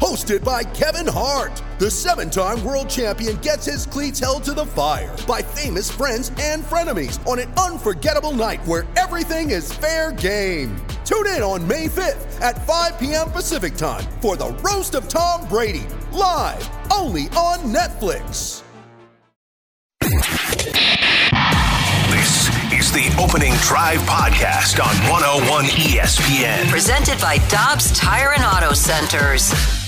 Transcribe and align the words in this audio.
Hosted 0.00 0.42
by 0.42 0.64
Kevin 0.64 1.06
Hart, 1.06 1.62
the 1.78 1.90
seven 1.90 2.30
time 2.30 2.64
world 2.64 2.88
champion 2.88 3.36
gets 3.36 3.66
his 3.66 3.84
cleats 3.84 4.18
held 4.18 4.42
to 4.44 4.54
the 4.54 4.64
fire 4.64 5.14
by 5.28 5.42
famous 5.42 5.90
friends 5.90 6.32
and 6.40 6.64
frenemies 6.64 7.24
on 7.26 7.38
an 7.38 7.52
unforgettable 7.58 8.32
night 8.32 8.64
where 8.66 8.88
everything 8.96 9.50
is 9.50 9.70
fair 9.70 10.12
game. 10.12 10.74
Tune 11.04 11.26
in 11.26 11.42
on 11.42 11.68
May 11.68 11.86
5th 11.86 12.40
at 12.40 12.66
5 12.66 12.98
p.m. 12.98 13.30
Pacific 13.30 13.74
time 13.74 14.02
for 14.22 14.36
the 14.36 14.48
Roast 14.64 14.94
of 14.94 15.06
Tom 15.06 15.46
Brady, 15.48 15.86
live 16.12 16.66
only 16.90 17.24
on 17.36 17.58
Netflix. 17.70 18.62
This 22.10 22.48
is 22.72 22.90
the 22.90 23.14
Opening 23.22 23.52
Drive 23.56 24.00
Podcast 24.00 24.80
on 24.82 24.96
101 25.10 25.64
ESPN. 25.66 26.70
Presented 26.70 27.20
by 27.20 27.36
Dobbs 27.48 27.92
Tire 27.92 28.32
and 28.32 28.42
Auto 28.42 28.72
Centers. 28.72 29.79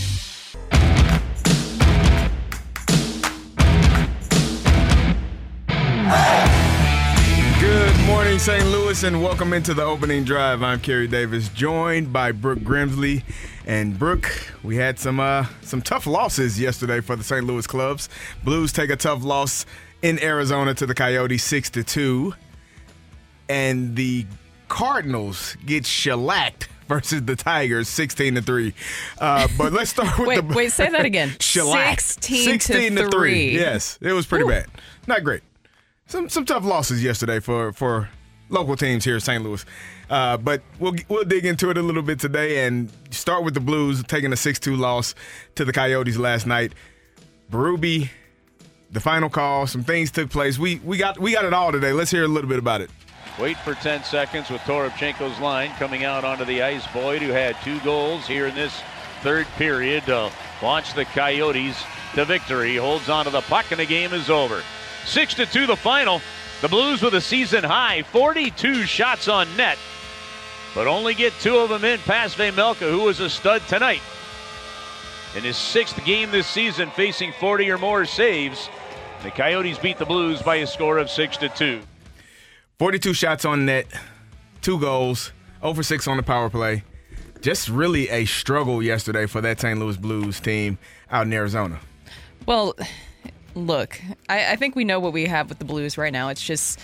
Morning, 8.33 8.41
St. 8.41 8.67
Louis, 8.69 9.03
and 9.03 9.23
welcome 9.23 9.53
into 9.53 9.75
the 9.75 9.83
opening 9.83 10.25
drive. 10.25 10.63
I'm 10.63 10.81
Kerry 10.81 11.07
Davis, 11.07 11.51
joined 11.51 12.15
by 12.15 12.33
Brooke 12.33 12.61
Grimsley. 12.61 13.25
And 13.67 13.99
Brooke, 13.99 14.31
we 14.63 14.77
had 14.77 14.99
some 14.99 15.21
uh, 15.21 15.45
some 15.61 15.83
tough 15.83 16.07
losses 16.07 16.59
yesterday 16.59 17.03
for 17.03 17.15
the 17.15 17.23
St. 17.23 17.45
Louis 17.45 17.67
clubs. 17.67 18.09
Blues 18.43 18.73
take 18.73 18.89
a 18.89 18.97
tough 18.97 19.23
loss 19.23 19.67
in 20.01 20.19
Arizona 20.23 20.73
to 20.73 20.87
the 20.87 20.95
Coyotes, 20.95 21.45
six 21.45 21.69
to 21.71 21.85
two, 21.85 22.33
and 23.51 23.97
the 23.97 24.25
Cardinals 24.69 25.55
get 25.67 25.85
shellacked 25.85 26.71
versus 26.89 27.23
the 27.25 27.37
Tigers, 27.37 27.87
sixteen 27.87 28.37
to 28.37 28.41
three. 28.41 28.73
Uh, 29.19 29.47
but 29.59 29.75
let's 29.75 29.91
start 29.91 30.19
with 30.19 30.29
Wait, 30.29 30.49
the 30.49 30.55
wait, 30.55 30.73
say 30.73 30.89
that 30.89 31.05
again. 31.05 31.37
shellacked. 31.39 32.25
16 32.25 32.97
to 32.97 33.11
three. 33.11 33.51
Yes, 33.51 33.99
it 34.01 34.15
was 34.15 34.25
pretty 34.25 34.47
Ooh. 34.47 34.49
bad. 34.49 34.69
Not 35.07 35.23
great. 35.23 35.43
Some 36.07 36.31
some 36.31 36.47
tough 36.47 36.65
losses 36.65 37.05
yesterday 37.05 37.39
for 37.39 37.75
for 37.75 38.09
local 38.53 38.77
teams 38.77 39.05
here 39.05 39.15
in 39.15 39.21
St. 39.21 39.43
Louis. 39.43 39.65
Uh, 40.11 40.37
but 40.37 40.63
we'll 40.79 40.95
we'll 41.09 41.25
dig 41.25 41.45
into 41.45 41.71
it 41.71 41.79
a 41.79 41.83
little 41.83 42.03
bit 42.03 42.19
today 42.19 42.67
and 42.67 42.91
start 43.11 43.45
with 43.45 43.55
the 43.55 43.61
Blues 43.61 44.03
taking 44.05 44.33
a 44.33 44.37
6-2 44.37 44.79
loss 44.79 45.15
to 45.55 45.65
the 45.65 45.73
Coyotes 45.73 46.19
last 46.19 46.47
night. 46.47 46.73
Berube, 47.51 48.09
the 48.91 49.01
final 49.01 49.29
call, 49.29 49.67
some 49.67 49.83
things 49.83 50.11
took 50.11 50.31
place. 50.31 50.59
We 50.59 50.77
we 50.85 50.99
got 50.99 51.19
we 51.19 51.33
got 51.33 51.45
it 51.45 51.55
all 51.55 51.73
today. 51.73 51.93
Let's 51.93 52.11
hear 52.11 52.25
a 52.25 52.29
little 52.29 52.49
bit 52.49 52.59
about 52.59 52.81
it. 52.81 52.91
Wait 53.39 53.57
for 53.59 53.75
10 53.75 54.05
seconds 54.05 54.51
with 54.51 54.61
Toropchenko's 54.63 55.41
line 55.41 55.71
coming 55.79 56.05
out 56.05 56.23
onto 56.23 56.45
the 56.45 56.63
ice. 56.63 56.87
Boyd, 56.93 57.23
who 57.23 57.31
had 57.31 57.57
two 57.65 57.81
goals 57.81 58.27
here 58.27 58.47
in 58.47 58.55
this 58.55 58.79
third 59.23 59.47
period 59.57 60.05
to 60.05 60.31
launch 60.61 60.93
the 60.93 61.07
Coyotes 61.07 61.83
to 62.15 62.27
victory, 62.27 62.77
holds 62.77 63.09
onto 63.09 63.31
the 63.31 63.41
puck, 63.43 63.71
and 63.71 63.81
the 63.81 63.87
game 63.87 64.13
is 64.13 64.29
over. 64.29 64.63
6 65.07 65.35
to 65.35 65.47
2 65.47 65.67
the 65.67 65.77
final. 65.77 66.21
The 66.63 66.69
Blues 66.69 67.03
with 67.03 67.15
a 67.15 67.21
season 67.21 67.65
high 67.65 68.05
42 68.05 68.85
shots 68.85 69.27
on 69.27 69.49
net, 69.57 69.79
but 70.77 70.87
only 70.87 71.13
get 71.13 71.33
two 71.41 71.57
of 71.59 71.71
them 71.71 71.85
in 71.85 71.99
past 71.99 72.39
Vejmelka, 72.39 72.89
who 72.89 73.01
was 73.01 73.19
a 73.19 73.29
stud 73.29 73.63
tonight. 73.67 74.01
In 75.35 75.43
his 75.43 75.57
sixth 75.57 76.05
game 76.05 76.31
this 76.31 76.47
season, 76.47 76.89
facing 76.93 77.33
40 77.41 77.69
or 77.69 77.79
more 77.79 78.05
saves, 78.05 78.71
the 79.25 79.33
Coyotes 79.33 79.77
beat 79.77 79.99
the 79.99 80.07
Blues 80.07 80.41
by 80.41 80.57
a 80.57 80.67
score 80.69 80.99
of 80.99 81.11
6 81.11 81.37
to 81.39 81.49
2. 81.49 81.81
42 82.79 83.13
shots 83.13 83.45
on 83.45 83.67
net, 83.67 83.87
two 84.61 84.79
goals, 84.79 85.33
over 85.65 85.83
6 85.83 86.07
on 86.07 86.17
the 86.17 86.23
power 86.23 86.49
play. 86.49 86.85
Just 87.41 87.69
really 87.71 88.09
a 88.09 88.25
struggle 88.25 88.81
yesterday 88.81 89.27
for 89.27 89.41
that 89.41 89.59
St. 89.59 89.81
Louis 89.81 89.97
Blues 89.97 90.39
team 90.39 90.79
out 91.11 91.27
in 91.27 91.33
Arizona. 91.33 91.81
Well, 92.47 92.77
look, 93.55 94.01
I, 94.29 94.53
I 94.53 94.57
think 94.57 94.77
we 94.77 94.85
know 94.85 95.01
what 95.01 95.13
we 95.13 95.27
have 95.27 95.49
with 95.49 95.59
the 95.59 95.65
Blues 95.65 95.97
right 95.99 96.13
now. 96.13 96.29
It's 96.29 96.43
just, 96.45 96.79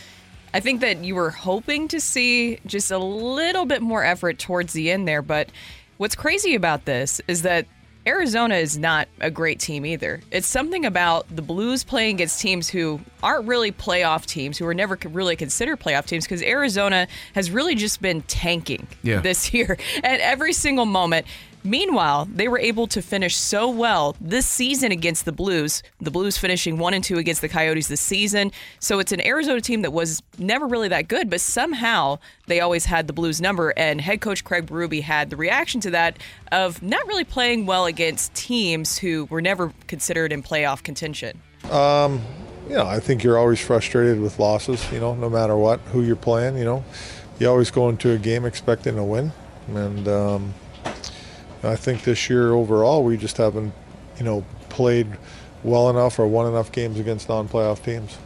I 0.55 0.61
think 0.61 0.81
that 0.81 1.05
you 1.05 1.15
were 1.15 1.31
hoping 1.31 1.89
to 1.89 2.01
see 2.01 2.59
just 2.67 2.91
a 2.91 2.99
little 2.99 3.65
bit 3.67 3.83
more 3.83 4.05
effort 4.05 4.39
towards 4.39 4.73
the 4.73 4.91
end 4.91 5.07
there. 5.09 5.23
But 5.23 5.51
what's 5.99 6.15
crazy 6.15 6.55
about 6.55 6.85
this 6.85 7.21
is 7.29 7.43
that 7.43 7.67
Arizona 8.07 8.55
is 8.55 8.79
not 8.79 9.07
a 9.21 9.31
great 9.31 9.61
team 9.61 9.85
either. 9.85 10.23
It's 10.31 10.47
something 10.47 10.87
about 10.87 11.27
the 11.35 11.43
Blues 11.43 11.85
playing 11.85 12.15
against 12.17 12.41
teams 12.41 12.67
who 12.69 13.01
aren't 13.23 13.47
really 13.47 13.71
playoff 13.71 14.25
teams, 14.25 14.57
who 14.57 14.67
are 14.67 14.73
never 14.73 14.99
really 15.11 15.37
considered 15.37 15.79
playoff 15.79 16.07
teams, 16.07 16.25
because 16.25 16.43
Arizona 16.43 17.07
has 17.35 17.51
really 17.51 17.75
just 17.75 18.01
been 18.01 18.23
tanking 18.23 18.87
Yeah. 19.03 19.21
this 19.21 19.53
year 19.53 19.77
at 20.03 20.21
every 20.21 20.55
single 20.55 20.87
moment. 20.87 21.27
Meanwhile, 21.65 22.29
they 22.33 22.49
were 22.49 22.59
able 22.59 22.87
to 22.89 23.03
finish 23.03 23.37
so 23.37 23.69
well 23.69 24.17
this 24.21 24.47
season 24.47 24.93
against 24.93 25.25
the 25.25 25.33
Blues. 25.33 25.83
The 26.01 26.11
Blues 26.11 26.39
finishing 26.39 26.79
one 26.79 26.95
and 26.95 27.03
two 27.03 27.19
against 27.19 27.41
the 27.41 27.49
Coyotes 27.49 27.89
this 27.89 28.01
season. 28.01 28.53
So 28.81 28.99
it's 28.99 29.13
an 29.13 29.25
Arizona 29.27 29.61
team 29.61 29.83
that 29.83 29.93
was 29.93 30.23
never 30.39 30.67
really 30.67 30.89
that 30.89 31.09
good, 31.09 31.29
but 31.29 31.41
somehow 31.41 32.19
they 32.47 32.61
always 32.61 32.85
had 32.85 33.07
the 33.07 33.13
Blues 33.13 33.41
number. 33.41 33.71
And 33.77 34.01
head 34.01 34.21
coach 34.21 34.45
Craig 34.45 34.67
Berube 34.67 35.03
had 35.03 35.31
the 35.31 35.37
reaction 35.37 35.81
to 35.83 35.91
that 35.91 36.19
of 36.53 36.83
not 36.83 37.07
really 37.07 37.25
playing 37.25 37.67
well 37.67 37.87
against 37.87 38.35
teams 38.35 38.99
who 38.99 39.27
were 39.27 39.43
never 39.43 39.73
considered 39.87 40.33
in 40.33 40.43
playoff 40.43 40.83
contention. 40.83 41.41
you 42.69 42.75
know, 42.77 42.87
I 42.87 43.01
think 43.01 43.25
you're 43.25 43.39
always 43.39 43.61
frustrated 43.61 44.21
with 44.21 44.39
losses, 44.39 44.91
you 44.93 45.01
know, 45.01 45.15
no 45.15 45.31
matter 45.31 45.57
what, 45.57 45.81
who 45.93 46.03
you're 46.03 46.17
playing, 46.17 46.59
you 46.59 46.65
know. 46.65 46.85
You 47.39 47.49
always 47.49 47.71
go 47.71 47.89
into 47.89 48.11
a 48.11 48.19
game 48.19 48.45
expecting 48.45 48.99
a 48.99 49.05
win. 49.05 49.33
And 49.69 50.09
um, 50.09 50.55
I 51.63 51.77
think 51.77 52.05
this 52.05 52.31
year 52.31 52.53
overall, 52.53 53.05
we 53.05 53.17
just 53.17 53.37
haven't, 53.37 53.73
you 54.19 54.25
know, 54.25 54.45
played 54.69 55.09
well 55.65 55.91
enough 55.91 56.19
or 56.19 56.27
won 56.27 56.47
enough 56.47 56.71
games 56.73 56.99
against 56.99 57.29
non 57.29 57.49
playoff 57.49 57.83
teams. 57.83 58.17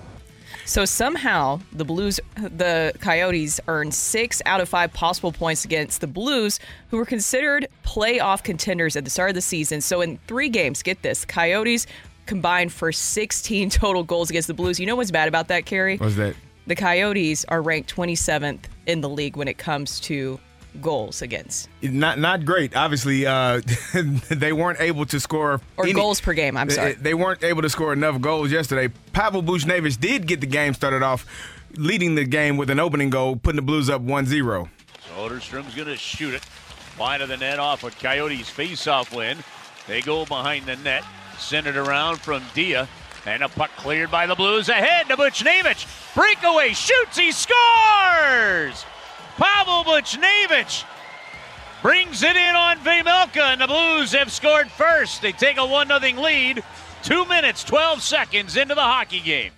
So 0.64 0.84
somehow 0.84 1.60
the 1.72 1.84
Blues, 1.84 2.20
the 2.36 2.92
Coyotes 3.00 3.58
earned 3.66 3.94
six 3.94 4.40
out 4.46 4.60
of 4.60 4.68
five 4.68 4.92
possible 4.92 5.32
points 5.32 5.64
against 5.64 6.00
the 6.00 6.06
Blues, 6.06 6.60
who 6.90 6.98
were 6.98 7.06
considered 7.06 7.66
playoff 7.84 8.42
contenders 8.42 8.94
at 8.94 9.04
the 9.04 9.10
start 9.10 9.30
of 9.30 9.34
the 9.34 9.40
season. 9.40 9.80
So 9.80 10.00
in 10.02 10.18
three 10.28 10.48
games, 10.48 10.82
get 10.82 11.02
this, 11.02 11.24
Coyotes 11.24 11.86
combined 12.26 12.72
for 12.72 12.92
16 12.92 13.70
total 13.70 14.04
goals 14.04 14.30
against 14.30 14.48
the 14.48 14.54
Blues. 14.54 14.78
You 14.78 14.86
know 14.86 14.96
what's 14.96 15.10
bad 15.10 15.28
about 15.28 15.48
that, 15.48 15.66
Kerry? 15.66 15.96
What's 15.96 16.16
that? 16.16 16.36
The 16.66 16.76
Coyotes 16.76 17.44
are 17.46 17.60
ranked 17.60 17.94
27th 17.94 18.60
in 18.86 19.00
the 19.00 19.08
league 19.08 19.36
when 19.36 19.48
it 19.48 19.58
comes 19.58 19.98
to 20.00 20.38
goals 20.80 21.20
against 21.22 21.68
Not 21.82 22.18
not 22.18 22.44
great. 22.44 22.74
Obviously, 22.74 23.26
uh, 23.26 23.60
they 24.30 24.52
weren't 24.52 24.80
able 24.80 25.04
to 25.06 25.20
score 25.20 25.60
or 25.76 25.84
any- 25.84 25.92
goals 25.92 26.20
per 26.20 26.32
game. 26.32 26.56
I'm 26.56 26.68
They- 26.68 26.74
sorry. 26.74 26.92
They 26.94 27.14
weren't 27.14 27.44
able 27.44 27.62
to 27.62 27.68
score 27.70 27.92
enough 27.92 28.20
goals 28.20 28.50
yesterday. 28.50 28.92
Pavel 29.12 29.42
Buchnevich 29.42 30.00
did 30.00 30.26
get 30.26 30.40
the 30.40 30.46
game 30.46 30.72
started 30.74 31.02
off, 31.02 31.26
leading 31.76 32.14
the 32.14 32.24
game 32.24 32.56
with 32.56 32.70
an 32.70 32.80
opening 32.80 33.10
goal, 33.10 33.36
putting 33.36 33.56
the 33.56 33.62
Blues 33.62 33.90
up 33.90 34.00
1-0. 34.02 34.68
So 35.06 35.14
Oderstrom's 35.16 35.74
going 35.74 35.88
to 35.88 35.96
shoot 35.96 36.34
it. 36.34 36.42
Wide 36.98 37.20
of 37.20 37.28
the 37.28 37.36
net 37.36 37.58
off 37.58 37.84
a 37.84 37.90
Coyotes 37.90 38.48
face-off 38.48 39.14
win. 39.14 39.38
They 39.88 40.00
go 40.00 40.24
behind 40.24 40.66
the 40.66 40.76
net, 40.76 41.04
send 41.38 41.66
it 41.66 41.76
around 41.76 42.20
from 42.20 42.42
Dia, 42.54 42.88
and 43.26 43.42
a 43.42 43.48
puck 43.48 43.70
cleared 43.76 44.10
by 44.10 44.26
the 44.26 44.34
Blues 44.34 44.68
ahead 44.68 45.08
to 45.08 45.16
Buchnevich. 45.16 46.14
Breakaway, 46.14 46.72
shoots, 46.72 47.16
he 47.18 47.32
scores! 47.32 48.84
Pavel 49.42 49.82
Buchnevich 49.82 50.84
brings 51.82 52.22
it 52.22 52.36
in 52.36 52.54
on 52.54 52.78
Vejmelka, 52.78 53.40
and 53.40 53.60
the 53.60 53.66
Blues 53.66 54.12
have 54.12 54.30
scored 54.30 54.70
first. 54.70 55.20
They 55.20 55.32
take 55.32 55.56
a 55.56 55.62
1-0 55.62 56.22
lead. 56.22 56.62
Two 57.02 57.24
minutes, 57.24 57.64
12 57.64 58.02
seconds 58.02 58.56
into 58.56 58.76
the 58.76 58.82
hockey 58.82 59.18
game. 59.18 59.50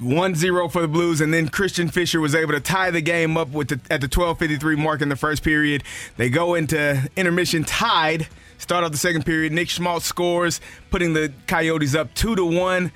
1-0 0.00 0.70
for 0.70 0.82
the 0.82 0.88
Blues, 0.88 1.20
and 1.20 1.34
then 1.34 1.48
Christian 1.48 1.88
Fischer 1.88 2.20
was 2.20 2.36
able 2.36 2.52
to 2.52 2.60
tie 2.60 2.92
the 2.92 3.00
game 3.00 3.36
up 3.36 3.48
with 3.48 3.70
the, 3.70 3.80
at 3.92 4.00
the 4.00 4.08
12:53 4.08 4.78
mark 4.78 5.02
in 5.02 5.08
the 5.08 5.16
first 5.16 5.42
period. 5.42 5.82
They 6.16 6.30
go 6.30 6.54
into 6.54 7.10
intermission 7.16 7.64
tied. 7.64 8.28
Start 8.58 8.84
off 8.84 8.92
the 8.92 8.98
second 8.98 9.26
period. 9.26 9.52
Nick 9.52 9.68
Schmaltz 9.68 10.06
scores, 10.06 10.60
putting 10.90 11.12
the 11.12 11.32
Coyotes 11.48 11.96
up 11.96 12.14
two 12.14 12.36
to 12.36 12.44
one. 12.44 12.92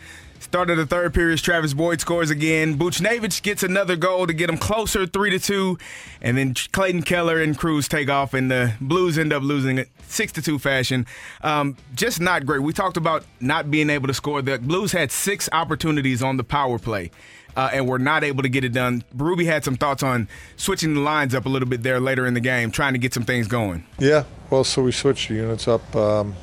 Start 0.49 0.71
of 0.71 0.79
the 0.79 0.87
third 0.87 1.12
period, 1.12 1.39
Travis 1.41 1.75
Boyd 1.75 2.00
scores 2.00 2.31
again. 2.31 2.79
Buchnevich 2.79 3.43
gets 3.43 3.62
another 3.62 3.97
goal 3.97 4.27
to 4.27 4.33
get 4.33 4.49
him 4.49 4.56
closer, 4.56 5.06
three 5.06 5.29
to 5.29 5.39
two, 5.39 5.77
and 6.23 6.39
then 6.39 6.55
Clayton 6.73 7.03
Keller 7.03 7.43
and 7.43 7.56
Crouse 7.56 7.87
take 7.87 8.09
off, 8.09 8.33
and 8.33 8.50
the 8.50 8.73
Blues 8.81 9.19
end 9.19 9.31
up 9.31 9.43
losing 9.43 9.77
it 9.77 9.91
six 10.05 10.33
to 10.33 10.41
two 10.41 10.59
fashion. 10.59 11.05
Um, 11.43 11.77
just 11.95 12.19
not 12.19 12.47
great. 12.47 12.62
We 12.62 12.73
talked 12.73 12.97
about 12.97 13.27
not 13.41 13.71
being 13.71 13.91
able 13.91 14.06
to 14.06 14.15
score. 14.15 14.41
The 14.41 14.59
Blues 14.59 14.91
had 14.93 15.12
six 15.12 15.50
opportunities 15.53 16.23
on 16.23 16.39
the 16.39 16.45
power 16.45 16.79
play. 16.79 17.11
Uh, 17.56 17.71
and 17.73 17.89
were 17.89 17.99
not 17.99 18.23
able 18.23 18.43
to 18.45 18.49
get 18.49 18.62
it 18.62 18.73
done. 18.73 19.03
Ruby 19.17 19.45
had 19.45 19.65
some 19.65 19.75
thoughts 19.75 20.05
on 20.05 20.29
switching 20.56 20.95
the 20.95 21.00
lines 21.00 21.35
up 21.35 21.45
a 21.45 21.49
little 21.49 21.67
bit 21.67 21.83
there 21.83 21.99
later 21.99 22.25
in 22.25 22.35
the 22.35 22.41
game, 22.41 22.71
trying 22.71 22.93
to 22.93 23.00
get 23.00 23.12
some 23.12 23.25
things 23.25 23.49
going. 23.49 23.85
Yeah, 23.99 24.25
well, 24.49 24.62
so 24.62 24.83
we 24.83 24.93
switched 24.93 25.29
the 25.29 25.35
units 25.35 25.67
up. 25.67 25.97
Um, 25.97 26.37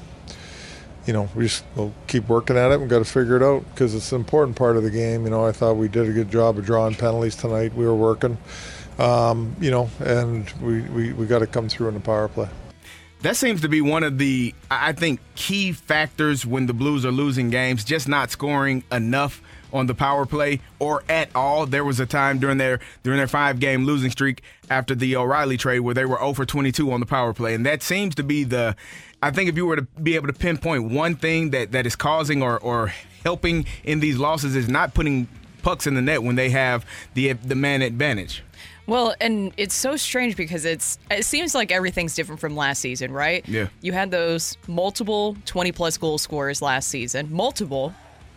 you 1.05 1.13
know, 1.13 1.29
we 1.35 1.45
just 1.45 1.63
we'll 1.75 1.93
keep 2.07 2.27
working 2.27 2.57
at 2.57 2.71
it. 2.71 2.79
We've 2.79 2.89
got 2.89 2.99
to 2.99 3.05
figure 3.05 3.35
it 3.35 3.43
out 3.43 3.63
because 3.71 3.93
it's 3.93 4.11
an 4.11 4.17
important 4.17 4.57
part 4.57 4.77
of 4.77 4.83
the 4.83 4.91
game. 4.91 5.23
You 5.23 5.29
know, 5.29 5.45
I 5.45 5.51
thought 5.51 5.73
we 5.73 5.87
did 5.87 6.09
a 6.09 6.13
good 6.13 6.31
job 6.31 6.57
of 6.57 6.65
drawing 6.65 6.95
penalties 6.95 7.35
tonight. 7.35 7.73
We 7.73 7.85
were 7.85 7.95
working, 7.95 8.37
um, 8.97 9.55
you 9.59 9.71
know, 9.71 9.89
and 9.99 10.49
we, 10.61 10.81
we, 10.81 11.13
we 11.13 11.25
got 11.25 11.39
to 11.39 11.47
come 11.47 11.69
through 11.69 11.89
in 11.89 11.93
the 11.93 11.99
power 11.99 12.27
play. 12.27 12.49
That 13.21 13.35
seems 13.35 13.61
to 13.61 13.69
be 13.69 13.81
one 13.81 14.03
of 14.03 14.17
the, 14.17 14.53
I 14.69 14.91
think, 14.91 15.19
key 15.35 15.71
factors 15.71 16.45
when 16.45 16.67
the 16.67 16.73
Blues 16.73 17.05
are 17.05 17.11
losing 17.11 17.49
games, 17.49 17.83
just 17.83 18.07
not 18.07 18.29
scoring 18.29 18.83
enough 18.91 19.41
on 19.73 19.87
the 19.87 19.95
power 19.95 20.25
play 20.25 20.61
or 20.79 21.03
at 21.09 21.29
all. 21.35 21.65
There 21.65 21.83
was 21.83 21.99
a 21.99 22.05
time 22.05 22.39
during 22.39 22.57
their 22.57 22.79
during 23.03 23.17
their 23.17 23.27
five 23.27 23.59
game 23.59 23.85
losing 23.85 24.11
streak 24.11 24.41
after 24.69 24.95
the 24.95 25.15
O'Reilly 25.15 25.57
trade 25.57 25.79
where 25.79 25.93
they 25.93 26.05
were 26.05 26.17
0 26.17 26.33
for 26.33 26.45
22 26.45 26.91
on 26.91 26.99
the 26.99 27.05
power 27.05 27.33
play, 27.33 27.53
and 27.53 27.65
that 27.65 27.83
seems 27.83 28.15
to 28.15 28.23
be 28.23 28.43
the. 28.43 28.75
I 29.21 29.31
think 29.31 29.49
if 29.49 29.55
you 29.55 29.65
were 29.65 29.77
to 29.77 29.81
be 30.01 30.15
able 30.15 30.27
to 30.27 30.33
pinpoint 30.33 30.91
one 30.91 31.15
thing 31.15 31.51
that 31.51 31.71
that 31.71 31.85
is 31.85 31.95
causing 31.95 32.43
or 32.43 32.59
or 32.59 32.93
helping 33.23 33.65
in 33.83 33.99
these 33.99 34.17
losses 34.17 34.55
is 34.55 34.69
not 34.69 34.93
putting 34.93 35.27
pucks 35.63 35.87
in 35.87 35.95
the 35.95 36.01
net 36.01 36.21
when 36.23 36.35
they 36.35 36.49
have 36.49 36.85
the 37.13 37.33
the 37.33 37.55
man 37.55 37.81
advantage. 37.81 38.43
Well, 38.87 39.15
and 39.19 39.51
it's 39.57 39.73
so 39.73 39.95
strange 39.95 40.35
because 40.35 40.63
it's 40.63 40.99
it 41.09 41.25
seems 41.25 41.55
like 41.55 41.71
everything's 41.71 42.13
different 42.13 42.39
from 42.39 42.55
last 42.55 42.81
season, 42.81 43.11
right? 43.11 43.47
Yeah. 43.47 43.69
You 43.81 43.93
had 43.93 44.11
those 44.11 44.57
multiple 44.67 45.35
20 45.45 45.71
plus 45.71 45.97
goal 45.97 46.17
scorers 46.19 46.61
last 46.61 46.89
season, 46.89 47.33
multiple 47.33 47.93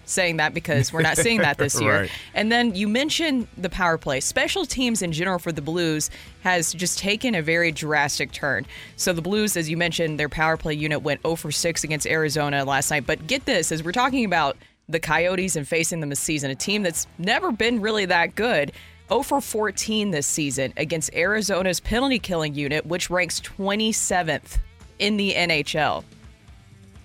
saying 0.09 0.39
that 0.39 0.55
because 0.55 0.93
we're 0.93 1.03
not 1.03 1.17
seeing 1.17 1.39
that 1.43 1.59
this 1.59 1.81
year. 1.81 2.01
Right. 2.03 2.11
And 2.35 2.51
then 2.51 2.75
you 2.75 2.89
mentioned 2.89 3.47
the 3.57 3.69
power 3.71 3.99
play. 3.99 4.21
Special 4.21 4.65
teams 4.65 5.03
in 5.03 5.13
general 5.13 5.39
for 5.39 5.53
the 5.53 5.61
Blues 5.63 6.11
has 6.43 6.73
just 6.73 6.99
taken 6.99 7.35
a 7.35 7.43
very 7.43 7.71
drastic 7.73 8.33
turn. 8.33 8.67
So 8.97 9.13
the 9.13 9.23
Blues, 9.23 9.57
as 9.57 9.69
you 9.69 9.77
mentioned, 9.77 10.19
their 10.19 10.29
power 10.29 10.57
play 10.57 10.75
unit 10.75 11.03
went 11.03 11.23
0 11.23 11.37
for 11.37 11.51
6 11.53 11.85
against 11.85 12.07
Arizona 12.07 12.65
last 12.65 12.91
night. 12.91 13.07
But 13.07 13.27
get 13.27 13.45
this, 13.45 13.71
as 13.71 13.83
we're 13.83 13.93
talking 13.93 14.25
about 14.25 14.57
the 14.89 14.99
Coyotes 15.01 15.55
and 15.57 15.69
facing 15.69 16.01
them 16.01 16.09
this 16.09 16.21
season, 16.21 16.51
a 16.51 16.55
team 16.55 16.83
that's 16.83 17.07
never 17.19 17.53
been 17.53 17.81
really 17.81 18.07
that 18.07 18.35
good. 18.35 18.73
0 19.11 19.23
for 19.23 19.41
14 19.41 20.11
this 20.11 20.27
season 20.27 20.73
against 20.77 21.13
Arizona's 21.15 21.81
penalty 21.81 22.19
killing 22.19 22.55
unit, 22.55 22.85
which 22.87 23.09
ranks 23.11 23.41
27th 23.41 24.59
in 24.99 25.17
the 25.17 25.35
NHL. 25.35 26.05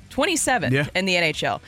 27th 0.09 0.71
Yeah. 0.71 0.87
in 0.95 1.05
the 1.05 1.15
NHL. 1.15 1.59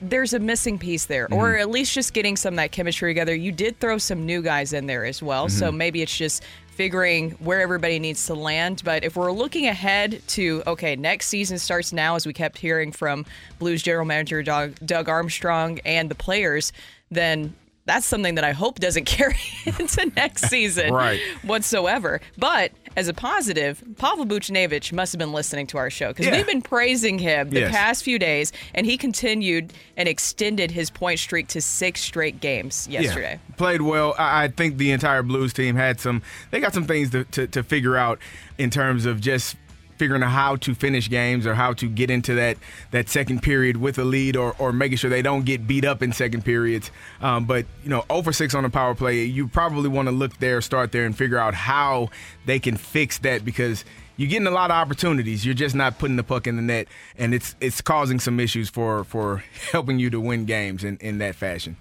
There's 0.00 0.32
a 0.32 0.38
missing 0.38 0.78
piece 0.78 1.06
there, 1.06 1.24
or 1.32 1.48
Mm-hmm. 1.52 1.60
at 1.60 1.70
least 1.70 1.92
just 1.92 2.12
getting 2.14 2.36
some 2.36 2.54
of 2.54 2.56
that 2.58 2.72
chemistry 2.72 3.10
together. 3.10 3.34
You 3.34 3.50
did 3.52 3.80
throw 3.80 3.98
some 3.98 4.24
new 4.26 4.42
guys 4.42 4.72
in 4.72 4.86
there 4.86 5.04
as 5.04 5.22
well, 5.22 5.48
so 5.48 5.68
Mm-hmm. 5.68 5.76
maybe 5.76 6.02
it's 6.02 6.16
just 6.16 6.44
figuring 6.68 7.30
where 7.40 7.60
everybody 7.60 7.98
needs 7.98 8.24
to 8.26 8.34
land. 8.34 8.82
But 8.84 9.02
if 9.02 9.16
we're 9.16 9.32
looking 9.32 9.66
ahead 9.66 10.22
to, 10.28 10.62
okay, 10.68 10.94
next 10.94 11.26
season 11.26 11.58
starts 11.58 11.92
now, 11.92 12.14
as 12.14 12.24
we 12.24 12.32
kept 12.32 12.56
hearing 12.58 12.92
from 12.92 13.26
Blues 13.58 13.82
general 13.82 14.04
manager 14.04 14.42
Doug, 14.44 14.74
Doug 14.86 15.08
Armstrong 15.08 15.80
and 15.84 16.08
the 16.08 16.14
players, 16.14 16.72
then 17.10 17.54
that's 17.88 18.06
something 18.06 18.36
that 18.36 18.44
I 18.44 18.52
hope 18.52 18.78
doesn't 18.78 19.04
carry 19.16 19.36
into 19.66 20.12
next 20.14 20.44
season 20.48 20.92
Right. 20.94 21.20
whatsoever. 21.42 22.20
But 22.36 22.70
as 22.96 23.08
a 23.08 23.14
positive, 23.14 23.82
Pavel 23.98 24.26
Buchnevich 24.26 24.92
must 24.92 25.12
have 25.12 25.18
been 25.18 25.32
listening 25.32 25.66
to 25.68 25.78
our 25.78 25.90
show 25.90 26.08
because 26.08 26.26
Yeah. 26.26 26.36
we've 26.36 26.46
been 26.46 26.62
praising 26.62 27.18
him 27.18 27.50
the 27.50 27.60
Yes. 27.60 27.72
past 27.74 28.04
few 28.04 28.18
days, 28.18 28.52
and 28.74 28.86
he 28.86 28.96
continued 28.96 29.72
and 29.96 30.08
extended 30.08 30.70
his 30.70 30.90
point 30.90 31.18
streak 31.18 31.48
to 31.48 31.60
six 31.60 32.00
straight 32.00 32.40
games 32.40 32.86
yesterday. 32.88 33.40
Yeah, 33.48 33.54
played 33.56 33.82
well. 33.82 34.14
I, 34.18 34.44
I 34.44 34.48
think 34.48 34.76
the 34.78 34.90
entire 34.92 35.22
Blues 35.22 35.52
team 35.52 35.74
had 35.76 35.98
some. 36.00 36.22
They 36.50 36.60
got 36.60 36.74
some 36.74 36.84
things 36.86 37.10
to, 37.10 37.24
to, 37.24 37.46
to 37.48 37.62
figure 37.62 37.96
out 37.96 38.18
in 38.58 38.70
terms 38.70 39.06
of 39.06 39.20
just 39.20 39.56
figuring 39.98 40.22
out 40.22 40.30
how 40.30 40.56
to 40.56 40.74
finish 40.74 41.10
games 41.10 41.46
or 41.46 41.54
how 41.54 41.72
to 41.74 41.88
get 41.88 42.10
into 42.10 42.34
that 42.34 42.56
that 42.90 43.08
second 43.08 43.42
period 43.42 43.76
with 43.76 43.98
a 43.98 44.04
lead 44.04 44.36
or, 44.36 44.54
or 44.58 44.72
making 44.72 44.96
sure 44.98 45.10
they 45.10 45.22
don't 45.22 45.44
get 45.44 45.66
beat 45.66 45.84
up 45.84 46.02
in 46.02 46.12
second 46.12 46.44
periods. 46.44 46.90
Um, 47.20 47.44
but 47.44 47.66
you 47.82 47.90
know, 47.90 48.04
over 48.08 48.32
six 48.32 48.54
on 48.54 48.62
the 48.62 48.70
power 48.70 48.94
play, 48.94 49.24
you 49.24 49.48
probably 49.48 49.88
want 49.88 50.08
to 50.08 50.12
look 50.12 50.38
there, 50.38 50.60
start 50.60 50.92
there, 50.92 51.04
and 51.04 51.16
figure 51.16 51.38
out 51.38 51.54
how 51.54 52.10
they 52.46 52.58
can 52.58 52.76
fix 52.76 53.18
that 53.18 53.44
because. 53.44 53.84
You're 54.16 54.28
getting 54.28 54.48
a 54.48 54.50
lot 54.50 54.72
of 54.72 54.74
opportunities. 54.74 55.46
You're 55.46 55.54
just 55.54 55.76
not 55.76 56.00
putting 56.00 56.16
the 56.16 56.24
puck 56.24 56.48
in 56.48 56.56
the 56.56 56.62
net, 56.62 56.88
and 57.16 57.32
it's 57.32 57.54
it's 57.60 57.80
causing 57.80 58.18
some 58.18 58.40
issues 58.40 58.68
for 58.68 59.04
for 59.04 59.44
helping 59.70 60.00
you 60.00 60.10
to 60.10 60.18
win 60.18 60.44
games 60.44 60.82
in, 60.82 60.96
in 60.96 61.18
that 61.18 61.36
fashion. 61.36 61.76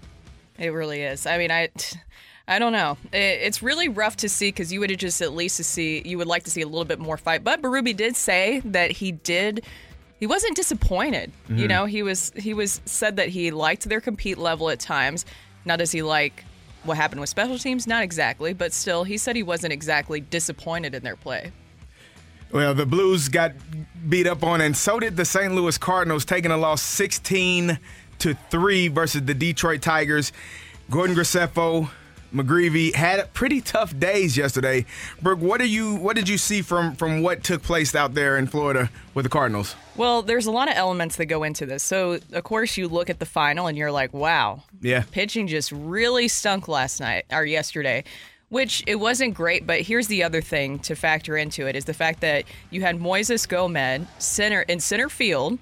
It 0.59 0.69
really 0.69 1.01
is. 1.01 1.25
I 1.25 1.39
mean, 1.39 1.49
I. 1.49 1.69
I 2.47 2.59
don't 2.59 2.71
know. 2.71 2.97
It's 3.11 3.61
really 3.61 3.89
rough 3.89 4.17
to 4.17 4.29
see 4.29 4.49
because 4.49 4.71
you 4.71 4.79
would 4.79 4.89
have 4.89 4.99
just 4.99 5.21
at 5.21 5.33
least 5.33 5.57
to 5.57 5.63
see 5.63 6.01
you 6.05 6.17
would 6.17 6.27
like 6.27 6.43
to 6.43 6.51
see 6.51 6.61
a 6.61 6.67
little 6.67 6.85
bit 6.85 6.99
more 6.99 7.17
fight. 7.17 7.43
But 7.43 7.61
Berube 7.61 7.95
did 7.95 8.15
say 8.15 8.61
that 8.65 8.91
he 8.91 9.11
did. 9.11 9.65
He 10.19 10.27
wasn't 10.27 10.55
disappointed. 10.55 11.31
You 11.49 11.55
mm-hmm. 11.55 11.67
know, 11.67 11.85
he 11.85 12.03
was 12.03 12.31
he 12.37 12.53
was 12.53 12.79
said 12.85 13.17
that 13.17 13.29
he 13.29 13.51
liked 13.51 13.89
their 13.89 13.99
compete 13.99 14.37
level 14.37 14.69
at 14.69 14.79
times. 14.79 15.25
Now, 15.65 15.75
does 15.75 15.91
he 15.91 16.01
like 16.01 16.45
what 16.83 16.95
happened 16.95 17.19
with 17.19 17.29
special 17.29 17.57
teams? 17.57 17.85
Not 17.85 18.03
exactly, 18.03 18.53
but 18.53 18.71
still, 18.71 19.03
he 19.03 19.17
said 19.17 19.35
he 19.35 19.43
wasn't 19.43 19.73
exactly 19.73 20.21
disappointed 20.21 20.95
in 20.95 21.03
their 21.03 21.17
play. 21.17 21.51
Well, 22.51 22.73
the 22.73 22.85
Blues 22.85 23.27
got 23.27 23.51
beat 24.07 24.25
up 24.25 24.41
on, 24.41 24.61
and 24.61 24.75
so 24.75 25.01
did 25.01 25.17
the 25.17 25.25
St. 25.25 25.53
Louis 25.53 25.77
Cardinals, 25.77 26.23
taking 26.23 26.49
a 26.51 26.55
loss 26.55 26.81
16 26.81 27.77
to 28.19 28.33
three 28.49 28.87
versus 28.87 29.23
the 29.23 29.33
Detroit 29.33 29.81
Tigers. 29.81 30.31
Gordon 30.89 31.13
Graceffo, 31.13 31.89
McGreevy 32.33 32.93
had 32.93 33.33
pretty 33.33 33.61
tough 33.61 33.97
days 33.97 34.35
yesterday. 34.35 34.85
Brooke, 35.21 35.39
what 35.39 35.61
are 35.61 35.65
you? 35.65 35.95
What 35.95 36.15
did 36.15 36.27
you 36.27 36.37
see 36.37 36.61
from 36.61 36.95
from 36.95 37.21
what 37.21 37.43
took 37.43 37.63
place 37.63 37.95
out 37.95 38.13
there 38.13 38.37
in 38.37 38.47
Florida 38.47 38.89
with 39.13 39.23
the 39.23 39.29
Cardinals? 39.29 39.75
Well, 39.95 40.21
there's 40.21 40.45
a 40.45 40.51
lot 40.51 40.69
of 40.69 40.75
elements 40.75 41.15
that 41.15 41.25
go 41.25 41.43
into 41.43 41.65
this. 41.65 41.83
So, 41.83 42.19
of 42.33 42.43
course, 42.43 42.77
you 42.77 42.87
look 42.87 43.09
at 43.09 43.19
the 43.19 43.25
final 43.25 43.67
and 43.67 43.77
you're 43.77 43.91
like, 43.91 44.13
wow. 44.13 44.63
Yeah. 44.81 45.03
Pitching 45.11 45.47
just 45.47 45.71
really 45.71 46.27
stunk 46.27 46.67
last 46.67 46.99
night 46.99 47.25
or 47.31 47.45
yesterday, 47.45 48.03
which 48.49 48.83
it 48.85 48.95
wasn't 48.95 49.33
great. 49.33 49.65
But 49.65 49.81
here's 49.81 50.07
the 50.07 50.23
other 50.23 50.41
thing 50.41 50.79
to 50.79 50.95
factor 50.95 51.37
into 51.37 51.65
it 51.65 51.75
is 51.75 51.85
the 51.85 51.93
fact 51.93 52.21
that 52.21 52.43
you 52.69 52.81
had 52.81 52.99
Moises 52.99 53.47
Gomez 53.47 54.05
center 54.19 54.61
in 54.63 54.79
center 54.79 55.09
field, 55.09 55.57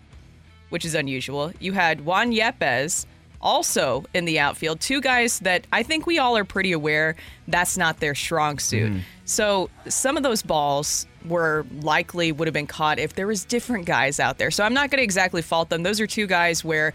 which 0.70 0.84
is 0.84 0.96
unusual. 0.96 1.54
You 1.60 1.74
had 1.74 2.04
Juan 2.04 2.32
Yepez 2.32 3.06
also 3.46 4.04
in 4.14 4.26
the 4.26 4.40
outfield. 4.40 4.82
Two 4.82 5.00
guys 5.00 5.40
that 5.40 5.66
I 5.72 5.84
think 5.84 6.06
we 6.06 6.18
all 6.18 6.36
are 6.36 6.44
pretty 6.44 6.72
aware 6.72 7.16
that's 7.48 7.78
not 7.78 8.00
their 8.00 8.16
strong 8.16 8.58
suit. 8.58 8.92
Hmm. 8.92 9.00
So 9.24 9.70
some 9.88 10.18
of 10.18 10.24
those 10.24 10.42
balls 10.42 11.06
were 11.26 11.66
likely 11.82 12.32
would 12.32 12.48
have 12.48 12.54
been 12.54 12.68
caught 12.68 13.00
if 13.00 13.14
there 13.14 13.28
was 13.28 13.46
different 13.46 13.86
guys 13.86 14.20
out 14.20 14.40
there. 14.40 14.52
So 14.52 14.64
I'm 14.64 14.74
not 14.74 14.90
going 14.90 14.98
to 14.98 15.04
exactly 15.04 15.42
fault 15.42 15.70
them. 15.70 15.84
Those 15.84 16.02
are 16.02 16.08
two 16.08 16.28
guys 16.28 16.64
where 16.64 16.94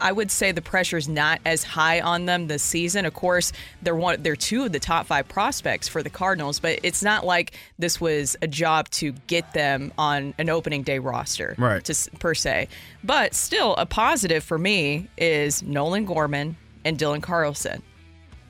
I 0.00 0.12
would 0.12 0.30
say 0.30 0.52
the 0.52 0.62
pressure's 0.62 1.08
not 1.08 1.40
as 1.44 1.62
high 1.64 2.00
on 2.00 2.26
them 2.26 2.46
this 2.48 2.62
season. 2.62 3.04
Of 3.06 3.14
course, 3.14 3.52
they're 3.82 3.94
one 3.96 4.22
they're 4.22 4.36
two 4.36 4.64
of 4.64 4.72
the 4.72 4.80
top 4.80 5.06
5 5.06 5.28
prospects 5.28 5.88
for 5.88 6.02
the 6.02 6.10
Cardinals, 6.10 6.60
but 6.60 6.78
it's 6.82 7.02
not 7.02 7.24
like 7.24 7.52
this 7.78 8.00
was 8.00 8.36
a 8.42 8.46
job 8.46 8.88
to 8.90 9.12
get 9.26 9.52
them 9.54 9.92
on 9.96 10.34
an 10.38 10.48
opening 10.50 10.82
day 10.82 10.98
roster 10.98 11.54
Right. 11.58 11.82
to 11.84 11.94
per 12.18 12.34
se. 12.34 12.68
But 13.02 13.34
still 13.34 13.74
a 13.76 13.86
positive 13.86 14.44
for 14.44 14.58
me 14.58 15.08
is 15.16 15.62
Nolan 15.62 16.04
Gorman 16.04 16.56
and 16.84 16.98
Dylan 16.98 17.22
Carlson. 17.22 17.82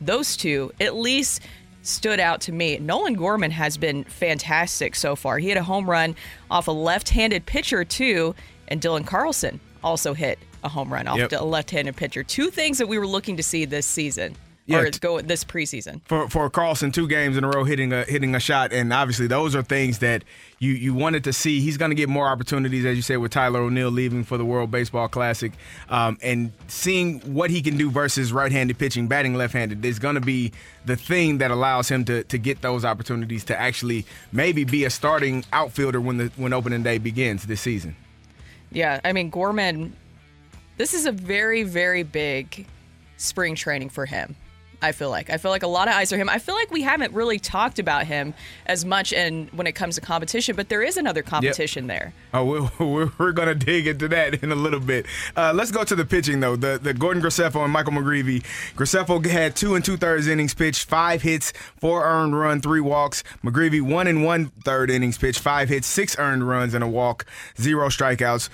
Those 0.00 0.37
two 0.37 0.73
at 0.81 0.95
least 0.95 1.41
stood 1.83 2.19
out 2.19 2.41
to 2.43 2.53
me. 2.53 2.79
Nolan 2.79 3.15
Gorman 3.15 3.53
has 3.53 3.76
been 3.76 4.05
fantastic 4.05 4.95
so 4.97 5.15
far. 5.17 5.38
He 5.38 5.49
had 5.49 5.57
a 5.57 5.62
home 5.62 5.88
run 5.88 6.17
off 6.50 6.67
a 6.69 6.73
left-handed 6.73 7.47
pitcher 7.47 7.85
too, 7.85 8.35
and 8.69 8.81
Dylan 8.81 9.07
Carlson 9.07 9.61
also 9.85 10.12
hit 10.12 10.38
a 10.66 10.68
home 10.68 10.92
run 10.92 11.06
off 11.08 11.18
Yep. 11.18 11.32
a 11.32 11.44
left-handed 11.44 11.96
pitcher. 11.96 12.23
Two 12.23 12.50
things 12.50 12.76
that 12.78 12.87
we 12.88 12.99
were 12.99 13.06
looking 13.06 13.37
to 13.38 13.42
see 13.42 13.64
this 13.64 13.87
season. 13.87 14.37
Yeah, 14.68 14.78
or 14.80 14.90
go 14.90 15.20
this 15.20 15.44
preseason. 15.44 16.00
for 16.06 16.28
for 16.28 16.50
Carlson 16.50 16.90
two 16.90 17.06
games 17.06 17.37
in 17.37 17.44
a 17.44 17.49
row 17.49 17.62
hitting 17.62 17.92
a 17.92 18.02
hitting 18.02 18.35
a 18.35 18.40
shot 18.40 18.73
and 18.73 18.92
obviously 18.92 19.28
those 19.28 19.54
are 19.54 19.62
things 19.62 20.00
that 20.00 20.25
you 20.58 20.73
you 20.73 20.92
wanted 20.92 21.23
to 21.23 21.32
see 21.32 21.61
he's 21.61 21.76
going 21.76 21.92
to 21.92 21.94
get 21.94 22.08
more 22.08 22.26
opportunities 22.26 22.85
as 22.85 22.96
you 22.96 23.02
said 23.02 23.18
with 23.18 23.30
Tyler 23.30 23.61
O'Neill 23.61 23.90
leaving 23.92 24.25
for 24.25 24.37
the 24.37 24.44
World 24.44 24.73
Baseball 24.73 25.06
Classic 25.06 25.52
um, 25.88 26.18
and 26.20 26.50
seeing 26.66 27.20
what 27.32 27.49
he 27.50 27.62
can 27.62 27.76
do 27.76 27.92
versus 27.92 28.32
right-handed 28.32 28.76
pitching 28.76 29.06
batting 29.06 29.35
left-handed 29.37 29.85
is 29.85 30.00
going 30.00 30.16
to 30.16 30.20
be 30.20 30.50
the 30.85 30.96
thing 30.96 31.38
that 31.38 31.52
allows 31.52 31.88
him 31.88 32.04
to 32.06 32.25
to 32.25 32.37
get 32.37 32.61
those 32.62 32.85
opportunities 32.85 33.44
to 33.44 33.56
actually 33.56 34.04
maybe 34.32 34.64
be 34.64 34.85
a 34.85 34.90
starting 34.90 35.44
outfielder 35.52 36.00
when 36.00 36.16
the 36.16 36.32
when 36.35 36.52
opening 36.52 36.82
day 36.82 36.99
begins 36.99 37.46
this 37.46 37.61
season 37.61 37.94
Yeah, 38.73 39.00
I 39.04 39.12
mean 39.12 39.30
Gorman. 39.30 39.94
This 40.76 40.95
is 40.95 41.06
a 41.06 41.12
very 41.12 41.62
very 41.62 42.02
big 42.02 42.66
spring 43.16 43.54
training 43.54 43.90
for 43.90 44.06
him. 44.06 44.37
I 44.83 44.92
feel 44.92 45.11
like 45.11 45.30
I 45.30 45.38
feel 45.38 45.50
like 45.50 45.62
a 45.62 45.68
lot 45.68 45.88
of 45.88 45.95
eyes 45.95 46.12
are 46.12 46.18
him. 46.18 46.28
I 46.28 46.38
feel 46.38 46.54
like 46.54 46.71
we 46.71 46.83
haven't 46.83 47.12
really 47.12 47.38
talked 47.38 47.78
about 47.78 48.06
him 48.06 48.35
as 48.66 48.85
much, 48.85 49.12
and 49.12 49.49
when 49.50 49.66
it 49.66 49.73
comes 49.73 49.95
to 49.95 50.00
competition, 50.00 50.54
but 50.54 50.68
there 50.68 50.83
is 50.83 50.97
another 50.97 51.23
competition 51.23 51.87
there. 51.87 52.12
Oh, 52.35 52.71
we're, 52.78 53.11
we're 53.18 53.33
going 53.33 53.49
to 53.49 53.54
dig 53.54 53.87
into 53.87 54.09
that 54.09 54.42
in 54.42 54.52
a 54.52 54.54
little 54.54 54.80
bit. 54.80 55.06
Uh, 55.35 55.52
let's 55.54 55.71
go 55.71 55.83
to 55.85 55.95
the 55.95 56.04
pitching 56.04 56.40
though. 56.40 56.56
The 56.56 56.78
the 56.80 56.92
Gordon 56.92 57.23
Graceffo 57.23 57.64
and 57.64 57.73
Michael 57.73 57.95
McGreevy. 57.95 58.42
Graceffo 58.75 59.25
had 59.25 59.56
two 59.56 59.75
and 59.75 59.85
two 59.85 59.97
thirds 59.97 60.26
innings 60.26 60.54
pitched, 60.54 60.88
five 60.88 61.23
hits, 61.23 61.52
four 61.80 62.04
earned 62.04 62.38
run, 62.38 62.61
three 62.61 62.80
walks. 62.80 63.25
McGreevy 63.42 63.80
one 63.80 64.06
and 64.06 64.25
one 64.25 64.50
third 64.64 64.90
innings 64.90 65.16
pitched, 65.16 65.40
five 65.40 65.68
hits, 65.68 65.87
six 65.87 66.18
earned 66.18 66.47
runs, 66.47 66.75
and 66.75 66.85
a 66.85 66.88
walk, 66.88 67.25
zero 67.59 67.88
strikeouts. 67.88 68.50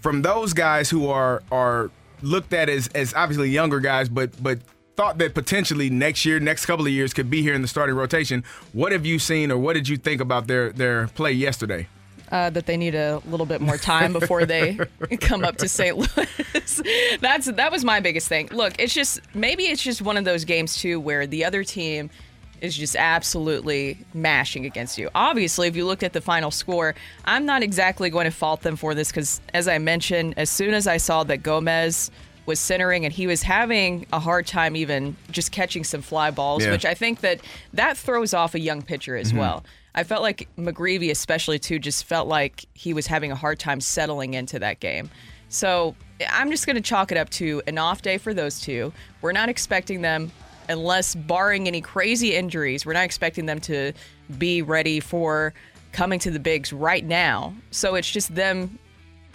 From 0.00 0.22
those 0.22 0.52
guys 0.52 0.90
who 0.90 1.08
are 1.08 1.42
are 1.50 1.90
looked 2.22 2.52
at 2.52 2.68
as 2.68 2.88
as 2.88 3.14
obviously 3.14 3.50
younger 3.50 3.80
guys, 3.80 4.08
but 4.08 4.42
but 4.42 4.58
thought 4.96 5.18
that 5.18 5.34
potentially 5.34 5.88
next 5.88 6.24
year, 6.24 6.38
next 6.40 6.66
couple 6.66 6.84
of 6.84 6.92
years 6.92 7.14
could 7.14 7.30
be 7.30 7.42
here 7.42 7.54
in 7.54 7.62
the 7.62 7.68
starting 7.68 7.96
rotation. 7.96 8.44
What 8.72 8.92
have 8.92 9.06
you 9.06 9.18
seen 9.18 9.50
or 9.50 9.58
what 9.58 9.72
did 9.72 9.88
you 9.88 9.96
think 9.96 10.20
about 10.20 10.46
their 10.46 10.72
their 10.72 11.08
play 11.08 11.32
yesterday? 11.32 11.88
Uh, 12.30 12.48
that 12.48 12.66
they 12.66 12.76
need 12.76 12.94
a 12.94 13.20
little 13.26 13.46
bit 13.46 13.60
more 13.60 13.76
time 13.76 14.12
before 14.12 14.44
they 14.44 14.78
come 15.20 15.42
up 15.42 15.56
to 15.56 15.68
St. 15.68 15.96
Louis. 15.96 17.18
That's 17.20 17.46
that 17.50 17.72
was 17.72 17.84
my 17.84 17.98
biggest 18.00 18.28
thing. 18.28 18.48
Look, 18.52 18.74
it's 18.78 18.94
just 18.94 19.20
maybe 19.34 19.64
it's 19.64 19.82
just 19.82 20.00
one 20.00 20.16
of 20.16 20.24
those 20.24 20.44
games 20.44 20.76
too 20.76 21.00
where 21.00 21.26
the 21.26 21.44
other 21.44 21.64
team 21.64 22.10
is 22.60 22.76
just 22.76 22.96
absolutely 22.96 23.98
mashing 24.14 24.66
against 24.66 24.98
you. 24.98 25.08
Obviously, 25.14 25.68
if 25.68 25.76
you 25.76 25.86
looked 25.86 26.02
at 26.02 26.12
the 26.12 26.20
final 26.20 26.50
score, 26.50 26.94
I'm 27.24 27.46
not 27.46 27.62
exactly 27.62 28.10
going 28.10 28.24
to 28.26 28.30
fault 28.30 28.62
them 28.62 28.76
for 28.76 28.94
this 28.94 29.08
because, 29.08 29.40
as 29.54 29.68
I 29.68 29.78
mentioned, 29.78 30.34
as 30.36 30.50
soon 30.50 30.74
as 30.74 30.86
I 30.86 30.96
saw 30.96 31.24
that 31.24 31.42
Gomez 31.42 32.10
was 32.46 32.58
centering 32.58 33.04
and 33.04 33.12
he 33.14 33.26
was 33.26 33.42
having 33.42 34.06
a 34.12 34.18
hard 34.18 34.46
time 34.46 34.74
even 34.74 35.16
just 35.30 35.52
catching 35.52 35.84
some 35.84 36.02
fly 36.02 36.30
balls, 36.30 36.64
Yeah. 36.64 36.72
which 36.72 36.84
I 36.84 36.94
think 36.94 37.20
that 37.20 37.40
that 37.74 37.96
throws 37.96 38.34
off 38.34 38.54
a 38.54 38.60
young 38.60 38.82
pitcher 38.82 39.16
as 39.16 39.28
mm-hmm. 39.28 39.38
well. 39.38 39.64
I 39.94 40.04
felt 40.04 40.22
like 40.22 40.48
McGreevy, 40.56 41.10
especially 41.10 41.58
too, 41.58 41.78
just 41.78 42.04
felt 42.04 42.28
like 42.28 42.64
he 42.74 42.94
was 42.94 43.06
having 43.06 43.32
a 43.32 43.36
hard 43.36 43.58
time 43.58 43.80
settling 43.80 44.34
into 44.34 44.58
that 44.60 44.80
game. 44.80 45.10
So 45.48 45.96
I'm 46.28 46.50
just 46.50 46.66
going 46.66 46.76
to 46.76 46.82
chalk 46.82 47.10
it 47.10 47.18
up 47.18 47.28
to 47.30 47.60
an 47.66 47.76
off 47.76 48.02
day 48.02 48.18
for 48.18 48.32
those 48.32 48.60
two. 48.60 48.92
We're 49.20 49.32
not 49.32 49.48
expecting 49.48 50.00
them, 50.02 50.30
unless 50.70 51.14
barring 51.14 51.66
any 51.66 51.80
crazy 51.80 52.34
injuries, 52.34 52.86
we're 52.86 52.94
not 52.94 53.04
expecting 53.04 53.46
them 53.46 53.60
to 53.60 53.92
be 54.38 54.62
ready 54.62 55.00
for 55.00 55.52
coming 55.92 56.18
to 56.20 56.30
the 56.30 56.38
bigs 56.40 56.72
right 56.72 57.04
now. 57.04 57.52
So 57.70 57.94
it's 57.96 58.10
just 58.10 58.34
them 58.34 58.78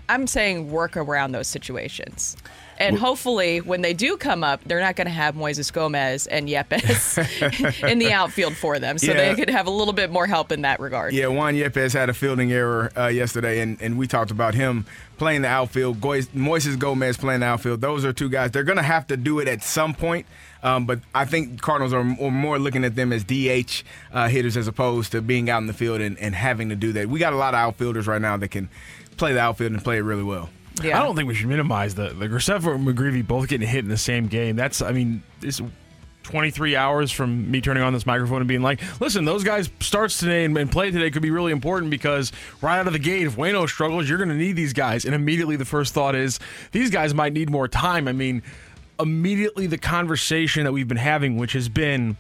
I'm 0.08 0.27
saying 0.27 0.72
work 0.72 0.98
around 0.98 1.32
those 1.32 1.48
situations. 1.48 2.38
And 2.77 2.98
hopefully, 2.98 3.62
when 3.62 3.82
they 3.82 3.94
do 3.94 4.18
come 4.18 4.44
up, 4.44 4.62
they're 4.65 4.82
not 4.82 4.98
going 4.98 5.06
to 5.08 5.13
have 5.13 5.34
Moises 5.36 5.72
Gomez 5.72 6.27
and 6.27 6.50
Yepez 6.50 7.84
in 7.89 8.00
the 8.00 8.12
outfield 8.12 8.54
for 8.56 8.80
them. 8.80 8.98
So 8.98 9.13
Yeah. 9.13 9.30
they 9.30 9.36
could 9.36 9.50
have 9.50 9.65
a 9.65 9.72
little 9.72 9.94
bit 9.94 10.12
more 10.12 10.27
help 10.27 10.51
in 10.51 10.63
that 10.63 10.82
regard. 10.82 11.13
Yeah, 11.13 11.27
Juan 11.27 11.56
Yepez 11.56 11.94
had 11.94 12.10
a 12.10 12.13
fielding 12.13 12.51
error 12.51 12.92
uh, 12.98 13.08
yesterday, 13.08 13.62
and, 13.62 13.82
and 13.82 13.98
we 13.98 14.08
talked 14.08 14.30
about 14.30 14.56
him 14.56 14.86
playing 15.18 15.42
the 15.44 15.48
outfield. 15.48 16.01
Moises 16.01 16.77
Gomez 16.77 17.15
playing 17.15 17.39
the 17.39 17.46
outfield. 17.46 17.80
Those 17.80 18.04
are 18.04 18.12
two 18.12 18.30
guys. 18.30 18.51
They're 18.51 18.63
going 18.63 18.75
to 18.77 18.84
have 18.84 19.08
to 19.08 19.15
do 19.18 19.39
it 19.39 19.48
at 19.48 19.63
some 19.63 19.94
point. 19.94 20.25
Um, 20.66 20.88
but 20.88 21.00
I 21.14 21.26
think 21.26 21.62
Cardinals 21.62 21.94
are, 21.94 22.00
are 22.00 22.32
more 22.32 22.58
looking 22.58 22.84
at 22.84 22.96
them 22.96 23.14
as 23.14 23.24
DH 23.24 23.84
uh, 24.12 24.28
hitters 24.28 24.58
as 24.58 24.68
opposed 24.68 25.12
to 25.12 25.22
being 25.22 25.48
out 25.48 25.60
in 25.60 25.68
the 25.68 25.74
field 25.74 26.02
and, 26.02 26.18
and 26.18 26.34
having 26.34 26.70
to 26.70 26.76
do 26.76 26.92
that. 26.94 27.08
We 27.08 27.20
got 27.20 27.34
a 27.34 27.36
lot 27.36 27.54
of 27.54 27.60
outfielders 27.60 28.08
right 28.08 28.20
now 28.20 28.36
that 28.38 28.48
can 28.48 28.70
play 29.16 29.34
the 29.34 29.40
outfield 29.40 29.74
and 29.74 29.84
play 29.84 29.98
it 29.98 30.02
really 30.02 30.24
well. 30.24 30.50
Yeah. 30.84 31.00
I 31.00 31.04
don't 31.04 31.16
think 31.16 31.28
we 31.28 31.36
should 31.36 31.48
minimize 31.48 31.94
the 31.94 32.10
the 32.10 32.28
Graceffo 32.28 32.76
and 32.76 32.86
McGreevy 32.86 33.26
both 33.26 33.48
getting 33.48 33.68
hit 33.68 33.86
in 33.86 33.90
the 33.90 33.98
same 33.98 34.26
game. 34.28 34.56
That's 34.56 34.82
I 34.82 34.92
mean, 34.92 35.22
it's 35.44 35.62
23 36.24 36.76
hours 36.76 37.12
from 37.12 37.50
me 37.52 37.62
turning 37.62 37.84
on 37.84 37.94
this 37.94 38.08
microphone 38.08 38.42
and 38.42 38.48
being 38.48 38.64
like, 38.64 38.82
listen, 39.00 39.24
those 39.24 39.44
guys 39.44 39.70
starts 39.80 40.18
today 40.18 40.44
and, 40.44 40.58
and 40.58 40.72
play 40.72 40.90
today 40.90 41.12
could 41.12 41.22
be 41.22 41.30
really 41.30 41.52
important 41.52 41.92
because 41.92 42.32
right 42.62 42.80
out 42.80 42.88
of 42.88 42.94
the 42.94 43.00
gate, 43.00 43.28
if 43.28 43.36
Waino 43.36 43.70
struggles, 43.70 44.10
you're 44.10 44.18
going 44.18 44.30
to 44.30 44.36
need 44.36 44.56
these 44.56 44.74
guys. 44.74 45.06
And 45.06 45.14
immediately 45.14 45.56
the 45.56 45.66
first 45.66 45.94
thought 45.94 46.16
is 46.16 46.40
these 46.72 46.90
guys 46.90 47.14
might 47.14 47.32
need 47.32 47.52
more 47.52 47.68
time. 47.68 48.08
I 48.08 48.12
mean, 48.12 48.42
immediately 49.00 49.68
the 49.68 49.78
conversation 49.78 50.64
that 50.64 50.72
we've 50.72 50.88
been 50.88 50.98
having, 50.98 51.38
which 51.38 51.54
has 51.54 51.70
been 51.70 52.18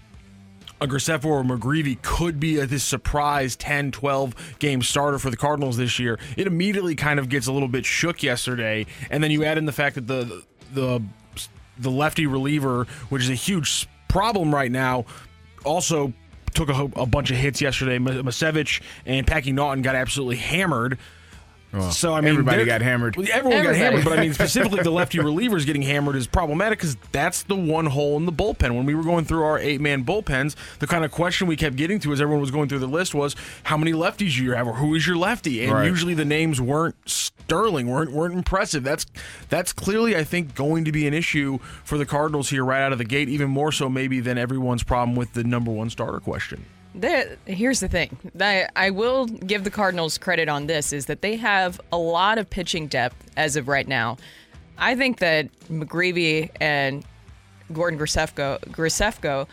a 0.81 0.87
Graceffo 0.87 1.25
or 1.25 1.43
McGreevy 1.43 2.01
could 2.01 2.39
be 2.39 2.59
a, 2.59 2.65
this 2.65 2.83
surprise 2.83 3.55
10, 3.55 3.91
12 3.91 4.59
game 4.59 4.81
starter 4.81 5.19
for 5.19 5.29
the 5.29 5.37
Cardinals 5.37 5.77
this 5.77 5.99
year. 5.99 6.19
It 6.35 6.47
immediately 6.47 6.95
kind 6.95 7.19
of 7.19 7.29
gets 7.29 7.47
a 7.47 7.51
little 7.51 7.67
bit 7.69 7.85
shook 7.85 8.23
yesterday, 8.23 8.85
and 9.09 9.23
then 9.23 9.31
you 9.31 9.43
add 9.43 9.57
in 9.57 9.65
the 9.65 9.71
fact 9.71 9.95
that 9.95 10.07
the 10.07 10.43
the 10.73 11.01
the 11.77 11.91
lefty 11.91 12.25
reliever, 12.25 12.85
which 13.09 13.23
is 13.23 13.29
a 13.29 13.35
huge 13.35 13.87
problem 14.07 14.53
right 14.53 14.71
now, 14.71 15.05
also 15.63 16.13
took 16.53 16.69
a, 16.69 16.89
a 16.95 17.05
bunch 17.05 17.31
of 17.31 17.37
hits 17.37 17.61
yesterday. 17.61 17.97
Ma- 17.97 18.11
Masevich 18.11 18.81
and 19.05 19.27
Packy 19.27 19.51
Naughton 19.51 19.81
got 19.81 19.95
absolutely 19.95 20.37
hammered. 20.37 20.97
So 21.91 22.13
I 22.13 22.21
mean, 22.21 22.31
everybody 22.31 22.57
they're- 22.57 22.65
got 22.65 22.81
hammered. 22.81 23.15
Everyone 23.17 23.31
Everybody. 23.33 23.63
got 23.63 23.75
hammered, 23.75 24.03
but 24.05 24.17
I 24.17 24.21
mean 24.21 24.33
specifically 24.33 24.81
the 24.81 24.91
lefty 24.91 25.17
relievers 25.19 25.65
getting 25.65 25.81
hammered 25.81 26.15
is 26.15 26.27
problematic 26.27 26.79
because 26.79 26.95
that's 27.11 27.43
the 27.43 27.55
one 27.55 27.85
hole 27.87 28.17
in 28.17 28.25
the 28.25 28.31
bullpen. 28.31 28.75
When 28.75 28.85
we 28.85 28.95
were 28.95 29.03
going 29.03 29.25
through 29.25 29.43
our 29.43 29.59
eight 29.59 29.81
man 29.81 30.03
bullpens, 30.05 30.55
the 30.79 30.87
kind 30.87 31.03
of 31.05 31.11
question 31.11 31.47
we 31.47 31.55
kept 31.55 31.75
getting 31.75 31.99
to 31.99 32.13
as 32.13 32.21
everyone 32.21 32.41
was 32.41 32.51
going 32.51 32.69
through 32.69 32.79
the 32.79 32.87
list 32.87 33.13
was 33.13 33.35
how 33.63 33.77
many 33.77 33.91
lefties 33.93 34.37
you 34.37 34.51
have 34.53 34.67
or 34.67 34.73
who 34.75 34.95
is 34.95 35.05
your 35.07 35.17
lefty, 35.17 35.63
and 35.63 35.73
Right. 35.73 35.85
usually 35.87 36.13
the 36.13 36.25
names 36.25 36.61
weren't 36.61 36.95
sterling, 37.09 37.87
weren't 37.87 38.11
weren't 38.11 38.33
impressive. 38.35 38.83
That's 38.83 39.05
that's 39.49 39.73
clearly 39.73 40.15
I 40.15 40.23
think 40.23 40.55
going 40.55 40.85
to 40.85 40.91
be 40.91 41.07
an 41.07 41.13
issue 41.13 41.59
for 41.83 41.97
the 41.97 42.05
Cardinals 42.05 42.49
here 42.49 42.63
right 42.63 42.81
out 42.81 42.91
of 42.91 42.97
the 42.97 43.05
gate, 43.05 43.29
even 43.29 43.49
more 43.49 43.71
so 43.71 43.89
maybe 43.89 44.19
than 44.19 44.37
everyone's 44.37 44.83
problem 44.83 45.15
with 45.15 45.33
the 45.33 45.43
number 45.43 45.71
one 45.71 45.89
starter 45.89 46.19
question. 46.19 46.65
Here's 47.45 47.79
the 47.79 47.87
thing. 47.87 48.17
I, 48.39 48.67
I 48.75 48.89
will 48.89 49.25
give 49.25 49.63
the 49.63 49.71
Cardinals 49.71 50.17
credit 50.17 50.47
on 50.47 50.67
this 50.67 50.93
is 50.93 51.07
that 51.07 51.21
they 51.21 51.35
have 51.35 51.79
a 51.91 51.97
lot 51.97 52.37
of 52.37 52.49
pitching 52.49 52.87
depth 52.87 53.31
as 53.35 53.55
of 53.55 53.67
right 53.67 53.87
now. 53.87 54.17
I 54.77 54.95
think 54.95 55.19
that 55.19 55.49
McGreevy 55.69 56.51
and 56.59 57.03
Gordon 57.73 57.99
Graceffo, 57.99 58.59
Graceffo 58.65 59.47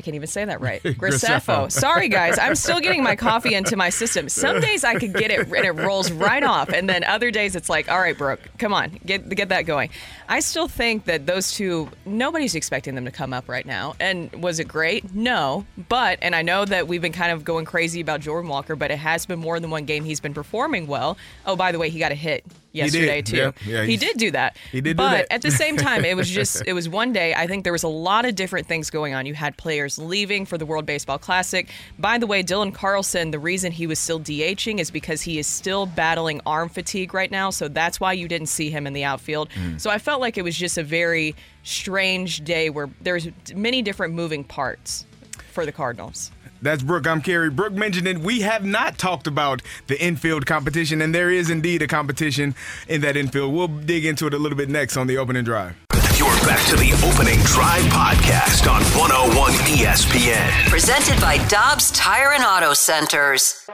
I 0.00 0.02
can't 0.02 0.14
even 0.14 0.28
say 0.28 0.46
that 0.46 0.62
right. 0.62 0.82
Graceffo. 0.84 1.70
Sorry, 1.70 2.08
guys. 2.08 2.38
I'm 2.38 2.54
still 2.54 2.80
getting 2.80 3.02
my 3.02 3.16
coffee 3.16 3.52
into 3.52 3.76
my 3.76 3.90
system. 3.90 4.30
Some 4.30 4.58
days 4.58 4.82
I 4.82 4.94
could 4.94 5.12
get 5.12 5.30
it 5.30 5.40
and 5.46 5.66
it 5.66 5.72
rolls 5.72 6.10
right 6.10 6.42
off, 6.42 6.70
and 6.70 6.88
then 6.88 7.04
other 7.04 7.30
days 7.30 7.54
it's 7.54 7.68
like, 7.68 7.90
all 7.90 8.00
right, 8.00 8.16
Brooke, 8.16 8.40
come 8.56 8.72
on, 8.72 8.98
get 9.04 9.28
get 9.28 9.50
that 9.50 9.66
going. 9.66 9.90
I 10.26 10.40
still 10.40 10.68
think 10.68 11.04
that 11.04 11.26
those 11.26 11.52
two, 11.52 11.90
nobody's 12.06 12.54
expecting 12.54 12.94
them 12.94 13.04
to 13.04 13.10
come 13.10 13.34
up 13.34 13.46
right 13.46 13.66
now. 13.66 13.94
And 14.00 14.32
was 14.42 14.58
it 14.58 14.68
great? 14.68 15.14
No, 15.14 15.66
but 15.90 16.18
and 16.22 16.34
I 16.34 16.40
know 16.40 16.64
that 16.64 16.88
we've 16.88 17.02
been 17.02 17.12
kind 17.12 17.32
of 17.32 17.44
going 17.44 17.66
crazy 17.66 18.00
about 18.00 18.20
Jordan 18.20 18.48
Walker, 18.48 18.76
but 18.76 18.90
it 18.90 18.98
has 18.98 19.26
been 19.26 19.38
more 19.38 19.60
than 19.60 19.68
one 19.68 19.84
game 19.84 20.04
he's 20.04 20.20
been 20.20 20.32
performing 20.32 20.86
well. 20.86 21.18
Oh, 21.44 21.56
by 21.56 21.72
the 21.72 21.78
way, 21.78 21.90
he 21.90 21.98
got 21.98 22.10
a 22.10 22.14
hit 22.14 22.42
yesterday 22.72 23.22
too. 23.22 23.36
Yeah, 23.36 23.52
yeah, 23.66 23.84
he 23.84 23.96
did 23.96 24.16
do 24.16 24.30
that. 24.32 24.56
he 24.70 24.80
did 24.80 24.96
do 24.96 25.02
but 25.02 25.26
at 25.30 25.42
the 25.42 25.50
same 25.50 25.76
time, 25.76 26.04
it 26.04 26.16
was 26.16 26.30
just 26.40 26.62
it 26.66 26.72
was 26.72 26.88
one 26.88 27.12
day. 27.12 27.34
I 27.34 27.46
think 27.46 27.64
there 27.64 27.72
was 27.72 27.82
a 27.82 27.88
lot 27.88 28.24
of 28.24 28.34
different 28.34 28.66
things 28.66 28.90
going 28.90 29.14
on. 29.14 29.26
You 29.26 29.34
had 29.34 29.56
players 29.56 29.98
leaving 29.98 30.46
for 30.46 30.58
the 30.58 30.66
World 30.66 30.86
Baseball 30.86 31.18
Classic. 31.18 31.68
By 31.98 32.18
the 32.18 32.26
way, 32.26 32.42
Dylan 32.42 32.74
Carlson, 32.74 33.30
the 33.30 33.38
reason 33.38 33.72
he 33.72 33.86
was 33.86 33.98
still 33.98 34.20
DHing 34.20 34.78
is 34.78 34.90
because 34.90 35.22
he 35.22 35.38
is 35.38 35.46
still 35.46 35.86
battling 35.86 36.40
arm 36.46 36.68
fatigue 36.68 37.14
right 37.14 37.30
now. 37.30 37.50
So 37.50 37.68
that's 37.68 38.00
why 38.00 38.12
you 38.12 38.28
didn't 38.28 38.48
see 38.48 38.70
him 38.70 38.86
in 38.86 38.92
the 38.92 39.04
outfield. 39.04 39.52
Hmm. 39.52 39.78
So 39.78 39.90
I 39.90 39.98
felt 39.98 40.20
like 40.20 40.38
it 40.38 40.42
was 40.42 40.56
just 40.56 40.78
a 40.78 40.82
very 40.82 41.34
strange 41.62 42.44
day 42.44 42.70
where 42.70 42.88
there's 43.00 43.28
many 43.54 43.82
different 43.82 44.14
moving 44.14 44.44
parts 44.44 45.06
for 45.52 45.66
the 45.66 45.72
Cardinals. 45.72 46.30
That's 46.62 46.82
Brooke. 46.82 47.06
I'm 47.06 47.22
Kerry. 47.22 47.48
Brooke 47.48 47.72
mentioned 47.72 48.06
it. 48.06 48.18
We 48.18 48.40
have 48.40 48.64
not 48.64 48.98
talked 48.98 49.26
about 49.26 49.62
the 49.86 50.00
infield 50.02 50.44
competition, 50.44 51.00
and 51.00 51.14
there 51.14 51.30
is 51.30 51.48
indeed 51.48 51.80
a 51.80 51.86
competition 51.86 52.54
in 52.86 53.00
that 53.00 53.16
infield. 53.16 53.54
We'll 53.54 53.68
dig 53.68 54.04
into 54.04 54.26
it 54.26 54.34
a 54.34 54.38
little 54.38 54.58
bit 54.58 54.68
next 54.68 54.98
on 54.98 55.06
the 55.06 55.16
opening 55.16 55.44
drive. 55.44 55.74
You're 56.18 56.28
back 56.44 56.64
to 56.68 56.76
the 56.76 56.92
opening 57.02 57.38
drive 57.44 57.82
podcast 57.84 58.70
on 58.70 58.82
101 58.98 59.52
ESPN. 59.52 60.68
Presented 60.68 61.18
by 61.18 61.38
Dobbs 61.48 61.90
Tire 61.92 62.32
and 62.32 62.44
Auto 62.44 62.74
Centers. 62.74 63.66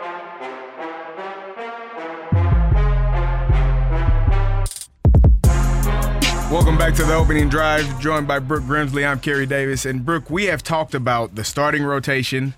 Welcome 6.48 6.78
back 6.78 6.94
to 6.94 7.02
the 7.02 7.14
opening 7.14 7.48
drive, 7.48 8.00
joined 8.00 8.28
by 8.28 8.38
Brooke 8.38 8.62
Grimsley. 8.62 9.04
I'm 9.04 9.18
Kerry 9.18 9.46
Davis. 9.46 9.84
And 9.84 10.06
Brooke, 10.06 10.30
we 10.30 10.44
have 10.44 10.62
talked 10.62 10.94
about 10.94 11.34
the 11.34 11.42
starting 11.42 11.82
rotation. 11.82 12.54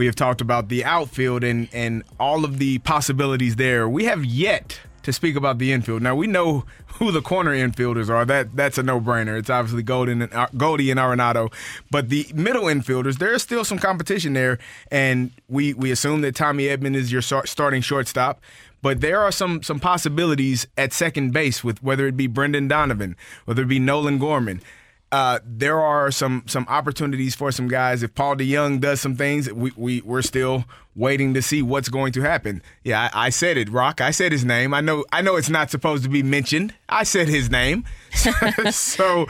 We 0.00 0.06
have 0.06 0.16
talked 0.16 0.40
about 0.40 0.70
the 0.70 0.82
outfield 0.82 1.44
and, 1.44 1.68
and 1.74 2.04
all 2.18 2.46
of 2.46 2.58
the 2.58 2.78
possibilities 2.78 3.56
there. 3.56 3.86
We 3.86 4.06
have 4.06 4.24
yet 4.24 4.80
to 5.02 5.12
speak 5.12 5.36
about 5.36 5.58
the 5.58 5.72
infield. 5.72 6.00
Now 6.00 6.14
we 6.14 6.26
know 6.26 6.64
who 6.94 7.12
the 7.12 7.20
corner 7.20 7.54
infielders 7.54 8.08
are. 8.08 8.24
That 8.24 8.56
that's 8.56 8.78
a 8.78 8.82
no-brainer. 8.82 9.38
It's 9.38 9.50
obviously 9.50 9.82
Golden 9.82 10.22
and 10.22 10.32
uh, 10.32 10.46
Goldie 10.56 10.90
and 10.90 10.98
Arenado. 10.98 11.52
But 11.90 12.08
the 12.08 12.26
middle 12.34 12.62
infielders, 12.62 13.18
there 13.18 13.34
is 13.34 13.42
still 13.42 13.62
some 13.62 13.78
competition 13.78 14.32
there, 14.32 14.58
and 14.90 15.32
we 15.50 15.74
we 15.74 15.90
assume 15.90 16.22
that 16.22 16.34
Tommy 16.34 16.64
Edman 16.64 16.94
is 16.94 17.12
your 17.12 17.20
start, 17.20 17.50
starting 17.50 17.82
shortstop. 17.82 18.40
But 18.80 19.02
there 19.02 19.20
are 19.20 19.30
some 19.30 19.62
some 19.62 19.80
possibilities 19.80 20.66
at 20.78 20.94
second 20.94 21.34
base 21.34 21.62
with 21.62 21.82
whether 21.82 22.06
it 22.06 22.16
be 22.16 22.26
Brendan 22.26 22.68
Donovan, 22.68 23.16
whether 23.44 23.64
it 23.64 23.68
be 23.68 23.78
Nolan 23.78 24.16
Gorman. 24.16 24.62
Uh, 25.12 25.40
there 25.44 25.80
are 25.80 26.10
some 26.10 26.44
some 26.46 26.66
opportunities 26.68 27.34
for 27.34 27.50
some 27.50 27.68
guys. 27.68 28.02
If 28.02 28.14
Paul 28.14 28.36
DeJong 28.36 28.80
does 28.80 29.00
some 29.00 29.16
things, 29.16 29.52
we, 29.52 29.72
we 29.76 30.00
we're 30.02 30.22
still 30.22 30.64
waiting 30.94 31.34
to 31.34 31.42
see 31.42 31.62
what's 31.62 31.88
going 31.88 32.12
to 32.12 32.20
happen. 32.20 32.62
Yeah, 32.84 33.08
I, 33.12 33.26
I, 33.26 33.30
said 33.30 33.56
it, 33.56 33.68
Rock. 33.70 34.00
I 34.00 34.10
said 34.10 34.32
his 34.32 34.44
name. 34.44 34.72
I 34.72 34.80
know 34.80 35.04
I 35.12 35.22
know 35.22 35.36
it's 35.36 35.50
not 35.50 35.70
supposed 35.70 36.04
to 36.04 36.08
be 36.08 36.22
mentioned. 36.22 36.74
I 36.88 37.02
said 37.02 37.28
his 37.28 37.50
name. 37.50 37.84
so, 38.70 39.26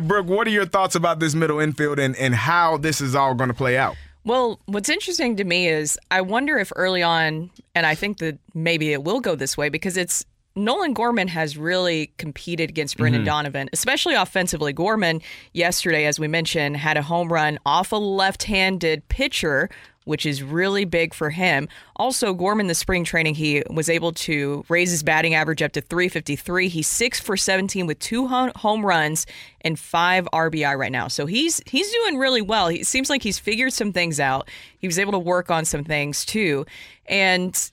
Brooke, 0.00 0.26
what 0.26 0.46
are 0.46 0.50
your 0.50 0.66
thoughts 0.66 0.94
about 0.94 1.18
this 1.18 1.34
middle 1.34 1.60
infield 1.60 1.98
and, 1.98 2.14
and 2.16 2.34
how 2.34 2.76
this 2.76 3.00
is 3.00 3.14
all 3.14 3.34
going 3.34 3.48
to 3.48 3.54
play 3.54 3.78
out? 3.78 3.96
Well, 4.24 4.60
what's 4.66 4.88
interesting 4.88 5.36
to 5.36 5.44
me 5.44 5.66
is 5.66 5.98
I 6.10 6.20
wonder 6.20 6.58
if 6.58 6.72
early 6.76 7.02
on, 7.02 7.50
and 7.74 7.86
I 7.86 7.94
think 7.94 8.18
that 8.18 8.38
maybe 8.54 8.92
it 8.92 9.02
will 9.02 9.20
go 9.20 9.34
this 9.34 9.56
way 9.56 9.68
because 9.68 9.96
it's 9.96 10.24
Nolan 10.54 10.92
Gorman 10.92 11.28
has 11.28 11.56
really 11.56 12.12
competed 12.18 12.68
against 12.70 12.96
Brendan 12.96 13.22
mm-hmm. 13.22 13.26
Donovan, 13.26 13.70
especially 13.72 14.14
offensively. 14.14 14.72
Gorman, 14.72 15.22
yesterday, 15.52 16.04
as 16.04 16.20
we 16.20 16.28
mentioned, 16.28 16.76
had 16.76 16.96
a 16.96 17.02
home 17.02 17.32
run 17.32 17.58
off 17.64 17.92
a 17.92 17.96
left 17.96 18.44
handed 18.44 19.06
pitcher, 19.08 19.70
which 20.04 20.26
is 20.26 20.42
really 20.42 20.84
big 20.84 21.14
for 21.14 21.30
him. 21.30 21.68
Also, 21.96 22.34
Gorman, 22.34 22.66
the 22.66 22.74
spring 22.74 23.04
training, 23.04 23.34
he 23.34 23.62
was 23.70 23.88
able 23.88 24.12
to 24.12 24.64
raise 24.68 24.90
his 24.90 25.02
batting 25.02 25.34
average 25.34 25.62
up 25.62 25.72
to 25.72 25.80
353. 25.80 26.68
He's 26.68 26.88
six 26.88 27.20
for 27.20 27.36
17 27.36 27.86
with 27.86 27.98
two 27.98 28.26
home 28.26 28.84
runs 28.84 29.26
and 29.62 29.78
five 29.78 30.28
RBI 30.32 30.76
right 30.76 30.92
now. 30.92 31.08
So 31.08 31.26
he's 31.26 31.60
he's 31.66 31.90
doing 31.92 32.18
really 32.18 32.42
well. 32.42 32.68
He 32.68 32.84
seems 32.84 33.08
like 33.08 33.22
he's 33.22 33.38
figured 33.38 33.72
some 33.72 33.92
things 33.92 34.20
out. 34.20 34.48
He 34.78 34.86
was 34.86 34.98
able 34.98 35.12
to 35.12 35.18
work 35.18 35.50
on 35.50 35.64
some 35.64 35.84
things 35.84 36.24
too. 36.24 36.66
And 37.06 37.70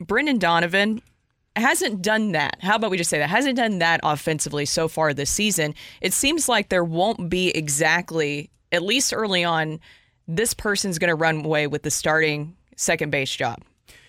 Brendan 0.00 0.38
Donovan, 0.38 1.02
hasn't 1.56 2.02
done 2.02 2.32
that. 2.32 2.56
How 2.60 2.76
about 2.76 2.90
we 2.90 2.96
just 2.96 3.10
say 3.10 3.18
that? 3.18 3.28
Hasn't 3.28 3.56
done 3.56 3.78
that 3.78 4.00
offensively 4.02 4.64
so 4.64 4.88
far 4.88 5.12
this 5.12 5.30
season. 5.30 5.74
It 6.00 6.12
seems 6.12 6.48
like 6.48 6.68
there 6.68 6.84
won't 6.84 7.28
be 7.28 7.50
exactly, 7.50 8.50
at 8.70 8.82
least 8.82 9.12
early 9.12 9.44
on, 9.44 9.80
this 10.26 10.54
person's 10.54 10.98
going 10.98 11.08
to 11.08 11.14
run 11.14 11.44
away 11.44 11.66
with 11.66 11.82
the 11.82 11.90
starting 11.90 12.56
second 12.76 13.10
base 13.10 13.34
job. 13.34 13.62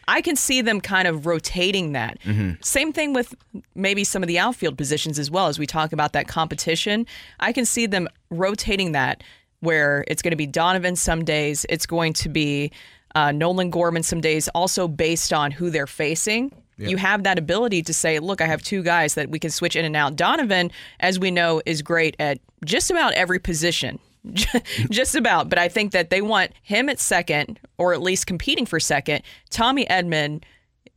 I 0.08 0.22
can 0.22 0.36
see 0.36 0.62
them 0.62 0.82
kind 0.82 1.08
of 1.08 1.26
rotating 1.26 1.94
that. 1.94 2.20
Mm-hmm. 2.22 2.62
Same 2.62 2.92
thing 2.92 3.14
with 3.14 3.34
maybe 3.74 4.04
some 4.04 4.22
of 4.22 4.28
the 4.28 4.38
outfield 4.40 4.78
positions 4.78 5.18
as 5.18 5.32
well 5.32 5.48
as 5.48 5.58
we 5.58 5.66
talk 5.66 5.94
about 5.94 6.14
that 6.14 6.28
competition. 6.28 7.06
I 7.40 7.54
can 7.54 7.66
see 7.66 7.86
them 7.86 8.10
rotating 8.30 8.92
that 8.94 9.24
where 9.62 10.04
it's 10.08 10.22
going 10.22 10.32
to 10.32 10.38
be 10.38 10.48
Donovan 10.48 10.98
some 10.98 11.24
days, 11.24 11.66
it's 11.70 11.86
going 11.86 12.12
to 12.14 12.28
be 12.28 12.72
uh, 13.16 13.32
Nolan 13.32 13.70
Gorman 13.70 14.04
some 14.04 14.20
days, 14.20 14.50
also 14.50 14.88
based 14.88 15.32
on 15.32 15.52
who 15.52 15.70
they're 15.70 15.88
facing. 15.88 16.52
You 16.78 16.98
have 16.98 17.24
that 17.24 17.38
ability 17.38 17.84
to 17.84 17.94
say, 17.94 18.20
look, 18.20 18.42
I 18.42 18.48
have 18.48 18.62
two 18.62 18.84
guys 18.84 19.14
that 19.16 19.30
we 19.30 19.40
can 19.40 19.52
switch 19.52 19.76
in 19.76 19.86
and 19.86 19.96
out. 19.96 20.16
Donovan, 20.16 20.72
as 21.00 21.20
we 21.20 21.32
know, 21.32 21.62
is 21.66 21.82
great 21.82 22.16
at 22.20 22.40
just 22.66 22.90
about 22.92 23.14
every 23.14 23.40
position. 23.40 24.00
just 24.90 25.16
about. 25.16 25.50
But 25.50 25.60
I 25.60 25.68
think 25.68 25.92
that 25.92 26.10
they 26.10 26.22
want 26.22 26.52
him 26.62 26.90
at 26.90 27.00
second, 27.00 27.60
or 27.78 27.94
at 27.94 28.02
least 28.02 28.26
competing 28.26 28.66
for 28.66 28.80
second. 28.80 29.22
Tommy 29.50 29.86
Edman 29.86 30.44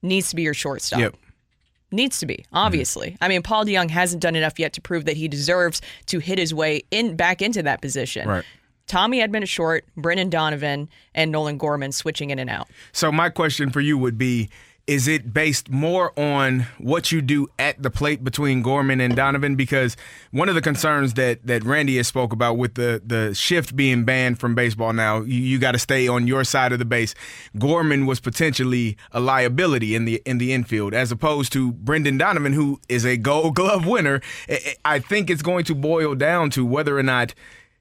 needs 0.03 0.31
to 0.31 0.37
be 0.37 0.43
your 0.43 0.55
shortstop. 0.55 1.01
Yep. 1.01 1.17
Needs 1.93 2.19
to 2.21 2.27
be, 2.27 2.45
obviously. 2.53 3.11
Mm-hmm. 3.11 3.25
I 3.25 3.29
mean, 3.29 3.43
Paul 3.43 3.65
DeJong 3.65 3.91
hasn't 3.91 4.23
done 4.23 4.37
enough 4.37 4.59
yet 4.59 4.73
to 4.75 4.81
prove 4.81 5.05
that 5.05 5.17
he 5.17 5.29
deserves 5.29 5.81
to 6.07 6.19
hit 6.19 6.39
his 6.39 6.53
way 6.53 6.83
in 6.91 7.17
back 7.17 7.41
into 7.41 7.63
that 7.63 7.81
position. 7.81 8.29
Right. 8.29 8.45
Tommy 8.87 9.19
Edman 9.19 9.43
is 9.43 9.49
short, 9.49 9.85
Brendan 9.97 10.31
Donovan, 10.31 10.89
and 11.15 11.33
Nolan 11.33 11.59
Gorman 11.59 11.93
switching 11.93 12.31
in 12.31 12.39
and 12.39 12.49
out. 12.49 12.69
So 12.93 13.11
my 13.11 13.29
question 13.31 13.71
for 13.71 13.81
you 13.81 13.99
would 13.99 14.17
be 14.17 14.49
is 14.87 15.09
it 15.09 15.33
based 15.33 15.69
more 15.69 16.17
on 16.19 16.61
what 16.79 17.11
you 17.11 17.21
do 17.21 17.49
at 17.59 17.83
the 17.83 17.91
plate 17.91 18.23
between 18.23 18.63
Gorman 18.63 19.01
and 19.01 19.17
Donovan? 19.17 19.57
Because 19.57 19.97
one 20.31 20.49
of 20.49 20.55
the 20.55 20.61
concerns 20.61 21.15
that 21.15 21.45
that 21.47 21.65
Randy 21.65 21.97
has 21.97 22.07
spoke 22.07 22.33
about 22.33 22.57
with 22.57 22.75
the 22.75 23.03
the 23.05 23.35
shift 23.35 23.75
being 23.75 24.05
banned 24.05 24.39
from 24.39 24.55
baseball 24.55 24.93
now, 24.93 25.23
you, 25.23 25.41
you 25.41 25.59
got 25.59 25.73
to 25.73 25.79
stay 25.79 26.07
on 26.07 26.29
your 26.29 26.45
side 26.45 26.73
of 26.73 26.79
the 26.79 26.85
base. 26.85 27.15
Gorman 27.59 28.07
was 28.07 28.21
potentially 28.21 28.97
a 29.11 29.19
liability 29.19 29.97
in 29.97 30.05
the 30.05 30.23
in 30.25 30.39
the 30.39 30.53
infield, 30.53 30.95
as 30.95 31.11
opposed 31.11 31.53
to 31.55 31.73
Brendan 31.73 32.19
Donovan, 32.19 32.53
who 32.53 32.81
is 32.89 33.05
a 33.05 33.17
Gold 33.17 33.57
Glove 33.57 33.87
winner. 33.87 34.21
I 34.85 35.01
think 35.01 35.31
it's 35.31 35.43
going 35.43 35.65
to 35.65 35.75
boil 35.75 36.15
down 36.15 36.51
to 36.51 36.65
whether 36.65 36.97
or 36.97 37.03
not 37.03 37.35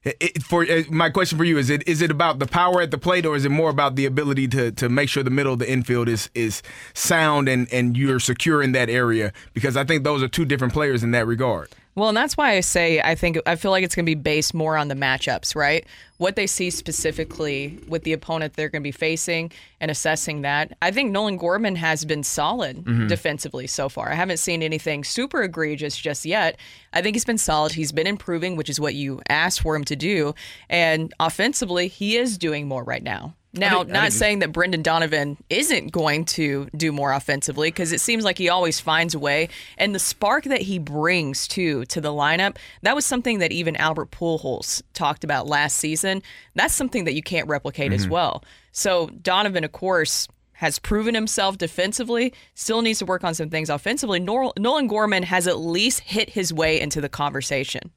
it, 0.06 0.42
for 0.42 0.62
uh, 0.62 0.82
my 0.88 1.10
question 1.10 1.36
for 1.36 1.44
you 1.44 1.58
is 1.58 1.68
it 1.68 1.86
is 1.86 2.00
it 2.00 2.10
about 2.10 2.38
the 2.38 2.46
power 2.46 2.80
at 2.80 2.90
the 2.90 2.98
plate 2.98 3.26
or 3.26 3.34
is 3.34 3.44
it 3.44 3.50
more 3.50 3.70
about 3.70 3.96
the 3.96 4.06
ability 4.06 4.46
to 4.48 4.70
to 4.72 4.88
make 4.88 5.08
sure 5.08 5.22
the 5.22 5.30
middle 5.30 5.52
of 5.52 5.58
the 5.58 5.70
infield 5.70 6.08
is 6.08 6.30
is 6.34 6.62
sound 6.94 7.48
and 7.48 7.70
and 7.72 7.96
you're 7.96 8.20
secure 8.20 8.62
in 8.62 8.72
that 8.72 8.88
area 8.88 9.32
because 9.52 9.76
I 9.76 9.84
think 9.84 10.04
those 10.04 10.22
are 10.22 10.28
two 10.28 10.44
different 10.44 10.72
players 10.72 11.02
in 11.02 11.10
that 11.10 11.26
regard. 11.26 11.70
Well, 11.96 12.10
and 12.10 12.16
that's 12.16 12.36
why 12.36 12.52
I 12.52 12.60
say 12.60 13.00
I 13.00 13.14
think 13.14 13.38
I 13.46 13.56
feel 13.56 13.70
like 13.70 13.82
it's 13.82 13.94
going 13.94 14.04
to 14.04 14.10
be 14.10 14.14
based 14.14 14.52
more 14.52 14.76
on 14.76 14.88
the 14.88 14.94
matchups, 14.94 15.56
right? 15.56 15.86
What 16.18 16.36
they 16.36 16.46
see 16.46 16.68
specifically 16.68 17.78
with 17.88 18.04
the 18.04 18.12
opponent 18.12 18.52
they're 18.52 18.68
going 18.68 18.82
to 18.82 18.86
be 18.86 18.92
facing 18.92 19.50
and 19.80 19.90
assessing 19.90 20.42
that. 20.42 20.76
I 20.82 20.90
think 20.90 21.10
Nolan 21.10 21.38
Gorman 21.38 21.74
has 21.76 22.04
been 22.04 22.22
solid 22.22 22.84
mm-hmm. 22.84 23.06
defensively 23.06 23.66
so 23.66 23.88
far. 23.88 24.12
I 24.12 24.14
haven't 24.14 24.38
seen 24.38 24.62
anything 24.62 25.04
super 25.04 25.42
egregious 25.42 25.96
just 25.96 26.26
yet. 26.26 26.58
I 26.92 27.00
think 27.00 27.16
he's 27.16 27.24
been 27.24 27.38
solid. 27.38 27.72
He's 27.72 27.92
been 27.92 28.06
improving, 28.06 28.56
which 28.56 28.68
is 28.68 28.78
what 28.78 28.94
you 28.94 29.22
asked 29.30 29.62
for 29.62 29.74
him 29.74 29.84
to 29.84 29.96
do. 29.96 30.34
And 30.68 31.14
offensively, 31.18 31.88
he 31.88 32.18
is 32.18 32.36
doing 32.36 32.68
more 32.68 32.84
right 32.84 33.02
now. 33.02 33.34
Now, 33.56 33.78
think, 33.78 33.90
not 33.90 34.12
saying 34.12 34.40
that 34.40 34.52
Brendan 34.52 34.82
Donovan 34.82 35.38
isn't 35.48 35.90
going 35.90 36.26
to 36.26 36.68
do 36.76 36.92
more 36.92 37.12
offensively 37.12 37.68
because 37.68 37.92
it 37.92 38.00
seems 38.00 38.22
like 38.24 38.38
he 38.38 38.48
always 38.48 38.80
finds 38.80 39.14
a 39.14 39.18
way. 39.18 39.48
And 39.78 39.94
the 39.94 39.98
spark 39.98 40.44
that 40.44 40.62
he 40.62 40.78
brings 40.78 41.48
to 41.48 41.84
to 41.86 42.00
the 42.00 42.10
lineup, 42.10 42.56
that 42.82 42.94
was 42.94 43.06
something 43.06 43.38
that 43.38 43.52
even 43.52 43.74
Albert 43.76 44.10
Pujols 44.10 44.82
talked 44.92 45.24
about 45.24 45.46
last 45.46 45.78
season. 45.78 46.22
That's 46.54 46.74
something 46.74 47.04
that 47.04 47.14
you 47.14 47.22
can't 47.22 47.48
replicate 47.48 47.92
mm-hmm. 47.92 48.00
as 48.00 48.08
well. 48.08 48.44
So 48.72 49.08
Donovan, 49.22 49.64
of 49.64 49.72
course, 49.72 50.28
has 50.52 50.78
proven 50.78 51.14
himself 51.14 51.58
defensively, 51.58 52.32
still 52.54 52.82
needs 52.82 52.98
to 52.98 53.06
work 53.06 53.24
on 53.24 53.34
some 53.34 53.50
things 53.50 53.70
offensively. 53.70 54.20
Nolan 54.20 54.86
Gorman 54.86 55.22
has 55.22 55.46
at 55.46 55.58
least 55.58 56.00
hit 56.00 56.30
his 56.30 56.52
way 56.52 56.80
into 56.80 57.00
the 57.00 57.08
conversation. 57.08 57.90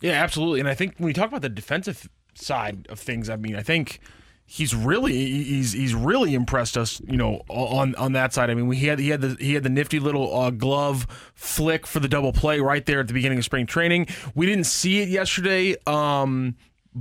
Yeah, 0.00 0.12
absolutely. 0.12 0.60
And 0.60 0.68
I 0.68 0.74
think 0.74 0.94
when 0.98 1.06
we 1.06 1.12
talk 1.12 1.28
about 1.28 1.42
the 1.42 1.48
defensive 1.48 2.08
side 2.34 2.86
of 2.88 3.00
things, 3.00 3.28
I 3.28 3.36
mean, 3.36 3.56
I 3.56 3.62
think– 3.62 3.98
he's 4.46 4.74
really 4.74 5.12
he's 5.12 5.72
he's 5.72 5.94
really 5.94 6.34
impressed 6.34 6.78
us, 6.78 7.00
you 7.06 7.16
know, 7.16 7.42
on 7.48 7.94
on 7.96 8.12
that 8.12 8.32
side. 8.32 8.48
I 8.48 8.54
mean, 8.54 8.68
we, 8.68 8.76
he 8.76 8.86
had 8.86 8.98
he 8.98 9.10
had 9.10 9.20
the 9.20 9.36
he 9.38 9.54
had 9.54 9.64
the 9.64 9.68
nifty 9.68 9.98
little 9.98 10.34
uh, 10.38 10.50
glove 10.50 11.06
flick 11.34 11.86
for 11.86 12.00
the 12.00 12.08
double 12.08 12.32
play 12.32 12.60
right 12.60 12.86
there 12.86 13.00
at 13.00 13.08
the 13.08 13.14
beginning 13.14 13.38
of 13.38 13.44
spring 13.44 13.66
training. 13.66 14.06
We 14.34 14.46
didn't 14.46 14.64
see 14.64 15.00
it 15.02 15.08
yesterday, 15.08 15.76
um, 15.86 16.56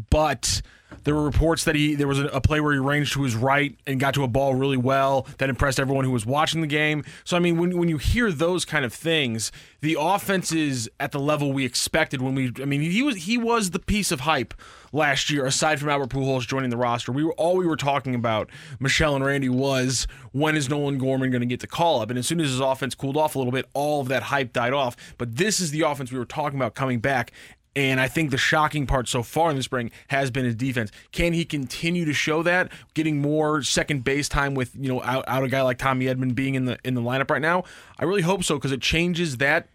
but 0.10 0.62
there 1.04 1.15
were 1.15 1.24
reports 1.24 1.63
that 1.63 1.76
he 1.76 1.95
there 1.95 2.08
was 2.08 2.19
a, 2.19 2.41
play 2.41 2.60
where 2.60 2.74
he 2.74 2.80
ranged 2.80 3.13
to 3.13 3.24
his 3.24 3.36
right 3.36 3.78
and 3.88 4.00
got 4.00 4.13
to 4.15 4.24
a 4.24 4.28
ball 4.28 4.56
really 4.56 4.78
well 4.78 5.28
that 5.38 5.50
impressed 5.50 5.80
everyone 5.80 6.04
who 6.04 6.12
was 6.12 6.26
watching 6.26 6.62
the 6.62 6.67
game. 6.67 7.04
So 7.24 7.38
I 7.38 7.39
mean, 7.39 7.58
when 7.58 7.78
when 7.78 7.89
you 7.89 7.98
hear 7.98 8.32
those 8.32 8.65
kind 8.65 8.84
of 8.84 8.93
things, 8.93 9.52
the 9.82 9.98
offense 10.00 10.52
is 10.52 10.89
at 11.00 11.12
the 11.12 11.19
level 11.19 11.54
we 11.54 11.65
expected 11.65 12.21
when 12.21 12.36
we. 12.36 12.52
I 12.62 12.65
mean, 12.65 12.82
he 12.82 13.02
was 13.02 13.17
he 13.17 13.38
was 13.38 13.71
the 13.71 13.80
piece 13.80 14.12
of 14.12 14.21
hype 14.21 14.54
last 14.91 15.30
year, 15.30 15.45
aside 15.45 15.80
from 15.80 15.89
Albert 15.89 16.10
Pujols 16.10 16.48
joining 16.48 16.69
the 16.69 16.78
roster. 16.78 17.12
We 17.12 17.24
were 17.24 17.34
all 17.34 17.56
we 17.56 17.67
were 17.67 17.76
talking 17.76 18.15
about, 18.15 18.50
Michelle 18.80 19.15
and 19.15 19.24
Randy, 19.24 19.50
was 19.50 20.08
when 20.32 20.56
is 20.56 20.69
Nolan 20.69 20.98
Gorman 20.98 21.32
going 21.32 21.41
to 21.41 21.48
get 21.48 21.60
the 21.60 21.67
call 21.67 22.02
up? 22.02 22.10
And 22.10 22.17
as 22.17 22.28
soon 22.28 22.39
as 22.39 22.50
his 22.50 22.60
offense 22.60 22.95
cooled 22.95 23.17
off 23.17 23.36
a 23.36 23.38
little 23.38 23.54
bit, 23.54 23.65
all 23.74 24.02
of 24.02 24.08
that 24.08 24.24
hype 24.24 24.54
died 24.54 24.74
off. 24.74 24.95
But 25.17 25.38
this 25.38 25.60
is 25.60 25.71
the 25.71 25.82
offense 25.82 26.12
we 26.12 26.19
were 26.19 26.26
talking 26.26 26.58
about 26.58 26.76
coming 26.76 27.00
back. 27.00 27.32
And 27.75 27.99
I 27.99 28.07
think 28.07 28.31
the 28.31 28.38
shocking 28.38 28.88
part 28.88 29.09
so 29.09 29.21
far 29.21 29.49
in 29.49 29.57
the 29.57 29.63
spring 29.63 29.91
has 30.07 30.31
been 30.31 30.45
his 30.45 30.55
defense. 30.55 30.91
Can 31.11 31.33
he 31.33 31.43
continue 31.43 32.05
to 32.05 32.13
show 32.13 32.41
that, 32.43 32.71
getting 32.93 33.21
more 33.21 33.61
second 33.63 34.05
base 34.05 34.29
time 34.29 34.55
with 34.55 34.73
you 34.75 34.88
know 34.88 35.03
out, 35.03 35.25
out 35.27 35.43
a 35.43 35.49
guy 35.49 35.61
like 35.61 35.77
Tommy 35.77 36.05
Edman 36.05 36.33
being 36.33 36.55
in 36.55 36.65
the 36.65 36.77
in 36.85 36.93
the 36.93 37.01
lineup 37.01 37.29
right 37.29 37.41
now? 37.41 37.63
I 37.99 38.05
really 38.05 38.21
hope 38.21 38.43
so 38.43 38.55
because 38.55 38.71
it 38.71 38.81
changes 38.81 39.38
that 39.38 39.67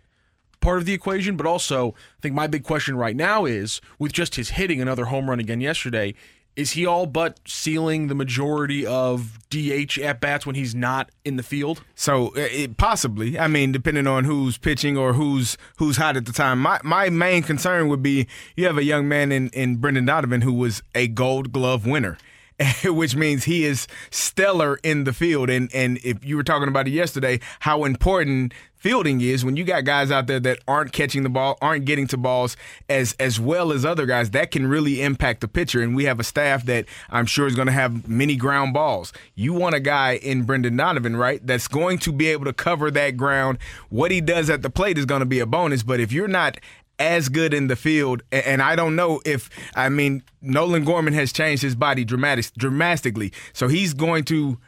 part 0.60 0.78
of 0.78 0.86
the 0.86 0.94
equation. 0.94 1.36
But 1.36 1.46
also, 1.46 1.90
I 1.90 2.20
think 2.22 2.34
my 2.34 2.46
big 2.46 2.64
question 2.64 2.96
right 2.96 3.16
now 3.16 3.44
is 3.44 3.80
with 3.98 4.12
just 4.12 4.36
his 4.36 4.50
hitting 4.50 4.80
another 4.80 5.06
home 5.06 5.28
run 5.28 5.40
again 5.40 5.60
yesterday, 5.60 6.14
is 6.56 6.72
he 6.72 6.84
all 6.86 7.06
but 7.06 7.40
sealing 7.46 8.08
the 8.08 8.14
majority 8.14 8.84
of 8.86 9.38
DH 9.50 9.98
at 9.98 10.20
bats 10.20 10.44
when 10.44 10.54
he's 10.54 10.74
not 10.74 11.10
in 11.24 11.36
the 11.36 11.42
field? 11.42 11.82
So 11.94 12.32
it, 12.34 12.76
possibly. 12.76 13.38
I 13.38 13.46
mean, 13.46 13.72
depending 13.72 14.06
on 14.06 14.24
who's 14.24 14.58
pitching 14.58 14.96
or 14.96 15.14
who's 15.14 15.56
who's 15.76 15.96
hot 15.96 16.16
at 16.16 16.26
the 16.26 16.32
time. 16.32 16.60
My 16.60 16.80
my 16.82 17.08
main 17.08 17.42
concern 17.42 17.88
would 17.88 18.02
be 18.02 18.26
you 18.56 18.66
have 18.66 18.78
a 18.78 18.84
young 18.84 19.08
man 19.08 19.32
in 19.32 19.48
in 19.50 19.76
Brendan 19.76 20.06
Donovan 20.06 20.42
who 20.42 20.52
was 20.52 20.82
a 20.94 21.08
Gold 21.08 21.52
Glove 21.52 21.86
winner. 21.86 22.18
which 22.84 23.16
means 23.16 23.44
he 23.44 23.64
is 23.64 23.86
stellar 24.10 24.78
in 24.82 25.04
the 25.04 25.12
field. 25.12 25.48
And 25.50 25.74
and 25.74 25.98
if 26.04 26.24
you 26.24 26.36
were 26.36 26.42
talking 26.42 26.68
about 26.68 26.86
it 26.86 26.90
yesterday, 26.90 27.40
how 27.60 27.84
important 27.84 28.52
fielding 28.80 29.20
is 29.20 29.44
when 29.44 29.56
you 29.56 29.64
got 29.64 29.84
guys 29.84 30.10
out 30.10 30.26
there 30.26 30.40
that 30.40 30.58
aren't 30.66 30.92
catching 30.92 31.22
the 31.22 31.28
ball, 31.28 31.56
aren't 31.62 31.84
getting 31.84 32.06
to 32.08 32.16
balls 32.16 32.56
as 32.88 33.14
as 33.20 33.38
well 33.38 33.72
as 33.72 33.84
other 33.84 34.06
guys, 34.06 34.30
that 34.30 34.50
can 34.50 34.66
really 34.66 35.00
impact 35.02 35.42
the 35.42 35.48
pitcher. 35.48 35.80
And 35.80 35.94
we 35.94 36.04
have 36.04 36.18
a 36.18 36.24
staff 36.24 36.64
that 36.64 36.86
I'm 37.10 37.26
sure 37.26 37.46
is 37.46 37.54
going 37.54 37.66
to 37.66 37.72
have 37.72 38.08
many 38.08 38.34
ground 38.34 38.74
balls. 38.74 39.12
You 39.34 39.52
want 39.52 39.74
a 39.74 39.80
guy 39.80 40.14
in 40.16 40.42
Brendan 40.42 40.76
Donovan, 40.76 41.16
right? 41.16 41.46
That's 41.46 41.68
going 41.68 41.98
to 41.98 42.12
be 42.12 42.28
able 42.28 42.46
to 42.46 42.52
cover 42.52 42.90
that 42.90 43.16
ground. 43.16 43.58
What 43.90 44.10
he 44.10 44.20
does 44.20 44.50
at 44.50 44.62
the 44.62 44.70
plate 44.70 44.98
is 44.98 45.06
going 45.06 45.20
to 45.20 45.26
be 45.26 45.38
a 45.38 45.46
bonus, 45.46 45.82
but 45.82 46.00
if 46.00 46.12
you're 46.12 46.28
not 46.28 46.58
as 47.00 47.30
good 47.30 47.54
in 47.54 47.66
the 47.66 47.76
field. 47.76 48.22
And 48.30 48.62
I 48.62 48.76
don't 48.76 48.94
know 48.94 49.20
if 49.24 49.48
I 49.74 49.88
mean 49.88 50.22
Nolan 50.42 50.84
Gorman 50.84 51.14
has 51.14 51.32
changed 51.32 51.62
his 51.62 51.74
body 51.74 52.04
dramatic 52.04 52.52
dramatically, 52.56 53.32
so 53.52 53.66
he's 53.66 53.94
going 53.94 54.24
to. 54.24 54.58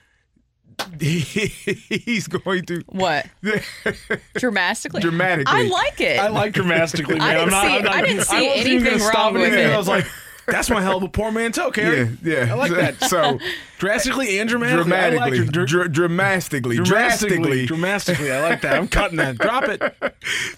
he's 1.00 2.28
going 2.28 2.64
to 2.66 2.82
What? 2.88 3.26
Dramatically? 4.35 5.00
Dramatically. 5.00 5.52
I 5.54 5.62
like 5.68 6.00
it. 6.00 6.18
I 6.18 6.28
like 6.28 6.52
dramatically, 6.52 7.18
man. 7.18 7.22
I 7.22 7.35
didn't 7.35 7.42
am 7.44 7.50
not, 7.50 7.66
see- 7.66 7.76
I'm 7.76 7.85
not, 7.85 7.94
I 7.94 8.02
didn't 8.02 8.24
see 8.24 8.35
wasn't 8.48 8.66
anything 8.66 8.85
gonna 8.85 8.98
stop 9.00 9.14
wrong 9.14 9.32
with 9.35 9.42
anything. 9.42 9.70
it. 9.70 9.72
I 9.72 9.76
was 9.76 9.88
like, 9.88 10.06
that's 10.46 10.68
my 10.70 10.80
hell 10.82 10.96
of 10.96 11.02
a 11.04 11.08
portmanteau, 11.08 11.70
Kerry. 11.70 12.16
Yeah, 12.22 12.44
yeah. 12.46 12.52
I 12.52 12.56
like 12.56 12.72
that. 12.72 13.00
So 13.08 13.38
drastically 13.78 14.38
and 14.40 14.48
dramatically. 14.48 14.82
dramatically, 14.82 15.38
like. 15.40 15.50
Dr- 15.52 15.66
dr- 15.68 15.92
dramatically, 15.92 16.76
drastically, 16.78 17.37
drastically, 17.38 17.66
dramatically. 17.66 18.32
I 18.32 18.42
like 18.42 18.61
that. 18.62 18.74
I'm 18.76 18.88
cutting 18.88 19.18
that. 19.18 19.38
Drop 19.38 19.64
it. 19.68 19.82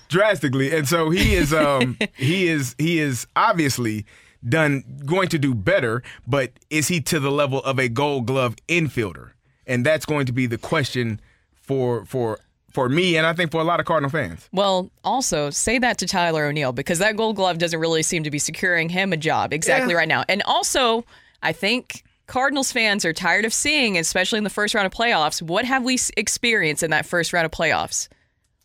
drastically. 0.09 0.75
And 0.75 0.89
so 0.89 1.11
he 1.11 1.35
is 1.35 1.53
um 1.53 1.99
he 2.17 2.49
is 2.49 2.75
he 2.79 2.99
is 2.99 3.27
obviously 3.37 4.07
done 4.47 4.85
going 5.05 5.29
to 5.29 5.39
do 5.39 5.55
better, 5.55 6.03
but 6.27 6.53
is 6.71 6.89
he 6.89 7.01
to 7.03 7.21
the 7.21 7.31
level 7.31 7.63
of 7.63 7.79
a 7.79 7.89
gold 7.89 8.27
glove 8.27 8.57
infielder? 8.69 9.31
And 9.67 9.85
that's 9.85 10.05
going 10.07 10.27
to 10.27 10.33
be 10.33 10.47
the 10.47 10.59
question 10.59 11.21
for 11.55 12.05
for 12.05 12.39
for 12.71 12.89
me 12.89 13.17
and 13.17 13.25
I 13.27 13.33
think 13.33 13.53
for 13.53 13.61
a 13.61 13.65
lot 13.65 13.79
of 13.81 13.87
Cardinal 13.87 14.11
fans. 14.11 14.49
Well, 14.53 14.91
also 15.05 15.51
say 15.51 15.79
that 15.79 15.99
to 15.99 16.07
Tyler 16.07 16.47
O'Neill 16.47 16.73
because 16.73 16.99
that 16.99 17.17
gold 17.17 17.37
glove 17.37 17.59
doesn't 17.59 17.79
really 17.79 18.03
seem 18.03 18.25
to 18.25 18.31
be 18.31 18.39
securing 18.39 18.89
him 18.89 19.13
a 19.13 19.17
job 19.17 19.53
exactly 19.53 19.93
Yeah. 19.93 19.99
right 19.99 20.09
now. 20.09 20.25
And 20.29 20.43
also, 20.43 21.05
I 21.43 21.53
think 21.53 22.03
Cardinals 22.27 22.73
fans 22.73 23.05
are 23.05 23.13
tired 23.13 23.45
of 23.45 23.53
seeing, 23.53 23.97
especially 23.99 24.39
in 24.39 24.45
the 24.45 24.51
first 24.51 24.75
round 24.75 24.87
of 24.87 24.93
playoffs, 24.93 25.41
what 25.43 25.65
have 25.67 25.85
we 25.85 25.99
experienced 26.17 26.83
in 26.83 26.91
that 26.91 27.07
first 27.07 27.33
round 27.33 27.45
of 27.47 27.53
playoffs? 27.53 28.09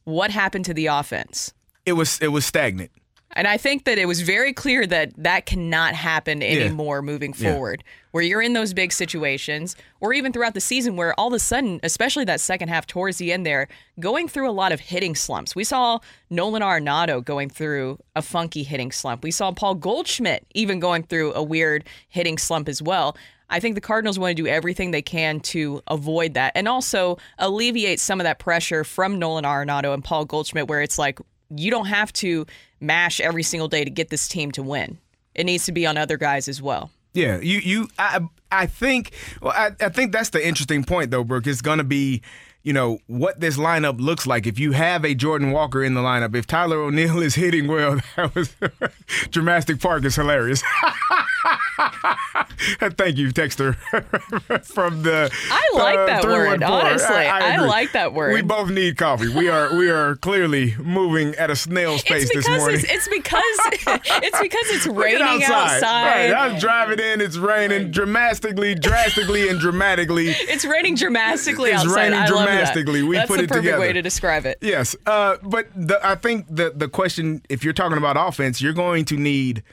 What 0.06 0.32
happened 0.32 0.66
to 0.66 0.74
the 0.74 0.88
offense? 0.88 1.54
It 1.86 1.94
was 1.94 2.20
it 2.20 2.30
was 2.30 2.46
stagnant. 2.46 2.92
And 3.34 3.48
I 3.48 3.58
think 3.58 3.86
that 3.86 4.00
it 4.00 4.08
was 4.08 4.22
very 4.22 4.54
clear 4.54 4.88
that 4.88 5.12
that 5.18 5.46
cannot 5.46 5.94
happen 5.94 6.42
anymore 6.42 7.02
moving 7.04 7.34
Yeah. 7.38 7.54
forward. 7.54 7.84
Where 8.12 8.24
you're 8.24 8.42
in 8.42 8.54
those 8.54 8.74
big 8.74 8.92
situations, 8.92 9.76
or 10.00 10.14
even 10.14 10.34
throughout 10.34 10.56
the 10.56 10.62
season, 10.62 10.96
where 10.96 11.14
all 11.20 11.28
of 11.28 11.34
a 11.34 11.40
sudden, 11.40 11.80
especially 11.84 12.26
that 12.26 12.42
second 12.42 12.70
half 12.70 12.88
towards 12.88 13.20
the 13.20 13.32
end 13.32 13.46
there, 13.46 13.68
going 14.00 14.28
through 14.28 14.50
a 14.50 14.52
lot 14.52 14.72
of 14.72 14.80
hitting 14.80 15.14
slumps. 15.14 15.56
We 15.56 15.64
saw 15.64 16.00
Nolan 16.32 16.64
Arenado 16.64 17.24
going 17.24 17.50
through 17.52 18.00
a 18.16 18.24
funky 18.24 18.64
hitting 18.64 18.92
slump. 18.92 19.24
We 19.24 19.30
saw 19.32 19.52
Paul 19.52 19.76
Goldschmidt 19.76 20.44
even 20.56 20.80
going 20.80 21.04
through 21.04 21.34
a 21.36 21.44
weird 21.44 21.84
hitting 22.08 22.40
slump 22.40 22.68
as 22.68 22.82
well. 22.82 23.16
I 23.52 23.60
think 23.60 23.76
the 23.76 23.82
Cardinals 23.82 24.18
want 24.18 24.36
to 24.36 24.44
do 24.44 24.48
everything 24.48 24.90
they 24.92 25.02
can 25.04 25.40
to 25.42 25.82
avoid 25.88 26.34
that 26.34 26.52
and 26.56 26.68
also 26.68 27.18
alleviate 27.38 28.00
some 28.00 28.20
of 28.20 28.24
that 28.24 28.40
pressure 28.40 28.84
from 28.84 29.20
Nolan 29.20 29.44
Arenado 29.46 29.94
and 29.94 30.04
Paul 30.04 30.26
Goldschmidt, 30.26 30.68
where 30.68 30.82
it's 30.82 30.98
like, 30.98 31.20
you 31.50 31.72
don't 31.72 31.88
have 31.88 32.14
to 32.14 32.46
mash 32.80 33.20
every 33.20 33.44
single 33.44 33.68
day 33.68 33.84
to 33.84 33.90
get 33.90 34.10
this 34.10 34.28
team 34.28 34.52
to 34.54 34.64
win. 34.64 34.98
It 35.36 35.46
needs 35.46 35.66
to 35.66 35.72
be 35.72 35.86
on 35.86 35.98
other 35.98 36.18
guys 36.18 36.48
as 36.48 36.62
well. 36.62 36.92
Yeah, 37.14 37.40
you 37.40 37.60
you 37.60 37.88
I 37.98 38.22
I 38.52 38.66
think 38.68 39.12
well 39.42 39.54
I, 39.56 39.72
I 39.80 39.90
think 39.90 40.12
that's 40.12 40.30
the 40.30 40.46
interesting 40.46 40.84
point 40.84 41.12
though, 41.12 41.24
Brooke. 41.24 41.48
It's 41.48 41.62
gonna 41.62 41.84
be 41.84 42.22
you 42.62 42.74
know 42.74 43.00
what 43.08 43.40
this 43.40 43.58
lineup 43.58 44.00
looks 44.00 44.28
like 44.28 44.46
if 44.46 44.60
you 44.60 44.74
have 44.74 45.04
a 45.04 45.16
Jordan 45.16 45.52
Walker 45.52 45.84
in 45.84 45.94
the 45.94 46.02
lineup. 46.02 46.36
If 46.36 46.46
Tyler 46.46 46.78
O'Neill 46.78 47.22
is 47.22 47.36
hitting 47.36 47.68
well, 47.68 48.00
that 48.16 48.36
was 48.36 48.56
Dramatic 49.32 49.80
Park 49.80 50.06
is 50.06 50.16
hilarious. 50.16 50.62
Thank 52.98 53.18
you, 53.18 53.32
Texter, 53.32 53.76
from 54.66 55.04
the. 55.04 55.32
I 55.52 55.72
like 55.76 55.98
uh, 55.98 56.06
that 56.08 56.24
word, 56.26 56.64
honestly. 56.64 57.16
I 57.16 57.56
agree. 57.56 57.68
like 57.68 57.92
that 57.94 58.14
word. 58.14 58.34
We 58.34 58.42
both 58.42 58.70
need 58.70 58.98
coffee. 58.98 59.30
We 59.30 59.50
are 59.50 59.76
we 59.76 59.90
are 59.90 60.16
clearly 60.18 60.76
moving 60.78 61.36
at 61.36 61.50
a 61.50 61.56
snail's 61.56 62.04
pace 62.04 62.30
this 62.34 62.48
morning. 62.48 62.80
it's, 62.80 62.92
it's 62.92 63.08
because 63.08 63.44
it's 64.24 64.40
because 64.40 64.66
it's 64.70 64.88
raining 64.88 65.44
outside. 65.44 65.82
Right, 65.82 66.34
I 66.34 66.54
was 66.54 66.62
driving 66.62 67.00
in. 67.00 67.22
It's 67.22 67.38
raining 67.38 67.92
dramatically, 67.92 68.76
drastically, 68.76 69.50
and 69.50 69.60
dramatically. 69.60 70.30
It's 70.30 70.66
raining 70.66 70.96
dramatically 70.96 71.72
It's 71.72 71.84
outside. 71.84 71.96
raining 71.96 72.20
I 72.20 72.28
dramatically. 72.28 73.04
We 73.04 73.16
That's 73.16 73.28
put 73.30 73.38
the 73.38 73.44
it 73.44 73.48
perfect 73.50 73.66
together. 73.66 73.80
way 73.82 73.94
to 73.94 74.02
describe 74.02 74.46
it. 74.46 74.58
Yes, 74.62 74.96
uh, 75.06 75.38
but 75.44 75.68
the, 75.76 76.06
I 76.06 76.16
think 76.16 76.48
the 76.50 76.72
the 76.76 76.88
question, 76.90 77.42
if 77.50 77.64
you're 77.64 77.74
talking 77.74 77.98
about 77.98 78.18
offense, 78.18 78.62
you're 78.62 78.74
going 78.74 79.06
to 79.06 79.18
need 79.18 79.64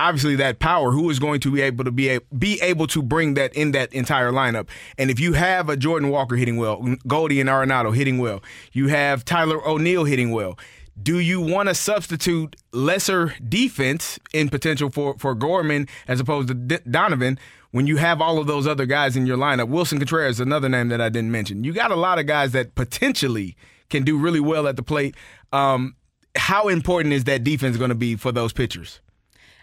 obviously 0.00 0.36
that 0.36 0.58
power. 0.58 0.90
Who 0.90 1.10
is 1.10 1.18
going 1.18 1.40
to 1.40 1.50
be 1.50 1.60
able 1.60 1.84
to 1.84 1.92
be 1.92 2.08
a, 2.08 2.20
be 2.36 2.60
able 2.62 2.86
to 2.88 3.02
bring 3.02 3.34
that 3.34 3.54
in 3.54 3.72
that 3.72 3.92
entire 3.92 4.32
lineup? 4.32 4.68
And 4.98 5.10
if 5.10 5.20
you 5.20 5.34
have 5.34 5.68
a 5.68 5.76
Jordan 5.76 6.10
Walker 6.10 6.36
hitting 6.36 6.56
well, 6.56 6.96
Goldie 7.06 7.40
and 7.40 7.48
Arenado 7.48 7.94
hitting 7.94 8.18
well, 8.18 8.42
you 8.72 8.88
have 8.88 9.24
Tyler 9.24 9.66
O'Neill 9.66 10.04
hitting 10.04 10.32
well. 10.32 10.58
Do 11.00 11.18
you 11.18 11.40
want 11.40 11.68
to 11.68 11.74
substitute 11.74 12.56
lesser 12.72 13.34
defense 13.48 14.18
in 14.34 14.48
potential 14.48 14.90
for, 14.90 15.16
for 15.18 15.34
Gorman 15.34 15.88
as 16.08 16.20
opposed 16.20 16.48
to 16.48 16.54
D- 16.54 16.78
Donovan 16.90 17.38
when 17.70 17.86
you 17.86 17.96
have 17.96 18.20
all 18.20 18.38
of 18.38 18.46
those 18.46 18.66
other 18.66 18.86
guys 18.86 19.16
in 19.16 19.24
your 19.26 19.38
lineup? 19.38 19.68
Willson 19.68 19.98
Contreras, 19.98 20.40
another 20.40 20.68
name 20.68 20.88
that 20.88 21.00
I 21.00 21.08
didn't 21.08 21.30
mention. 21.30 21.64
You 21.64 21.72
got 21.72 21.90
a 21.90 21.96
lot 21.96 22.18
of 22.18 22.26
guys 22.26 22.52
that 22.52 22.74
potentially 22.74 23.56
can 23.88 24.02
do 24.04 24.18
really 24.18 24.40
well 24.40 24.66
at 24.66 24.76
the 24.76 24.82
plate. 24.82 25.14
Um, 25.52 25.96
how 26.36 26.68
important 26.68 27.14
is 27.14 27.24
that 27.24 27.44
defense 27.44 27.76
going 27.76 27.88
to 27.88 27.94
be 27.94 28.16
for 28.16 28.30
those 28.30 28.52
pitchers? 28.52 29.00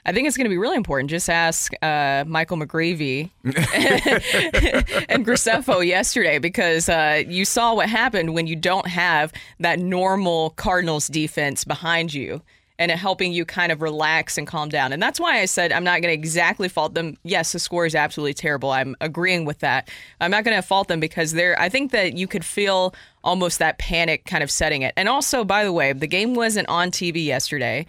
I 0.08 0.14
think 0.14 0.26
it's 0.26 0.38
going 0.38 0.46
to 0.46 0.50
be 0.50 0.58
really 0.58 0.78
important. 0.78 1.10
Just 1.10 1.30
ask 1.30 1.74
uh, 1.84 2.24
Michael 2.26 2.56
McGreevy 2.58 3.30
and 3.44 5.26
Graceffo 5.26 5.86
yesterday 5.86 6.40
because 6.40 6.88
uh, 6.88 7.24
you 7.28 7.44
saw 7.44 7.76
what 7.76 7.90
happened 7.90 8.34
when 8.34 8.48
you 8.48 8.56
don't 8.56 8.88
have 8.88 9.34
that 9.60 9.80
normal 9.80 10.52
Cardinals 10.52 11.08
defense 11.08 11.66
behind 11.66 12.14
you 12.14 12.42
and 12.80 12.92
it 12.92 12.98
helping 12.98 13.34
you 13.34 13.44
kind 13.44 13.72
of 13.72 13.82
relax 13.82 14.38
and 14.38 14.48
calm 14.48 14.70
down. 14.70 14.94
And 14.94 15.02
that's 15.02 15.20
why 15.20 15.40
I 15.40 15.46
said 15.46 15.74
I'm 15.74 15.84
not 15.84 16.02
going 16.02 16.14
to 16.14 16.14
exactly 16.14 16.70
fault 16.70 16.94
them. 16.94 17.18
Yes, 17.24 17.52
the 17.52 17.60
score 17.60 17.86
is 17.86 17.96
absolutely 17.96 18.36
terrible. 18.36 18.72
I'm 18.72 18.96
agreeing 19.02 19.44
with 19.46 19.60
that. 19.60 19.90
I'm 20.22 20.32
not 20.32 20.46
going 20.46 20.56
to 20.56 20.62
fault 20.62 20.88
them 20.88 21.00
because 21.00 21.34
they're. 21.34 21.60
I 21.60 21.70
think 21.70 21.92
that 21.92 22.16
you 22.16 22.28
could 22.28 22.46
feel 22.46 22.94
almost 23.24 23.60
that 23.60 23.78
panic 23.78 24.26
kind 24.26 24.44
of 24.44 24.52
setting 24.52 24.84
it. 24.84 24.94
And 24.96 25.10
also, 25.10 25.44
by 25.44 25.66
the 25.66 25.74
way, 25.74 25.92
the 25.92 26.08
game 26.08 26.34
wasn't 26.34 26.70
on 26.70 26.92
TV 26.92 27.26
yesterday 27.26 27.86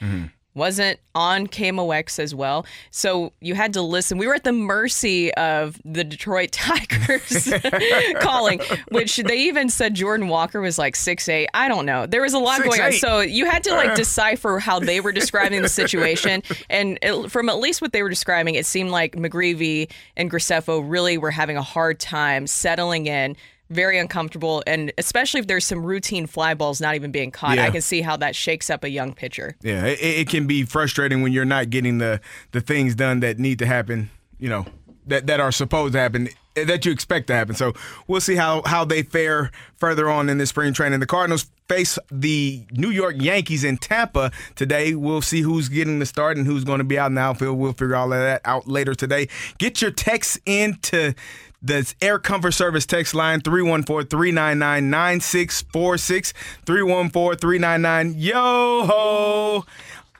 wasn't 0.58 1.00
on 1.14 1.46
KMOX 1.46 2.18
as 2.18 2.34
well. 2.34 2.66
So 2.90 3.32
you 3.40 3.54
had 3.54 3.72
to 3.72 3.82
listen. 3.82 4.18
We 4.18 4.26
were 4.26 4.34
at 4.34 4.44
the 4.44 4.52
mercy 4.52 5.32
of 5.34 5.80
the 5.84 6.04
Detroit 6.04 6.52
Tigers 6.52 7.52
calling, 8.20 8.60
which 8.90 9.16
they 9.16 9.38
even 9.38 9.70
said 9.70 9.94
Jordan 9.94 10.28
Walker 10.28 10.60
was 10.60 10.78
like 10.78 10.96
six 10.96 11.28
eight. 11.28 11.48
I 11.54 11.68
don't 11.68 11.86
know. 11.86 12.06
There 12.06 12.22
was 12.22 12.34
a 12.34 12.38
lot 12.38 12.62
going 12.62 12.80
on. 12.80 12.92
So 12.92 13.20
you 13.20 13.46
had 13.46 13.64
to 13.64 13.72
like 13.72 13.94
decipher 13.96 14.58
how 14.58 14.78
they 14.78 15.00
were 15.00 15.12
describing 15.12 15.62
the 15.62 15.68
situation. 15.68 16.42
And 16.68 16.98
it, 17.00 17.30
from 17.30 17.48
at 17.48 17.58
least 17.58 17.80
what 17.80 17.92
they 17.92 18.02
were 18.02 18.10
describing, 18.10 18.54
it 18.54 18.66
seemed 18.66 18.90
like 18.90 19.16
McGreevy 19.16 19.90
and 20.16 20.30
Graceffo 20.30 20.84
really 20.84 21.16
were 21.18 21.30
having 21.30 21.56
a 21.56 21.62
hard 21.62 22.00
time 22.00 22.46
settling 22.46 23.06
in. 23.06 23.36
Very 23.70 23.98
uncomfortable, 23.98 24.62
and 24.66 24.92
especially 24.96 25.40
if 25.40 25.46
there's 25.46 25.66
some 25.66 25.84
routine 25.84 26.26
fly 26.26 26.54
balls 26.54 26.80
not 26.80 26.94
even 26.94 27.10
being 27.10 27.30
caught, 27.30 27.56
Yeah. 27.56 27.64
I 27.66 27.70
can 27.70 27.82
see 27.82 28.00
how 28.00 28.16
that 28.16 28.34
shakes 28.34 28.70
up 28.70 28.82
a 28.82 28.88
young 28.90 29.12
pitcher. 29.12 29.56
Yeah, 29.62 29.84
it, 29.84 29.98
it 30.00 30.28
can 30.28 30.46
be 30.46 30.64
frustrating 30.64 31.20
when 31.22 31.32
you're 31.32 31.44
not 31.44 31.68
getting 31.70 31.98
the 31.98 32.20
the 32.52 32.60
things 32.62 32.94
done 32.94 33.20
that 33.20 33.38
need 33.38 33.58
to 33.58 33.66
happen. 33.66 34.10
You 34.38 34.48
know, 34.48 34.66
that 35.06 35.26
that 35.26 35.40
are 35.40 35.52
supposed 35.52 35.92
to 35.94 35.98
happen, 35.98 36.28
eh, 36.56 36.64
that 36.64 36.86
you 36.86 36.92
expect 36.92 37.26
to 37.26 37.34
happen. 37.34 37.54
So 37.54 37.74
we'll 38.06 38.20
see 38.22 38.36
how 38.36 38.62
how 38.64 38.84
they 38.86 39.02
fare 39.02 39.50
further 39.76 40.08
on 40.08 40.28
in 40.30 40.38
this 40.38 40.48
spring 40.50 40.72
training. 40.72 41.00
The 41.00 41.06
Cardinals 41.06 41.50
face 41.68 41.98
the 42.10 42.64
New 42.72 42.88
York 42.90 43.16
Yankees 43.18 43.64
in 43.64 43.76
Tampa 43.76 44.30
today. 44.54 44.94
We'll 44.94 45.20
see 45.20 45.42
who's 45.42 45.68
getting 45.68 45.98
the 45.98 46.06
start 46.06 46.38
and 46.38 46.46
who's 46.46 46.64
going 46.64 46.78
to 46.78 46.84
be 46.84 46.98
out 46.98 47.08
in 47.08 47.14
the 47.16 47.20
outfield. 47.20 47.58
We'll 47.58 47.72
figure 47.72 47.96
all 47.96 48.12
of 48.12 48.18
that 48.18 48.40
out 48.46 48.66
later 48.66 48.94
today. 48.94 49.28
Get 49.58 49.82
your 49.82 49.90
texts 49.90 50.38
into 50.46 51.14
the 51.60 51.92
Air 52.00 52.18
Comfort 52.18 52.52
Service 52.52 52.86
text 52.86 53.14
line 53.14 53.40
314-399-9646 53.40 56.32
314-399 56.64 58.14
yo 58.16 58.86
ho 58.86 59.64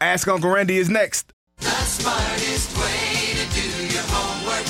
Ask 0.01 0.29
Uncle 0.29 0.51
Randy 0.51 0.79
is 0.79 0.89
next. 0.89 1.33
The 1.57 1.71
smartest 1.71 2.79
way 2.79 3.35
to 3.35 3.45
do 3.53 3.67
your 3.93 4.05
homework 4.07 4.65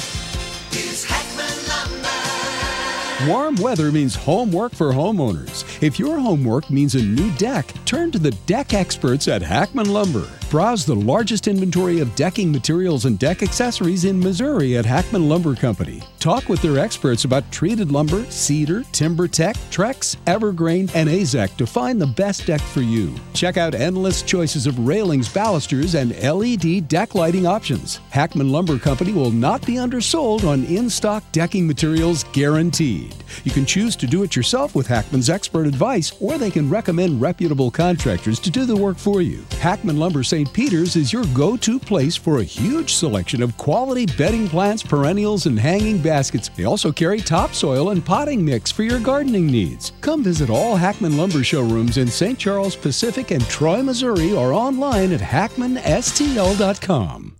is 0.72 1.04
Hackman 1.04 1.68
Lumber. 1.68 3.30
Warm 3.30 3.56
weather 3.56 3.92
means 3.92 4.14
homework 4.14 4.74
for 4.74 4.90
homeowners. 4.90 5.66
If 5.82 5.98
your 5.98 6.18
homework 6.18 6.70
means 6.70 6.94
a 6.94 7.02
new 7.02 7.30
deck, 7.32 7.70
turn 7.84 8.10
to 8.12 8.18
the 8.18 8.30
deck 8.46 8.72
experts 8.72 9.28
at 9.28 9.42
Hackman 9.42 9.92
Lumber. 9.92 10.26
Browse 10.50 10.86
the 10.86 10.94
largest 10.94 11.46
inventory 11.46 12.00
of 12.00 12.14
decking 12.16 12.50
materials 12.50 13.04
and 13.04 13.18
deck 13.18 13.42
accessories 13.42 14.06
in 14.06 14.18
Missouri 14.18 14.78
at 14.78 14.86
Hackman 14.86 15.28
Lumber 15.28 15.54
Company. 15.54 16.02
Talk 16.20 16.48
with 16.48 16.62
their 16.62 16.78
experts 16.78 17.24
about 17.26 17.52
treated 17.52 17.92
lumber, 17.92 18.24
cedar, 18.30 18.80
TimberTech, 18.92 19.56
Trex, 19.70 20.16
Evergreen, 20.26 20.88
and 20.94 21.06
Azek 21.06 21.54
to 21.58 21.66
find 21.66 22.00
the 22.00 22.06
best 22.06 22.46
deck 22.46 22.62
for 22.62 22.80
you. 22.80 23.14
Check 23.34 23.58
out 23.58 23.74
endless 23.74 24.22
choices 24.22 24.66
of 24.66 24.86
railings, 24.86 25.28
balusters, 25.28 25.94
and 25.94 26.18
LED 26.22 26.88
deck 26.88 27.14
lighting 27.14 27.46
options. 27.46 27.96
Hackman 28.08 28.50
Lumber 28.50 28.78
Company 28.78 29.12
will 29.12 29.30
not 29.30 29.64
be 29.66 29.78
undersold 29.78 30.46
on 30.46 30.64
in 30.64 30.88
stock 30.88 31.22
decking 31.30 31.66
materials 31.66 32.24
guaranteed. 32.32 33.14
You 33.44 33.50
can 33.50 33.66
choose 33.66 33.96
to 33.96 34.06
do 34.06 34.22
it 34.22 34.36
yourself 34.36 34.74
with 34.74 34.86
Hackman's 34.86 35.30
expert 35.30 35.66
advice, 35.66 36.12
or 36.20 36.38
they 36.38 36.50
can 36.50 36.70
recommend 36.70 37.20
reputable 37.20 37.70
contractors 37.70 38.38
to 38.40 38.50
do 38.50 38.64
the 38.64 38.76
work 38.76 38.98
for 38.98 39.22
you. 39.22 39.44
Hackman 39.60 39.98
Lumber 39.98 40.22
St. 40.22 40.52
Peter's 40.52 40.96
is 40.96 41.12
your 41.12 41.24
go 41.34 41.56
to 41.56 41.78
place 41.78 42.16
for 42.16 42.38
a 42.38 42.44
huge 42.44 42.94
selection 42.94 43.42
of 43.42 43.56
quality 43.56 44.06
bedding 44.06 44.48
plants, 44.48 44.82
perennials, 44.82 45.46
and 45.46 45.58
hanging 45.58 45.98
baskets. 45.98 46.48
They 46.48 46.64
also 46.64 46.92
carry 46.92 47.20
topsoil 47.20 47.90
and 47.90 48.04
potting 48.04 48.44
mix 48.44 48.70
for 48.70 48.82
your 48.82 49.00
gardening 49.00 49.46
needs. 49.46 49.92
Come 50.00 50.24
visit 50.24 50.50
all 50.50 50.76
Hackman 50.76 51.16
Lumber 51.16 51.44
showrooms 51.44 51.96
in 51.98 52.08
St. 52.08 52.38
Charles 52.38 52.76
Pacific 52.76 53.30
and 53.30 53.46
Troy, 53.48 53.82
Missouri, 53.82 54.32
or 54.32 54.52
online 54.52 55.12
at 55.12 55.20
hackmanstl.com. 55.20 57.34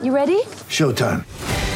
You 0.00 0.14
ready? 0.14 0.42
Showtime. 0.68 1.24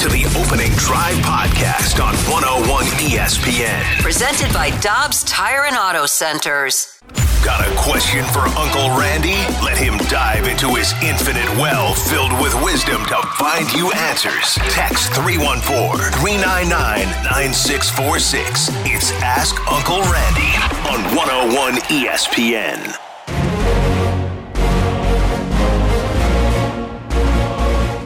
To 0.00 0.08
the 0.08 0.24
opening 0.40 0.72
drive 0.76 1.16
podcast 1.16 2.02
on 2.02 2.14
101 2.32 2.86
ESPN. 3.04 4.00
Presented 4.00 4.50
by 4.50 4.70
Dobbs 4.80 5.22
Tire 5.24 5.66
and 5.66 5.76
Auto 5.76 6.06
Centers. 6.06 6.98
Got 7.44 7.60
a 7.68 7.74
question 7.76 8.24
for 8.32 8.40
Uncle 8.56 8.96
Randy? 8.98 9.36
Let 9.62 9.76
him 9.76 9.98
dive 10.08 10.48
into 10.48 10.68
his 10.68 10.94
infinite 11.02 11.44
well 11.60 11.92
filled 11.92 12.32
with 12.40 12.54
wisdom 12.64 13.04
to 13.12 13.20
find 13.36 13.70
you 13.74 13.92
answers. 13.92 14.54
Text 14.72 15.12
314 15.12 16.00
399 16.16 17.04
9646. 17.28 18.70
It's 18.88 19.12
Ask 19.20 19.60
Uncle 19.68 20.00
Randy 20.08 20.56
on 20.88 21.04
101 21.14 21.74
ESPN. 21.92 23.09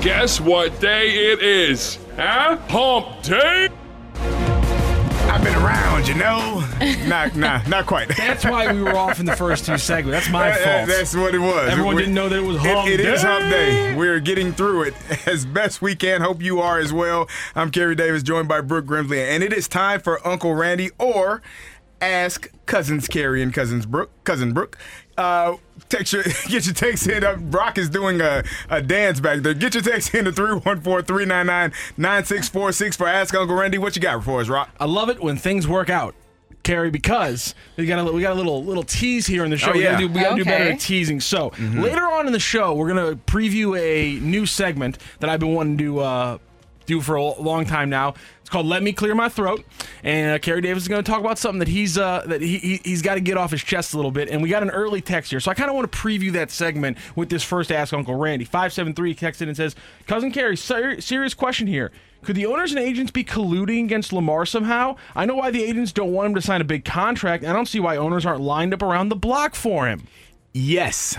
Guess 0.04 0.38
what 0.38 0.78
day 0.80 1.32
it 1.32 1.40
is? 1.42 1.98
Huh? 2.16 2.58
Hump 2.68 3.22
day? 3.22 3.70
I've 5.32 5.42
been 5.42 5.54
around, 5.54 6.06
you 6.06 6.14
know. 6.14 6.62
not, 7.08 7.34
nah, 7.34 7.62
not 7.66 7.86
quite. 7.86 8.08
That's 8.14 8.44
why 8.44 8.70
we 8.70 8.82
were 8.82 8.94
off 8.94 9.18
in 9.18 9.24
the 9.24 9.34
first 9.34 9.64
two 9.64 9.78
segments. 9.78 10.26
That's 10.26 10.30
my 10.32 10.50
That- 10.50 10.58
that- 10.58 10.86
fault. 10.86 10.88
That's 10.98 11.16
what 11.16 11.34
it 11.34 11.38
was. 11.38 11.70
Everyone 11.70 11.96
We- 11.96 12.02
didn't 12.02 12.14
know 12.14 12.28
that 12.28 12.38
it 12.38 12.42
was 12.46 12.58
hump 12.58 12.86
It, 12.86 13.00
it 13.00 13.06
is 13.06 13.22
day. 13.22 13.26
hump 13.26 13.50
day. 13.50 13.94
We're 13.94 14.20
getting 14.20 14.52
through 14.52 14.82
it 14.82 14.94
as 15.26 15.46
best 15.46 15.80
we 15.80 15.96
can. 15.96 16.20
Hope 16.20 16.42
you 16.42 16.60
are 16.60 16.78
as 16.78 16.92
well. 16.92 17.26
I'm 17.54 17.70
Kerry 17.70 17.94
Davis, 17.94 18.22
joined 18.22 18.46
by 18.46 18.60
Brooke 18.60 18.84
Grimsley, 18.84 19.26
and 19.26 19.42
it 19.42 19.54
is 19.54 19.66
time 19.68 20.00
for 20.00 20.24
Uncle 20.26 20.54
Randy 20.54 20.90
or 20.98 21.40
Ask 22.02 22.50
Cousins 22.66 23.08
Kerry 23.08 23.42
and 23.42 23.54
Cousins 23.54 23.86
Brooke, 23.86 24.10
Cousin 24.24 24.52
Brooke. 24.52 24.76
Uh, 25.16 25.54
text 25.96 26.12
your, 26.12 26.22
get 26.48 26.66
your 26.66 26.74
text 26.74 27.06
in. 27.08 27.24
Uh, 27.24 27.36
Brock 27.36 27.78
is 27.78 27.88
doing 27.88 28.20
a, 28.20 28.42
a 28.70 28.82
dance 28.82 29.20
back 29.20 29.40
there. 29.40 29.54
Get 29.54 29.74
your 29.74 29.82
text 29.82 30.14
in 30.14 30.24
to 30.26 30.32
314-399-9646 30.32 32.96
for 32.96 33.06
Ask 33.06 33.34
Uncle 33.34 33.56
Randy. 33.56 33.78
What 33.78 33.96
you 33.96 34.02
got 34.02 34.22
for 34.24 34.40
us, 34.40 34.48
Rock? 34.48 34.70
I 34.78 34.84
love 34.86 35.08
it 35.08 35.20
when 35.22 35.36
things 35.36 35.66
work 35.68 35.90
out. 35.90 36.14
Kerry, 36.62 36.90
because 36.90 37.54
we 37.76 37.84
got 37.84 38.06
a 38.08 38.10
we 38.10 38.22
got 38.22 38.32
a 38.32 38.36
little 38.36 38.64
little 38.64 38.84
tease 38.84 39.26
here 39.26 39.44
in 39.44 39.50
the 39.50 39.56
show. 39.58 39.70
Oh, 39.70 39.74
We 39.74 39.82
gotta 39.82 40.02
yeah. 40.02 40.08
do, 40.08 40.14
we 40.14 40.20
gotta 40.20 40.36
do 40.36 40.44
better 40.46 40.72
at 40.72 40.80
teasing. 40.80 41.20
So 41.20 41.50
Mm-hmm. 41.50 41.80
later 41.80 42.00
on 42.00 42.26
in 42.26 42.32
the 42.32 42.40
show, 42.40 42.72
we're 42.74 42.88
gonna 42.88 43.16
preview 43.16 43.78
a 43.78 44.18
new 44.20 44.46
segment 44.46 44.96
that 45.20 45.28
I've 45.28 45.40
been 45.40 45.52
wanting 45.52 45.76
to 45.78 46.00
uh, 46.00 46.38
do 46.86 47.02
for 47.02 47.16
a 47.16 47.22
long 47.22 47.66
time 47.66 47.90
now. 47.90 48.14
Called 48.54 48.66
"Let 48.66 48.84
Me 48.84 48.92
Clear 48.92 49.16
My 49.16 49.28
Throat," 49.28 49.64
and 50.04 50.36
uh, 50.36 50.38
Kerry 50.38 50.60
Davis 50.60 50.84
is 50.84 50.88
going 50.88 51.02
to 51.02 51.10
talk 51.10 51.18
about 51.18 51.38
something 51.38 51.58
that 51.58 51.66
he's 51.66 51.98
uh, 51.98 52.22
that 52.26 52.40
he, 52.40 52.58
he 52.58 52.80
he's 52.84 53.02
got 53.02 53.14
to 53.14 53.20
get 53.20 53.36
off 53.36 53.50
his 53.50 53.64
chest 53.64 53.94
a 53.94 53.96
little 53.96 54.12
bit. 54.12 54.28
And 54.28 54.40
we 54.44 54.48
got 54.48 54.62
an 54.62 54.70
early 54.70 55.00
text 55.00 55.32
here, 55.32 55.40
so 55.40 55.50
I 55.50 55.54
kind 55.54 55.68
of 55.68 55.74
want 55.74 55.90
to 55.90 55.98
preview 55.98 56.30
that 56.34 56.52
segment 56.52 56.96
with 57.16 57.30
this 57.30 57.42
first 57.42 57.72
Ask 57.72 57.92
Uncle 57.92 58.14
Randy. 58.14 58.44
Five 58.44 58.72
seven 58.72 58.94
three 58.94 59.12
texted 59.12 59.48
and 59.48 59.56
says, 59.56 59.74
"Cousin 60.06 60.30
Kerry, 60.30 60.56
ser- 60.56 61.00
serious 61.00 61.34
question 61.34 61.66
here." 61.66 61.90
Could 62.22 62.36
the 62.36 62.46
owners 62.46 62.70
and 62.70 62.78
agents 62.78 63.10
be 63.10 63.24
colluding 63.24 63.86
against 63.86 64.12
Lamar 64.12 64.46
somehow? 64.46 64.98
I 65.16 65.26
know 65.26 65.34
why 65.34 65.50
the 65.50 65.64
agents 65.64 65.90
don't 65.90 66.12
want 66.12 66.28
him 66.28 66.34
to 66.36 66.40
sign 66.40 66.60
a 66.60 66.64
big 66.64 66.84
contract. 66.84 67.42
I 67.42 67.52
don't 67.52 67.66
see 67.66 67.80
why 67.80 67.96
owners 67.96 68.24
aren't 68.24 68.40
lined 68.40 68.72
up 68.72 68.82
around 68.82 69.08
the 69.08 69.16
block 69.16 69.56
for 69.56 69.88
him. 69.88 70.06
Yes. 70.52 71.16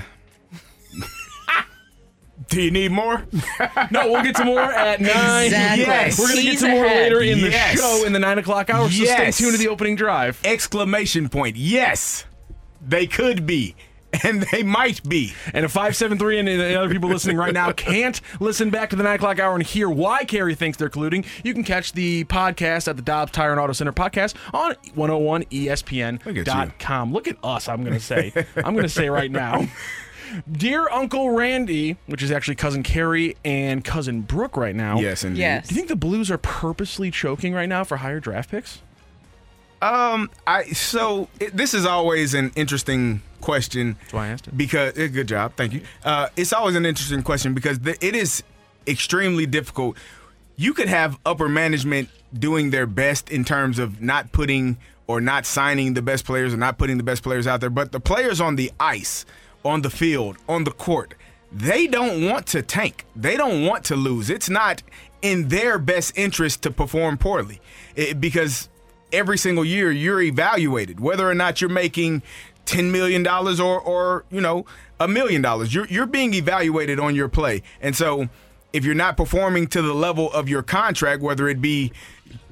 Do 2.50 2.62
you 2.62 2.72
need 2.72 2.92
more? 2.92 3.24
No, 3.92 4.12
we'll 4.12 4.24
get 4.24 4.36
to 4.38 4.46
more 4.46 4.60
at 4.62 5.00
nine. 5.02 5.46
Exactly. 5.46 5.86
Yes. 5.86 6.18
We're 6.20 6.28
gonna 6.30 6.42
get 6.42 6.52
He's 6.52 6.62
to 6.62 6.70
more 6.70 6.86
ahead. 6.86 7.12
later 7.14 7.22
in 7.22 7.40
the 7.42 7.52
show 7.52 8.04
in 8.06 8.14
the 8.14 8.20
nine 8.20 8.38
o'clock 8.40 8.70
hour. 8.70 8.90
So 8.90 9.04
Yes. 9.04 9.36
stay 9.36 9.44
tuned 9.46 9.58
to 9.58 9.64
the 9.64 9.70
opening 9.70 9.96
drive. 9.96 10.40
Exclamation 10.44 11.30
point. 11.30 11.56
Yes. 11.56 12.26
They 12.86 13.06
could 13.08 13.46
be. 13.46 13.76
And 14.24 14.44
they 14.44 14.64
might 14.64 15.04
be. 15.08 15.34
And 15.54 15.66
if 15.66 15.72
573 15.72 16.40
and 16.40 16.48
the 16.48 16.80
other 16.80 16.90
people 16.90 17.10
listening 17.10 17.36
right 17.36 17.54
now 17.54 17.74
can't 17.74 18.22
listen 18.40 18.70
back 18.70 18.90
to 18.92 18.96
the 18.96 19.04
9 19.04 19.16
o'clock 19.16 19.40
hour 19.40 19.54
and 19.56 19.64
hear 19.64 19.90
why 19.90 20.24
Kerry 20.24 20.56
thinks 20.56 20.78
they're 20.78 20.90
colluding, 20.90 21.26
you 21.44 21.54
can 21.54 21.66
catch 21.66 21.92
the 21.92 22.24
podcast 22.24 22.88
at 22.88 22.96
the 22.96 23.02
Dobbs 23.02 23.34
Tire 23.34 23.52
and 23.52 23.60
Auto 23.60 23.74
Center 23.74 23.92
podcast 23.92 24.36
on 24.54 24.74
101ESPN.com. 24.96 27.12
Look 27.14 27.28
at 27.28 27.36
us, 27.44 27.68
I'm 27.68 27.82
going 27.84 27.96
to 27.96 28.00
say. 28.00 28.32
I'm 28.56 28.74
going 28.74 28.84
to 28.84 28.90
say 28.90 29.10
right 29.10 29.30
now. 29.32 29.66
Dear 30.52 30.90
Uncle 30.90 31.32
Randy, 31.32 31.98
which 32.08 32.22
is 32.22 32.32
actually 32.32 32.56
cousin 32.56 32.84
Kerry 32.84 33.36
and 33.44 33.84
cousin 33.84 34.22
Brooke 34.22 34.58
right 34.58 34.76
now. 34.76 35.00
Yes, 35.00 35.24
indeed. 35.24 35.40
Yes. 35.40 35.68
Do 35.68 35.76
you 35.76 35.80
think 35.80 35.90
the 35.90 35.96
Blues 35.96 36.32
are 36.32 36.38
purposely 36.38 37.12
choking 37.12 37.54
right 37.54 37.70
now 37.70 37.84
for 37.84 37.98
higher 37.98 38.20
draft 38.20 38.52
picks? 38.52 38.82
Um, 39.82 40.30
I 40.48 40.64
so 40.66 41.28
it, 41.40 41.56
this 41.56 41.74
is 41.74 41.86
always 41.86 42.34
an 42.34 42.52
interesting 42.56 43.22
question. 43.42 43.98
That's 44.02 44.14
why 44.14 44.26
I 44.26 44.30
asked 44.30 44.48
it. 44.48 44.58
Because 44.58 44.98
eh, 44.98 45.08
good 45.08 45.28
job, 45.28 45.54
thank 45.56 45.74
you. 45.74 45.82
Uh, 46.04 46.30
it's 46.36 46.54
always 46.54 46.76
an 46.76 46.86
interesting 46.86 47.22
question 47.22 47.54
because 47.54 47.80
the, 47.80 47.92
it 48.06 48.16
is 48.16 48.44
extremely 48.88 49.46
difficult. 49.46 49.98
You 50.56 50.74
could 50.74 50.88
have 50.88 51.20
upper 51.26 51.50
management 51.50 52.10
doing 52.34 52.70
their 52.70 52.88
best 52.88 53.30
in 53.30 53.44
terms 53.44 53.78
of 53.78 54.02
not 54.02 54.32
putting 54.32 54.78
or 55.08 55.22
not 55.22 55.46
signing 55.46 55.94
the 55.94 56.02
best 56.02 56.26
players 56.26 56.54
or 56.54 56.58
not 56.58 56.78
putting 56.78 56.98
the 56.98 57.04
best 57.04 57.22
players 57.22 57.46
out 57.46 57.62
there, 57.62 57.70
but 57.70 57.92
the 57.92 58.00
players 58.00 58.42
on 58.42 58.56
the 58.56 58.72
ice, 58.80 59.26
on 59.66 59.82
the 59.82 59.90
field, 59.90 60.38
on 60.48 60.64
the 60.64 60.72
court, 60.72 61.16
they 61.52 61.88
don't 61.88 62.26
want 62.30 62.46
to 62.48 62.62
tank. 62.62 63.06
They 63.16 63.36
don't 63.36 63.66
want 63.66 63.84
to 63.86 63.96
lose. 63.96 64.30
It's 64.30 64.50
not 64.50 64.84
in 65.22 65.48
their 65.48 65.80
best 65.80 66.18
interest 66.18 66.62
to 66.64 66.72
perform 66.72 67.18
poorly 67.18 67.60
It- 67.96 68.22
because 68.22 68.70
every 69.12 69.38
single 69.38 69.66
year 69.66 69.92
you're 69.92 70.22
evaluated 70.22 71.00
whether 71.00 71.28
or 71.30 71.34
not 71.34 71.62
you're 71.62 71.70
making 71.70 72.22
$10 72.66 72.92
million 72.92 73.26
or, 73.28 73.80
or 73.80 74.26
you 74.30 74.42
know, 74.42 74.66
a 75.00 75.08
million 75.08 75.42
dollars. 75.42 75.74
You're, 75.74 75.88
you're 75.88 76.06
being 76.06 76.34
evaluated 76.34 77.00
on 77.00 77.16
your 77.16 77.28
play. 77.30 77.62
And 77.82 77.96
so 77.96 78.28
if 78.74 78.84
you're 78.84 78.96
not 78.96 79.16
performing 79.18 79.68
to 79.68 79.82
the 79.82 79.94
level 79.94 80.32
of 80.34 80.50
your 80.50 80.64
contract, 80.64 81.22
whether 81.22 81.48
it 81.48 81.62
be 81.62 81.92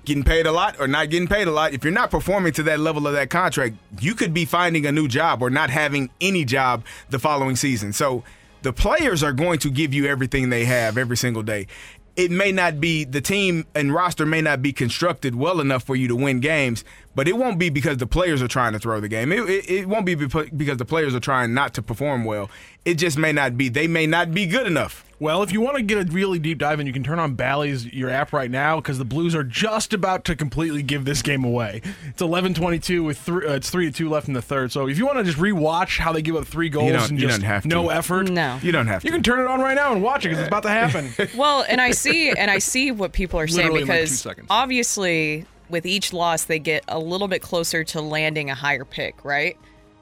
getting 0.06 0.24
paid 0.24 0.46
a 0.46 0.52
lot 0.52 0.80
or 0.80 0.88
not 0.88 1.10
getting 1.10 1.28
paid 1.28 1.48
a 1.48 1.52
lot, 1.52 1.74
if 1.74 1.84
you're 1.84 1.94
not 1.94 2.12
performing 2.12 2.54
to 2.54 2.64
that 2.64 2.80
level 2.80 3.08
of 3.08 3.14
that 3.14 3.30
contract, 3.30 3.76
you 4.00 4.16
could 4.16 4.34
be 4.34 4.46
finding 4.46 4.86
a 4.86 4.92
new 4.92 5.08
job 5.08 5.42
or 5.42 5.50
not 5.50 5.70
having 5.70 6.10
any 6.22 6.46
job 6.46 6.84
the 7.10 7.20
following 7.20 7.56
season. 7.56 7.94
So 7.94 8.24
the 8.62 8.74
players 8.74 9.24
are 9.24 9.34
going 9.34 9.60
to 9.60 9.70
give 9.70 9.94
you 9.94 10.06
everything 10.06 10.50
they 10.50 10.66
have 10.66 10.98
every 10.98 11.18
single 11.18 11.44
day. 11.44 11.68
It 12.16 12.30
may 12.30 12.52
not 12.52 12.80
be 12.80 13.06
the 13.06 13.22
team 13.22 13.66
and 13.74 13.92
roster 13.92 14.24
may 14.24 14.40
not 14.40 14.62
be 14.62 14.72
constructed 14.72 15.34
well 15.34 15.60
enough 15.60 15.84
for 15.84 15.96
you 15.96 16.08
to 16.10 16.16
win 16.16 16.42
games, 16.42 16.84
but 17.16 17.28
it 17.28 17.36
won't 17.36 17.58
be 17.58 17.70
because 17.70 17.98
the 17.98 18.06
players 18.06 18.40
are 18.40 18.48
trying 18.48 18.74
to 18.74 18.80
throw 18.80 19.00
the 19.00 19.08
game. 19.08 19.32
It, 19.32 19.50
it, 19.50 19.70
it 19.70 19.86
won't 19.88 20.06
be 20.06 20.14
because 20.14 20.78
the 20.78 20.86
players 20.86 21.16
are 21.16 21.20
trying 21.20 21.56
not 21.56 21.74
to 21.74 21.82
perform 21.82 22.24
well. 22.24 22.52
It 22.86 22.96
just 22.96 23.18
may 23.18 23.32
not 23.32 23.58
be. 23.58 23.68
They 23.68 23.88
may 23.88 24.06
not 24.06 24.32
be 24.32 24.46
good 24.46 24.68
enough. 24.68 25.04
Well, 25.24 25.42
if 25.42 25.54
you 25.54 25.62
want 25.62 25.78
to 25.78 25.82
get 25.84 25.98
a 26.06 26.12
really 26.12 26.38
deep 26.38 26.58
dive 26.58 26.82
in, 26.82 26.86
you 26.88 26.92
can 26.92 27.02
turn 27.02 27.18
on 27.18 27.36
Bally's 27.36 27.86
your 27.94 28.10
app 28.10 28.34
right 28.34 28.52
now 28.52 28.76
because 28.82 28.98
the 28.98 29.06
Blues 29.06 29.34
are 29.34 29.44
just 29.46 29.94
about 29.94 30.26
to 30.26 30.36
completely 30.36 30.84
give 30.84 31.06
this 31.06 31.22
game 31.22 31.46
away. 31.46 31.82
It's 32.10 32.22
eleven 32.22 32.54
twenty 32.54 32.78
two 32.78 33.04
with 33.04 33.18
three. 33.20 33.48
Uh, 33.48 33.54
it's 33.54 33.70
three 33.70 33.86
to 33.86 33.92
two 33.92 34.10
left 34.10 34.28
in 34.28 34.34
the 34.34 34.42
third. 34.42 34.74
So 34.74 34.90
if 34.90 34.98
you 34.98 35.06
want 35.06 35.20
to 35.20 35.24
just 35.24 35.38
rewatch 35.38 35.98
how 35.98 36.12
they 36.12 36.22
give 36.22 36.36
up 36.36 36.46
three 36.46 36.68
goals 36.68 36.92
don't- 36.92 37.12
and 37.12 37.22
you 37.22 37.28
just 37.28 37.40
don't 37.40 37.48
have 37.48 37.62
to. 37.64 37.70
no 37.70 37.88
effort, 37.88 38.30
No. 38.30 38.60
You 38.62 38.74
don't 38.74 38.88
have 38.88 39.02
to. 39.04 39.08
you 39.08 39.14
can 39.14 39.24
turn 39.24 39.40
it 39.40 39.48
on 39.48 39.62
right 39.62 39.76
now 39.76 39.94
and 39.94 40.04
watch 40.04 40.26
it 40.26 40.30
because 40.30 40.40
it's 40.40 40.48
about 40.50 40.64
to 40.64 40.70
happen. 40.70 41.10
Well, 41.38 41.64
and 41.70 41.80
I 41.80 41.92
see 41.92 42.30
and 42.32 42.52
I 42.52 42.60
see 42.60 42.92
what 42.92 43.14
people 43.14 43.40
are 43.40 43.48
saying 43.48 43.72
Literally 43.72 43.82
in 43.84 43.88
like 43.88 43.98
two 44.00 44.04
because 44.04 44.20
seconds. 44.20 44.48
obviously 44.50 45.46
with 45.70 45.86
each 45.86 46.12
loss 46.12 46.44
they 46.44 46.60
get 46.60 46.84
a 46.90 47.00
little 47.00 47.30
bit 47.30 47.42
closer 47.42 47.86
to 47.86 48.02
landing 48.02 48.50
a 48.50 48.56
higher 48.56 48.84
pick, 48.84 49.24
right? 49.24 49.58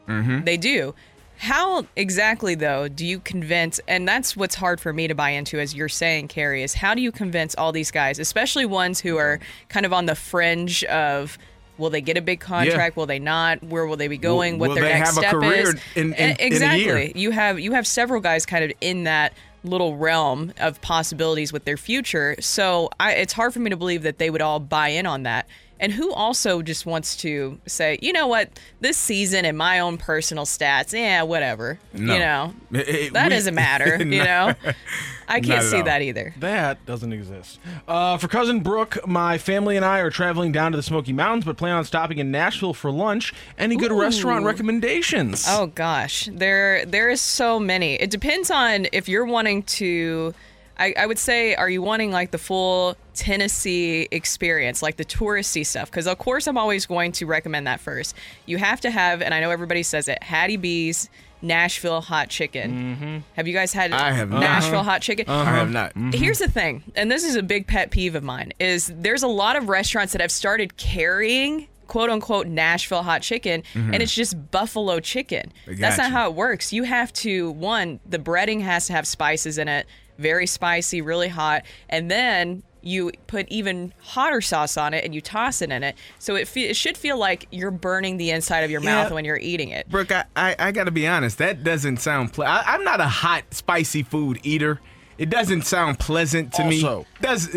Mm-hmm. 0.08 0.46
They 0.46 0.58
do. 0.58 0.96
How 1.42 1.88
exactly 1.96 2.54
though 2.54 2.88
do 2.88 3.04
you 3.04 3.20
convince 3.20 3.80
and 3.88 4.08
that's 4.08 4.38
what's 4.38 4.54
hard 4.54 4.80
for 4.80 4.94
me 4.94 5.08
to 5.08 5.16
buy 5.16 5.32
into 5.32 5.60
as 5.60 5.74
you're 5.74 5.90
saying, 5.90 6.28
Kerry, 6.28 6.62
is 6.62 6.76
how 6.76 6.94
do 6.94 7.02
you 7.02 7.12
convince 7.12 7.56
all 7.56 7.72
these 7.72 7.90
guys, 7.90 8.20
especially 8.20 8.66
ones 8.66 9.00
who 9.00 9.18
are 9.18 9.40
kind 9.68 9.86
of 9.86 9.92
on 9.92 10.06
the 10.06 10.14
fringe 10.16 10.84
of 10.86 11.40
Will 11.78 11.90
they 11.90 12.02
get 12.02 12.16
a 12.16 12.22
big 12.22 12.40
contract? 12.42 12.96
Will 12.96 13.08
they 13.08 13.18
not? 13.18 13.64
Where 13.64 13.88
will 13.88 13.98
they 13.98 14.08
be 14.08 14.20
going? 14.20 14.60
what 14.60 14.70
will 14.70 14.76
their 14.76 14.84
they 14.84 15.00
next 15.00 15.16
step 15.16 15.32
career 15.32 15.70
is? 15.70 15.76
in- 15.96 16.14
in- 16.14 16.30
in 16.30 16.36
exactly. 16.40 16.84
year? 16.84 17.12
You 17.16 17.32
have 17.32 17.60
you 17.60 17.72
have 17.72 17.88
several 17.88 18.22
guys 18.22 18.46
kind 18.46 18.64
of 18.64 18.72
in 18.82 19.06
that 19.06 19.34
little 19.64 19.98
realm 19.98 20.54
of 20.60 20.80
possibilities 20.82 21.52
with 21.52 21.66
their 21.66 21.78
future. 21.78 22.36
So 22.40 22.92
I, 23.00 23.14
it's 23.14 23.34
hard 23.34 23.54
for 23.54 23.60
me 23.60 23.72
to 23.72 23.78
believe 23.78 24.04
that 24.04 24.20
they 24.20 24.30
would 24.30 24.42
all 24.42 24.60
buy 24.60 24.90
in 24.90 25.08
on 25.08 25.24
that. 25.24 25.48
And 25.82 25.92
who 25.92 26.14
also 26.14 26.62
just 26.62 26.86
wants 26.86 27.18
to 27.18 27.60
say, 27.66 27.98
you 28.04 28.14
know 28.14 28.28
what, 28.28 28.58
this 28.80 28.96
season 28.98 29.44
and 29.46 29.58
my 29.58 29.80
own 29.80 29.98
personal 29.98 30.46
stats, 30.46 30.94
yeah, 30.94 31.24
whatever. 31.24 31.80
No. 31.92 32.14
You 32.14 32.20
know, 32.20 32.54
It- 32.72 32.88
it- 32.88 33.14
that 33.14 33.26
we- 33.26 33.30
doesn't 33.32 33.56
matter. 33.56 33.98
you 34.00 34.24
know, 34.24 34.54
I 35.28 35.40
can't 35.40 35.64
see 35.64 35.78
all. 35.78 35.84
that 35.86 36.02
either. 36.02 36.34
That 36.40 36.86
doesn't 36.86 37.12
exist. 37.12 37.60
Uh, 37.88 38.18
for 38.18 38.28
cousin 38.28 38.60
Brooke, 38.60 39.06
my 39.08 39.38
family 39.40 39.76
and 39.76 39.84
I 39.84 40.00
are 40.00 40.10
traveling 40.12 40.52
down 40.52 40.72
to 40.74 40.78
the 40.78 40.84
Smoky 40.84 41.14
Mountains, 41.14 41.46
but 41.46 41.58
plan 41.58 41.74
on 41.76 41.84
stopping 41.86 42.20
in 42.20 42.30
Nashville 42.32 42.74
for 42.74 42.92
lunch. 42.92 43.34
Any 43.58 43.76
good 43.76 43.92
restaurant 43.92 44.46
recommendations? 44.46 45.46
Oh 45.50 45.68
gosh, 45.68 46.30
there 46.32 46.86
there 46.86 47.10
is 47.10 47.22
so 47.22 47.60
many. 47.60 47.96
It 47.96 48.10
depends 48.12 48.52
on 48.52 48.88
if 48.92 49.10
you're 49.10 49.26
wanting 49.26 49.64
to. 49.64 50.34
I, 50.82 50.94
I 50.98 51.06
would 51.06 51.20
say, 51.20 51.54
are 51.56 51.70
you 51.70 51.82
wanting 51.82 52.12
like 52.12 52.32
the 52.32 52.38
full 52.38 52.96
Tennessee 53.14 54.08
experience, 54.12 54.82
like 54.82 54.98
the 54.98 55.06
touristy 55.06 55.66
stuff? 55.66 55.90
Because 55.92 56.08
of 56.08 56.18
course, 56.18 56.48
I'm 56.48 56.58
always 56.58 56.86
going 56.86 57.12
to 57.14 57.26
recommend 57.26 57.68
that 57.68 57.80
first. 57.80 58.16
You 58.46 58.58
have 58.58 58.82
to 58.82 58.92
have, 58.92 59.22
and 59.22 59.34
I 59.34 59.40
know 59.40 59.52
everybody 59.52 59.84
says 59.84 60.08
it, 60.08 60.22
Hattie 60.24 60.58
B's 60.58 61.10
Nashville 61.44 62.02
hot 62.02 62.30
chicken. 62.30 63.24
Have 63.36 63.48
you 63.48 63.54
guys 63.54 63.74
had 63.74 63.92
I 63.94 64.12
have 64.12 64.30
not. 64.30 64.42
Nashville 64.42 64.80
Uh-huh. 64.82 64.92
hot 64.92 65.02
chicken? 65.02 65.26
I 65.30 65.44
have 65.46 65.72
not. 65.72 65.94
Here's 66.14 66.40
the 66.40 66.48
thing, 66.50 66.84
and 66.96 67.10
this 67.12 67.24
is 67.24 67.36
a 67.36 67.42
big 67.44 67.68
pet 67.68 67.90
peeve 67.92 68.14
of 68.16 68.24
mine, 68.24 68.54
is 68.60 68.92
there's 68.96 69.24
a 69.24 69.28
lot 69.28 69.56
of 69.56 69.70
restaurants 69.70 70.14
that 70.14 70.22
have 70.22 70.32
started 70.32 70.78
carrying 70.78 71.68
quote 71.88 72.10
unquote 72.10 72.48
Nashville 72.48 73.04
hot 73.04 73.22
chicken 73.22 73.64
Mhm. 73.74 73.94
and 73.94 74.02
it's 74.02 74.14
just 74.16 74.52
buffalo 74.52 75.02
chicken. 75.02 75.52
That's 75.68 75.98
not 75.98 75.98
gotcha. 75.98 76.10
how 76.10 76.30
it 76.30 76.36
works. 76.36 76.72
You 76.72 76.84
have 76.84 77.12
to 77.14 77.52
one, 77.52 78.00
the 78.06 78.18
breading 78.20 78.62
has 78.62 78.88
to 78.88 78.94
have 78.94 79.06
spices 79.06 79.58
in 79.58 79.68
it, 79.68 79.86
very 80.22 80.48
spicy, 80.48 81.02
really 81.02 81.28
hot, 81.28 81.64
and 81.90 82.10
then 82.10 82.64
you 82.84 83.12
put 83.28 83.48
even 83.50 83.94
hotter 84.00 84.42
sauce 84.42 84.76
on 84.76 84.94
it 84.94 85.06
and 85.06 85.14
you 85.14 85.22
toss 85.22 85.62
it 85.62 85.70
in 85.72 85.84
it. 85.84 85.96
So 86.18 86.36
it, 86.36 86.48
fe- 86.48 86.70
it 86.70 86.76
should 86.76 86.98
feel 86.98 87.16
like 87.18 87.48
you're 87.52 87.70
burning 87.70 88.18
the 88.18 88.32
inside 88.32 88.62
of 88.62 88.72
your 88.72 88.82
Yeah. 88.82 89.04
mouth 89.04 89.12
when 89.12 89.24
you're 89.24 89.38
eating 89.38 89.70
it. 89.70 89.88
Brooke, 89.88 90.12
I, 90.12 90.24
I, 90.36 90.56
I 90.58 90.72
got 90.72 90.86
to 90.86 90.92
be 90.92 91.06
honest. 91.08 91.38
That 91.38 91.64
doesn't 91.64 91.98
sound. 91.98 92.34
Ple- 92.34 92.46
I, 92.46 92.64
I'm 92.66 92.84
not 92.84 93.00
a 93.00 93.08
hot, 93.08 93.44
spicy 93.54 94.02
food 94.02 94.40
eater. 94.42 94.80
It 95.20 95.30
doesn't 95.30 95.64
sound 95.68 96.00
pleasant 96.00 96.54
to 96.54 96.64
Also, 96.64 97.00
me. 97.02 97.06
Does 97.22 97.48
uh, 97.50 97.52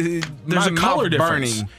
There's 0.47 0.67
my 0.67 0.67
a 0.67 0.75
color 0.77 1.09
difference. 1.09 1.55
burning? 1.63 1.71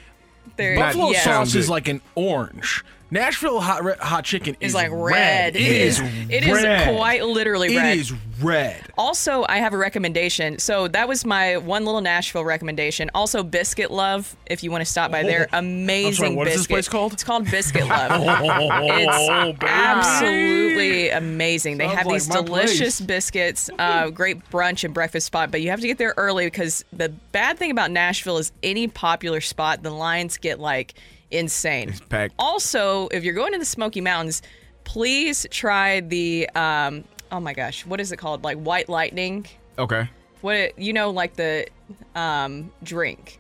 There- 0.58 0.76
Buffalo 0.78 1.12
yeah. 1.12 1.20
sauce 1.22 1.54
is 1.54 1.70
like 1.70 1.88
an 1.88 2.02
orange. 2.16 2.84
Nashville 3.16 3.60
hot 3.62 3.84
re- 3.84 3.96
hot 4.00 4.24
chicken 4.26 4.56
It's 4.60 4.70
is 4.72 4.74
like 4.76 4.90
red. 4.92 5.56
It 5.56 5.62
is. 5.62 6.00
It 6.30 6.44
is 6.44 6.64
red. 6.64 6.96
quite 6.96 7.24
literally 7.26 7.76
red. 7.76 7.98
It 7.98 8.02
is 8.02 8.14
red. 8.42 8.82
Also, 8.98 9.46
I 9.48 9.58
have 9.58 9.74
a 9.74 9.78
recommendation. 9.78 10.60
So 10.60 10.88
that 10.90 11.08
was 11.08 11.26
my 11.26 11.58
one 11.58 11.86
little 11.86 12.02
Nashville 12.02 12.44
recommendation. 12.46 13.10
Also, 13.16 13.42
Biscuit 13.44 13.90
Love, 13.90 14.36
if 14.46 14.64
you 14.64 14.70
want 14.72 14.82
to 14.82 14.90
stop 14.92 15.12
by 15.12 15.24
there, 15.24 15.48
amazing 15.54 16.36
what 16.36 16.48
is 16.48 16.54
this 16.54 16.62
biscuit. 16.64 16.74
place 16.76 16.90
called? 16.90 17.14
It's 17.14 17.24
called 17.24 17.50
Biscuit 17.50 17.88
Love. 17.88 18.12
Oh, 18.28 18.80
it's 18.84 19.60
baby. 19.60 19.72
absolutely 19.72 21.10
amazing. 21.10 21.78
They 21.78 21.86
Sounds 21.86 21.98
have 21.98 22.08
like 22.08 22.16
these 22.16 22.30
my 22.30 22.42
delicious 22.42 23.00
place. 23.00 23.02
biscuits. 23.08 23.70
Uh, 23.80 24.10
great 24.10 24.50
brunch 24.50 24.84
and 24.84 24.94
breakfast 24.94 25.28
spot, 25.28 25.52
but 25.52 25.62
you 25.62 25.70
have 25.70 25.82
to 25.82 25.88
get 25.88 25.98
there 25.98 26.14
early 26.18 26.46
because 26.46 26.84
the 26.92 27.10
bad 27.32 27.58
thing 27.58 27.72
about 27.72 27.92
Nashville 27.92 28.38
is 28.38 28.52
any 28.64 28.88
popular 28.88 29.42
spot, 29.42 29.84
the 29.84 29.90
lines 29.92 30.38
get 30.38 30.60
like 30.60 30.94
insane. 31.32 31.94
packed. 32.10 32.36
Also, 32.40 33.08
if 33.10 33.24
you're 33.24 33.34
going 33.34 33.54
to 33.54 33.60
the 33.60 33.66
Smoky 33.66 34.02
Mountains, 34.02 34.42
please 34.84 35.46
try 35.50 36.00
the 36.02 36.50
um, 36.56 37.04
oh 37.32 37.40
my 37.40 37.54
gosh, 37.54 37.86
what 37.86 38.00
is 38.00 38.12
it 38.12 38.18
called? 38.18 38.44
Like 38.44 38.58
White 38.58 38.90
Lightning. 38.90 39.46
Okay. 39.78 40.10
What 40.42 40.56
it, 40.56 40.74
you 40.78 40.94
know, 40.94 41.10
like 41.12 41.36
the 41.36 41.68
um, 42.16 42.72
drink. 42.84 43.40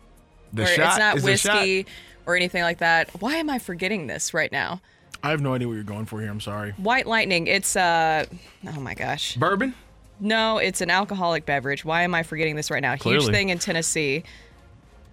The 0.53 0.65
shot 0.65 0.87
It's 0.87 0.97
not 0.97 1.17
is 1.17 1.23
whiskey 1.23 1.85
or 2.25 2.35
anything 2.35 2.63
like 2.63 2.79
that. 2.79 3.09
Why 3.21 3.35
am 3.35 3.49
I 3.49 3.59
forgetting 3.59 4.07
this 4.07 4.33
right 4.33 4.51
now? 4.51 4.81
I 5.23 5.29
have 5.31 5.41
no 5.41 5.53
idea 5.53 5.67
what 5.67 5.73
you're 5.73 5.83
going 5.83 6.05
for 6.05 6.21
here. 6.21 6.29
I'm 6.29 6.39
sorry. 6.39 6.71
White 6.73 7.07
Lightning. 7.07 7.47
It's 7.47 7.75
uh, 7.75 8.25
oh 8.67 8.79
my 8.79 8.93
gosh. 8.93 9.35
Bourbon. 9.35 9.73
No, 10.19 10.59
it's 10.59 10.81
an 10.81 10.89
alcoholic 10.89 11.45
beverage. 11.45 11.83
Why 11.83 12.03
am 12.03 12.15
I 12.15 12.23
forgetting 12.23 12.55
this 12.55 12.71
right 12.71 12.81
now? 12.81 12.95
Huge 12.95 13.25
thing 13.27 13.49
in 13.49 13.59
Tennessee. 13.59 14.23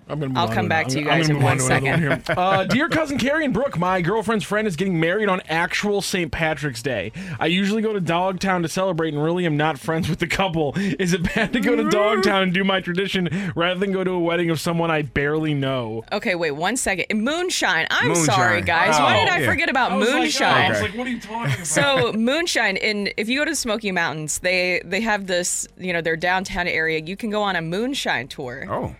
I'm 0.09 0.19
gonna 0.19 0.29
move 0.31 0.37
I'll 0.39 0.49
come 0.49 0.69
back 0.69 0.89
to 0.89 0.99
you 0.99 1.05
guys 1.05 1.29
in 1.29 1.37
move 1.37 1.45
on 1.45 1.51
one 1.51 1.59
to 1.59 1.67
another 1.67 2.07
one 2.09 2.21
second. 2.21 2.27
here. 2.29 2.37
Uh, 2.43 2.65
dear 2.65 2.89
cousin 2.89 3.19
Kerry 3.19 3.45
and 3.45 3.55
Brooke, 3.55 3.79
my 3.79 4.03
girlfriend's 4.03 4.45
friend 4.45 4.67
is 4.67 4.75
getting 4.77 4.99
married 4.99 5.29
on 5.29 5.41
actual 5.49 6.03
St. 6.03 6.31
Patrick's 6.33 6.83
Day. 6.83 7.13
I 7.39 7.47
usually 7.47 7.83
go 7.83 7.93
to 7.93 8.01
Dogtown 8.01 8.63
to 8.63 8.69
celebrate 8.69 9.15
and 9.15 9.23
really 9.23 9.47
am 9.47 9.57
not 9.57 9.79
friends 9.79 10.09
with 10.09 10.19
the 10.19 10.27
couple. 10.27 10.73
Is 10.77 11.13
it 11.13 11.23
bad 11.35 11.53
to 11.53 11.61
go 11.61 11.77
to 11.77 11.89
Dogtown 11.89 12.43
and 12.43 12.53
do 12.53 12.65
my 12.65 12.81
tradition 12.81 13.53
rather 13.55 13.79
than 13.79 13.93
go 13.93 14.03
to 14.05 14.11
a 14.11 14.21
wedding 14.21 14.51
of 14.51 14.61
someone 14.61 14.91
I 14.91 15.03
barely 15.03 15.55
know? 15.55 16.05
Okay, 16.13 16.35
wait 16.35 16.51
one 16.53 16.77
second. 16.77 17.07
Moonshine. 17.23 17.87
I'm 17.91 18.09
Moonshine. 18.09 18.25
sorry, 18.27 18.63
guys. 18.63 18.99
Why 18.99 19.17
Oh, 19.17 19.25
did 19.25 19.29
I 19.33 19.39
yeah. 19.41 19.47
forget 19.51 19.69
about 19.71 19.93
I 19.93 19.97
was 19.97 20.09
like, 20.09 20.15
oh, 20.15 20.17
I 20.17 20.21
moonshine? 20.21 20.71
was 20.73 20.83
like, 20.83 20.95
what 20.97 21.07
are 21.07 21.11
you 21.11 21.21
talking 21.21 21.53
about? 21.55 21.67
so 21.67 22.13
moonshine 22.13 22.77
and 22.79 23.13
if 23.17 23.29
you 23.29 23.39
go 23.39 23.45
to 23.45 23.51
the 23.53 23.57
smoky 23.57 23.93
mountains 23.93 24.39
they 24.41 24.81
they 24.85 25.01
have 25.01 25.27
this 25.27 25.67
you 25.79 25.93
know 25.93 26.01
their 26.01 26.17
downtown 26.17 26.67
area 26.67 26.99
you 27.05 27.17
can 27.17 27.31
go 27.31 27.43
on 27.43 27.57
a 27.57 27.63
moonshine 27.63 28.27
tour 28.29 28.67
oh 28.69 28.95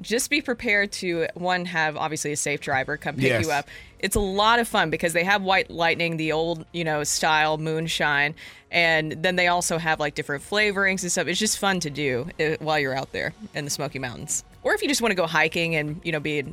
just 0.00 0.30
be 0.30 0.40
prepared 0.40 0.92
to 0.92 1.26
one 1.34 1.64
have 1.64 1.96
obviously 1.96 2.32
a 2.32 2.36
safe 2.36 2.60
driver 2.60 2.96
come 2.96 3.14
pick 3.16 3.24
Yes. 3.24 3.44
you 3.44 3.50
up 3.50 3.66
it's 3.98 4.14
a 4.14 4.20
lot 4.20 4.60
of 4.60 4.68
fun 4.68 4.90
because 4.90 5.12
they 5.12 5.24
have 5.24 5.42
white 5.42 5.70
lightning 5.70 6.16
the 6.18 6.30
old 6.32 6.64
you 6.72 6.84
know 6.84 7.02
style 7.04 7.58
moonshine 7.58 8.34
and 8.70 9.12
then 9.22 9.36
they 9.36 9.48
also 9.48 9.76
have 9.78 9.98
like 9.98 10.14
different 10.14 10.42
flavorings 10.44 11.02
and 11.02 11.10
stuff 11.10 11.26
it's 11.26 11.38
just 11.40 11.58
fun 11.58 11.80
to 11.80 11.90
do 11.90 12.26
uh, 12.38 12.54
while 12.60 12.78
you're 12.78 12.94
out 12.94 13.10
there 13.12 13.32
in 13.54 13.64
the 13.64 13.70
smoky 13.70 13.98
mountains 13.98 14.44
or 14.62 14.74
if 14.74 14.82
you 14.82 14.88
just 14.88 15.02
want 15.02 15.10
to 15.10 15.16
go 15.16 15.26
hiking 15.26 15.74
and 15.74 16.00
you 16.04 16.12
know 16.12 16.20
be 16.20 16.44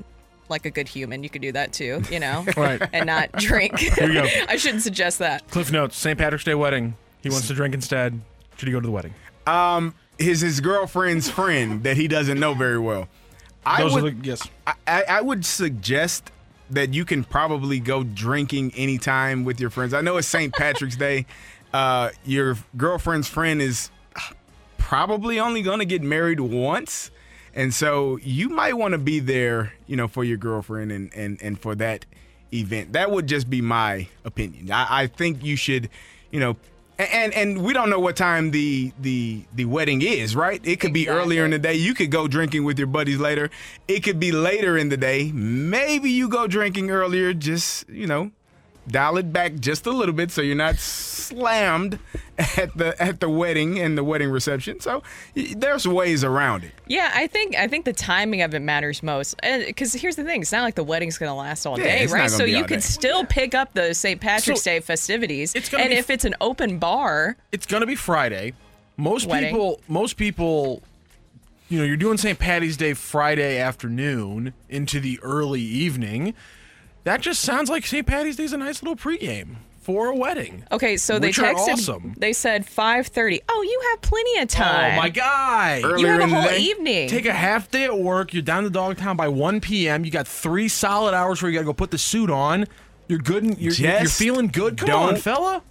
like 0.50 0.66
a 0.66 0.72
good 0.72 0.88
human 0.88 1.24
you 1.24 1.30
could 1.30 1.42
do 1.42 1.52
that 1.52 1.72
too 1.74 2.02
you 2.12 2.20
know 2.20 2.44
Right. 2.58 2.82
and 2.94 3.06
not 3.06 3.32
drink 3.34 3.78
Here 3.80 4.08
you 4.08 4.14
go. 4.22 4.28
i 4.50 4.58
shouldn't 4.58 4.84
suggest 4.84 5.20
that 5.20 5.48
Cliff 5.50 5.72
notes: 5.72 5.98
St. 5.98 6.18
Patrick's 6.18 6.44
Day 6.46 6.56
wedding. 6.56 6.96
He 7.22 7.30
wants 7.30 7.48
to 7.48 7.54
drink 7.54 7.74
instead. 7.74 8.20
Should 8.58 8.68
he 8.68 8.72
go 8.72 8.80
to 8.80 8.86
the 8.86 8.92
wedding? 8.92 9.14
Um, 9.48 9.96
his 10.20 10.42
his 10.42 10.62
girlfriend's 10.62 11.30
friend 11.30 11.84
that 11.84 11.98
he 11.98 12.08
doesn't 12.08 12.40
know 12.40 12.54
very 12.54 12.78
well. 12.80 13.08
I 13.66 13.82
Those 13.82 13.94
would, 14.02 14.22
the- 14.24 14.28
yes. 14.28 14.48
I, 14.68 14.74
I 14.88 15.04
I 15.10 15.22
would 15.22 15.46
suggest 15.46 16.32
that 16.70 16.94
you 16.94 17.06
can 17.06 17.24
probably 17.24 17.80
go 17.80 18.04
drinking 18.04 18.74
anytime 18.76 19.44
with 19.44 19.60
your 19.60 19.70
friends. 19.70 19.94
I 19.94 20.02
know 20.02 20.18
it's 20.18 20.28
St. 20.28 20.54
Patrick's 20.54 20.96
Day. 20.96 21.26
Uh, 21.74 22.10
your 22.26 22.58
girlfriend's 22.78 23.28
friend 23.28 23.62
is 23.62 23.92
probably 24.78 25.40
only 25.40 25.62
going 25.62 25.80
to 25.80 25.86
get 25.86 26.02
married 26.02 26.40
once. 26.40 27.12
And 27.54 27.74
so 27.74 28.18
you 28.18 28.50
might 28.50 28.74
want 28.74 28.92
to 28.94 28.98
be 28.98 29.20
there, 29.20 29.74
you 29.88 29.96
know, 29.96 30.08
for 30.08 30.24
your 30.24 30.38
girlfriend 30.38 30.92
and, 30.92 31.14
and, 31.16 31.42
and 31.42 31.60
for 31.60 31.76
that 31.76 32.06
event. 32.54 32.94
That 32.94 33.12
would 33.12 33.28
just 33.28 33.50
be 33.50 33.62
my 33.62 34.08
opinion. 34.26 34.72
I, 34.72 35.04
I 35.04 35.08
think 35.08 35.44
you 35.44 35.56
should, 35.56 35.90
you 36.32 36.40
know, 36.40 36.58
and 36.98 37.34
and 37.34 37.64
we 37.64 37.74
don't 37.74 37.90
know 37.90 38.00
what 38.00 38.16
time 38.16 38.52
the 38.52 38.92
the 39.00 39.44
the 39.54 39.66
wedding 39.66 40.02
is, 40.02 40.36
right? 40.36 40.62
It 40.64 40.80
could 40.80 40.94
be 40.94 41.10
earlier 41.10 41.46
in 41.46 41.52
the 41.52 41.60
day. 41.60 41.74
You 41.74 41.94
could 41.94 42.12
go 42.12 42.28
drinking 42.28 42.64
with 42.64 42.78
your 42.78 42.88
buddies 42.88 43.18
later. 43.18 43.50
It 43.88 44.02
could 44.02 44.20
be 44.20 44.32
later 44.32 44.78
in 44.78 44.90
the 44.90 44.98
day. 44.98 45.32
Maybe 45.32 46.10
you 46.10 46.30
go 46.30 46.48
drinking 46.48 46.92
earlier, 46.92 47.34
just 47.34 47.88
you 47.90 48.08
know, 48.08 48.32
dial 48.88 49.18
it 49.18 49.34
back 49.34 49.56
just 49.56 49.86
a 49.88 49.92
little 49.92 50.14
bit 50.14 50.30
so 50.32 50.42
you're 50.42 50.56
not 50.56 50.76
slammed 50.78 51.98
at 52.38 52.76
the 52.78 52.96
at 53.02 53.20
the 53.20 53.30
wedding 53.30 53.80
and 53.80 53.98
the 53.98 54.04
wedding 54.04 54.30
reception. 54.30 54.80
So 54.80 55.02
there's 55.36 55.88
ways 55.88 56.24
around 56.24 56.64
it. 56.66 56.72
Yeah, 56.88 57.12
I 57.14 57.28
think 57.28 57.56
I 57.56 57.68
think 57.68 57.86
the 57.86 57.94
timing 57.94 58.42
of 58.42 58.54
it 58.54 58.60
matters 58.62 59.02
most. 59.02 59.36
Because 59.42 59.94
here's 59.94 60.16
the 60.16 60.24
thing: 60.24 60.42
it's 60.42 60.52
not 60.52 60.64
like 60.64 60.76
the 60.76 60.84
wedding's 60.84 61.18
going 61.18 61.30
to 61.30 61.34
last 61.36 61.66
all 61.66 61.78
Yeah, 61.80 61.86
day, 61.86 62.06
right? 62.08 62.30
So 62.30 62.44
you 62.44 62.58
all 62.58 62.64
could 62.64 62.76
day. 62.76 62.80
still 62.82 63.26
pick 63.26 63.56
up 63.56 63.74
the 63.74 63.94
St. 63.94 64.20
Patrick's 64.22 64.62
So 64.62 64.72
Day 64.72 64.80
festivities, 64.82 65.56
it's 65.56 65.70
gonna 65.70 65.84
and 65.86 65.92
be- 65.92 65.98
if 65.98 66.10
it's 66.10 66.26
an 66.26 66.36
open 66.42 66.78
bar, 66.78 67.38
It's 67.52 67.66
gonna 67.66 67.86
be 67.88 67.96
Friday. 67.96 68.54
Most 68.98 69.28
Wedding. 69.28 69.50
people, 69.50 69.82
most 69.90 70.16
people, 70.16 70.82
you 71.70 71.78
know, 71.80 71.84
you're 71.84 71.98
doing 71.98 72.18
St. 72.18 72.40
Patty's 72.40 72.78
Day 72.78 72.94
Friday 72.94 73.58
afternoon 73.58 74.54
into 74.70 75.00
the 75.02 75.20
early 75.22 75.60
evening. 75.62 76.34
That 77.06 77.22
just 77.22 77.42
sounds 77.42 77.70
like 77.70 77.86
St. 77.86 78.06
Patty's 78.06 78.36
Day 78.36 78.44
is 78.44 78.54
a 78.54 78.58
nice 78.58 78.84
little 78.84 78.96
pregame 78.96 79.56
for 79.80 80.08
a 80.08 80.16
wedding. 80.16 80.64
okay. 80.72 80.98
So 80.98 81.20
they 81.20 81.28
Which 81.28 81.40
are 81.40 81.54
texted. 81.54 81.74
awesome. 81.74 82.16
They 82.18 82.34
said 82.34 82.66
5:30. 82.66 83.42
Oh, 83.48 83.62
you 83.62 83.82
have 83.92 84.02
plenty 84.02 84.40
of 84.40 84.48
time. 84.50 84.94
Oh 84.94 85.02
my 85.02 85.10
guy! 85.10 85.78
you 85.98 86.08
have 86.08 86.20
a 86.22 86.28
whole 86.28 86.52
evening. 86.52 87.08
Take 87.08 87.28
a 87.28 87.34
half 87.34 87.70
day 87.72 87.84
at 87.86 87.98
work. 87.98 88.34
You're 88.34 88.42
down 88.44 88.64
to 88.64 88.70
Dogtown 88.70 89.16
by 89.16 89.28
1 89.28 89.62
p.m. 89.62 90.04
You 90.04 90.12
got 90.12 90.28
three 90.28 90.68
solid 90.68 91.14
hours 91.14 91.42
where 91.42 91.52
you 91.52 91.56
got 91.58 91.62
to 91.62 91.66
go 91.68 91.74
put 91.74 91.92
the 91.92 91.98
suit 92.00 92.30
on. 92.30 92.66
You're 93.08 93.20
good. 93.20 93.44
And 93.44 93.58
you're, 93.60 93.74
you're 93.74 94.06
feeling 94.10 94.48
good. 94.48 94.78
Come 94.78 94.90
on, 94.90 95.14
don't 95.14 95.22
fella. 95.22 95.62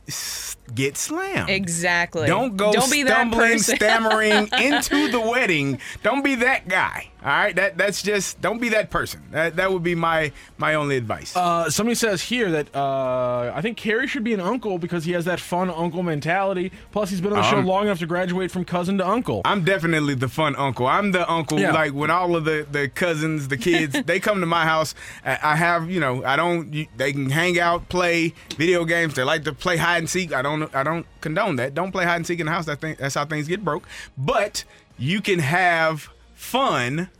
S- 0.66 0.72
Get 0.74 0.96
slammed. 0.96 1.50
Exactly. 1.50 2.26
Don't 2.26 2.56
go 2.56 2.72
Don't 2.72 2.90
be 2.90 3.02
that 3.04 3.28
stumbling, 3.28 3.58
stammering 3.58 4.48
into 4.60 5.08
the 5.10 5.20
wedding. 5.20 5.78
Don't 6.02 6.22
be 6.24 6.36
that 6.36 6.68
guy. 6.68 7.10
All 7.22 7.30
right, 7.30 7.56
that 7.56 7.78
that's 7.78 8.02
just 8.02 8.38
don't 8.42 8.60
be 8.60 8.68
that 8.70 8.90
person. 8.90 9.22
That 9.30 9.56
that 9.56 9.72
would 9.72 9.82
be 9.82 9.94
my 9.94 10.30
my 10.58 10.74
only 10.74 10.98
advice. 10.98 11.34
Uh, 11.34 11.70
somebody 11.70 11.94
says 11.94 12.20
here 12.20 12.50
that 12.50 12.74
uh, 12.76 13.50
I 13.54 13.62
think 13.62 13.78
Kerry 13.78 14.06
should 14.06 14.24
be 14.24 14.34
an 14.34 14.40
uncle 14.40 14.78
because 14.78 15.04
he 15.06 15.12
has 15.12 15.24
that 15.24 15.40
fun 15.40 15.70
uncle 15.70 16.02
mentality. 16.02 16.70
Plus, 16.92 17.08
he's 17.08 17.22
been 17.22 17.32
on 17.32 17.38
the 17.38 17.50
show 17.50 17.58
Um, 17.58 17.66
long 17.66 17.84
enough 17.84 17.98
to 18.00 18.06
graduate 18.06 18.50
from 18.50 18.66
cousin 18.66 18.98
to 18.98 19.08
uncle. 19.08 19.40
I'm 19.46 19.64
definitely 19.64 20.14
the 20.16 20.28
fun 20.28 20.54
uncle. 20.56 20.86
I'm 20.86 21.12
the 21.12 21.30
uncle 21.30 21.58
Yeah. 21.58 21.72
like 21.72 21.92
when 21.94 22.10
all 22.10 22.36
of 22.36 22.44
the, 22.44 22.66
the 22.70 22.88
cousins, 22.88 23.48
the 23.48 23.56
kids, 23.56 23.96
they 24.06 24.20
come 24.20 24.40
to 24.40 24.46
my 24.46 24.64
house. 24.64 24.94
I 25.24 25.38
I 25.42 25.56
have, 25.56 25.90
you 25.90 26.00
know, 26.00 26.22
I 26.24 26.36
don't. 26.36 26.74
you- 26.74 26.88
They 26.94 27.12
can 27.12 27.30
hang 27.30 27.58
out, 27.58 27.88
play 27.88 28.34
video 28.58 28.84
games. 28.84 29.14
They 29.14 29.24
like 29.24 29.44
to 29.44 29.54
play 29.54 29.78
hide 29.78 29.98
and 29.98 30.10
seek. 30.10 30.34
I 30.34 30.42
don't. 30.42 30.53
I 30.72 30.82
don't 30.82 31.06
condone 31.20 31.56
that. 31.56 31.74
Don't 31.74 31.92
play 31.92 32.04
hide 32.04 32.16
and 32.16 32.26
seek 32.26 32.40
in 32.40 32.46
the 32.46 32.52
house. 32.52 32.66
That 32.66 32.80
thing, 32.80 32.96
that's 32.98 33.14
how 33.14 33.24
things 33.24 33.48
get 33.48 33.64
broke. 33.64 33.86
But 34.16 34.64
you 34.96 35.20
can 35.20 35.40
have 35.40 36.10
fun. 36.34 37.10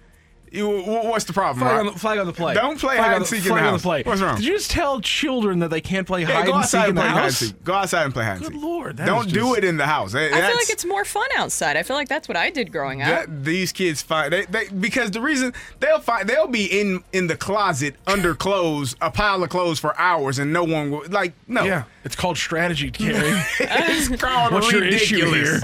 You, 0.55 0.69
what's 0.83 1.25
the 1.25 1.33
problem? 1.33 1.59
Flag 1.59 1.73
Rock? 1.73 1.87
on, 1.87 1.93
the, 1.95 1.99
flag 1.99 2.19
on 2.21 2.27
the 2.27 2.33
play. 2.33 2.55
Don't 2.55 2.79
play 2.79 2.95
Flag 2.97 3.01
hide 3.07 3.09
on 3.11 3.15
and 3.17 3.25
the- 3.25 3.29
seek 3.29 3.39
in 3.39 3.45
the 3.45 3.49
flag 3.51 3.65
on 3.65 3.71
house. 3.73 3.83
play. 3.83 4.03
What's 4.05 4.21
wrong? 4.21 4.37
Did 4.37 4.45
you 4.45 4.53
just 4.53 4.71
tell 4.71 5.01
children 5.01 5.59
that 5.59 5.71
they 5.71 5.81
can't 5.81 6.07
play 6.07 6.21
Yeah, 6.21 6.27
hide 6.29 6.47
go 6.47 6.55
and 6.55 6.65
seek 6.65 6.89
in 6.89 6.95
the 6.95 7.01
play 7.01 7.09
hide 7.11 7.17
and 7.17 7.25
house? 7.25 7.37
seek. 7.39 7.65
Go 7.65 7.73
outside 7.75 8.05
and 8.05 8.15
play 8.15 8.25
hide 8.25 8.33
and 8.37 8.43
Good 8.45 8.53
seek. 8.53 8.63
lord, 8.63 8.97
that 8.99 9.07
Don't 9.07 9.27
is 9.27 9.33
do 9.33 9.55
it 9.55 9.65
in 9.65 9.77
the 9.79 9.87
house. 9.87 10.15
I 10.15 10.29
feel 10.29 10.41
like 10.41 10.71
it's 10.71 10.85
more 10.85 11.05
fun 11.05 11.27
outside. 11.37 11.77
I 11.77 11.83
feel 11.83 11.97
like 11.97 12.09
that's 12.09 12.29
what 12.29 12.37
I 12.37 12.51
did 12.51 12.71
growing 12.71 13.03
up. 13.03 13.09
That- 13.09 13.45
these 13.45 13.73
kids 13.73 14.01
find 14.01 14.33
they, 14.33 14.45
they 14.47 14.69
because 14.69 15.11
the 15.11 15.21
reason 15.21 15.53
they'll 15.81 15.99
find 16.01 16.29
they'll 16.29 16.47
be 16.47 16.67
in 16.67 17.03
in 17.13 17.27
the 17.27 17.37
closet 17.37 17.97
under 18.07 18.35
clothes, 18.37 18.95
a 19.01 19.11
pile 19.11 19.43
of 19.43 19.49
clothes 19.51 19.81
for 19.81 19.99
hours, 19.99 20.39
and 20.39 20.53
no 20.53 20.63
one 20.63 20.91
will 20.93 21.03
like 21.09 21.33
no. 21.49 21.65
Yeah, 21.65 21.85
it's 22.05 22.15
called 22.15 22.39
strategy, 22.39 22.93
Kerry. 22.93 23.17
it's 23.61 24.09
called 24.23 24.53
What's 24.53 24.71
your 24.71 24.85
issue 24.85 25.33
here? 25.33 25.61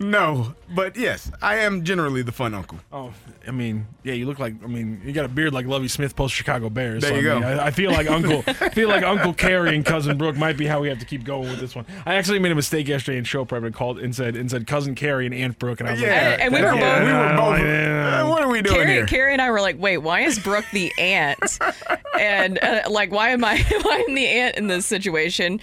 No, 0.00 0.54
but 0.74 0.96
yes, 0.96 1.30
I 1.40 1.58
am 1.58 1.84
generally 1.84 2.22
the 2.22 2.32
fun 2.32 2.54
uncle. 2.54 2.78
Oh, 2.92 3.12
I 3.46 3.50
mean, 3.50 3.86
yeah, 4.04 4.14
you 4.14 4.26
look 4.26 4.38
like. 4.38 4.54
I 4.62 4.66
mean, 4.66 5.00
you 5.04 5.12
got 5.12 5.24
a 5.24 5.28
beard 5.28 5.52
like 5.52 5.66
Lovie 5.66 5.88
Smith 5.88 6.14
post 6.16 6.34
Chicago 6.34 6.68
Bears. 6.70 7.02
There 7.02 7.10
so, 7.12 7.18
you 7.20 7.30
I 7.30 7.34
mean, 7.34 7.42
go. 7.42 7.48
I, 7.48 7.66
I 7.66 7.70
feel 7.70 7.90
like 7.90 8.08
Uncle, 8.10 8.42
I 8.60 8.68
feel 8.70 8.88
like 8.88 9.02
Uncle 9.02 9.34
Kerry 9.34 9.74
and 9.74 9.84
Cousin 9.84 10.16
Brooke 10.18 10.36
might 10.36 10.56
be 10.56 10.66
how 10.66 10.80
we 10.80 10.88
have 10.88 10.98
to 11.00 11.04
keep 11.06 11.24
going 11.24 11.48
with 11.50 11.60
this 11.60 11.74
one. 11.74 11.86
I 12.06 12.14
actually 12.14 12.38
made 12.38 12.52
a 12.52 12.56
mistake 12.56 12.88
yesterday 12.88 13.18
in 13.18 13.24
show 13.24 13.44
prep 13.44 13.62
and 13.62 13.74
called 13.74 13.98
and 13.98 14.14
said 14.14 14.36
and 14.36 14.50
said 14.50 14.66
Cousin 14.66 14.94
Kerry 14.94 15.26
and 15.26 15.34
Aunt 15.34 15.58
Brooke, 15.58 15.80
and 15.80 15.88
I 15.88 15.92
was 15.92 16.00
Yeah, 16.00 16.08
like, 16.08 16.40
And- 16.40 16.42
and 16.42 16.54
we 16.54 16.60
were 16.62 16.74
yeah, 16.74 16.98
both- 16.98 17.06
we 17.06 17.12
were 17.12 17.36
both. 17.58 17.66
yeah. 17.66 18.22
uh, 18.22 18.28
what 18.28 18.42
are 18.42 18.48
we 18.48 18.62
doing 18.62 18.76
Kerry, 18.76 18.92
here? 18.92 19.06
Kerry 19.06 19.32
and 19.32 19.42
I 19.42 19.50
were 19.50 19.60
like, 19.60 19.78
wait, 19.80 19.98
why 19.98 20.20
is 20.20 20.38
Brooke 20.38 20.66
the 20.72 20.92
aunt? 20.98 21.58
and 22.20 22.58
uh, 22.62 22.82
like, 22.90 23.10
why 23.12 23.30
am 23.30 23.44
I 23.44 23.58
why 23.82 24.04
am 24.08 24.14
the 24.14 24.26
aunt 24.26 24.56
in 24.56 24.66
this 24.68 24.86
situation? 24.86 25.60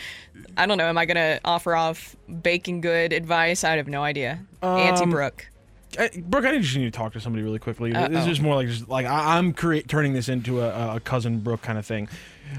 I 0.58 0.66
don't 0.66 0.78
know. 0.78 0.86
Am 0.88 0.98
I 0.98 1.06
gonna 1.06 1.40
offer 1.46 1.76
off 1.76 2.16
baking 2.42 2.82
good 2.82 3.14
advice? 3.14 3.64
I 3.64 3.78
have 3.78 3.88
no 3.88 4.04
idea. 4.04 4.40
Auntie 4.62 5.04
Um, 5.04 5.10
Brooke. 5.10 5.48
I, 5.98 6.10
Brooke, 6.24 6.46
I 6.46 6.58
just 6.60 6.76
need 6.78 6.84
to 6.86 6.92
talk 6.92 7.14
to 7.14 7.20
somebody 7.20 7.44
really 7.44 7.58
quickly. 7.58 7.92
This 7.92 8.00
Uh-oh. 8.10 8.18
is 8.20 8.26
just 8.28 8.42
more 8.42 8.54
like 8.56 8.68
just 8.68 8.88
like 8.90 9.08
I, 9.08 9.38
I'm 9.38 9.54
crea- 9.54 9.82
turning 9.82 10.14
this 10.14 10.30
into 10.30 10.62
a, 10.62 10.98
a 10.98 11.00
cousin 11.00 11.40
Brooke 11.40 11.64
kind 11.64 11.80
of 11.80 11.86
thing. 11.86 12.08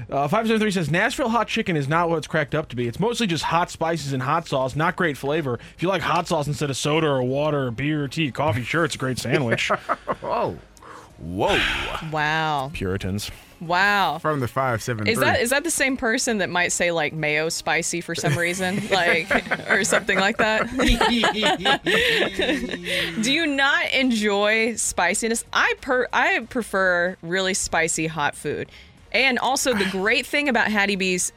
Uh, 0.09 0.27
Five 0.27 0.47
seven 0.47 0.59
three 0.59 0.71
says 0.71 0.91
Nashville 0.91 1.29
hot 1.29 1.47
chicken 1.47 1.77
is 1.77 1.87
not 1.87 2.09
what 2.09 2.17
it's 2.17 2.27
cracked 2.27 2.53
up 2.55 2.67
to 2.69 2.75
be. 2.75 2.87
It's 2.89 2.99
mostly 2.99 3.27
just 3.27 3.45
hot 3.45 3.69
spices 3.71 4.11
and 4.11 4.21
hot 4.21 4.47
sauce, 4.47 4.75
not 4.75 4.97
great 4.97 5.15
flavor. 5.17 5.59
If 5.75 5.81
you 5.81 5.87
like 5.87 6.01
hot 6.01 6.27
sauce 6.27 6.47
instead 6.47 6.69
of 6.69 6.75
soda 6.77 7.07
or 7.07 7.23
water 7.23 7.67
or 7.67 7.71
beer 7.71 8.03
or 8.03 8.07
tea, 8.09 8.31
coffee, 8.31 8.63
sure, 8.63 8.83
it's 8.83 8.95
a 8.95 8.97
great 8.97 9.17
sandwich. 9.17 9.67
Whoa, 10.21 10.57
whoa! 11.17 11.59
Wow. 12.11 12.69
Puritans. 12.73 13.31
Wow. 13.61 14.17
From 14.17 14.39
the 14.39 14.47
five 14.47 14.81
seven 14.81 15.07
Is 15.07 15.19
that 15.19 15.39
is 15.39 15.51
that 15.51 15.63
the 15.63 15.71
same 15.71 15.95
person 15.95 16.39
that 16.39 16.49
might 16.49 16.71
say 16.71 16.91
like 16.91 17.13
mayo 17.13 17.49
spicy 17.49 18.01
for 18.01 18.15
some 18.15 18.35
reason, 18.35 18.81
like 18.91 19.69
or 19.69 19.83
something 19.83 20.17
like 20.17 20.37
that? 20.37 20.67
Do 23.21 23.31
you 23.31 23.45
not 23.45 23.91
enjoy 23.91 24.75
spiciness? 24.75 25.45
I 25.53 25.75
per 25.79 26.07
I 26.11 26.39
prefer 26.49 27.17
really 27.21 27.53
spicy 27.53 28.07
hot 28.07 28.35
food, 28.35 28.67
and 29.11 29.37
also 29.37 29.75
the 29.75 29.85
great 29.91 30.25
thing 30.25 30.49
about 30.49 30.71
Hattie 30.71 30.95
B's 30.95 31.31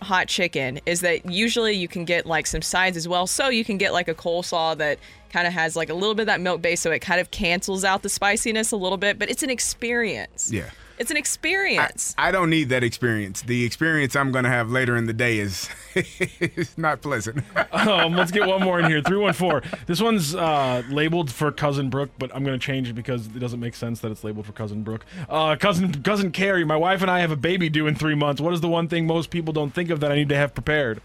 hot 0.00 0.28
chicken 0.28 0.78
is 0.86 1.00
that 1.00 1.28
usually 1.28 1.72
you 1.72 1.88
can 1.88 2.04
get 2.04 2.24
like 2.24 2.46
some 2.46 2.62
sides 2.62 2.96
as 2.96 3.08
well. 3.08 3.26
So 3.26 3.48
you 3.48 3.64
can 3.64 3.78
get 3.78 3.92
like 3.92 4.06
a 4.06 4.14
coleslaw 4.14 4.78
that 4.78 5.00
kind 5.30 5.48
of 5.48 5.52
has 5.52 5.74
like 5.74 5.88
a 5.88 5.94
little 5.94 6.14
bit 6.14 6.22
of 6.22 6.26
that 6.26 6.40
milk 6.40 6.62
base, 6.62 6.80
so 6.80 6.92
it 6.92 7.00
kind 7.00 7.20
of 7.20 7.32
cancels 7.32 7.82
out 7.82 8.02
the 8.02 8.08
spiciness 8.08 8.70
a 8.70 8.76
little 8.76 8.98
bit. 8.98 9.18
But 9.18 9.28
it's 9.28 9.42
an 9.42 9.50
experience. 9.50 10.52
Yeah. 10.52 10.70
It's 10.98 11.10
an 11.10 11.16
experience. 11.16 12.14
I 12.16 12.30
don't 12.30 12.50
need 12.50 12.68
that 12.68 12.84
experience. 12.84 13.42
The 13.42 13.64
experience 13.64 14.14
I'm 14.14 14.30
going 14.30 14.44
to 14.44 14.50
have 14.50 14.70
later 14.70 14.96
in 14.96 15.06
the 15.06 15.12
day 15.12 15.38
is 15.38 15.68
is 15.94 16.76
not 16.78 17.02
pleasant. 17.02 17.44
um, 17.72 18.14
let's 18.14 18.30
get 18.30 18.46
one 18.46 18.62
more 18.62 18.78
in 18.78 18.86
here. 18.86 19.02
314. 19.02 19.70
This 19.86 20.00
one's 20.00 20.34
uh, 20.34 20.82
labeled 20.88 21.32
for 21.32 21.50
Cousin 21.50 21.90
Brooke, 21.90 22.10
but 22.18 22.30
I'm 22.34 22.44
going 22.44 22.58
to 22.58 22.64
change 22.64 22.88
it 22.88 22.94
because 22.94 23.26
it 23.26 23.38
doesn't 23.40 23.60
make 23.60 23.74
sense 23.74 24.00
that 24.00 24.12
it's 24.12 24.22
labeled 24.22 24.46
for 24.46 24.52
Cousin 24.52 24.82
Brooke. 24.82 25.04
Uh, 25.28 25.56
cousin 25.56 26.02
Cousin 26.02 26.30
Kerry, 26.30 26.64
my 26.64 26.76
wife 26.76 27.02
and 27.02 27.10
I 27.10 27.20
have 27.20 27.30
a 27.30 27.36
baby 27.36 27.68
due 27.68 27.86
in 27.86 27.94
three 27.94 28.14
months. 28.14 28.40
What 28.40 28.54
is 28.54 28.60
the 28.60 28.68
one 28.68 28.88
thing 28.88 29.06
most 29.06 29.30
people 29.30 29.52
don't 29.52 29.74
think 29.74 29.90
of 29.90 30.00
that 30.00 30.12
I 30.12 30.14
need 30.14 30.28
to 30.28 30.36
have 30.36 30.54
prepared? 30.54 31.00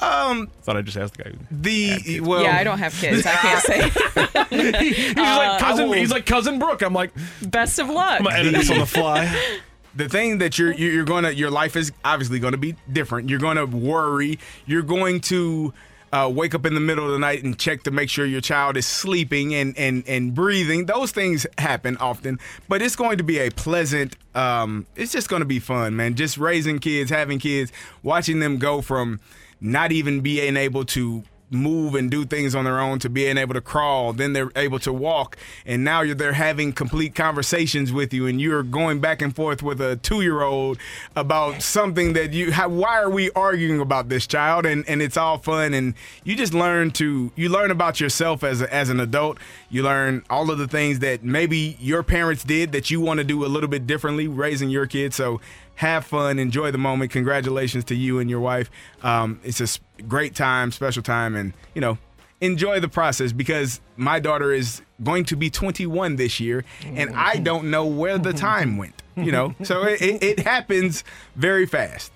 Um, 0.00 0.48
Thought 0.62 0.76
I'd 0.76 0.86
just 0.86 0.96
ask 0.96 1.16
the 1.16 1.24
guy. 1.24 1.32
the 1.50 2.20
well, 2.20 2.42
yeah, 2.42 2.56
I 2.56 2.64
don't 2.64 2.78
have 2.78 2.92
kids. 2.94 3.24
I 3.26 3.34
can't 3.36 3.62
say. 3.62 3.82
he's 4.90 5.16
Uh, 5.16 5.22
like 5.22 5.60
cousin. 5.60 5.84
I 5.84 5.88
will- 5.88 5.92
He's 5.94 6.10
like 6.10 6.26
cousin 6.26 6.58
Brooke. 6.58 6.82
I'm 6.82 6.92
like, 6.92 7.12
Best 7.42 7.78
of 7.78 7.88
luck. 7.88 8.18
I'm 8.20 8.24
gonna 8.24 8.36
edit 8.36 8.52
this 8.54 8.70
on 8.70 8.78
the 8.80 8.86
fly. 8.86 9.32
the 9.94 10.08
thing 10.08 10.38
that 10.38 10.58
you're 10.58 10.72
you're 10.72 10.92
you're 10.92 11.04
gonna 11.04 11.30
your 11.30 11.50
life 11.50 11.76
is 11.76 11.92
obviously 12.04 12.38
gonna 12.40 12.56
be 12.56 12.74
different. 12.92 13.30
You're 13.30 13.38
gonna 13.38 13.66
worry. 13.66 14.38
You're 14.66 14.82
going 14.82 15.20
to 15.22 15.72
uh, 16.12 16.28
wake 16.32 16.54
up 16.54 16.66
in 16.66 16.74
the 16.74 16.80
middle 16.80 17.04
of 17.06 17.12
the 17.12 17.18
night 17.18 17.42
and 17.44 17.58
check 17.58 17.82
to 17.84 17.90
make 17.90 18.08
sure 18.10 18.24
your 18.26 18.40
child 18.40 18.76
is 18.76 18.86
sleeping 18.86 19.54
and 19.54 19.78
and 19.78 20.02
and 20.08 20.34
breathing. 20.34 20.86
Those 20.86 21.12
things 21.12 21.46
happen 21.58 21.96
often, 21.98 22.40
but 22.68 22.82
it's 22.82 22.96
going 22.96 23.18
to 23.18 23.24
be 23.24 23.38
a 23.38 23.50
pleasant. 23.50 24.16
Um, 24.34 24.86
it's 24.96 25.12
just 25.12 25.28
going 25.28 25.40
to 25.40 25.46
be 25.46 25.60
fun, 25.60 25.94
man. 25.94 26.16
Just 26.16 26.36
raising 26.36 26.80
kids, 26.80 27.10
having 27.10 27.38
kids, 27.38 27.70
watching 28.02 28.40
them 28.40 28.58
go 28.58 28.80
from 28.80 29.20
not 29.64 29.92
even 29.92 30.20
being 30.20 30.56
able 30.58 30.84
to 30.84 31.24
move 31.50 31.94
and 31.94 32.10
do 32.10 32.24
things 32.24 32.54
on 32.54 32.64
their 32.64 32.78
own 32.78 32.98
to 32.98 33.08
being 33.08 33.38
able 33.38 33.54
to 33.54 33.60
crawl 33.60 34.12
then 34.12 34.32
they're 34.32 34.50
able 34.56 34.78
to 34.78 34.92
walk. 34.92 35.36
And 35.64 35.84
now 35.84 36.02
they're 36.14 36.32
having 36.32 36.72
complete 36.72 37.14
conversations 37.14 37.92
with 37.92 38.12
you 38.12 38.26
and 38.26 38.40
you're 38.40 38.62
going 38.62 39.00
back 39.00 39.22
and 39.22 39.34
forth 39.34 39.62
with 39.62 39.80
a 39.80 39.96
two-year-old 39.96 40.78
about 41.14 41.62
something 41.62 42.14
that 42.14 42.32
you 42.32 42.52
how, 42.52 42.68
why 42.68 43.00
are 43.00 43.10
we 43.10 43.30
arguing 43.32 43.80
about 43.80 44.08
this 44.08 44.26
child? 44.26 44.66
And 44.66 44.86
and 44.88 45.00
it's 45.00 45.16
all 45.16 45.38
fun 45.38 45.74
and 45.74 45.94
you 46.24 46.34
just 46.36 46.54
learn 46.54 46.90
to 46.92 47.30
you 47.36 47.48
learn 47.48 47.70
about 47.70 48.00
yourself 48.00 48.42
as 48.42 48.60
a, 48.60 48.74
as 48.74 48.88
an 48.90 49.00
adult. 49.00 49.38
You 49.70 49.82
learn 49.82 50.24
all 50.28 50.50
of 50.50 50.58
the 50.58 50.68
things 50.68 50.98
that 51.00 51.22
maybe 51.22 51.76
your 51.80 52.02
parents 52.02 52.44
did 52.44 52.72
that 52.72 52.90
you 52.90 53.00
want 53.00 53.18
to 53.18 53.24
do 53.24 53.44
a 53.44 53.48
little 53.48 53.68
bit 53.68 53.86
differently 53.86 54.28
raising 54.28 54.70
your 54.70 54.86
kids. 54.86 55.16
So 55.16 55.40
have 55.76 56.04
fun, 56.06 56.38
enjoy 56.38 56.70
the 56.70 56.78
moment. 56.78 57.10
Congratulations 57.10 57.84
to 57.84 57.94
you 57.94 58.18
and 58.18 58.28
your 58.30 58.40
wife. 58.40 58.70
Um, 59.02 59.40
it's 59.44 59.60
a 59.60 60.02
great 60.04 60.34
time, 60.34 60.70
special 60.72 61.02
time, 61.02 61.34
and 61.34 61.52
you 61.74 61.80
know, 61.80 61.98
enjoy 62.40 62.80
the 62.80 62.88
process 62.88 63.32
because 63.32 63.80
my 63.96 64.20
daughter 64.20 64.52
is 64.52 64.82
going 65.02 65.24
to 65.24 65.36
be 65.36 65.50
21 65.50 66.16
this 66.16 66.38
year, 66.40 66.64
and 66.84 67.14
I 67.14 67.36
don't 67.36 67.70
know 67.70 67.86
where 67.86 68.18
the 68.18 68.32
time 68.32 68.76
went. 68.76 69.02
You 69.16 69.30
know, 69.30 69.54
so 69.62 69.84
it, 69.84 70.02
it, 70.02 70.22
it 70.24 70.40
happens 70.40 71.04
very 71.36 71.66
fast. 71.66 72.10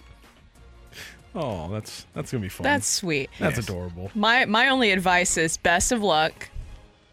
Oh, 1.35 1.69
that's 1.71 2.07
that's 2.15 2.33
gonna 2.33 2.43
be 2.43 2.49
fun. 2.49 2.65
That's 2.65 2.87
sweet. 2.89 3.31
that's 3.39 3.57
Yes. 3.57 3.69
adorable. 3.69 4.11
My 4.15 4.45
my 4.47 4.69
only 4.69 4.91
advice 4.91 5.37
is 5.37 5.57
best 5.59 5.93
of 5.93 6.03
luck, 6.03 6.49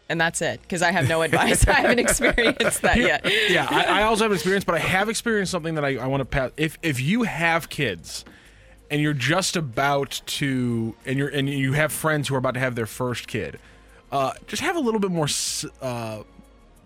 and 0.08 0.20
that's 0.20 0.40
it. 0.42 0.60
Because 0.62 0.82
I 0.82 0.92
have 0.92 1.08
no 1.08 1.22
advice. 1.28 1.66
I 1.66 1.80
haven't 1.80 1.98
experienced 1.98 2.82
that 2.82 2.96
yet. 2.96 3.26
yeah, 3.50 3.66
I, 3.70 4.00
I 4.00 4.02
also 4.04 4.24
have 4.24 4.32
experience, 4.32 4.64
but 4.64 4.74
I 4.74 4.78
have 4.80 5.08
experienced 5.08 5.50
something 5.52 5.74
that 5.74 5.84
I, 5.84 5.96
I 5.96 6.06
want 6.06 6.20
to 6.20 6.24
pass. 6.24 6.50
If 6.56 6.78
if 6.82 7.00
you 7.00 7.24
have 7.24 7.68
kids 7.68 8.24
and 8.90 9.00
you're 9.00 9.12
just 9.14 9.56
about 9.56 10.20
to, 10.26 10.94
and 11.04 11.18
you're 11.18 11.28
and 11.28 11.48
you 11.48 11.72
have 11.72 11.92
friends 11.92 12.28
who 12.28 12.34
are 12.34 12.38
about 12.38 12.54
to 12.54 12.60
have 12.60 12.74
their 12.76 12.86
first 12.86 13.26
kid, 13.26 13.58
uh, 14.12 14.32
just 14.46 14.62
have 14.62 14.76
a 14.76 14.80
little 14.80 15.00
bit 15.00 15.10
more 15.10 15.26
uh, 15.82 16.22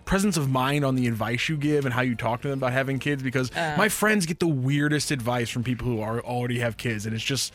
presence 0.07 0.37
of 0.37 0.49
mind 0.49 0.85
on 0.85 0.97
the 0.97 1.07
advice 1.07 1.49
you 1.49 1.57
give 1.57 1.85
and 1.85 1.93
how 1.95 2.01
you 2.01 2.15
talk 2.15 2.41
to 2.43 2.49
them 2.49 2.59
about 2.59 2.73
having 2.73 2.99
kids. 2.99 3.23
Because 3.23 3.51
Uh. 3.55 3.75
my 3.77 3.89
friends 3.89 4.25
get 4.27 4.41
the 4.41 4.49
weirdest 4.49 5.11
advice 5.11 5.51
from 5.51 5.63
people 5.63 5.87
who 5.87 6.01
are 6.01 6.21
already 6.21 6.59
have 6.61 6.77
kids, 6.77 7.05
and 7.07 7.15
it's 7.15 7.25
just. 7.25 7.53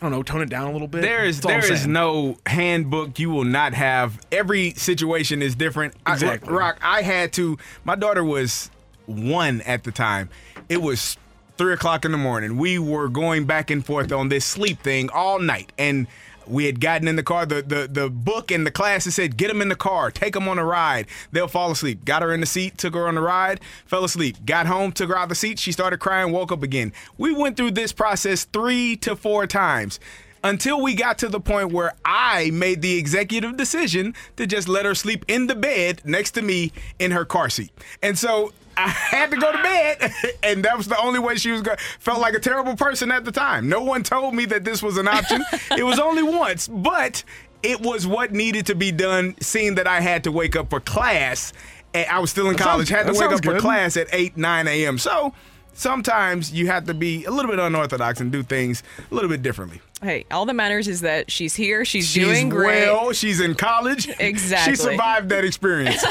I 0.00 0.06
don't 0.06 0.12
know, 0.12 0.22
tone 0.22 0.40
it 0.40 0.48
down 0.48 0.68
a 0.68 0.72
little 0.72 0.88
bit. 0.88 1.02
There 1.02 1.24
is 1.24 1.36
That's 1.40 1.46
all 1.46 1.52
I'm 1.52 1.60
there 1.60 1.72
is 1.72 1.86
no 1.86 2.38
handbook 2.46 3.18
you 3.18 3.28
will 3.30 3.44
not 3.44 3.74
have. 3.74 4.18
Every 4.32 4.70
situation 4.72 5.42
is 5.42 5.54
different. 5.54 5.94
I- 6.06 6.14
Exactly. 6.14 6.52
Rock, 6.52 6.78
I 6.82 7.02
had 7.02 7.32
to. 7.34 7.58
My 7.84 7.96
daughter 7.96 8.24
was 8.24 8.70
one 9.06 9.60
at 9.62 9.84
the 9.84 9.92
time. 9.92 10.30
It 10.70 10.80
was 10.80 11.18
three 11.58 11.74
o'clock 11.74 12.06
in 12.06 12.12
the 12.12 12.18
morning. 12.18 12.56
We 12.56 12.78
were 12.78 13.08
going 13.08 13.44
back 13.44 13.70
and 13.70 13.84
forth 13.84 14.10
on 14.12 14.30
this 14.30 14.46
sleep 14.46 14.80
thing 14.82 15.10
all 15.10 15.38
night, 15.38 15.70
and 15.76 16.06
We 16.50 16.66
had 16.66 16.80
gotten 16.80 17.08
in 17.08 17.16
the 17.16 17.22
car. 17.22 17.46
The, 17.46 17.62
the 17.62 17.88
the 17.90 18.10
book 18.10 18.50
in 18.50 18.64
the 18.64 18.70
class 18.70 19.04
that 19.04 19.12
said, 19.12 19.36
"Get 19.36 19.48
them 19.48 19.62
in 19.62 19.68
the 19.68 19.76
car, 19.76 20.10
take 20.10 20.34
them 20.34 20.48
on 20.48 20.58
a 20.58 20.64
ride. 20.64 21.06
They'll 21.32 21.48
fall 21.48 21.70
asleep." 21.70 22.04
Got 22.04 22.22
her 22.22 22.32
in 22.32 22.40
the 22.40 22.46
seat, 22.46 22.76
took 22.78 22.94
her 22.94 23.06
on 23.06 23.14
the 23.14 23.20
ride, 23.20 23.60
fell 23.86 24.04
asleep. 24.04 24.44
Got 24.44 24.66
home, 24.66 24.92
took 24.92 25.08
her 25.08 25.16
out 25.16 25.24
of 25.24 25.28
the 25.30 25.34
seat. 25.34 25.58
She 25.58 25.72
started 25.72 26.00
crying, 26.00 26.32
woke 26.32 26.52
up 26.52 26.62
again. 26.62 26.92
We 27.16 27.34
went 27.34 27.56
through 27.56 27.72
this 27.72 27.92
process 27.92 28.44
three 28.44 28.96
to 28.96 29.16
four 29.16 29.46
times 29.46 30.00
until 30.42 30.80
we 30.80 30.94
got 30.94 31.18
to 31.18 31.28
the 31.28 31.40
point 31.40 31.72
where 31.72 31.92
I 32.04 32.50
made 32.50 32.82
the 32.82 32.96
executive 32.98 33.56
decision 33.56 34.14
to 34.36 34.46
just 34.46 34.68
let 34.68 34.86
her 34.86 34.94
sleep 34.94 35.24
in 35.28 35.46
the 35.46 35.54
bed 35.54 36.02
next 36.04 36.32
to 36.32 36.42
me 36.42 36.72
in 36.98 37.10
her 37.10 37.24
car 37.24 37.50
seat. 37.50 37.70
And 38.02 38.18
so 38.18 38.52
I 38.76 38.88
had 38.88 39.30
to 39.30 39.36
go 39.36 39.52
to 39.52 39.62
bed, 39.62 40.12
and 40.42 40.64
that 40.64 40.76
was 40.76 40.86
the 40.86 40.98
only 41.00 41.18
way 41.18 41.36
she 41.36 41.50
was 41.50 41.62
going. 41.62 41.78
Felt 41.98 42.20
like 42.20 42.34
a 42.34 42.38
terrible 42.40 42.76
person 42.76 43.10
at 43.10 43.24
the 43.24 43.32
time. 43.32 43.68
No 43.68 43.82
one 43.82 44.02
told 44.02 44.34
me 44.34 44.44
that 44.46 44.64
this 44.64 44.82
was 44.82 44.96
an 44.96 45.08
option. 45.08 45.42
it 45.76 45.84
was 45.84 45.98
only 45.98 46.22
once, 46.22 46.68
but 46.68 47.22
it 47.62 47.80
was 47.80 48.06
what 48.06 48.32
needed 48.32 48.66
to 48.66 48.74
be 48.74 48.90
done. 48.92 49.34
Seeing 49.40 49.74
that 49.74 49.86
I 49.86 50.00
had 50.00 50.24
to 50.24 50.32
wake 50.32 50.56
up 50.56 50.70
for 50.70 50.80
class, 50.80 51.52
and 51.92 52.08
I 52.08 52.18
was 52.20 52.30
still 52.30 52.48
in 52.48 52.56
college, 52.56 52.88
sounds- 52.88 53.06
had 53.06 53.12
to 53.14 53.18
wake 53.20 53.32
up 53.32 53.44
for 53.44 53.58
class 53.58 53.96
at 53.96 54.06
eight, 54.12 54.36
nine 54.36 54.66
a.m. 54.66 54.96
So 54.98 55.34
sometimes 55.74 56.52
you 56.52 56.66
have 56.68 56.84
to 56.86 56.94
be 56.94 57.24
a 57.24 57.30
little 57.30 57.50
bit 57.50 57.58
unorthodox 57.58 58.20
and 58.20 58.30
do 58.32 58.42
things 58.42 58.82
a 59.10 59.14
little 59.14 59.28
bit 59.30 59.42
differently. 59.42 59.80
Hey, 60.02 60.24
all 60.30 60.46
that 60.46 60.54
matters 60.54 60.88
is 60.88 61.02
that 61.02 61.30
she's 61.30 61.54
here. 61.54 61.84
She's, 61.84 62.06
She's 62.08 62.24
doing 62.24 62.48
great. 62.48 62.86
well. 62.86 63.12
She's 63.12 63.38
in 63.38 63.54
college. 63.54 64.08
Exactly. 64.18 64.72
She 64.72 64.76
survived 64.76 65.28
that 65.28 65.44
experience. 65.44 66.02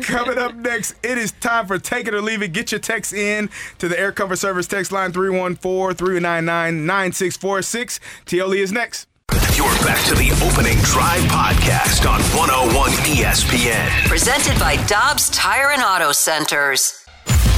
Coming 0.06 0.38
up 0.38 0.54
next, 0.54 0.94
it 1.02 1.18
is 1.18 1.32
time 1.32 1.66
for 1.66 1.78
Take 1.78 2.08
It 2.08 2.14
or 2.14 2.22
Leave 2.22 2.40
It. 2.42 2.54
Get 2.54 2.72
your 2.72 2.78
text 2.80 3.12
in 3.12 3.50
to 3.78 3.88
the 3.88 4.00
Air 4.00 4.10
Comfort 4.10 4.36
Service 4.36 4.66
text 4.66 4.90
line 4.90 5.12
314-399-9646. 5.12 8.00
TLE 8.24 8.54
is 8.56 8.72
next. 8.72 9.06
You're 9.54 9.66
back 9.84 10.02
to 10.06 10.14
the 10.14 10.30
opening 10.50 10.78
drive 10.78 11.20
podcast 11.30 12.08
on 12.10 12.20
101 12.36 12.90
ESPN. 12.90 14.08
Presented 14.08 14.58
by 14.58 14.76
Dobbs 14.86 15.28
Tire 15.30 15.70
and 15.72 15.82
Auto 15.82 16.12
Centers. 16.12 17.03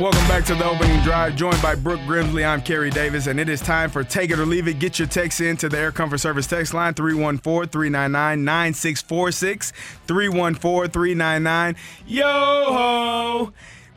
Welcome 0.00 0.26
back 0.28 0.46
to 0.46 0.54
the 0.54 0.64
opening 0.64 0.98
drive, 1.02 1.36
joined 1.36 1.60
by 1.60 1.74
Brooke 1.74 2.00
Grimsley. 2.00 2.42
I'm 2.48 2.62
Kerry 2.62 2.88
Davis, 2.88 3.26
and 3.26 3.38
it 3.38 3.50
is 3.50 3.60
time 3.60 3.90
for 3.90 4.02
Take 4.02 4.30
It 4.30 4.38
or 4.38 4.46
Leave 4.46 4.66
It. 4.66 4.78
Get 4.78 4.98
your 4.98 5.06
text 5.06 5.42
in 5.42 5.58
to 5.58 5.68
the 5.68 5.76
Air 5.76 5.92
Comfort 5.92 6.16
Service 6.16 6.46
text 6.46 6.72
line 6.72 6.94
314 6.94 7.68
399 7.68 8.42
9646. 8.42 9.72
314 10.06 10.90
399 10.90 11.76
Yo 12.06 12.24
ho! 12.24 13.52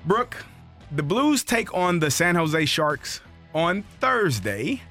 Brooke, 0.06 0.44
the 0.92 1.04
Blues 1.04 1.42
take 1.42 1.74
on 1.74 2.00
the 2.00 2.12
San 2.12 2.36
Jose 2.36 2.66
Sharks 2.66 3.22
on 3.56 3.84
Thursday. 4.02 4.82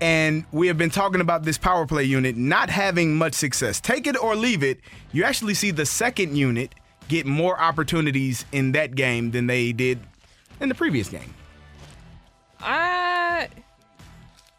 And 0.00 0.44
we 0.52 0.68
have 0.68 0.78
been 0.78 0.90
talking 0.90 1.20
about 1.20 1.42
this 1.42 1.58
power 1.58 1.84
play 1.84 2.04
unit 2.04 2.36
not 2.36 2.70
having 2.70 3.16
much 3.16 3.34
success. 3.34 3.80
Take 3.80 4.06
it 4.06 4.16
or 4.16 4.36
leave 4.36 4.62
it. 4.62 4.78
You 5.10 5.24
actually 5.24 5.54
see 5.54 5.72
the 5.72 5.84
second 5.84 6.36
unit 6.36 6.76
get 7.08 7.26
more 7.26 7.60
opportunities 7.60 8.44
in 8.52 8.70
that 8.70 8.94
game 8.94 9.32
than 9.32 9.48
they 9.48 9.72
did 9.72 9.98
in 10.60 10.68
the 10.68 10.74
previous 10.74 11.08
game. 11.08 11.34
Uh, 12.60 13.46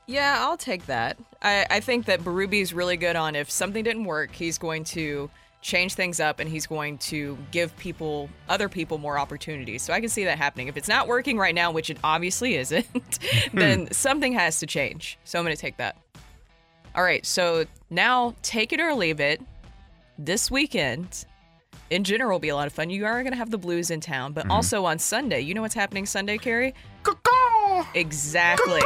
yeah, 0.07 0.37
I'll 0.39 0.57
take 0.57 0.85
that. 0.87 1.17
I, 1.41 1.65
I 1.69 1.79
think 1.79 2.05
that 2.05 2.21
Berube's 2.21 2.73
really 2.73 2.97
good 2.97 3.15
on 3.15 3.35
if 3.35 3.51
something 3.51 3.83
didn't 3.83 4.05
work, 4.05 4.31
he's 4.31 4.57
going 4.57 4.83
to 4.85 5.29
change 5.61 5.93
things 5.93 6.19
up 6.19 6.39
and 6.39 6.49
he's 6.49 6.65
going 6.65 6.97
to 6.97 7.37
give 7.51 7.75
people, 7.77 8.29
other 8.47 8.69
people, 8.69 8.97
more 8.97 9.19
opportunities. 9.19 9.81
So 9.81 9.93
I 9.93 9.99
can 9.99 10.09
see 10.09 10.23
that 10.23 10.37
happening. 10.37 10.67
If 10.67 10.77
it's 10.77 10.87
not 10.87 11.07
working 11.07 11.37
right 11.37 11.53
now, 11.53 11.71
which 11.71 11.89
it 11.89 11.97
obviously 12.03 12.55
isn't, 12.55 13.19
then 13.53 13.91
something 13.91 14.33
has 14.33 14.59
to 14.59 14.65
change. 14.65 15.17
So 15.25 15.37
I'm 15.37 15.45
going 15.45 15.55
to 15.55 15.61
take 15.61 15.77
that. 15.77 15.97
All 16.95 17.03
right, 17.03 17.25
so 17.25 17.65
now 17.89 18.35
take 18.41 18.73
it 18.73 18.79
or 18.79 18.95
leave 18.95 19.19
it. 19.19 19.41
This 20.17 20.49
weekend, 20.49 21.25
in 21.89 22.03
general, 22.03 22.31
will 22.31 22.39
be 22.39 22.49
a 22.49 22.55
lot 22.55 22.67
of 22.67 22.73
fun. 22.73 22.89
You 22.89 23.05
are 23.05 23.21
going 23.23 23.33
to 23.33 23.37
have 23.37 23.49
the 23.49 23.57
Blues 23.57 23.91
in 23.91 23.99
town, 24.01 24.33
but 24.33 24.43
mm-hmm. 24.43 24.51
also 24.51 24.85
on 24.85 24.99
Sunday. 24.99 25.41
You 25.41 25.53
know 25.53 25.61
what's 25.61 25.75
happening 25.75 26.05
Sunday, 26.05 26.37
Kerry? 26.37 26.73
Exactly. 27.93 28.81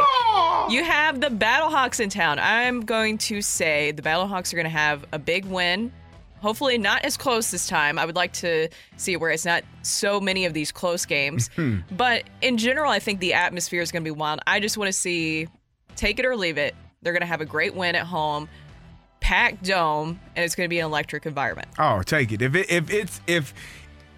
You 0.70 0.84
have 0.84 1.20
the 1.20 1.28
Battlehawks 1.28 2.00
in 2.00 2.10
town. 2.10 2.40
I'm 2.40 2.82
going 2.82 3.18
to 3.20 3.42
say 3.42 3.92
the 3.92 4.02
Battlehawks 4.02 4.54
are 4.54 4.56
going 4.56 4.66
to 4.66 4.70
have 4.70 5.06
a 5.12 5.20
big 5.20 5.46
win. 5.46 5.92
Hopefully, 6.40 6.78
not 6.78 7.06
as 7.06 7.16
close 7.16 7.52
this 7.52 7.68
time. 7.68 7.98
I 7.98 8.06
would 8.06 8.18
like 8.18 8.34
to 8.34 8.68
see 8.98 9.16
where 9.16 9.32
it's 9.32 9.46
not 9.46 9.64
so 9.82 10.20
many 10.20 10.46
of 10.46 10.54
these 10.54 10.72
close 10.72 11.06
games. 11.06 11.50
Hmm. 11.56 11.80
But 11.92 12.24
in 12.42 12.58
general, 12.58 12.92
I 12.92 13.00
think 13.00 13.20
the 13.20 13.34
atmosphere 13.34 13.82
is 13.82 13.92
going 13.92 14.04
to 14.04 14.08
be 14.08 14.12
wild. 14.12 14.40
I 14.48 14.60
just 14.60 14.78
want 14.78 14.88
to 14.88 14.94
see 14.94 15.48
take 15.96 16.20
it 16.20 16.26
or 16.26 16.36
leave 16.36 16.58
it. 16.58 16.76
They're 17.02 17.14
going 17.14 17.22
to 17.22 17.28
have 17.28 17.42
a 17.42 17.46
great 17.46 17.76
win 17.76 17.96
at 17.96 18.06
home, 18.06 18.50
packed 19.24 19.64
dome, 19.64 20.20
and 20.36 20.46
it's 20.46 20.54
going 20.54 20.66
to 20.66 20.70
be 20.70 20.80
an 20.80 20.86
electric 20.86 21.26
environment. 21.26 21.70
Oh, 21.80 22.04
take 22.04 22.32
it. 22.32 22.42
If 22.42 22.54
it, 22.54 22.70
if 22.70 22.92
it's 22.92 23.22
if 23.26 23.54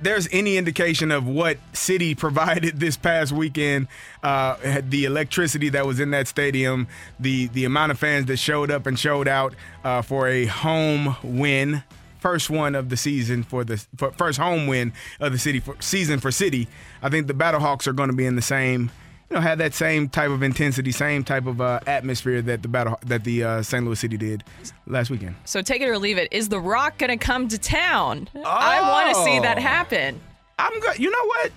there's 0.02 0.28
any 0.32 0.58
indication 0.58 1.12
of 1.12 1.26
what 1.28 1.58
City 1.72 2.16
provided 2.26 2.80
this 2.80 2.98
past 2.98 3.32
weekend, 3.32 3.88
uh, 4.24 4.82
the 4.82 5.06
electricity 5.06 5.70
that 5.70 5.86
was 5.86 6.00
in 6.02 6.12
that 6.12 6.28
stadium, 6.28 6.88
the 7.20 7.48
the 7.48 7.64
amount 7.64 7.92
of 7.92 8.00
fans 8.00 8.26
that 8.26 8.38
showed 8.38 8.72
up 8.72 8.88
and 8.88 9.00
showed 9.00 9.28
out 9.28 9.56
uh, 9.84 10.02
for 10.02 10.28
a 10.28 10.46
home 10.48 11.16
win, 11.24 11.84
first 12.20 12.50
one 12.50 12.74
of 12.74 12.90
the 12.90 12.98
season 12.98 13.44
for 13.44 13.64
the 13.64 13.78
for 13.96 14.12
first 14.14 14.40
home 14.40 14.66
win 14.66 14.92
of 15.20 15.32
the 15.32 15.38
city 15.38 15.60
for, 15.60 15.76
season 15.80 16.20
for 16.20 16.32
City. 16.32 16.68
I 17.04 17.10
think 17.10 17.28
the 17.28 17.34
Battlehawks 17.34 17.86
are 17.86 17.94
going 17.94 18.10
to 18.10 18.16
be 18.16 18.26
in 18.26 18.36
the 18.36 18.42
same. 18.42 18.90
You 19.30 19.36
know, 19.36 19.42
have 19.42 19.58
that 19.58 19.74
same 19.74 20.08
type 20.08 20.30
of 20.30 20.44
intensity, 20.44 20.92
same 20.92 21.24
type 21.24 21.48
of 21.48 21.60
uh, 21.60 21.80
atmosphere 21.88 22.42
that 22.44 22.62
the 22.62 22.68
battle 22.68 23.00
that 23.08 23.24
the 23.24 23.44
uh, 23.44 23.62
St. 23.64 23.84
Louis 23.84 24.00
City 24.00 24.18
did 24.18 24.44
last 24.86 25.10
weekend. 25.10 25.36
So 25.46 25.62
take 25.64 25.82
it 25.82 25.88
or 25.90 25.98
leave 25.98 26.18
it. 26.20 26.28
Is 26.32 26.50
The 26.50 26.60
Rock 26.60 27.00
going 27.00 27.10
to 27.10 27.18
come 27.18 27.48
to 27.48 27.58
town? 27.58 28.30
I 28.46 28.82
want 28.82 29.16
to 29.16 29.24
see 29.24 29.40
that 29.40 29.58
Oh. 29.58 29.62
happen. 29.62 30.20
I'm 30.60 30.80
good. 30.80 31.00
You 31.00 31.10
know 31.10 31.26
what? 31.26 31.52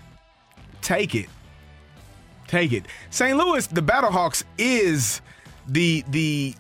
Take 0.80 1.14
it. 1.14 1.28
Take 2.46 2.72
it. 2.72 2.86
St. 3.10 3.36
Louis, 3.36 3.66
the 3.66 3.82
Battlehawks 3.82 4.44
is 4.56 5.20
the 5.66 6.02
the 6.08 6.54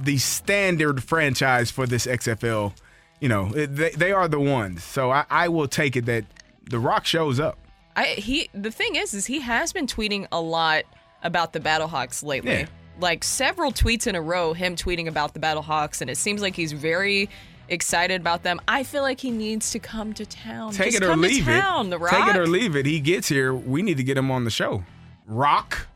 the 0.00 0.18
standard 0.18 1.04
franchise 1.04 1.70
for 1.70 1.86
this 1.86 2.04
XFL. 2.06 2.72
You 3.20 3.28
know, 3.28 3.48
they, 3.50 3.90
they 3.90 4.10
are 4.12 4.26
the 4.26 4.40
ones. 4.40 4.82
So 4.82 5.10
I, 5.12 5.24
I 5.30 5.48
will 5.48 5.68
take 5.68 5.94
it 5.96 6.06
that 6.06 6.24
the 6.68 6.78
Rock 6.80 7.04
shows 7.06 7.38
up. 7.38 7.58
I 7.98 8.04
he 8.20 8.48
the 8.54 8.70
thing 8.70 8.96
is 8.96 9.14
is 9.14 9.26
he 9.26 9.40
has 9.40 9.72
been 9.72 9.86
tweeting 9.86 10.26
a 10.30 10.40
lot 10.40 10.84
about 11.22 11.52
the 11.52 11.60
Battlehawks 11.60 12.22
lately. 12.22 12.60
Yeah. 12.60 12.66
Like 13.00 13.24
several 13.24 13.72
tweets 13.72 14.06
in 14.06 14.14
a 14.14 14.22
row 14.22 14.52
him 14.52 14.76
tweeting 14.76 15.08
about 15.08 15.34
the 15.34 15.40
Battlehawks 15.40 16.00
and 16.00 16.10
it 16.10 16.16
seems 16.16 16.42
like 16.42 16.54
he's 16.54 16.72
very 16.72 17.28
excited 17.68 18.20
about 18.20 18.42
them. 18.42 18.60
I 18.66 18.82
feel 18.82 19.02
like 19.02 19.20
he 19.20 19.30
needs 19.30 19.70
to 19.72 19.78
come 19.78 20.12
to 20.14 20.24
town. 20.24 20.72
Take 20.72 20.92
Just 20.92 21.02
it 21.02 21.04
or 21.04 21.10
come 21.10 21.20
leave 21.20 21.44
to 21.44 21.50
town, 21.60 21.86
it. 21.86 21.90
The 21.90 21.98
Rock. 21.98 22.12
Take 22.12 22.34
it 22.34 22.38
or 22.38 22.46
leave 22.46 22.76
it. 22.76 22.86
He 22.86 23.00
gets 23.00 23.28
here. 23.28 23.52
We 23.54 23.82
need 23.82 23.96
to 23.98 24.04
get 24.04 24.16
him 24.16 24.30
on 24.30 24.44
the 24.44 24.50
show. 24.50 24.84
Rock. 25.26 25.86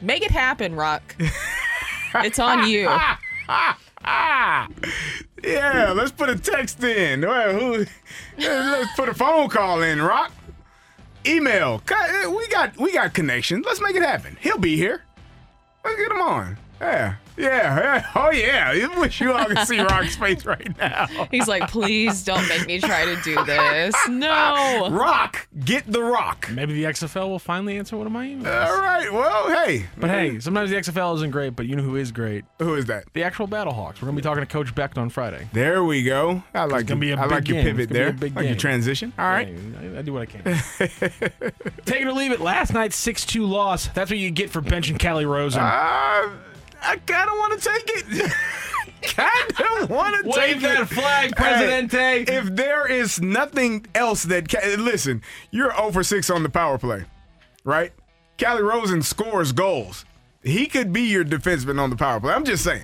Make 0.00 0.22
it 0.22 0.30
happen, 0.30 0.74
Rock. 0.74 1.16
it's 2.14 2.38
on 2.38 2.68
you. 2.68 2.88
Yeah, 5.42 5.92
let's 5.94 6.10
put 6.10 6.30
a 6.30 6.38
text 6.38 6.82
in. 6.82 7.20
Let's 7.20 8.92
put 8.96 9.08
a 9.10 9.14
phone 9.14 9.48
call 9.48 9.82
in, 9.82 10.00
Rock. 10.00 10.32
Email. 11.26 11.82
Eh, 11.90 12.26
we 12.26 12.48
got 12.48 12.76
we 12.78 12.92
got 12.92 13.14
connections. 13.14 13.64
Let's 13.66 13.80
make 13.80 13.96
it 13.96 14.02
happen. 14.02 14.36
He'll 14.40 14.58
be 14.58 14.76
here. 14.76 15.02
Let's 15.84 15.96
get 15.96 16.10
him 16.10 16.20
on. 16.20 16.58
Yeah. 16.80 17.14
Yeah. 17.36 17.46
yeah. 17.78 18.06
Oh 18.14 18.30
yeah. 18.30 18.72
I 18.74 18.98
wish 19.00 19.20
you 19.20 19.32
all 19.32 19.44
could 19.46 19.58
see 19.60 19.80
Rock's 19.80 20.16
face 20.16 20.44
right 20.44 20.76
now. 20.78 21.06
He's 21.30 21.48
like, 21.48 21.68
please 21.70 22.22
don't 22.24 22.46
make 22.48 22.66
me 22.66 22.80
try 22.80 23.04
to 23.06 23.16
do 23.22 23.44
this. 23.44 23.94
No. 24.08 24.88
Rock, 24.92 25.48
get 25.64 25.84
the 25.90 26.02
rock. 26.02 26.48
Maybe 26.52 26.74
the 26.74 26.84
XFL 26.84 27.28
will 27.28 27.38
finally 27.38 27.76
answer 27.78 27.96
one 27.96 28.06
of 28.06 28.12
my 28.12 28.26
emails. 28.26 28.66
All 28.68 28.80
right. 28.80 29.12
Well, 29.12 29.64
hey. 29.64 29.86
But 29.96 30.10
hey, 30.10 30.38
sometimes 30.40 30.70
the 30.70 30.76
XFL 30.76 31.14
isn't 31.16 31.30
great, 31.30 31.56
but 31.56 31.66
you 31.66 31.76
know 31.76 31.82
who 31.82 31.96
is 31.96 32.12
great? 32.12 32.44
Who 32.60 32.74
is 32.74 32.86
that? 32.86 33.04
The 33.14 33.22
actual 33.24 33.48
Battlehawks. 33.48 34.00
We're 34.00 34.06
gonna 34.06 34.16
be 34.16 34.22
talking 34.22 34.42
to 34.42 34.46
Coach 34.46 34.74
Beck 34.74 34.96
on 34.96 35.10
Friday. 35.10 35.48
There 35.52 35.82
we 35.84 36.02
go. 36.02 36.42
I 36.54 36.64
like 36.64 36.82
It's 36.82 36.88
gonna 36.88 37.00
be 37.00 37.10
a 37.12 37.16
I 37.18 37.22
big 37.22 37.30
like 37.32 37.48
your 37.48 37.56
game. 37.56 37.64
pivot 37.76 37.82
It's 37.84 37.92
gonna 37.92 37.98
be 37.98 38.00
a 38.00 38.04
there. 38.04 38.12
big 38.12 38.36
like 38.36 38.46
your 38.46 38.56
transition. 38.56 39.12
All 39.18 39.26
right. 39.26 39.48
I, 39.48 39.98
I 39.98 40.02
do 40.02 40.12
what 40.12 40.22
I 40.22 40.26
can. 40.26 40.42
Take 41.84 42.00
it 42.02 42.06
or 42.06 42.12
leave 42.12 42.32
it. 42.32 42.40
Last 42.40 42.72
night's 42.72 42.96
6 42.96 43.24
2 43.26 43.44
loss. 43.44 43.88
That's 43.88 44.10
what 44.10 44.18
you 44.18 44.30
get 44.30 44.50
for 44.50 44.60
benching 44.60 44.98
Calle 44.98 45.24
Rosen. 45.24 45.60
Uh, 45.62 46.30
I 46.84 46.96
kind 46.98 47.28
of 47.28 47.36
want 47.36 47.60
to 47.60 47.68
take 47.68 47.90
it. 47.96 48.32
kind 49.02 49.82
of 49.82 49.90
want 49.90 50.22
to 50.22 50.28
Wave 50.28 50.34
take 50.36 50.60
that 50.62 50.80
it. 50.82 50.86
flag, 50.86 51.36
Presidente. 51.36 51.96
Hey, 51.98 52.24
if 52.26 52.46
there 52.56 52.90
is 52.90 53.20
nothing 53.20 53.86
else 53.94 54.24
that 54.24 54.48
ca- 54.48 54.76
listen, 54.76 55.22
you're 55.50 55.74
0 55.76 55.92
for 55.92 56.02
6 56.02 56.30
on 56.30 56.42
the 56.42 56.48
power 56.48 56.78
play, 56.78 57.04
right? 57.64 57.92
Calle 58.38 58.62
Rosen 58.62 59.02
scores 59.02 59.52
goals. 59.52 60.04
He 60.42 60.66
could 60.66 60.92
be 60.92 61.02
your 61.02 61.24
defenseman 61.24 61.78
on 61.80 61.90
the 61.90 61.96
power 61.96 62.20
play. 62.20 62.32
I'm 62.32 62.44
just 62.44 62.64
saying. 62.64 62.82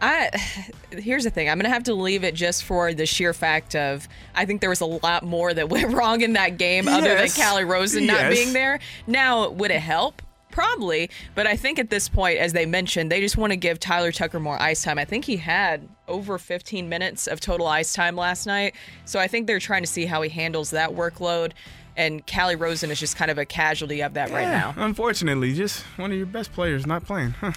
I 0.00 0.30
here's 0.92 1.24
the 1.24 1.30
thing. 1.30 1.48
I'm 1.50 1.58
gonna 1.58 1.68
have 1.74 1.84
to 1.84 1.94
leave 1.94 2.22
it 2.24 2.34
just 2.34 2.64
for 2.64 2.94
the 2.94 3.04
sheer 3.06 3.34
fact 3.34 3.74
of 3.74 4.06
I 4.34 4.44
think 4.44 4.60
there 4.60 4.70
was 4.70 4.80
a 4.80 4.86
lot 4.86 5.24
more 5.24 5.52
that 5.52 5.68
went 5.68 5.92
wrong 5.94 6.20
in 6.20 6.34
that 6.34 6.56
game 6.58 6.86
other 6.86 7.08
than 7.08 7.18
Yes. 7.18 7.36
Calle 7.36 7.64
Rosen 7.64 8.06
not 8.06 8.30
being 8.30 8.52
there. 8.52 8.78
Now, 9.06 9.50
would 9.50 9.70
it 9.70 9.80
help? 9.80 10.22
Probably, 10.58 11.08
but 11.36 11.46
I 11.46 11.54
think 11.54 11.78
at 11.78 11.88
this 11.88 12.08
point, 12.08 12.38
as 12.38 12.52
they 12.52 12.66
mentioned, 12.66 13.12
they 13.12 13.20
just 13.20 13.36
want 13.36 13.52
to 13.52 13.56
give 13.56 13.78
Tyler 13.78 14.10
Tucker 14.10 14.40
more 14.40 14.60
ice 14.60 14.82
time. 14.82 14.98
I 14.98 15.04
think 15.04 15.24
he 15.24 15.36
had 15.36 15.88
over 16.08 16.36
15 16.36 16.88
minutes 16.88 17.28
of 17.28 17.38
total 17.38 17.68
ice 17.68 17.92
time 17.92 18.16
last 18.16 18.44
night, 18.44 18.74
so 19.04 19.20
I 19.20 19.28
think 19.28 19.46
they're 19.46 19.60
trying 19.60 19.84
to 19.84 19.86
see 19.86 20.04
how 20.04 20.20
he 20.20 20.28
handles 20.28 20.70
that 20.70 20.90
workload. 20.90 21.52
And 21.96 22.26
Calle 22.26 22.56
Rosen 22.56 22.90
is 22.90 22.98
just 22.98 23.14
kind 23.14 23.30
of 23.30 23.38
a 23.38 23.44
casualty 23.44 24.02
of 24.02 24.14
that 24.14 24.32
right 24.32 24.48
now. 24.48 24.74
Unfortunately, 24.76 25.54
just 25.54 25.84
one 25.96 26.10
of 26.10 26.16
your 26.16 26.26
best 26.26 26.52
players 26.52 26.88
not 26.88 27.04
playing. 27.04 27.30
Huh. 27.30 27.52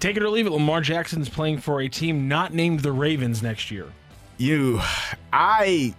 Take 0.00 0.16
it 0.16 0.22
or 0.22 0.30
leave 0.30 0.46
it. 0.46 0.50
Lamar 0.50 0.80
Jackson's 0.80 1.28
playing 1.28 1.58
for 1.58 1.82
a 1.82 1.90
team 1.90 2.26
not 2.26 2.54
named 2.54 2.80
the 2.80 2.92
Ravens 2.92 3.42
next 3.42 3.70
year. 3.70 3.92
You, 4.38 4.80
I, 5.30 5.94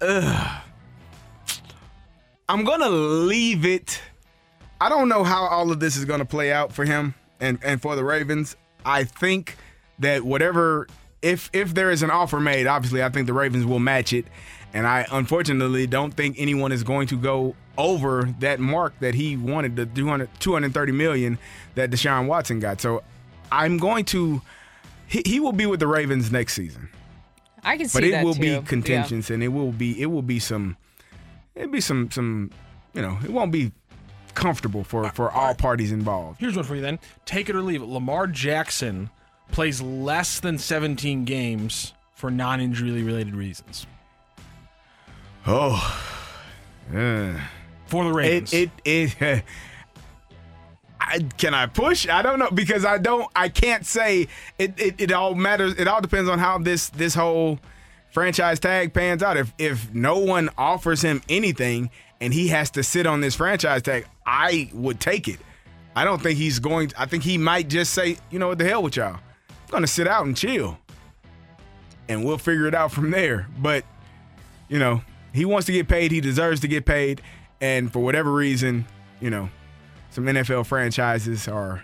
ugh. 0.00 0.62
I'm 2.48 2.62
gonna 2.64 2.88
leave 2.88 3.66
it. 3.66 4.00
I 4.80 4.88
don't 4.88 5.08
know 5.08 5.24
how 5.24 5.44
all 5.46 5.70
of 5.70 5.80
this 5.80 5.96
is 5.96 6.04
gonna 6.04 6.24
play 6.24 6.52
out 6.52 6.72
for 6.72 6.84
him 6.84 7.14
and 7.40 7.58
and 7.62 7.80
for 7.82 7.96
the 7.96 8.04
Ravens. 8.04 8.56
I 8.84 9.04
think 9.04 9.56
that 9.98 10.22
whatever, 10.22 10.86
if 11.22 11.50
if 11.52 11.74
there 11.74 11.90
is 11.90 12.02
an 12.02 12.10
offer 12.10 12.40
made, 12.40 12.66
obviously 12.66 13.02
I 13.02 13.08
think 13.10 13.26
the 13.26 13.34
Ravens 13.34 13.66
will 13.66 13.78
match 13.80 14.12
it, 14.12 14.26
and 14.72 14.86
I 14.86 15.06
unfortunately 15.10 15.86
don't 15.86 16.12
think 16.14 16.36
anyone 16.38 16.72
is 16.72 16.82
going 16.82 17.06
to 17.08 17.16
go 17.18 17.54
over 17.76 18.28
that 18.40 18.58
mark 18.60 18.98
that 19.00 19.14
he 19.14 19.36
wanted 19.36 19.76
the 19.76 19.86
200, 19.86 20.28
230 20.40 20.92
million 20.92 21.38
that 21.74 21.90
Deshaun 21.90 22.26
Watson 22.26 22.60
got. 22.60 22.80
So 22.80 23.02
I'm 23.52 23.78
going 23.78 24.04
to. 24.06 24.42
He, 25.06 25.22
he 25.26 25.40
will 25.40 25.52
be 25.52 25.66
with 25.66 25.80
the 25.80 25.86
Ravens 25.88 26.30
next 26.30 26.52
season 26.54 26.88
I 27.64 27.76
can 27.76 27.88
see 27.88 27.98
that. 27.98 28.10
but 28.12 28.20
it 28.20 28.24
will 28.24 28.34
too. 28.34 28.40
be 28.40 28.48
Yeah. 28.50 28.60
contentions 28.62 29.28
and 29.30 29.42
it 29.42 29.48
will 29.48 29.72
be 29.72 30.00
it 30.00 30.06
will 30.06 30.22
be 30.22 30.38
some 30.38 30.76
it'll 31.56 31.68
be 31.70 31.80
some 31.80 32.10
some 32.12 32.50
you 32.94 33.02
know 33.02 33.18
it 33.24 33.30
won't 33.30 33.50
be 33.50 33.72
comfortable 34.30 34.84
for 34.84 35.08
for 35.10 35.30
all 35.30 35.54
parties 35.54 35.92
involved 35.92 36.40
Here's 36.40 36.56
one 36.56 36.64
for 36.64 36.76
you 36.76 36.80
then. 36.82 36.98
Take 37.24 37.48
it 37.48 37.56
or 37.56 37.62
leave 37.62 37.82
it. 37.82 37.86
Lamar 37.88 38.26
Jackson 38.26 39.10
plays 39.50 39.80
less 39.82 40.40
than 40.40 40.58
17 40.58 41.24
games 41.24 41.92
for 42.14 42.30
non-injury 42.30 43.02
related 43.02 43.34
reasons. 43.34 43.86
oh 45.46 46.06
uh, 46.94 47.32
For 47.86 48.04
the 48.04 48.12
Ravens. 48.12 48.52
it 48.52 48.70
it, 48.84 49.20
it 49.20 49.44
I, 51.00 51.18
can 51.38 51.54
I 51.54 51.66
push? 51.66 52.08
I 52.08 52.22
don't 52.22 52.38
know 52.38 52.50
because 52.50 52.84
I 52.84 52.98
don't. 52.98 53.28
I 53.34 53.48
can't 53.48 53.84
say 53.84 54.28
it, 54.58 54.78
it. 54.78 54.94
It 54.98 55.12
all 55.12 55.34
matters. 55.34 55.74
It 55.76 55.88
all 55.88 56.00
depends 56.00 56.28
on 56.28 56.38
how 56.38 56.58
this 56.58 56.88
this 56.90 57.14
whole 57.14 57.58
franchise 58.12 58.60
tag 58.60 58.92
pans 58.94 59.22
out. 59.22 59.36
If 59.36 59.52
if 59.58 59.92
no 59.92 60.18
one 60.18 60.50
offers 60.56 61.02
him 61.02 61.20
anything 61.28 61.90
and 62.20 62.32
he 62.32 62.48
has 62.48 62.70
to 62.72 62.82
sit 62.82 63.06
on 63.06 63.20
this 63.20 63.34
franchise 63.34 63.82
tag, 63.82 64.06
I 64.26 64.70
would 64.72 65.00
take 65.00 65.28
it. 65.28 65.38
I 65.96 66.04
don't 66.04 66.22
think 66.22 66.38
he's 66.38 66.58
going. 66.58 66.92
I 66.96 67.06
think 67.06 67.24
he 67.24 67.38
might 67.38 67.68
just 67.68 67.92
say, 67.92 68.18
you 68.30 68.38
know 68.38 68.48
what, 68.48 68.58
the 68.58 68.64
hell 68.64 68.82
with 68.82 68.96
y'all. 68.96 69.16
I'm 69.16 69.70
gonna 69.70 69.86
sit 69.86 70.06
out 70.06 70.26
and 70.26 70.36
chill, 70.36 70.78
and 72.08 72.24
we'll 72.24 72.38
figure 72.38 72.66
it 72.66 72.74
out 72.74 72.92
from 72.92 73.10
there. 73.10 73.48
But 73.58 73.84
you 74.68 74.78
know, 74.78 75.02
he 75.32 75.44
wants 75.44 75.66
to 75.66 75.72
get 75.72 75.88
paid. 75.88 76.12
He 76.12 76.20
deserves 76.20 76.60
to 76.60 76.68
get 76.68 76.84
paid, 76.84 77.22
and 77.60 77.92
for 77.92 78.00
whatever 78.00 78.32
reason, 78.32 78.86
you 79.20 79.30
know, 79.30 79.48
some 80.10 80.24
NFL 80.24 80.66
franchises 80.66 81.48
are 81.48 81.82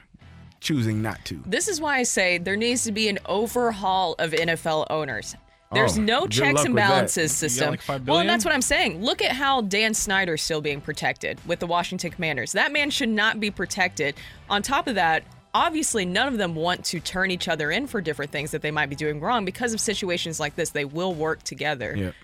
choosing 0.61 1.03
not 1.03 1.25
to. 1.27 1.43
This 1.47 1.69
is 1.69 1.81
why 1.81 1.99
I 1.99 2.03
say 2.03 2.39
there 2.39 2.57
needs 2.57 2.85
to 2.85 2.93
be 2.93 3.09
an 3.09 3.19
overhaul 3.27 4.15
of 4.19 4.33
NFL 4.33 4.87
owners. 4.91 5.37
There's 5.73 5.99
Oh, 5.99 6.03
no 6.03 6.27
checks 6.29 6.65
and 6.65 6.75
balances 6.77 7.33
system. 7.33 7.71
like 7.89 8.07
well, 8.07 8.19
and 8.21 8.29
that's 8.29 8.45
what 8.45 8.55
I'm 8.55 8.63
saying. 8.63 9.03
Look 9.03 9.21
at 9.21 9.33
how 9.33 9.63
Dan 9.63 9.95
Snyder's 9.95 10.43
still 10.43 10.61
being 10.61 10.81
protected 10.81 11.41
with 11.47 11.59
the 11.59 11.67
Washington 11.67 12.11
Commanders. 12.13 12.53
That 12.53 12.73
man 12.73 12.91
should 12.91 13.09
not 13.09 13.41
be 13.41 13.51
protected. 13.51 14.15
On 14.49 14.63
top 14.63 14.87
of 14.87 14.95
that, 14.95 15.25
obviously 15.55 16.05
none 16.05 16.29
of 16.29 16.39
them 16.39 16.55
want 16.55 16.85
to 16.87 17.01
turn 17.01 17.31
each 17.33 17.49
other 17.49 17.71
in 17.73 17.87
for 17.89 18.01
different 18.01 18.31
things 18.31 18.53
that 18.53 18.63
they 18.63 18.71
might 18.71 18.89
be 18.89 18.95
doing 18.97 19.21
wrong 19.21 19.45
because 19.45 19.75
of 19.75 19.81
situations 19.81 20.39
like 20.39 20.55
this. 20.55 20.71
They 20.71 20.85
will 20.85 21.15
work 21.15 21.43
together 21.43 21.95
Yep. 21.97 22.15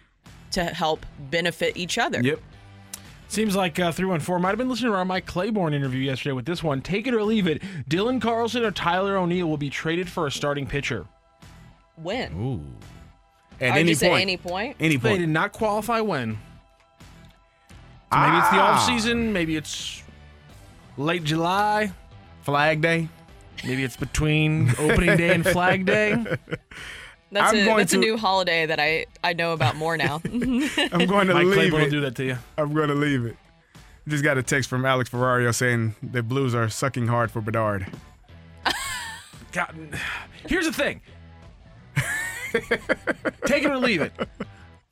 to 0.52 0.64
help 0.64 1.04
benefit 1.30 1.76
each 1.76 1.98
other. 1.98 2.22
Yep. 2.22 2.40
Seems 3.28 3.56
like 3.56 3.80
uh, 3.80 3.90
314 3.90 4.42
might 4.42 4.50
have 4.50 4.58
been 4.58 4.68
listening 4.68 4.92
to 4.92 4.98
our 4.98 5.04
Mike 5.06 5.24
Claiborne 5.26 5.72
interview 5.74 6.00
yesterday 6.02 6.32
with 6.34 6.44
this 6.44 6.62
one. 6.62 6.80
Take 6.82 7.06
it 7.06 7.14
or 7.14 7.24
leave 7.24 7.46
it. 7.48 7.62
Dylan 7.88 8.20
Carlson 8.20 8.62
or 8.62 8.70
Tyler 8.70 9.16
O'Neill 9.16 9.48
will 9.48 9.56
be 9.56 9.70
traded 9.70 10.08
for 10.10 10.26
a 10.26 10.30
starting 10.30 10.66
pitcher. 10.66 11.06
When? 11.96 12.32
Ooh. 12.34 12.60
At 13.62 13.76
any 13.78 13.90
just 13.92 14.02
point. 14.02 14.14
at 14.14 14.20
any 14.22 14.36
point? 14.36 14.76
Any 14.80 14.96
They 14.96 15.08
point. 15.10 15.20
did 15.20 15.28
not 15.28 15.52
qualify 15.52 16.00
when. 16.00 16.38
So 18.12 18.18
maybe 18.18 18.36
it's 18.36 18.50
the 18.50 18.56
Ah. 18.56 18.74
off 18.74 18.86
season. 18.86 19.32
Maybe 19.32 19.56
it's 19.56 20.02
late 20.96 21.24
July. 21.24 21.92
Flag 22.42 22.80
Day. 22.82 23.08
Maybe 23.64 23.84
it's 23.84 23.96
between 23.96 24.70
opening 24.78 25.16
day 25.16 25.32
and 25.34 25.46
flag 25.46 25.86
day. 25.86 26.12
That's, 27.30 27.52
I'm 27.54 27.60
a, 27.60 27.64
going 27.64 27.76
that's 27.78 27.92
a 27.94 27.96
to- 27.96 28.00
new 28.02 28.16
holiday 28.18 28.66
that 28.66 28.78
I, 28.78 29.06
I 29.24 29.32
know 29.32 29.52
about 29.54 29.76
more 29.76 29.96
now. 29.96 30.20
I'm 30.26 30.40
going 31.06 31.28
to 31.28 31.32
Mike 31.32 31.44
leave 31.46 31.54
Claiborne 31.54 31.80
will 31.80 31.86
it. 31.88 31.90
do 31.90 32.00
that 32.02 32.14
to 32.16 32.24
you. 32.24 32.36
I'm 32.58 32.74
going 32.74 32.88
to 32.88 32.94
leave 32.94 33.24
it. 33.24 33.36
Just 34.06 34.22
got 34.22 34.36
a 34.36 34.42
text 34.42 34.68
from 34.68 34.84
Alex 34.84 35.08
Ferrario 35.08 35.54
saying 35.54 35.94
the 36.02 36.22
Blues 36.22 36.54
are 36.54 36.68
sucking 36.68 37.06
hard 37.06 37.30
for 37.30 37.40
Bedard. 37.40 37.86
God, 39.52 39.74
here's 40.46 40.66
the 40.66 40.72
thing. 40.74 41.00
Take 43.46 43.64
it 43.64 43.70
or 43.70 43.78
leave 43.78 44.00
it. 44.02 44.12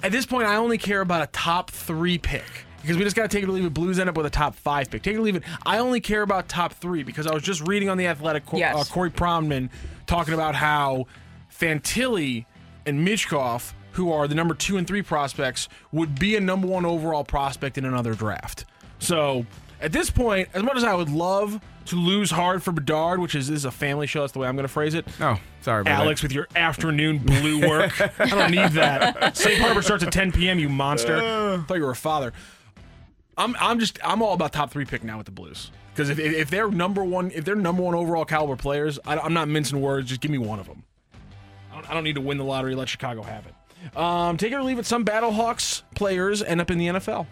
At 0.02 0.12
this 0.12 0.26
point, 0.26 0.46
I 0.46 0.56
only 0.56 0.78
care 0.78 1.00
about 1.00 1.22
a 1.22 1.26
top 1.28 1.70
three 1.70 2.18
pick 2.18 2.44
because 2.80 2.96
we 2.96 3.04
just 3.04 3.14
got 3.16 3.22
to 3.22 3.28
take 3.28 3.42
it 3.44 3.48
or 3.48 3.52
leave 3.52 3.64
it. 3.66 3.74
Blues 3.74 3.98
end 3.98 4.08
up 4.08 4.16
with 4.16 4.26
a 4.26 4.30
top 4.30 4.54
five 4.54 4.90
pick. 4.90 5.02
Take 5.02 5.14
it 5.14 5.18
or 5.18 5.22
leave 5.22 5.36
it. 5.36 5.42
I 5.66 5.78
only 5.78 6.00
care 6.00 6.22
about 6.22 6.48
top 6.48 6.72
three 6.72 7.02
because 7.02 7.26
I 7.26 7.34
was 7.34 7.42
just 7.42 7.66
reading 7.68 7.88
on 7.90 7.98
the 7.98 8.06
Athletic, 8.06 8.44
Yes. 8.52 8.74
uh, 8.76 8.84
Corey 8.92 9.10
Pronman 9.10 9.68
talking 10.06 10.32
about 10.34 10.54
how 10.54 11.06
Fantilli 11.54 12.46
and 12.86 13.06
Michkov, 13.06 13.72
who 13.92 14.10
are 14.12 14.26
the 14.26 14.34
number 14.34 14.54
two 14.54 14.76
and 14.78 14.86
three 14.86 15.02
prospects, 15.02 15.68
would 15.92 16.18
be 16.18 16.36
a 16.36 16.40
number 16.40 16.66
one 16.66 16.86
overall 16.86 17.24
prospect 17.24 17.76
in 17.76 17.84
another 17.84 18.14
draft. 18.14 18.64
So 18.98 19.44
at 19.80 19.92
this 19.92 20.10
point, 20.10 20.48
as 20.54 20.62
much 20.62 20.76
as 20.76 20.84
I 20.84 20.94
would 20.94 21.08
love 21.08 21.60
to 21.86 21.96
lose 21.96 22.30
hard 22.30 22.62
for 22.62 22.72
Bedard, 22.72 23.20
which 23.20 23.34
is 23.34 23.48
this 23.48 23.58
is 23.58 23.64
a 23.64 23.70
family 23.70 24.06
show, 24.06 24.20
that's 24.20 24.32
the 24.32 24.38
way 24.38 24.48
I'm 24.48 24.56
going 24.56 24.64
to 24.64 24.72
phrase 24.72 24.94
it. 24.94 25.06
Oh, 25.20 25.40
sorry 25.62 25.82
about 25.82 26.02
Alex, 26.02 26.22
with 26.22 26.32
your 26.32 26.48
afternoon 26.54 27.18
blue 27.18 27.66
work. 27.68 28.00
I 28.20 28.26
don't 28.26 28.50
need 28.50 28.70
that. 28.72 29.36
Safe 29.36 29.58
Harbor 29.58 29.82
starts 29.82 30.04
at 30.04 30.12
10 30.12 30.32
p.m. 30.32 30.58
You 30.58 30.68
monster. 30.68 31.16
I 31.16 31.62
thought 31.66 31.76
you 31.76 31.84
were 31.84 31.90
a 31.90 31.96
father. 31.96 32.32
I'm 33.36 33.56
I'm 33.58 33.78
just 33.78 33.98
I'm 34.04 34.22
all 34.22 34.34
about 34.34 34.52
top 34.52 34.70
three 34.70 34.84
pick 34.84 35.02
now 35.02 35.16
with 35.16 35.24
the 35.24 35.32
Blues 35.32 35.70
because 35.94 36.10
if, 36.10 36.18
if 36.18 36.34
if 36.34 36.50
they're 36.50 36.70
number 36.70 37.02
one 37.02 37.30
if 37.30 37.44
they're 37.44 37.54
number 37.54 37.82
one 37.82 37.94
overall 37.94 38.26
caliber 38.26 38.56
players, 38.56 38.98
I, 39.06 39.16
am 39.16 39.32
not 39.32 39.48
mincing 39.48 39.80
words. 39.80 40.10
Just 40.10 40.20
give 40.20 40.30
me 40.30 40.38
one 40.38 40.58
of 40.58 40.66
them. 40.66 40.84
I 41.72 41.76
don't, 41.76 41.90
I 41.90 41.94
don't 41.94 42.04
need 42.04 42.16
to 42.16 42.20
win 42.20 42.36
the 42.36 42.44
lottery. 42.44 42.74
Let 42.74 42.88
Chicago 42.88 43.22
have 43.22 43.46
it. 43.46 43.96
Um, 43.96 44.36
take 44.36 44.52
it 44.52 44.56
or 44.56 44.62
leave 44.62 44.78
it. 44.78 44.84
Some 44.84 45.06
Battlehawks 45.06 45.82
players 45.94 46.42
end 46.42 46.60
up 46.60 46.70
in 46.70 46.76
the 46.76 46.88
NFL. 46.88 47.26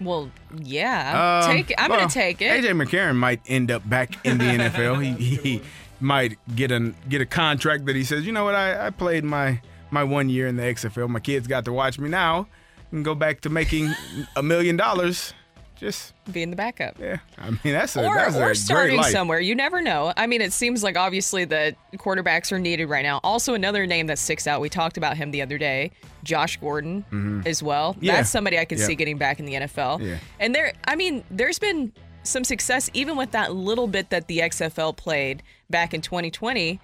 Well, 0.00 0.30
yeah. 0.62 1.42
Um, 1.44 1.54
take 1.54 1.70
it. 1.70 1.76
I'm 1.78 1.90
well, 1.90 2.00
going 2.00 2.08
to 2.08 2.14
take 2.14 2.42
it. 2.42 2.64
AJ 2.64 2.70
McCarron 2.82 3.16
might 3.16 3.40
end 3.46 3.70
up 3.70 3.88
back 3.88 4.24
in 4.24 4.38
the 4.38 4.44
NFL. 4.44 5.02
He, 5.02 5.36
he 5.36 5.62
might 6.00 6.38
get 6.54 6.72
a 6.72 6.92
get 7.08 7.20
a 7.20 7.26
contract 7.26 7.86
that 7.86 7.96
he 7.96 8.04
says, 8.04 8.26
you 8.26 8.32
know 8.32 8.44
what, 8.44 8.54
I, 8.54 8.86
I 8.86 8.90
played 8.90 9.24
my 9.24 9.60
my 9.90 10.04
one 10.04 10.28
year 10.28 10.46
in 10.46 10.56
the 10.56 10.62
XFL. 10.62 11.08
My 11.08 11.20
kids 11.20 11.46
got 11.46 11.64
to 11.66 11.72
watch 11.72 11.98
me 11.98 12.08
now. 12.08 12.46
And 12.92 13.04
go 13.04 13.14
back 13.14 13.40
to 13.42 13.50
making 13.50 13.92
a 14.34 14.42
million 14.42 14.76
dollars. 14.76 15.32
Just 15.80 16.12
Being 16.30 16.50
the 16.50 16.56
backup. 16.56 16.98
yeah, 17.00 17.16
I 17.38 17.50
mean 17.50 17.58
that's 17.64 17.96
a 17.96 18.06
or, 18.06 18.14
that's 18.14 18.36
a 18.36 18.40
or 18.42 18.44
great 18.48 18.56
starting 18.58 19.02
somewhere. 19.04 19.40
You 19.40 19.54
never 19.54 19.80
know. 19.80 20.12
I 20.14 20.26
mean, 20.26 20.42
it 20.42 20.52
seems 20.52 20.82
like 20.82 20.96
obviously 20.98 21.46
that 21.46 21.74
quarterbacks 21.96 22.52
are 22.52 22.58
needed 22.58 22.84
right 22.90 23.02
now. 23.02 23.18
Also, 23.24 23.54
another 23.54 23.86
name 23.86 24.06
that 24.08 24.18
sticks 24.18 24.46
out. 24.46 24.60
We 24.60 24.68
talked 24.68 24.98
about 24.98 25.16
him 25.16 25.30
the 25.30 25.40
other 25.40 25.56
day, 25.56 25.92
Josh 26.22 26.58
Gordon, 26.58 27.04
Mhm. 27.10 27.46
as 27.46 27.62
well. 27.62 27.96
Yeah. 27.98 28.16
That's 28.16 28.28
somebody 28.28 28.58
I 28.58 28.66
can 28.66 28.78
Yeah. 28.78 28.84
see 28.86 28.94
getting 28.94 29.16
back 29.16 29.40
in 29.40 29.46
the 29.46 29.54
NFL. 29.54 30.00
Yeah. 30.02 30.16
And 30.38 30.54
there, 30.54 30.74
I 30.86 30.96
mean, 30.96 31.24
there's 31.30 31.58
been 31.58 31.92
some 32.24 32.44
success 32.44 32.90
even 32.92 33.16
with 33.16 33.30
that 33.30 33.54
little 33.54 33.86
bit 33.86 34.10
that 34.10 34.26
the 34.28 34.42
XFL 34.42 34.92
played 34.92 35.42
back 35.70 35.94
in 35.94 36.02
2020. 36.02 36.78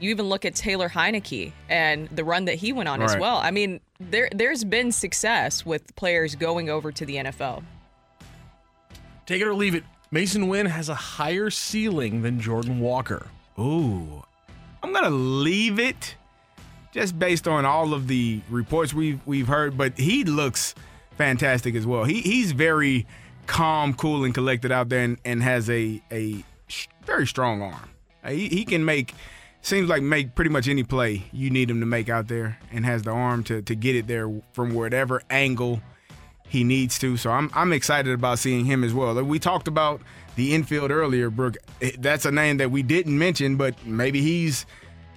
You 0.00 0.10
even 0.10 0.26
look 0.26 0.44
at 0.44 0.54
Taylor 0.54 0.90
Heinicke 0.90 1.52
and 1.70 2.08
the 2.08 2.24
run 2.24 2.44
that 2.44 2.56
he 2.56 2.72
went 2.74 2.90
on 2.90 3.00
as 3.00 3.16
well. 3.16 3.36
I 3.38 3.50
mean, 3.52 3.80
there 4.00 4.28
there's 4.34 4.64
been 4.64 4.92
success 4.92 5.64
with 5.64 5.94
players 5.96 6.34
going 6.34 6.68
over 6.68 6.92
to 6.92 7.06
the 7.06 7.16
NFL. 7.16 7.62
Take 9.26 9.40
it 9.40 9.46
or 9.46 9.54
leave 9.54 9.74
it. 9.74 9.84
Masyn 10.12 10.48
Winn 10.48 10.66
has 10.66 10.88
a 10.88 10.94
higher 10.94 11.50
ceiling 11.50 12.22
than 12.22 12.40
Jordan 12.40 12.78
Walker. 12.80 13.26
Ooh, 13.58 14.22
I'm 14.82 14.92
gonna 14.92 15.10
leave 15.10 15.78
it 15.78 16.16
just 16.92 17.18
based 17.18 17.48
on 17.48 17.64
all 17.64 17.92
of 17.94 18.06
the 18.06 18.40
reports 18.48 18.94
we've 18.94 19.20
we've 19.26 19.48
heard, 19.48 19.76
but 19.76 19.98
he 19.98 20.24
looks 20.24 20.74
fantastic 21.16 21.74
as 21.74 21.86
well. 21.86 22.04
He 22.04 22.20
he's 22.20 22.52
very 22.52 23.06
calm, 23.46 23.94
cool, 23.94 24.24
and 24.24 24.34
collected 24.34 24.70
out 24.72 24.88
there, 24.88 25.02
and, 25.02 25.18
and 25.24 25.42
has 25.42 25.68
a 25.70 26.02
a 26.12 26.44
very 27.04 27.26
strong 27.26 27.62
arm. 27.62 27.90
Uh, 28.22 28.30
He, 28.30 28.48
he 28.48 28.64
can 28.64 28.84
make 28.84 29.14
seems 29.62 29.88
like 29.88 30.02
make 30.02 30.34
pretty 30.34 30.50
much 30.50 30.68
any 30.68 30.82
play 30.82 31.24
you 31.32 31.50
need 31.50 31.70
him 31.70 31.80
to 31.80 31.86
make 31.86 32.08
out 32.08 32.28
there, 32.28 32.58
and 32.70 32.84
has 32.84 33.02
the 33.02 33.10
arm 33.10 33.42
to 33.44 33.62
to 33.62 33.74
get 33.74 33.96
it 33.96 34.06
there 34.06 34.30
from 34.52 34.74
whatever 34.74 35.22
angle 35.30 35.80
he 36.48 36.64
needs 36.64 36.98
to. 37.00 37.16
So 37.16 37.30
I'm 37.30 37.50
I'm 37.54 37.72
excited 37.72 38.12
about 38.12 38.38
seeing 38.38 38.64
him 38.64 38.84
as 38.84 38.92
well. 38.94 39.14
We 39.22 39.38
talked 39.38 39.68
about 39.68 40.00
the 40.36 40.54
infield 40.54 40.90
earlier, 40.90 41.30
Brooke. 41.30 41.56
That's 41.98 42.24
a 42.24 42.30
name 42.32 42.56
that 42.58 42.70
we 42.70 42.82
didn't 42.82 43.16
mention, 43.18 43.56
but 43.56 43.74
maybe 43.86 44.20
he's 44.20 44.66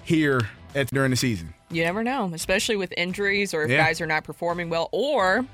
here 0.03 0.41
at 0.75 0.87
during 0.87 1.11
the 1.11 1.17
season. 1.17 1.53
You 1.69 1.83
never 1.83 2.03
know, 2.03 2.31
especially 2.33 2.75
with 2.77 2.93
injuries 2.95 3.53
or 3.53 3.63
if 3.63 3.69
Yeah. 3.71 3.85
guys 3.85 3.99
are 3.99 4.05
not 4.07 4.23
performing 4.23 4.69
well, 4.69 4.87
or 4.91 5.45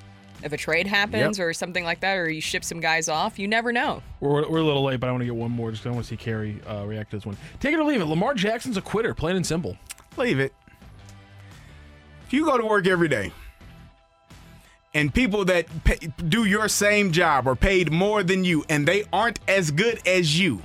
if 0.44 0.52
a 0.54 0.58
trade 0.58 0.86
happens 0.86 1.38
Yep. 1.40 1.48
or 1.48 1.54
something 1.54 1.84
like 1.84 2.02
that, 2.02 2.18
or 2.18 2.30
you 2.30 2.42
ship 2.42 2.64
some 2.64 2.80
guys 2.80 3.08
off. 3.10 3.40
You 3.40 3.48
never 3.48 3.72
know. 3.72 4.04
We're, 4.20 4.48
we're 4.48 4.60
a 4.60 4.64
little 4.64 4.84
late, 4.84 5.00
but 5.00 5.08
I 5.08 5.12
want 5.12 5.22
to 5.22 5.26
get 5.26 5.36
one 5.36 5.52
more 5.52 5.72
just 5.72 5.88
I 5.88 5.90
want 5.90 6.04
to 6.04 6.10
see 6.10 6.18
Kerry 6.18 6.60
uh, 6.70 6.84
react 6.86 7.12
to 7.12 7.18
this 7.18 7.26
one. 7.26 7.38
Take 7.60 7.74
it 7.74 7.80
or 7.80 7.84
leave 7.86 8.02
it. 8.02 8.06
Lamar 8.06 8.34
Jackson's 8.36 8.78
a 8.78 8.82
quitter, 8.82 9.14
plain 9.14 9.36
and 9.38 9.46
simple. 9.46 9.78
Leave 10.18 10.40
it. 10.40 10.54
If 12.28 12.34
you 12.34 12.46
go 12.46 12.58
to 12.58 12.66
work 12.66 12.86
every 12.88 13.08
day 13.08 13.32
and 14.94 15.14
people 15.14 15.46
that 15.46 15.66
pay, 15.84 15.98
do 16.28 16.46
your 16.46 16.68
same 16.68 17.12
job 17.12 17.48
are 17.48 17.56
paid 17.56 17.92
more 17.92 18.24
than 18.24 18.44
you 18.44 18.64
and 18.70 18.88
they 18.88 19.04
aren't 19.12 19.40
as 19.48 19.72
good 19.72 20.00
as 20.08 20.40
you, 20.40 20.62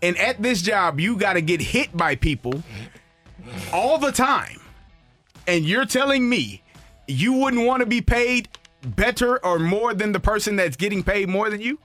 and 0.00 0.16
at 0.18 0.40
this 0.42 0.62
job 0.62 1.00
you 1.00 1.16
got 1.16 1.34
to 1.34 1.40
get 1.40 1.60
hit 1.60 1.96
by 1.96 2.14
people 2.14 2.62
all 3.72 3.98
the 3.98 4.12
time, 4.12 4.60
and 5.46 5.64
you're 5.64 5.86
telling 5.86 6.28
me 6.28 6.62
you 7.08 7.32
wouldn't 7.34 7.66
want 7.66 7.80
to 7.80 7.86
be 7.86 8.00
paid 8.00 8.48
better 8.84 9.44
or 9.44 9.58
more 9.58 9.94
than 9.94 10.12
the 10.12 10.20
person 10.20 10.56
that's 10.56 10.76
getting 10.76 11.02
paid 11.02 11.28
more 11.28 11.50
than 11.50 11.60
you, 11.60 11.78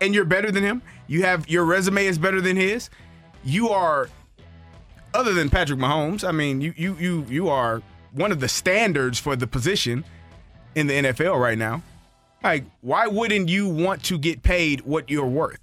and 0.00 0.14
you're 0.14 0.24
better 0.24 0.50
than 0.50 0.62
him. 0.62 0.82
You 1.06 1.22
have 1.22 1.48
your 1.48 1.64
resume 1.64 2.06
is 2.06 2.18
better 2.18 2.40
than 2.40 2.56
his. 2.56 2.90
You 3.44 3.68
are 3.70 4.08
other 5.12 5.32
than 5.32 5.48
Patrick 5.48 5.78
Mahomes, 5.78 6.26
I 6.26 6.32
mean, 6.32 6.60
you 6.60 6.74
you 6.76 6.96
you 6.98 7.26
you 7.28 7.48
are 7.48 7.82
one 8.12 8.32
of 8.32 8.40
the 8.40 8.48
standards 8.48 9.18
for 9.18 9.36
the 9.36 9.46
position 9.46 10.04
in 10.74 10.86
the 10.86 10.94
NFL 10.94 11.40
right 11.40 11.58
now. 11.58 11.82
Like, 12.42 12.64
why 12.82 13.06
wouldn't 13.06 13.48
you 13.48 13.68
want 13.68 14.02
to 14.04 14.18
get 14.18 14.42
paid 14.42 14.82
what 14.82 15.08
you're 15.08 15.26
worth? 15.26 15.60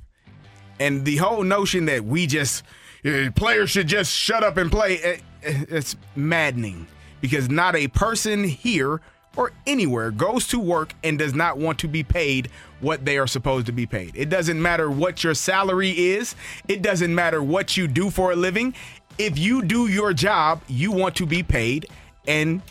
And 0.80 1.06
the 1.06 1.18
whole 1.18 1.44
notion 1.44 1.86
that 1.86 2.06
we 2.06 2.26
just 2.26 2.64
uh, 3.06 3.30
players 3.36 3.70
should 3.70 3.88
just 3.88 4.12
shut 4.12 4.44
up 4.44 4.58
and 4.58 4.72
play, 4.72 4.98
eh, 5.00 5.18
eh, 5.44 5.66
it's 5.70 5.96
maddening 6.16 6.88
because 7.20 7.50
not 7.50 7.76
a 7.76 7.88
person 7.88 8.44
here 8.44 9.02
or 9.38 9.52
anywhere 9.66 10.12
goes 10.12 10.48
to 10.48 10.60
work 10.60 10.94
and 11.04 11.18
does 11.18 11.34
not 11.34 11.58
want 11.58 11.80
to 11.80 11.88
be 11.88 12.04
paid 12.04 12.50
what 12.80 13.06
they 13.06 13.18
are 13.18 13.28
supposed 13.28 13.66
to 13.68 13.72
be 13.72 13.86
paid. 13.86 14.12
It 14.16 14.30
doesn't 14.30 14.62
matter 14.62 14.90
what 14.92 15.24
your 15.24 15.34
salary 15.34 15.92
is, 15.92 16.36
it 16.68 16.82
doesn't 16.82 17.14
matter 17.14 17.42
what 17.42 17.78
you 17.78 17.88
do 17.88 18.10
for 18.10 18.32
a 18.32 18.36
living. 18.36 18.74
If 19.18 19.38
you 19.38 19.62
do 19.62 19.88
your 19.88 20.14
job, 20.14 20.62
you 20.68 20.92
want 20.92 21.16
to 21.18 21.26
be 21.26 21.44
paid 21.44 21.88
and 22.28 22.62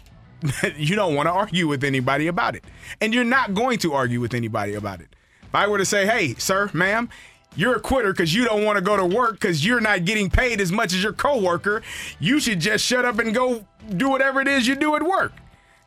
you 0.77 0.97
don't 0.97 1.15
want 1.15 1.27
to 1.27 1.33
argue 1.33 1.69
with 1.69 1.85
anybody 1.85 2.27
about 2.27 2.55
it. 2.57 2.65
And 3.01 3.13
you're 3.15 3.25
not 3.25 3.55
going 3.55 3.79
to 3.79 3.93
argue 3.93 4.21
with 4.21 4.35
anybody 4.35 4.75
about 4.75 5.01
it. 5.01 5.09
If 5.43 5.55
I 5.55 5.67
were 5.67 5.79
to 5.79 5.85
say, 5.85 6.07
hey, 6.07 6.35
sir, 6.35 6.71
ma'am, 6.73 7.09
you're 7.57 7.77
a 7.77 7.81
quitter 7.81 8.13
because 8.13 8.33
you 8.35 8.45
don't 8.45 8.65
want 8.65 8.77
to 8.77 8.83
go 8.83 8.97
to 8.97 9.05
work 9.05 9.33
because 9.33 9.65
you're 9.65 9.81
not 9.81 10.05
getting 10.05 10.31
paid 10.31 10.61
as 10.61 10.71
much 10.71 10.93
as 10.93 11.03
your 11.03 11.13
coworker, 11.13 11.83
you 12.21 12.39
should 12.41 12.61
just 12.61 12.85
shut 12.85 13.05
up 13.05 13.19
and 13.19 13.35
go 13.35 13.67
do 13.97 14.09
whatever 14.09 14.41
it 14.41 14.49
is 14.49 14.67
you 14.67 14.77
do 14.77 14.95
at 14.95 15.03
work. 15.03 15.33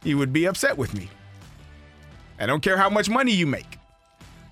You 0.04 0.18
would 0.18 0.34
be 0.34 0.46
upset 0.46 0.78
with 0.78 0.94
me. 0.94 1.10
I 2.40 2.46
don't 2.46 2.62
care 2.62 2.78
how 2.78 2.90
much 2.90 3.10
money 3.10 3.32
you 3.32 3.48
make. 3.48 3.78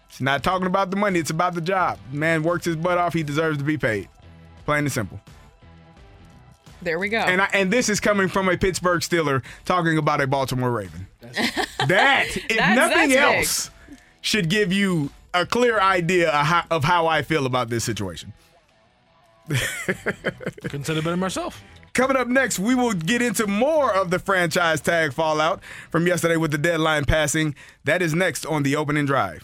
It's 0.08 0.22
not 0.22 0.44
talking 0.44 0.68
about 0.68 0.92
the 0.92 0.98
money, 0.98 1.20
it's 1.20 1.30
about 1.30 1.54
the 1.54 1.62
job. 1.62 1.98
Man 2.12 2.44
works 2.44 2.66
his 2.66 2.76
butt 2.76 2.98
off, 2.98 3.14
he 3.14 3.24
deserves 3.24 3.58
to 3.58 3.64
be 3.64 3.78
paid. 3.78 4.08
Plain 4.66 4.80
and 4.80 4.92
simple. 4.92 5.20
There 6.82 6.98
we 7.00 7.10
go. 7.10 7.20
And 7.20 7.42
I, 7.42 7.50
and 7.54 7.72
this 7.72 7.90
is 7.90 8.00
coming 8.00 8.28
from 8.28 8.50
a 8.50 8.58
Pittsburgh 8.58 9.02
Steeler 9.02 9.44
talking 9.66 9.98
about 9.98 10.20
a 10.22 10.28
Baltimore 10.28 10.72
Raven. 10.72 11.08
that, 11.22 11.36
if 12.36 12.48
That's- 12.58 12.76
nothing 12.76 13.10
that's 13.10 13.14
big. 13.14 13.18
else, 13.18 13.72
should 14.22 14.50
give 14.50 14.72
you 14.74 15.10
a 15.34 15.46
clear 15.46 15.80
idea 15.80 16.30
of 16.30 16.46
how, 16.46 16.64
of 16.72 16.84
how 16.84 17.08
I 17.08 17.22
feel 17.22 17.46
about 17.46 17.70
this 17.70 17.84
situation. 17.84 18.34
Couldn't 19.48 20.86
say 20.86 20.96
it 20.96 21.04
better 21.04 21.18
myself. 21.18 21.64
Coming 21.94 22.16
up 22.16 22.28
next, 22.28 22.58
we 22.58 22.74
will 22.74 22.94
get 22.94 23.22
into 23.22 23.48
more 23.48 23.94
of 23.94 24.12
the 24.12 24.20
franchise 24.20 24.80
tag 24.80 25.12
fallout 25.14 25.62
from 25.90 26.08
yesterday 26.08 26.38
with 26.38 26.52
the 26.52 26.58
deadline 26.58 27.04
passing. 27.06 27.54
That 27.84 28.02
is 28.02 28.14
next 28.14 28.46
on 28.46 28.64
the 28.64 28.76
opening 28.76 29.06
drive. 29.06 29.44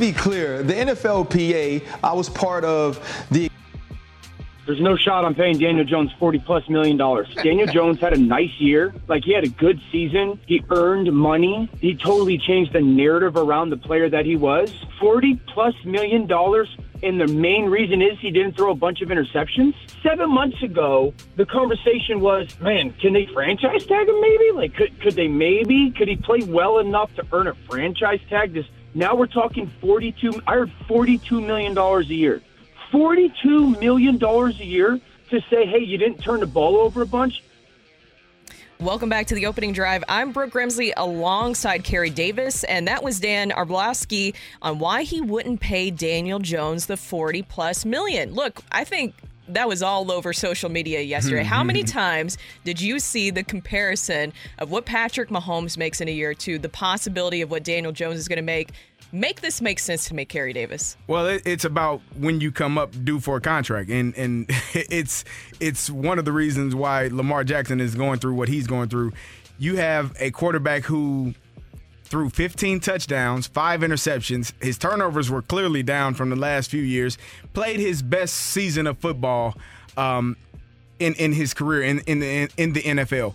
Be 0.00 0.12
clear. 0.12 0.62
The 0.62 0.72
NFLPA, 0.72 1.86
I 2.02 2.12
was 2.14 2.30
part 2.30 2.64
of 2.64 2.98
the. 3.30 3.50
There's 4.64 4.80
no 4.80 4.96
shot 4.96 5.24
on 5.24 5.34
paying 5.34 5.58
Daniel 5.58 5.84
Jones 5.84 6.10
40 6.18 6.38
plus 6.40 6.68
million 6.68 6.96
dollars. 6.96 7.32
Daniel 7.34 7.66
Jones 7.72 8.00
had 8.00 8.14
a 8.14 8.18
nice 8.18 8.58
year. 8.58 8.94
Like 9.08 9.24
he 9.24 9.34
had 9.34 9.44
a 9.44 9.48
good 9.48 9.78
season. 9.92 10.40
He 10.46 10.64
earned 10.70 11.12
money. 11.12 11.68
He 11.80 11.94
totally 11.94 12.38
changed 12.38 12.72
the 12.72 12.80
narrative 12.80 13.36
around 13.36 13.70
the 13.70 13.76
player 13.76 14.08
that 14.08 14.24
he 14.24 14.36
was. 14.36 14.72
40 14.98 15.36
plus 15.48 15.74
million 15.84 16.26
dollars. 16.26 16.74
And 17.02 17.20
the 17.20 17.26
main 17.26 17.66
reason 17.66 18.02
is 18.02 18.18
he 18.18 18.30
didn't 18.30 18.56
throw 18.56 18.70
a 18.70 18.74
bunch 18.74 19.00
of 19.00 19.08
interceptions. 19.08 19.74
Seven 20.02 20.30
months 20.30 20.62
ago, 20.62 21.14
the 21.36 21.46
conversation 21.46 22.20
was, 22.20 22.58
man, 22.60 22.92
can 23.00 23.14
they 23.14 23.26
franchise 23.26 23.86
tag 23.86 24.06
him 24.06 24.20
maybe? 24.20 24.52
Like, 24.52 24.74
could, 24.74 25.00
could 25.00 25.14
they 25.14 25.28
maybe? 25.28 25.90
Could 25.90 26.08
he 26.08 26.16
play 26.16 26.40
well 26.42 26.78
enough 26.78 27.14
to 27.16 27.26
earn 27.32 27.46
a 27.46 27.54
franchise 27.68 28.20
tag? 28.28 28.52
This, 28.52 28.66
now 28.94 29.14
we're 29.14 29.26
talking 29.26 29.70
42, 29.80 30.42
I 30.46 30.54
heard 30.54 30.72
$42 30.88 31.46
million 31.46 31.76
a 31.76 32.00
year. 32.02 32.42
$42 32.92 33.80
million 33.80 34.22
a 34.22 34.48
year 34.64 35.00
to 35.30 35.40
say, 35.48 35.66
hey, 35.66 35.78
you 35.78 35.96
didn't 35.96 36.18
turn 36.18 36.40
the 36.40 36.46
ball 36.46 36.76
over 36.76 37.02
a 37.02 37.06
bunch? 37.06 37.42
Welcome 38.80 39.10
back 39.10 39.26
to 39.26 39.34
the 39.34 39.44
opening 39.44 39.74
drive. 39.74 40.02
I'm 40.08 40.32
Brooke 40.32 40.52
Grimsley 40.52 40.92
alongside 40.96 41.84
Kerry 41.84 42.08
Davis, 42.08 42.64
and 42.64 42.88
that 42.88 43.02
was 43.02 43.20
Dan 43.20 43.52
Orlovsky 43.52 44.34
on 44.62 44.78
why 44.78 45.02
he 45.02 45.20
wouldn't 45.20 45.60
pay 45.60 45.90
Daniel 45.90 46.38
Jones 46.38 46.86
the 46.86 46.96
40 46.96 47.42
plus 47.42 47.84
million. 47.84 48.32
Look, 48.32 48.62
I 48.72 48.84
think 48.84 49.14
that 49.54 49.68
was 49.68 49.82
all 49.82 50.10
over 50.10 50.32
social 50.32 50.70
media 50.70 51.00
yesterday. 51.00 51.44
How 51.44 51.62
many 51.62 51.80
hmm. 51.80 51.86
times 51.86 52.38
did 52.64 52.80
you 52.80 52.98
see 52.98 53.30
the 53.30 53.42
comparison 53.42 54.32
of 54.58 54.70
what 54.70 54.86
Patrick 54.86 55.28
Mahomes 55.28 55.76
makes 55.76 56.00
in 56.00 56.08
a 56.08 56.12
year 56.12 56.34
to 56.34 56.58
the 56.58 56.68
possibility 56.68 57.42
of 57.42 57.50
what 57.50 57.62
Daniel 57.62 57.92
Jones 57.92 58.18
is 58.18 58.28
going 58.28 58.36
to 58.36 58.42
make? 58.42 58.70
Make 59.12 59.40
this 59.40 59.60
make 59.60 59.80
sense 59.80 60.06
to 60.08 60.14
me, 60.14 60.24
Kerry 60.24 60.52
Davis. 60.52 60.96
Well, 61.08 61.26
it, 61.26 61.42
it's 61.44 61.64
about 61.64 62.00
when 62.16 62.40
you 62.40 62.52
come 62.52 62.78
up 62.78 62.92
due 63.04 63.18
for 63.18 63.36
a 63.36 63.40
contract, 63.40 63.90
and 63.90 64.16
and 64.16 64.46
it's 64.74 65.24
it's 65.58 65.90
one 65.90 66.18
of 66.18 66.24
the 66.24 66.32
reasons 66.32 66.74
why 66.74 67.08
Lamar 67.08 67.42
Jackson 67.42 67.80
is 67.80 67.94
going 67.94 68.20
through 68.20 68.34
what 68.34 68.48
he's 68.48 68.68
going 68.68 68.88
through. 68.88 69.12
You 69.58 69.76
have 69.76 70.14
a 70.20 70.30
quarterback 70.30 70.84
who 70.84 71.34
threw 72.10 72.28
15 72.28 72.80
touchdowns, 72.80 73.46
five 73.46 73.80
interceptions. 73.80 74.52
His 74.62 74.76
turnovers 74.76 75.30
were 75.30 75.42
clearly 75.42 75.82
down 75.82 76.14
from 76.14 76.28
the 76.28 76.36
last 76.36 76.70
few 76.70 76.82
years. 76.82 77.16
Played 77.54 77.80
his 77.80 78.02
best 78.02 78.34
season 78.34 78.86
of 78.86 78.98
football 78.98 79.56
um, 79.96 80.36
in 80.98 81.14
in 81.14 81.32
his 81.32 81.54
career 81.54 81.82
in 81.82 82.00
in 82.00 82.20
the 82.20 82.48
in 82.56 82.72
the 82.72 82.82
NFL. 82.82 83.34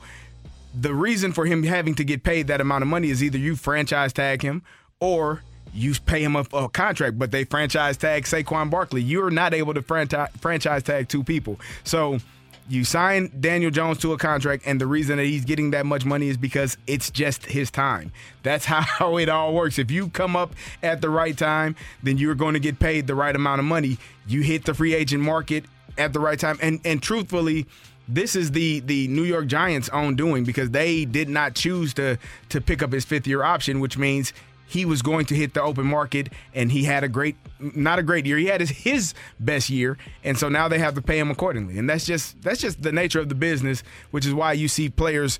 The 0.80 0.94
reason 0.94 1.32
for 1.32 1.46
him 1.46 1.64
having 1.64 1.96
to 1.96 2.04
get 2.04 2.24
paid 2.24 2.48
that 2.48 2.60
amount 2.60 2.82
of 2.82 2.90
money 2.90 3.10
is 3.10 3.24
either 3.24 3.38
you 3.38 3.56
franchise 3.56 4.12
tag 4.12 4.42
him 4.42 4.62
or 5.00 5.42
you 5.74 5.94
pay 6.06 6.24
him 6.24 6.36
a, 6.36 6.46
a 6.54 6.70
contract, 6.70 7.18
but 7.18 7.32
they 7.32 7.46
franchise 7.46 7.98
tag 7.98 8.24
Saquon 8.24 8.70
Barkley. 8.70 9.02
You're 9.02 9.30
not 9.30 9.54
able 9.54 9.74
to 9.74 9.82
franchise, 9.82 10.30
franchise 10.40 10.84
tag 10.84 11.08
two 11.08 11.24
people. 11.24 11.60
So 11.86 12.20
you 12.68 12.84
sign 12.84 13.32
Daniel 13.40 13.72
Jones 13.72 14.00
to 14.00 14.14
a 14.14 14.18
contract, 14.18 14.64
and 14.66 14.82
the 14.82 14.88
reason 14.88 15.18
that 15.18 15.26
he's 15.26 15.46
getting 15.46 15.72
that 15.72 15.86
much 15.86 16.06
money 16.06 16.30
is 16.30 16.38
because 16.38 16.78
it's 16.88 17.12
just 17.12 17.46
his 17.46 17.70
time. 17.70 18.12
That's 18.44 18.66
how 18.66 19.18
it 19.18 19.30
all 19.30 19.54
works. 19.54 19.78
If 19.80 19.92
you 19.92 20.10
come 20.10 20.36
up 20.36 20.56
at 20.82 21.02
the 21.02 21.10
right 21.10 21.38
time, 21.38 21.76
then 22.04 22.18
you're 22.18 22.36
going 22.36 22.54
to 22.54 22.60
get 22.60 22.80
paid 22.80 23.08
the 23.08 23.16
right 23.16 23.36
amount 23.36 23.60
of 23.60 23.66
money. 23.66 23.98
You 24.28 24.42
hit 24.42 24.66
the 24.66 24.74
free 24.74 24.94
agent 24.94 25.22
market 25.24 25.66
at 25.98 26.14
the 26.14 26.20
right 26.20 26.40
time, 26.40 26.58
and 26.62 26.80
and 26.86 27.02
truthfully. 27.02 27.68
This 28.08 28.36
is 28.36 28.52
the 28.52 28.82
the 28.82 29.08
New 29.08 29.24
York 29.24 29.48
Giants' 29.48 29.90
own 29.90 30.16
doing 30.16 30.44
because 30.44 30.70
they 30.70 31.06
did 31.06 31.28
not 31.28 31.56
choose 31.56 31.92
to 31.96 32.20
to 32.50 32.62
pick 32.62 32.84
up 32.84 32.92
his 32.92 33.04
fifth 33.04 33.26
year 33.26 33.42
option, 33.42 33.80
which 33.80 33.98
means 33.98 34.32
he 34.68 34.86
was 34.86 35.02
going 35.02 35.26
to 35.26 35.36
hit 35.36 35.54
the 35.54 35.62
open 35.62 35.86
market 35.86 36.30
and 36.54 36.72
he 36.72 36.84
had 36.84 37.04
a 37.04 37.08
great 37.08 37.36
not 37.60 38.00
a 38.00 38.04
great 38.04 38.26
year 38.26 38.38
he 38.38 38.48
had 38.48 38.60
his, 38.62 38.70
his 38.70 39.14
best 39.40 39.70
year 39.70 39.98
and 40.24 40.38
so 40.38 40.50
now 40.50 40.68
they 40.68 40.80
have 40.80 40.96
to 40.96 41.02
pay 41.02 41.18
him 41.20 41.30
accordingly 41.32 41.78
and 41.78 41.90
that's 41.90 42.06
just 42.06 42.42
that's 42.42 42.62
just 42.62 42.82
the 42.82 42.92
nature 42.92 43.20
of 43.20 43.30
the 43.30 43.36
business 43.36 43.84
which 44.12 44.26
is 44.26 44.34
why 44.34 44.54
you 44.54 44.68
see 44.68 44.90
players 44.90 45.40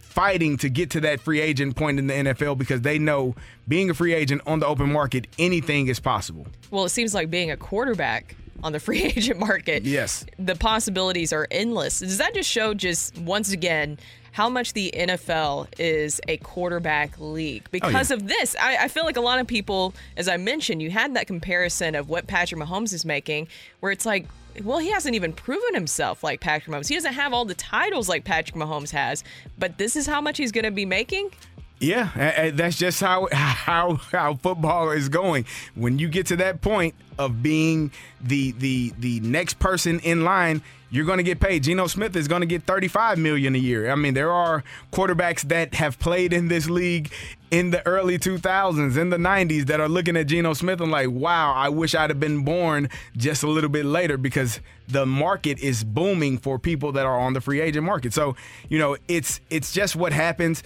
fighting 0.00 0.56
to 0.56 0.68
get 0.70 0.90
to 0.90 1.00
that 1.00 1.20
free 1.20 1.40
agent 1.40 1.76
point 1.76 1.98
in 1.98 2.06
the 2.06 2.14
NFL 2.14 2.56
because 2.56 2.80
they 2.80 2.98
know 2.98 3.34
being 3.68 3.90
a 3.90 3.94
free 3.94 4.14
agent 4.14 4.40
on 4.46 4.60
the 4.60 4.66
open 4.66 4.90
market 4.90 5.26
anything 5.38 5.88
is 5.88 6.00
possible 6.00 6.46
Well, 6.70 6.84
it 6.86 6.90
seems 6.90 7.14
like 7.14 7.30
being 7.30 7.50
a 7.50 7.56
quarterback 7.56 8.34
on 8.62 8.72
the 8.72 8.80
free 8.86 9.02
agent 9.04 9.38
market. 9.38 9.84
Yes. 9.84 10.24
The 10.38 10.56
possibilities 10.56 11.32
are 11.32 11.46
endless. 11.50 12.00
Does 12.00 12.18
that 12.18 12.34
just 12.34 12.48
show 12.50 12.72
just 12.72 13.18
once 13.18 13.52
again 13.52 13.98
how 14.36 14.50
much 14.50 14.74
the 14.74 14.92
NFL 14.94 15.66
is 15.78 16.20
a 16.28 16.36
quarterback 16.36 17.18
league? 17.18 17.62
Oh, 17.68 17.70
because 17.70 18.10
of 18.10 18.28
this, 18.28 18.54
I, 18.60 18.76
I 18.84 18.88
feel 18.88 19.06
like 19.06 19.16
a 19.16 19.22
lot 19.22 19.38
of 19.38 19.46
people, 19.46 19.94
as 20.14 20.28
I 20.28 20.36
mentioned, 20.36 20.82
you 20.82 20.90
had 20.90 21.16
that 21.16 21.26
comparison 21.26 21.94
of 21.94 22.10
what 22.10 22.26
Patrick 22.26 22.60
Mahomes 22.60 22.92
is 22.92 23.06
making, 23.06 23.48
where 23.80 23.90
it's 23.90 24.04
like, 24.04 24.26
well, 24.62 24.76
he 24.76 24.90
hasn't 24.90 25.14
even 25.14 25.32
proven 25.32 25.72
himself 25.72 26.22
like 26.22 26.42
Patrick 26.42 26.76
Mahomes. 26.76 26.86
He 26.86 26.94
doesn't 26.94 27.14
have 27.14 27.32
all 27.32 27.46
the 27.46 27.54
titles 27.54 28.10
like 28.10 28.24
Patrick 28.24 28.56
Mahomes 28.56 28.90
has, 28.90 29.24
but 29.58 29.78
this 29.78 29.96
is 29.96 30.06
how 30.06 30.20
much 30.20 30.36
he's 30.36 30.52
going 30.52 30.66
to 30.66 30.70
be 30.70 30.84
making. 30.84 31.30
Yeah, 31.78 32.50
that's 32.54 32.78
just 32.78 33.00
how 33.00 33.28
how 33.32 33.96
how 33.96 34.34
football 34.34 34.90
is 34.90 35.08
going. 35.08 35.46
When 35.74 35.98
you 35.98 36.08
get 36.08 36.26
to 36.26 36.36
that 36.36 36.62
point 36.62 36.94
of 37.18 37.42
being 37.42 37.90
the 38.20 38.52
the 38.52 38.92
the 38.98 39.20
next 39.20 39.58
person 39.58 40.00
in 40.00 40.24
line, 40.24 40.62
you're 40.90 41.04
going 41.04 41.18
to 41.18 41.22
get 41.22 41.38
paid. 41.38 41.64
Geno 41.64 41.86
Smith 41.86 42.16
is 42.16 42.28
going 42.28 42.40
to 42.40 42.46
get 42.46 42.62
35 42.62 43.18
million 43.18 43.54
a 43.54 43.58
year. 43.58 43.90
I 43.90 43.94
mean, 43.94 44.14
there 44.14 44.32
are 44.32 44.64
quarterbacks 44.92 45.42
that 45.48 45.74
have 45.74 45.98
played 45.98 46.32
in 46.32 46.48
this 46.48 46.70
league 46.70 47.12
in 47.50 47.70
the 47.70 47.86
early 47.86 48.18
2000s, 48.18 48.96
in 48.96 49.10
the 49.10 49.16
90s 49.16 49.66
that 49.66 49.78
are 49.78 49.88
looking 49.88 50.16
at 50.16 50.26
Geno 50.26 50.54
Smith 50.54 50.80
and 50.80 50.90
like, 50.90 51.10
"Wow, 51.10 51.52
I 51.52 51.68
wish 51.68 51.94
I'd 51.94 52.10
have 52.10 52.20
been 52.20 52.42
born 52.44 52.88
just 53.16 53.42
a 53.42 53.48
little 53.48 53.70
bit 53.70 53.84
later 53.84 54.16
because 54.16 54.60
the 54.88 55.04
market 55.04 55.58
is 55.58 55.84
booming 55.84 56.38
for 56.38 56.58
people 56.58 56.92
that 56.92 57.04
are 57.04 57.18
on 57.18 57.34
the 57.34 57.40
free 57.42 57.60
agent 57.60 57.84
market." 57.84 58.14
So, 58.14 58.34
you 58.70 58.78
know, 58.78 58.96
it's 59.08 59.40
it's 59.50 59.72
just 59.72 59.94
what 59.94 60.12
happens 60.14 60.62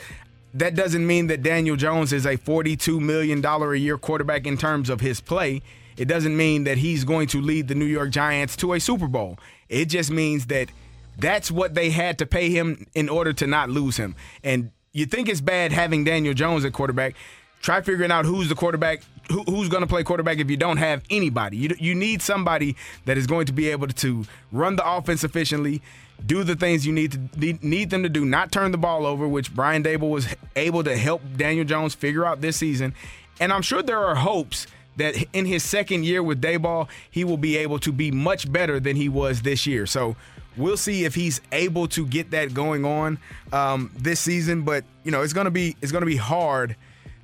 that 0.55 0.75
doesn't 0.75 1.07
mean 1.07 1.29
that 1.29 1.43
Daniel 1.43 1.77
Jones 1.77 2.13
is 2.13 2.27
a 2.27 2.37
$42 2.37 3.01
million 3.01 3.45
a 3.45 3.75
year 3.75 3.99
quarterback 3.99 4.47
in 4.47 4.57
terms 4.57 4.91
of 4.91 5.01
his 5.01 5.21
play. 5.21 5.63
It 5.97 6.07
doesn't 6.07 6.37
mean 6.37 6.65
that 6.65 6.79
he's 6.79 7.05
going 7.05 7.29
to 7.29 7.41
lead 7.41 7.69
the 7.69 7.75
New 7.75 7.85
York 7.85 8.11
Giants 8.11 8.57
to 8.57 8.73
a 8.73 8.81
Super 8.81 9.07
Bowl. 9.07 9.39
It 9.69 9.87
just 9.87 10.11
means 10.11 10.47
that 10.47 10.71
that's 11.19 11.51
what 11.51 11.75
they 11.75 11.91
had 11.91 12.19
to 12.19 12.27
pay 12.27 12.51
him 12.51 12.87
in 12.95 13.09
order 13.09 13.33
to 13.35 13.47
not 13.47 13.71
lose 13.71 13.97
him. 13.97 14.17
And 14.43 14.71
you 14.93 15.07
think 15.07 15.29
it's 15.29 15.41
bad 15.41 15.73
having 15.73 16.05
Daniel 16.05 16.35
Jones 16.35 16.65
at 16.65 16.73
quarterback. 16.73 17.15
Try 17.61 17.83
figuring 17.83 18.11
out 18.11 18.25
who's 18.25 18.49
the 18.49 18.55
quarterback, 18.55 19.03
who, 19.31 19.43
who's 19.43 19.69
going 19.69 19.83
to 19.83 19.87
play 19.87 20.03
quarterback 20.03 20.39
if 20.39 20.51
you 20.51 20.57
don't 20.57 20.79
have 20.79 21.03
anybody. 21.11 21.59
You, 21.59 21.77
you 21.79 21.95
need 21.95 22.23
somebody 22.23 22.77
that 23.05 23.19
is 23.19 23.27
going 23.27 23.47
to 23.47 23.53
be 23.53 23.69
able 23.69 23.89
to 23.89 24.25
run 24.51 24.77
the 24.77 24.91
offense 24.91 25.23
efficiently, 25.23 25.83
do 26.27 26.45
the 26.45 26.55
things 26.57 26.87
you 26.87 26.93
need 26.93 27.13
to 27.13 27.59
need, 27.67 27.91
them 27.91 28.03
to 28.03 28.09
do, 28.09 28.25
not 28.25 28.53
turn 28.53 28.73
the 28.73 28.79
ball 28.79 29.07
over, 29.07 29.27
which 29.27 29.55
Brian 29.55 29.83
Daboll 29.83 30.11
was 30.11 30.27
able 30.57 30.85
to 30.85 30.97
help 30.97 31.23
Daniel 31.37 31.65
Jones 31.65 31.95
figure 31.95 32.25
out 32.25 32.41
this 32.41 32.57
season. 32.57 32.95
And 33.41 33.53
I'm 33.53 33.63
sure 33.63 33.83
there 33.83 33.99
are 33.99 34.15
hopes 34.15 34.67
that 34.97 35.17
in 35.33 35.47
his 35.47 35.65
second 35.65 36.05
year 36.05 36.23
with 36.23 36.41
Daboll, 36.43 36.89
he 37.11 37.25
will 37.25 37.39
be 37.39 37.57
able 37.57 37.79
to 37.81 37.93
be 37.93 38.11
much 38.11 38.51
better 38.51 38.79
than 38.79 38.97
he 38.97 39.09
was 39.09 39.43
this 39.43 39.67
year. 39.67 39.87
So 39.87 40.17
we'll 40.57 40.77
see 40.77 41.05
if 41.05 41.15
he's 41.15 41.41
able 41.53 41.89
to 41.89 42.07
get 42.07 42.33
that 42.33 42.53
going 42.53 42.85
on 42.85 43.19
um, 43.53 43.91
this 43.97 44.21
season. 44.21 44.63
But 44.63 44.85
you 45.05 45.11
know, 45.11 45.23
it's 45.23 45.33
gonna 45.33 45.51
be 45.51 45.77
it's 45.81 45.93
gonna 45.93 46.07
be 46.07 46.17
hard 46.17 46.77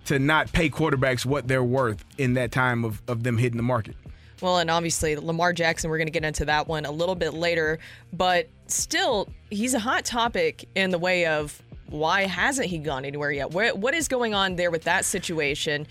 to 0.07 0.19
not 0.19 0.53
pay 0.53 0.71
quarterbacks 0.71 1.27
what 1.27 1.49
they're 1.49 1.65
worth 1.65 2.05
in 2.17 2.35
that 2.35 2.53
time 2.53 2.85
of, 2.85 3.03
of 3.09 3.25
them 3.25 3.39
hitting 3.39 3.57
the 3.57 3.63
market. 3.63 3.97
Well, 4.41 4.59
and 4.59 4.71
obviously 4.71 5.17
Lamar 5.17 5.53
Jackson, 5.53 5.91
we're 5.91 5.99
going 5.99 6.09
to 6.09 6.13
get 6.13 6.25
into 6.25 6.45
that 6.45 6.69
one 6.69 6.85
a 6.85 6.91
little 6.91 7.15
bit 7.15 7.35
later, 7.35 7.79
but 8.13 8.49
still, 8.67 9.29
he's 9.51 9.75
a 9.75 9.79
hot 9.79 10.05
topic 10.05 10.69
in 10.75 10.91
the 10.91 10.99
way 10.99 11.27
of 11.27 11.63
why 11.89 12.27
hasn't 12.27 12.69
he 12.69 12.79
gone 12.79 13.05
anywhere 13.05 13.31
yet? 13.31 13.51
What 13.51 13.95
is 13.95 14.09
going 14.09 14.35
on 14.35 14.57
there 14.57 14.71
with 14.71 14.85
that 14.85 15.05
situation? 15.05 15.87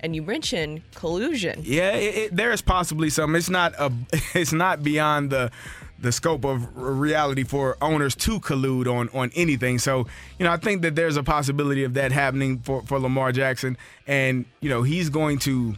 And 0.00 0.14
you 0.14 0.22
mentioned 0.22 0.82
collusion. 0.94 1.62
Yeah, 1.64 1.92
it, 1.92 2.14
it, 2.16 2.36
there 2.36 2.52
is 2.52 2.60
possibly 2.60 3.10
some. 3.10 3.34
It's 3.34 3.50
not 3.50 3.74
a. 3.78 3.92
It's 4.34 4.52
not 4.52 4.82
beyond 4.82 5.30
the 5.30 5.50
the 5.98 6.12
scope 6.12 6.44
of 6.44 6.76
reality 6.76 7.42
for 7.42 7.78
owners 7.80 8.14
to 8.14 8.38
collude 8.40 8.86
on 8.86 9.08
on 9.14 9.30
anything. 9.34 9.78
So 9.78 10.06
you 10.38 10.44
know, 10.44 10.52
I 10.52 10.58
think 10.58 10.82
that 10.82 10.94
there's 10.94 11.16
a 11.16 11.22
possibility 11.22 11.82
of 11.84 11.94
that 11.94 12.12
happening 12.12 12.58
for 12.58 12.82
for 12.82 12.98
Lamar 12.98 13.32
Jackson, 13.32 13.78
and 14.06 14.44
you 14.60 14.68
know, 14.68 14.82
he's 14.82 15.08
going 15.08 15.38
to 15.40 15.76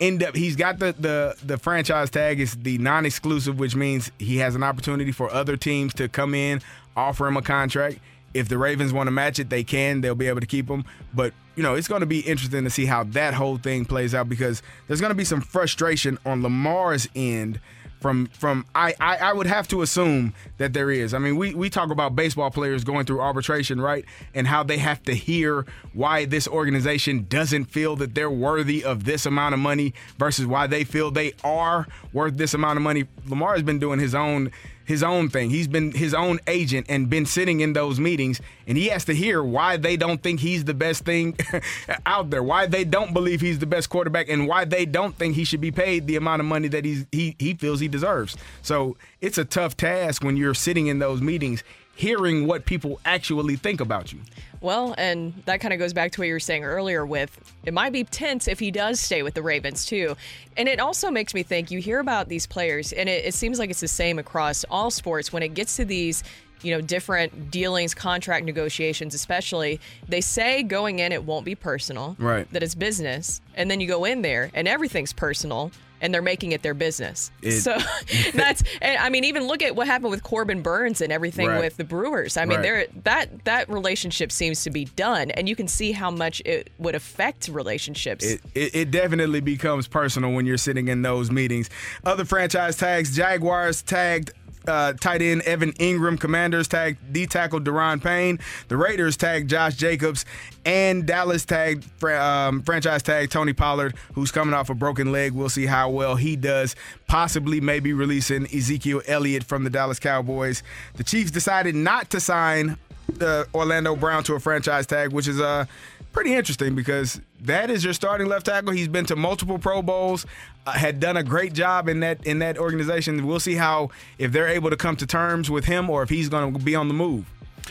end 0.00 0.22
up 0.22 0.36
he's 0.36 0.56
got 0.56 0.78
the 0.78 0.94
the 0.98 1.36
the 1.44 1.58
franchise 1.58 2.10
tag 2.10 2.40
is 2.40 2.54
the 2.56 2.78
non-exclusive 2.78 3.58
which 3.58 3.74
means 3.74 4.10
he 4.18 4.38
has 4.38 4.54
an 4.54 4.62
opportunity 4.62 5.12
for 5.12 5.30
other 5.30 5.56
teams 5.56 5.94
to 5.94 6.08
come 6.08 6.34
in 6.34 6.60
offer 6.96 7.26
him 7.26 7.36
a 7.36 7.42
contract. 7.42 7.98
If 8.34 8.48
the 8.48 8.58
ravens 8.58 8.92
want 8.92 9.06
to 9.06 9.10
match 9.10 9.38
it 9.38 9.48
they 9.48 9.64
can 9.64 10.00
they'll 10.00 10.14
be 10.14 10.28
able 10.28 10.40
to 10.40 10.46
keep 10.46 10.68
him. 10.68 10.84
But 11.14 11.32
you 11.54 11.62
know 11.62 11.74
it's 11.74 11.88
going 11.88 12.00
to 12.00 12.06
be 12.06 12.20
interesting 12.20 12.64
to 12.64 12.70
see 12.70 12.86
how 12.86 13.04
that 13.04 13.34
whole 13.34 13.56
thing 13.56 13.84
plays 13.84 14.14
out 14.14 14.28
because 14.28 14.62
there's 14.86 15.00
going 15.00 15.10
to 15.10 15.16
be 15.16 15.24
some 15.24 15.40
frustration 15.40 16.18
on 16.26 16.42
lamar's 16.42 17.08
end 17.14 17.60
from 18.00 18.26
from 18.26 18.64
I, 18.74 18.94
I 19.00 19.16
I 19.16 19.32
would 19.32 19.46
have 19.46 19.68
to 19.68 19.82
assume 19.82 20.34
that 20.58 20.72
there 20.72 20.90
is. 20.90 21.14
I 21.14 21.18
mean, 21.18 21.36
we 21.36 21.54
we 21.54 21.70
talk 21.70 21.90
about 21.90 22.14
baseball 22.14 22.50
players 22.50 22.84
going 22.84 23.06
through 23.06 23.20
arbitration, 23.20 23.80
right? 23.80 24.04
And 24.34 24.46
how 24.46 24.62
they 24.62 24.78
have 24.78 25.02
to 25.04 25.14
hear 25.14 25.66
why 25.92 26.24
this 26.24 26.46
organization 26.46 27.26
doesn't 27.28 27.66
feel 27.66 27.96
that 27.96 28.14
they're 28.14 28.30
worthy 28.30 28.84
of 28.84 29.04
this 29.04 29.26
amount 29.26 29.54
of 29.54 29.60
money 29.60 29.94
versus 30.18 30.46
why 30.46 30.66
they 30.66 30.84
feel 30.84 31.10
they 31.10 31.32
are 31.42 31.86
worth 32.12 32.36
this 32.36 32.54
amount 32.54 32.76
of 32.76 32.82
money. 32.82 33.04
Lamar 33.26 33.54
has 33.54 33.62
been 33.62 33.78
doing 33.78 33.98
his 33.98 34.14
own 34.14 34.52
his 34.86 35.02
own 35.02 35.28
thing. 35.28 35.50
He's 35.50 35.68
been 35.68 35.92
his 35.92 36.14
own 36.14 36.38
agent 36.46 36.86
and 36.88 37.10
been 37.10 37.26
sitting 37.26 37.60
in 37.60 37.72
those 37.72 38.00
meetings, 38.00 38.40
and 38.66 38.78
he 38.78 38.86
has 38.86 39.04
to 39.06 39.14
hear 39.14 39.42
why 39.42 39.76
they 39.76 39.96
don't 39.96 40.22
think 40.22 40.40
he's 40.40 40.64
the 40.64 40.74
best 40.74 41.04
thing 41.04 41.36
out 42.06 42.30
there, 42.30 42.42
why 42.42 42.66
they 42.66 42.84
don't 42.84 43.12
believe 43.12 43.40
he's 43.40 43.58
the 43.58 43.66
best 43.66 43.90
quarterback, 43.90 44.28
and 44.28 44.46
why 44.46 44.64
they 44.64 44.86
don't 44.86 45.16
think 45.16 45.34
he 45.34 45.44
should 45.44 45.60
be 45.60 45.72
paid 45.72 46.06
the 46.06 46.16
amount 46.16 46.40
of 46.40 46.46
money 46.46 46.68
that 46.68 46.84
he's 46.84 47.04
he 47.10 47.34
he 47.38 47.54
feels 47.54 47.80
he 47.80 47.88
deserves. 47.88 48.36
So 48.62 48.96
it's 49.20 49.38
a 49.38 49.44
tough 49.44 49.76
task 49.76 50.22
when 50.22 50.36
you're 50.36 50.54
sitting 50.54 50.86
in 50.86 51.00
those 51.00 51.20
meetings, 51.20 51.64
hearing 51.96 52.46
what 52.46 52.64
people 52.64 53.00
actually 53.04 53.56
think 53.56 53.80
about 53.80 54.12
you. 54.12 54.20
Well, 54.66 54.96
and 54.98 55.32
that 55.44 55.60
kind 55.60 55.72
of 55.72 55.78
goes 55.78 55.92
back 55.92 56.10
to 56.10 56.20
what 56.20 56.26
you 56.26 56.32
were 56.32 56.40
saying 56.40 56.64
earlier 56.64 57.06
with 57.06 57.54
it 57.64 57.72
might 57.72 57.92
be 57.92 58.02
tense 58.02 58.48
if 58.48 58.58
he 58.58 58.72
does 58.72 58.98
stay 58.98 59.22
with 59.22 59.34
the 59.34 59.42
Ravens 59.42 59.86
too. 59.86 60.16
And 60.56 60.68
it 60.68 60.80
also 60.80 61.08
makes 61.08 61.34
me 61.34 61.44
think 61.44 61.70
you 61.70 61.78
hear 61.78 62.00
about 62.00 62.28
these 62.28 62.48
players, 62.48 62.92
and 62.92 63.08
it, 63.08 63.26
it 63.26 63.34
seems 63.34 63.60
like 63.60 63.70
it's 63.70 63.78
the 63.78 63.86
same 63.86 64.18
across 64.18 64.64
all 64.64 64.90
sports 64.90 65.32
when 65.32 65.44
it 65.44 65.54
gets 65.54 65.76
to 65.76 65.84
these 65.84 66.24
you 66.66 66.72
know, 66.74 66.80
different 66.80 67.50
dealings, 67.50 67.94
contract 67.94 68.44
negotiations, 68.44 69.14
especially, 69.14 69.78
they 70.08 70.20
say 70.20 70.62
going 70.64 70.98
in 70.98 71.12
it 71.12 71.22
won't 71.24 71.44
be 71.44 71.54
personal, 71.54 72.16
Right. 72.18 72.50
That 72.52 72.62
it's 72.62 72.74
business, 72.74 73.40
and 73.54 73.70
then 73.70 73.80
you 73.80 73.86
go 73.86 74.04
in 74.04 74.22
there 74.22 74.50
and 74.52 74.66
everything's 74.66 75.12
personal. 75.12 75.70
And 75.98 76.12
they're 76.12 76.20
making 76.20 76.52
it 76.52 76.60
their 76.60 76.74
business. 76.74 77.30
It- 77.40 77.52
so 77.52 77.74
that's, 78.34 78.62
and 78.82 78.98
I 78.98 79.08
mean, 79.08 79.24
even 79.24 79.46
look 79.46 79.62
at 79.62 79.74
what 79.74 79.86
happened 79.86 80.10
with 80.10 80.22
Corbin 80.22 80.60
Burnes 80.60 81.00
and 81.00 81.10
everything 81.10 81.48
Right. 81.48 81.58
with 81.58 81.78
the 81.78 81.84
Brewers. 81.84 82.36
I 82.36 82.44
mean, 82.44 82.58
Right. 82.58 82.62
there 82.62 82.86
that 83.04 83.44
that 83.46 83.70
relationship 83.70 84.30
seems 84.30 84.62
to 84.64 84.70
be 84.70 84.84
done, 84.84 85.30
and 85.30 85.48
you 85.48 85.56
can 85.56 85.66
see 85.68 85.92
how 85.92 86.10
much 86.10 86.42
it 86.44 86.68
would 86.78 86.94
affect 86.94 87.48
relationships. 87.48 88.26
It, 88.26 88.42
it, 88.54 88.74
it 88.74 88.90
definitely 88.90 89.40
becomes 89.40 89.88
personal 89.88 90.32
when 90.32 90.44
you're 90.44 90.58
sitting 90.58 90.88
in 90.88 91.00
those 91.00 91.30
meetings. 91.30 91.70
Other 92.04 92.26
franchise 92.26 92.76
tags: 92.76 93.16
Jaguars 93.16 93.80
tagged. 93.80 94.32
Uh, 94.66 94.92
tight 94.94 95.22
end 95.22 95.42
Evan 95.42 95.72
Engram, 95.74 96.18
Commanders 96.18 96.68
tagged 96.68 97.12
D 97.12 97.26
tackle 97.26 97.60
Daron 97.60 98.02
Payne, 98.02 98.38
the 98.68 98.76
Raiders 98.76 99.16
tagged 99.16 99.48
Josh 99.48 99.76
Jacobs, 99.76 100.24
and 100.64 101.06
Dallas 101.06 101.44
tagged 101.44 101.86
um, 102.04 102.62
franchise 102.62 103.02
tag 103.02 103.30
Tony 103.30 103.52
Pollard, 103.52 103.94
who's 104.14 104.30
coming 104.30 104.54
off 104.54 104.70
a 104.70 104.74
broken 104.74 105.12
leg. 105.12 105.32
We'll 105.32 105.48
see 105.48 105.66
how 105.66 105.90
well 105.90 106.16
he 106.16 106.36
does. 106.36 106.74
Possibly, 107.06 107.60
maybe 107.60 107.92
releasing 107.92 108.46
Ezekiel 108.46 109.02
Elliott 109.06 109.44
from 109.44 109.64
the 109.64 109.70
Dallas 109.70 110.00
Cowboys. 110.00 110.62
The 110.94 111.04
Chiefs 111.04 111.30
decided 111.30 111.74
not 111.74 112.10
to 112.10 112.20
sign 112.20 112.76
uh, 113.20 113.44
Orlando 113.54 113.96
Brown 113.96 114.22
to 114.24 114.34
a 114.34 114.40
franchise 114.40 114.86
tag, 114.86 115.12
which 115.12 115.28
is 115.28 115.40
uh, 115.40 115.66
pretty 116.12 116.34
interesting 116.34 116.74
because 116.74 117.20
that 117.42 117.70
is 117.70 117.84
your 117.84 117.92
starting 117.92 118.26
left 118.26 118.46
tackle. 118.46 118.72
He's 118.72 118.88
been 118.88 119.06
to 119.06 119.16
multiple 119.16 119.58
Pro 119.58 119.82
Bowls, 119.82 120.26
uh, 120.66 120.72
had 120.72 121.00
done 121.00 121.16
a 121.16 121.22
great 121.22 121.52
job 121.52 121.88
in 121.88 122.00
that 122.00 122.26
in 122.26 122.38
that 122.40 122.58
organization. 122.58 123.26
We'll 123.26 123.40
see 123.40 123.54
how 123.54 123.90
if 124.18 124.32
they're 124.32 124.48
able 124.48 124.70
to 124.70 124.76
come 124.76 124.96
to 124.96 125.06
terms 125.06 125.50
with 125.50 125.66
him 125.66 125.90
or 125.90 126.02
if 126.02 126.08
he's 126.08 126.28
going 126.28 126.52
to 126.52 126.58
be 126.58 126.74
on 126.74 126.88
the 126.88 126.94
move. 126.94 127.26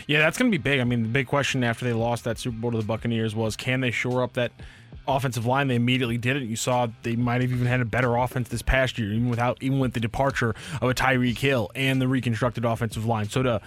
Yeah, 0.07 0.19
that's 0.19 0.37
going 0.37 0.51
to 0.51 0.57
be 0.57 0.61
big. 0.61 0.79
I 0.79 0.83
mean, 0.83 1.03
the 1.03 1.09
big 1.09 1.27
question 1.27 1.63
after 1.63 1.85
they 1.85 1.93
lost 1.93 2.25
that 2.25 2.37
Super 2.37 2.57
Bowl 2.57 2.71
to 2.71 2.77
the 2.77 2.83
Buccaneers 2.83 3.33
was 3.33 3.55
can 3.55 3.81
they 3.81 3.91
shore 3.91 4.23
up 4.23 4.33
that 4.33 4.51
offensive 5.07 5.45
line? 5.45 5.67
They 5.67 5.75
immediately 5.75 6.17
did 6.17 6.35
it. 6.35 6.43
You 6.43 6.55
saw 6.55 6.87
they 7.03 7.15
might 7.15 7.41
have 7.41 7.51
even 7.51 7.65
had 7.65 7.81
a 7.81 7.85
better 7.85 8.15
offense 8.15 8.49
this 8.49 8.61
past 8.61 8.97
year, 8.97 9.11
even 9.11 9.29
without 9.29 9.57
even 9.61 9.79
with 9.79 9.93
the 9.93 9.99
departure 9.99 10.53
of 10.81 10.89
a 10.89 10.93
Tyreek 10.93 11.37
Hill 11.37 11.71
and 11.75 12.01
the 12.01 12.07
reconstructed 12.07 12.65
offensive 12.65 13.05
line. 13.05 13.29
So 13.29 13.41
to 13.43 13.61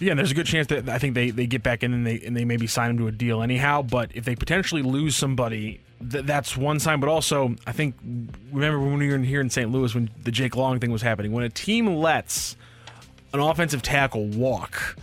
yeah, 0.00 0.14
there's 0.14 0.30
a 0.30 0.34
good 0.34 0.46
chance 0.46 0.66
that 0.68 0.88
I 0.88 0.98
think 0.98 1.14
they, 1.14 1.30
they 1.30 1.46
get 1.46 1.62
back 1.62 1.82
in 1.82 1.92
and 1.92 2.06
they 2.06 2.20
and 2.20 2.36
they 2.36 2.44
maybe 2.44 2.66
sign 2.66 2.90
him 2.90 2.98
to 2.98 3.06
a 3.08 3.12
deal 3.12 3.42
anyhow. 3.42 3.82
But 3.82 4.10
if 4.14 4.24
they 4.24 4.36
potentially 4.36 4.82
lose 4.82 5.16
somebody, 5.16 5.80
th- 6.10 6.24
that's 6.24 6.56
one 6.56 6.80
sign. 6.80 7.00
But 7.00 7.08
also, 7.08 7.56
I 7.66 7.72
think 7.72 7.96
remember 8.52 8.78
when 8.78 8.98
we 8.98 9.08
were 9.08 9.14
in 9.14 9.24
here 9.24 9.40
in 9.40 9.50
St. 9.50 9.70
Louis 9.70 9.94
when 9.94 10.10
the 10.22 10.30
Jake 10.30 10.56
Long 10.56 10.78
thing 10.80 10.90
was 10.90 11.02
happening. 11.02 11.32
When 11.32 11.44
a 11.44 11.48
team 11.48 11.86
lets 11.96 12.56
an 13.32 13.40
offensive 13.40 13.82
tackle 13.82 14.26
walk, 14.26 14.96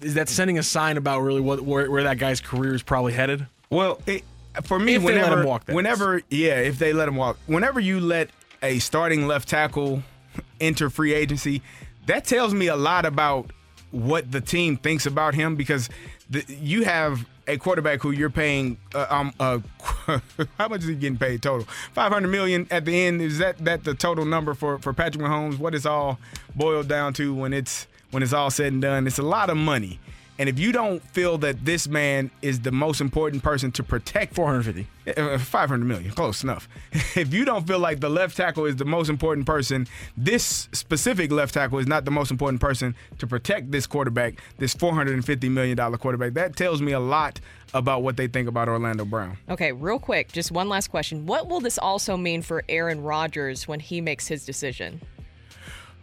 is 0.00 0.14
that 0.14 0.28
sending 0.28 0.58
a 0.58 0.62
sign 0.62 0.96
about 0.96 1.20
really 1.20 1.40
what 1.40 1.60
where, 1.60 1.90
where 1.90 2.02
that 2.04 2.18
guy's 2.18 2.40
career 2.40 2.74
is 2.74 2.82
probably 2.82 3.12
headed? 3.12 3.46
Well, 3.70 4.00
it, 4.06 4.24
for 4.64 4.78
me, 4.78 4.94
If 4.94 5.02
they 5.02 5.08
let 5.08 5.14
whenever, 5.16 5.40
him 5.40 5.46
walk, 5.46 5.68
whenever, 5.68 6.22
yeah, 6.30 6.56
if 6.60 6.78
they 6.78 6.92
let 6.92 7.06
him 7.08 7.16
walk, 7.16 7.38
whenever 7.46 7.78
you 7.78 8.00
let 8.00 8.30
a 8.62 8.78
starting 8.80 9.26
left 9.26 9.48
tackle 9.48 10.02
enter 10.60 10.90
free 10.90 11.14
agency, 11.14 11.62
that 12.06 12.24
tells 12.24 12.54
me 12.54 12.66
a 12.66 12.76
lot 12.76 13.04
about 13.04 13.52
what 13.90 14.30
the 14.30 14.40
team 14.40 14.76
thinks 14.76 15.06
about 15.06 15.34
him 15.34 15.56
because 15.56 15.88
the, 16.30 16.44
you 16.48 16.84
have 16.84 17.26
a 17.46 17.56
quarterback 17.56 18.02
who 18.02 18.10
you're 18.10 18.28
paying 18.30 18.76
uh, 18.94 19.06
um 19.08 19.32
uh, 19.40 19.58
how 20.58 20.68
much 20.68 20.82
is 20.82 20.88
he 20.88 20.94
getting 20.94 21.18
paid 21.18 21.42
total? 21.42 21.66
500 21.94 22.28
million 22.28 22.66
at 22.70 22.84
the 22.84 23.06
end. 23.06 23.22
Is 23.22 23.38
that 23.38 23.58
that 23.64 23.84
the 23.84 23.94
total 23.94 24.24
number 24.24 24.54
for 24.54 24.78
for 24.78 24.92
Patrick 24.92 25.24
Mahomes? 25.24 25.58
What 25.58 25.74
it's 25.74 25.86
all 25.86 26.18
boiled 26.54 26.88
down 26.88 27.14
to 27.14 27.34
when 27.34 27.52
it's 27.52 27.86
when 28.10 28.22
it's 28.22 28.32
all 28.32 28.50
said 28.50 28.72
and 28.72 28.82
done. 28.82 29.06
It's 29.06 29.18
a 29.18 29.22
lot 29.22 29.50
of 29.50 29.56
money 29.56 29.98
and 30.38 30.48
if 30.48 30.58
you 30.58 30.72
don't 30.72 31.02
feel 31.10 31.36
that 31.38 31.64
this 31.64 31.88
man 31.88 32.30
is 32.42 32.60
the 32.60 32.70
most 32.70 33.00
important 33.00 33.42
person 33.42 33.72
to 33.72 33.82
protect 33.82 34.34
450 34.34 34.86
uh, 35.16 35.38
500 35.38 35.84
million 35.84 36.10
close 36.12 36.42
enough 36.42 36.68
if 37.16 37.32
you 37.32 37.44
don't 37.44 37.66
feel 37.66 37.78
like 37.78 38.00
the 38.00 38.08
left 38.08 38.36
tackle 38.36 38.64
is 38.64 38.76
the 38.76 38.84
most 38.84 39.08
important 39.08 39.46
person 39.46 39.86
this 40.16 40.68
specific 40.72 41.30
left 41.32 41.54
tackle 41.54 41.78
is 41.78 41.86
not 41.86 42.04
the 42.04 42.10
most 42.10 42.30
important 42.30 42.60
person 42.60 42.94
to 43.18 43.26
protect 43.26 43.70
this 43.70 43.86
quarterback 43.86 44.34
this 44.58 44.74
450 44.74 45.48
million 45.48 45.76
dollar 45.76 45.98
quarterback 45.98 46.34
that 46.34 46.56
tells 46.56 46.80
me 46.80 46.92
a 46.92 47.00
lot 47.00 47.40
about 47.74 48.02
what 48.02 48.16
they 48.16 48.26
think 48.26 48.48
about 48.48 48.68
Orlando 48.68 49.04
Brown 49.04 49.36
Okay, 49.50 49.72
real 49.72 49.98
quick, 49.98 50.32
just 50.32 50.52
one 50.52 50.68
last 50.68 50.88
question. 50.88 51.26
What 51.26 51.48
will 51.48 51.60
this 51.60 51.78
also 51.78 52.16
mean 52.16 52.42
for 52.42 52.64
Aaron 52.68 53.02
Rodgers 53.02 53.66
when 53.68 53.80
he 53.80 54.00
makes 54.00 54.26
his 54.28 54.44
decision? 54.44 55.00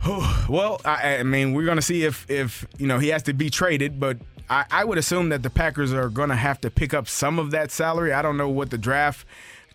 well, 0.49 0.81
I, 0.85 1.17
I 1.17 1.23
mean, 1.23 1.53
we're 1.53 1.65
going 1.65 1.77
to 1.77 1.81
see 1.81 2.03
if 2.03 2.29
if 2.29 2.65
you 2.77 2.87
know 2.87 2.99
he 2.99 3.09
has 3.09 3.23
to 3.23 3.33
be 3.33 3.49
traded, 3.49 3.99
but 3.99 4.17
I, 4.49 4.65
I 4.69 4.83
would 4.85 4.97
assume 4.97 5.29
that 5.29 5.41
the 5.43 5.49
Packers 5.49 5.93
are 5.93 6.09
going 6.09 6.29
to 6.29 6.35
have 6.35 6.61
to 6.61 6.69
pick 6.69 6.93
up 6.93 7.07
some 7.07 7.39
of 7.39 7.51
that 7.51 7.71
salary. 7.71 8.13
I 8.13 8.21
don't 8.21 8.37
know 8.37 8.49
what 8.49 8.69
the 8.69 8.77
draft 8.77 9.25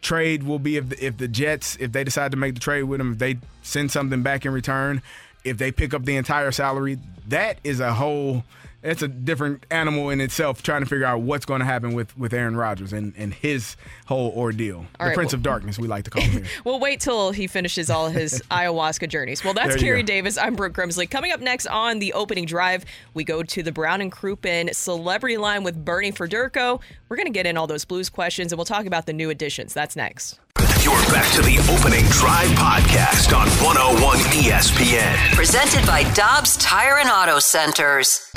trade 0.01 0.45
will 0.45 0.59
be 0.59 0.77
if 0.77 0.89
the, 0.89 1.05
if 1.05 1.17
the 1.19 1.29
Jets 1.29 1.77
if 1.81 1.93
they 1.93 2.05
decide 2.05 2.31
to 2.31 2.37
make 2.37 2.55
the 2.55 2.61
trade 2.61 2.85
with 2.85 3.01
him, 3.01 3.13
if 3.13 3.19
they 3.19 3.39
send 3.63 3.91
something 3.91 4.23
back 4.23 4.47
in 4.47 4.53
return, 4.53 5.03
if 5.45 5.59
they 5.59 5.73
pick 5.73 5.95
up 5.95 6.05
the 6.05 6.17
entire 6.17 6.53
salary. 6.53 6.99
That 7.29 7.59
is 7.65 7.81
a 7.81 7.95
whole. 7.95 8.45
It's 8.83 9.03
a 9.03 9.09
different 9.09 9.67
animal 9.71 10.09
in 10.09 10.21
itself. 10.23 10.63
Trying 10.63 10.81
to 10.81 10.87
figure 10.87 11.05
out 11.05 11.21
what's 11.21 11.45
going 11.45 11.61
to 11.61 11.67
happen 11.67 11.93
with 11.93 12.17
with 12.17 12.33
Aaron 12.33 12.57
Rodgers 12.57 12.93
and 12.95 13.13
and 13.17 13.35
his 13.35 13.77
whole 14.07 14.31
ordeal. 14.35 14.79
All 14.79 14.87
the 14.99 15.05
right, 15.07 15.15
Prince 15.15 15.33
well- 15.33 15.39
of 15.39 15.43
Darkness, 15.43 15.79
we 15.79 15.87
like 15.87 16.05
to 16.05 16.11
call 16.11 16.23
him 16.23 16.31
here. 16.33 16.45
We'll 16.65 16.81
wait 16.81 17.01
till 17.01 17.31
he 17.33 17.47
finishes 17.47 17.91
all 17.91 18.09
his 18.09 18.43
ayahuasca 18.51 19.09
journeys. 19.09 19.45
Well, 19.45 19.53
that's 19.55 19.69
There 19.71 19.77
you 19.79 19.85
Kerry 19.85 20.03
go. 20.03 20.07
Davis. 20.07 20.39
I'm 20.39 20.55
Brooke 20.57 20.73
Grimsley. 20.73 21.11
Coming 21.11 21.33
up 21.33 21.41
next 21.41 21.67
on 21.67 21.99
the 21.99 22.13
opening 22.15 22.47
drive, 22.47 22.85
we 23.15 23.23
go 23.25 23.43
to 23.43 23.63
the 23.63 23.73
Brown 23.73 24.01
and 24.01 24.11
Crouppen 24.11 24.75
celebrity 24.75 25.37
line 25.37 25.63
with 25.63 25.85
Bernie 25.85 26.13
Federko. 26.13 26.81
We're 27.09 27.17
going 27.17 27.27
to 27.27 27.33
get 27.33 27.47
in 27.47 27.57
all 27.59 27.67
those 27.67 27.85
blues 27.85 28.09
questions 28.09 28.53
and 28.53 28.59
we'll 28.59 28.65
talk 28.67 28.87
about 28.87 29.05
the 29.07 29.13
new 29.13 29.29
additions. 29.31 29.75
That's 29.75 29.95
next. 29.97 30.39
You're 30.83 30.93
back 31.13 31.31
to 31.35 31.43
the 31.43 31.59
opening 31.77 32.05
drive 32.07 32.49
podcast 32.57 33.37
on 33.37 33.47
101 33.63 34.19
ESPN. 34.19 35.35
Presented 35.35 35.87
by 35.87 36.11
Dobbs 36.15 36.57
Tire 36.57 36.99
and 36.99 37.11
Auto 37.11 37.39
Centers. 37.39 38.31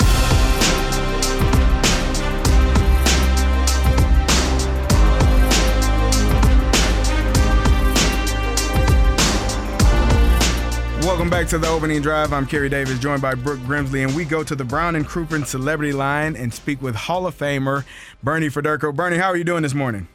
Welcome 11.04 11.28
back 11.28 11.48
to 11.48 11.58
the 11.58 11.68
opening 11.68 12.00
drive. 12.00 12.32
I'm 12.32 12.46
Kerry 12.46 12.70
Davis, 12.70 12.98
joined 12.98 13.20
by 13.20 13.34
Brooke 13.34 13.60
Grimsley, 13.60 14.06
and 14.06 14.16
we 14.16 14.24
go 14.24 14.42
to 14.42 14.56
the 14.56 14.64
Brown 14.64 14.96
and 14.96 15.06
Crouppen 15.06 15.44
celebrity 15.44 15.92
line 15.92 16.34
and 16.34 16.52
speak 16.52 16.80
with 16.80 16.94
Hall 16.94 17.26
of 17.26 17.36
Famer 17.36 17.84
Bernie 18.22 18.48
Federko. 18.48 18.94
Bernie, 18.94 19.18
how 19.18 19.26
are 19.26 19.36
you 19.36 19.44
doing 19.44 19.62
this 19.62 19.74
morning? 19.74 20.08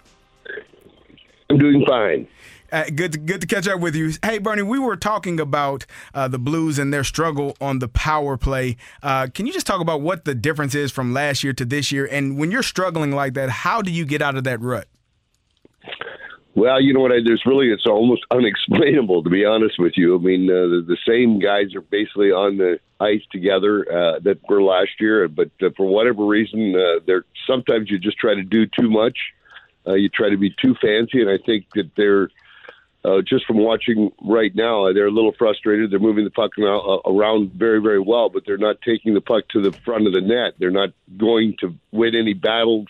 I'm 1.47 1.59
doing 1.59 1.85
fine. 1.87 2.27
Uh, 2.71 2.85
good, 2.95 3.11
to, 3.11 3.17
good 3.19 3.39
to 3.39 3.45
catch 3.45 3.67
up 3.67 3.79
with 3.79 3.95
you. 3.95 4.13
Hey, 4.23 4.39
Bernie, 4.39 4.63
we 4.63 4.79
were 4.79 4.95
talking 4.97 5.39
about 5.39 5.85
uh, 6.15 6.27
the 6.27 6.39
Blues 6.39 6.79
and 6.79 6.91
their 6.91 7.03
struggle 7.03 7.55
on 7.61 7.77
the 7.77 7.87
power 7.87 8.35
play. 8.35 8.75
Uh, 9.03 9.27
can 9.31 9.45
you 9.45 9.53
just 9.53 9.67
talk 9.67 9.81
about 9.81 10.01
what 10.01 10.25
the 10.25 10.33
difference 10.33 10.73
is 10.73 10.91
from 10.91 11.13
last 11.13 11.43
year 11.43 11.53
to 11.53 11.65
this 11.65 11.91
year? 11.91 12.09
And 12.11 12.35
when 12.35 12.49
you're 12.49 12.63
struggling 12.63 13.11
like 13.11 13.35
that, 13.35 13.49
how 13.49 13.83
do 13.83 13.91
you 13.91 14.05
get 14.05 14.23
out 14.23 14.35
of 14.35 14.43
that 14.45 14.59
rut? 14.59 14.87
Well, 16.59 16.81
you 16.81 16.93
know 16.93 16.99
what? 16.99 17.13
I, 17.13 17.19
there's 17.23 17.43
really 17.45 17.71
it's 17.71 17.85
almost 17.85 18.23
unexplainable 18.31 19.23
to 19.23 19.29
be 19.29 19.45
honest 19.45 19.79
with 19.79 19.93
you. 19.95 20.17
I 20.17 20.19
mean, 20.19 20.49
uh, 20.49 20.67
the, 20.67 20.85
the 20.85 20.97
same 21.07 21.39
guys 21.39 21.73
are 21.73 21.81
basically 21.81 22.31
on 22.31 22.57
the 22.57 22.79
ice 22.99 23.21
together 23.31 23.85
uh, 23.89 24.19
that 24.23 24.39
were 24.49 24.61
last 24.61 24.91
year, 24.99 25.29
but 25.29 25.51
uh, 25.61 25.69
for 25.77 25.87
whatever 25.87 26.25
reason, 26.25 26.75
uh, 26.75 26.99
they're 27.07 27.23
sometimes 27.47 27.89
you 27.89 27.97
just 27.97 28.17
try 28.17 28.35
to 28.35 28.43
do 28.43 28.65
too 28.65 28.89
much. 28.89 29.17
Uh, 29.87 29.93
you 29.93 30.09
try 30.09 30.29
to 30.29 30.35
be 30.35 30.53
too 30.61 30.75
fancy, 30.81 31.21
and 31.21 31.29
I 31.29 31.37
think 31.37 31.65
that 31.75 31.91
they're 31.95 32.29
uh, 33.05 33.21
just 33.21 33.45
from 33.45 33.59
watching 33.59 34.11
right 34.21 34.53
now, 34.53 34.87
uh, 34.87 34.93
they're 34.93 35.07
a 35.07 35.11
little 35.11 35.33
frustrated. 35.39 35.91
They're 35.91 35.99
moving 35.99 36.25
the 36.25 36.31
puck 36.31 36.51
uh, 36.59 37.09
around 37.09 37.53
very, 37.53 37.81
very 37.81 38.01
well, 38.01 38.27
but 38.27 38.43
they're 38.45 38.57
not 38.57 38.81
taking 38.81 39.13
the 39.13 39.21
puck 39.21 39.47
to 39.53 39.61
the 39.61 39.71
front 39.85 40.07
of 40.07 40.11
the 40.11 40.19
net. 40.19 40.55
They're 40.59 40.71
not 40.71 40.89
going 41.17 41.55
to 41.61 41.73
win 41.93 42.15
any 42.15 42.33
battles 42.33 42.87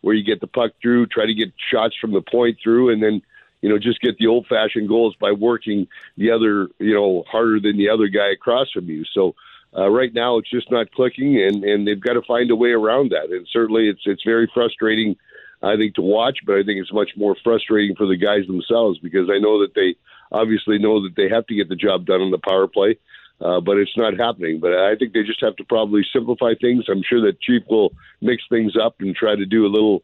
where 0.00 0.14
you 0.14 0.24
get 0.24 0.40
the 0.40 0.46
puck 0.46 0.72
through, 0.80 1.06
try 1.06 1.26
to 1.26 1.34
get 1.34 1.52
shots 1.70 1.94
from 2.00 2.12
the 2.12 2.22
point 2.22 2.58
through, 2.62 2.90
and 2.90 3.02
then 3.02 3.22
you 3.62 3.68
know 3.68 3.78
just 3.78 4.00
get 4.00 4.18
the 4.18 4.26
old-fashioned 4.26 4.88
goals 4.88 5.14
by 5.20 5.32
working 5.32 5.86
the 6.16 6.30
other 6.30 6.68
you 6.78 6.94
know 6.94 7.24
harder 7.30 7.60
than 7.60 7.76
the 7.76 7.88
other 7.90 8.08
guy 8.08 8.30
across 8.30 8.70
from 8.70 8.88
you. 8.88 9.04
So. 9.12 9.34
Uh, 9.72 9.88
right 9.88 10.12
now, 10.12 10.36
it's 10.36 10.50
just 10.50 10.68
not 10.68 10.90
clicking, 10.90 11.40
and, 11.40 11.62
and 11.62 11.86
they've 11.86 12.00
got 12.00 12.14
to 12.14 12.22
find 12.22 12.50
a 12.50 12.56
way 12.56 12.70
around 12.70 13.12
that. 13.12 13.30
And 13.30 13.46
certainly, 13.52 13.88
it's 13.88 14.00
it's 14.04 14.24
very 14.24 14.50
frustrating 14.52 15.14
I 15.62 15.76
think, 15.76 15.94
to 15.96 16.02
watch, 16.02 16.38
but 16.46 16.56
I 16.56 16.62
think 16.62 16.80
it's 16.80 16.92
much 16.92 17.10
more 17.16 17.36
frustrating 17.44 17.94
for 17.94 18.06
the 18.06 18.16
guys 18.16 18.46
themselves 18.46 18.98
because 18.98 19.28
I 19.30 19.38
know 19.38 19.60
that 19.60 19.74
they 19.74 19.96
obviously 20.32 20.78
know 20.78 21.02
that 21.02 21.16
they 21.16 21.28
have 21.28 21.46
to 21.48 21.54
get 21.54 21.68
the 21.68 21.76
job 21.76 22.06
done 22.06 22.22
on 22.22 22.30
the 22.30 22.38
power 22.38 22.66
play, 22.66 22.98
uh, 23.40 23.60
but 23.60 23.76
it's 23.76 23.96
not 23.96 24.18
happening. 24.18 24.60
But 24.60 24.74
I 24.74 24.96
think 24.96 25.12
they 25.12 25.22
just 25.22 25.40
have 25.42 25.56
to 25.56 25.64
probably 25.64 26.02
simplify 26.12 26.54
things. 26.60 26.84
I'm 26.88 27.02
sure 27.02 27.20
that 27.22 27.40
Chief 27.40 27.62
will 27.68 27.92
mix 28.20 28.42
things 28.48 28.74
up 28.76 28.96
and 29.00 29.14
try 29.14 29.36
to 29.36 29.46
do 29.46 29.66
a 29.66 29.68
little, 29.68 30.02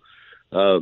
uh, 0.53 0.80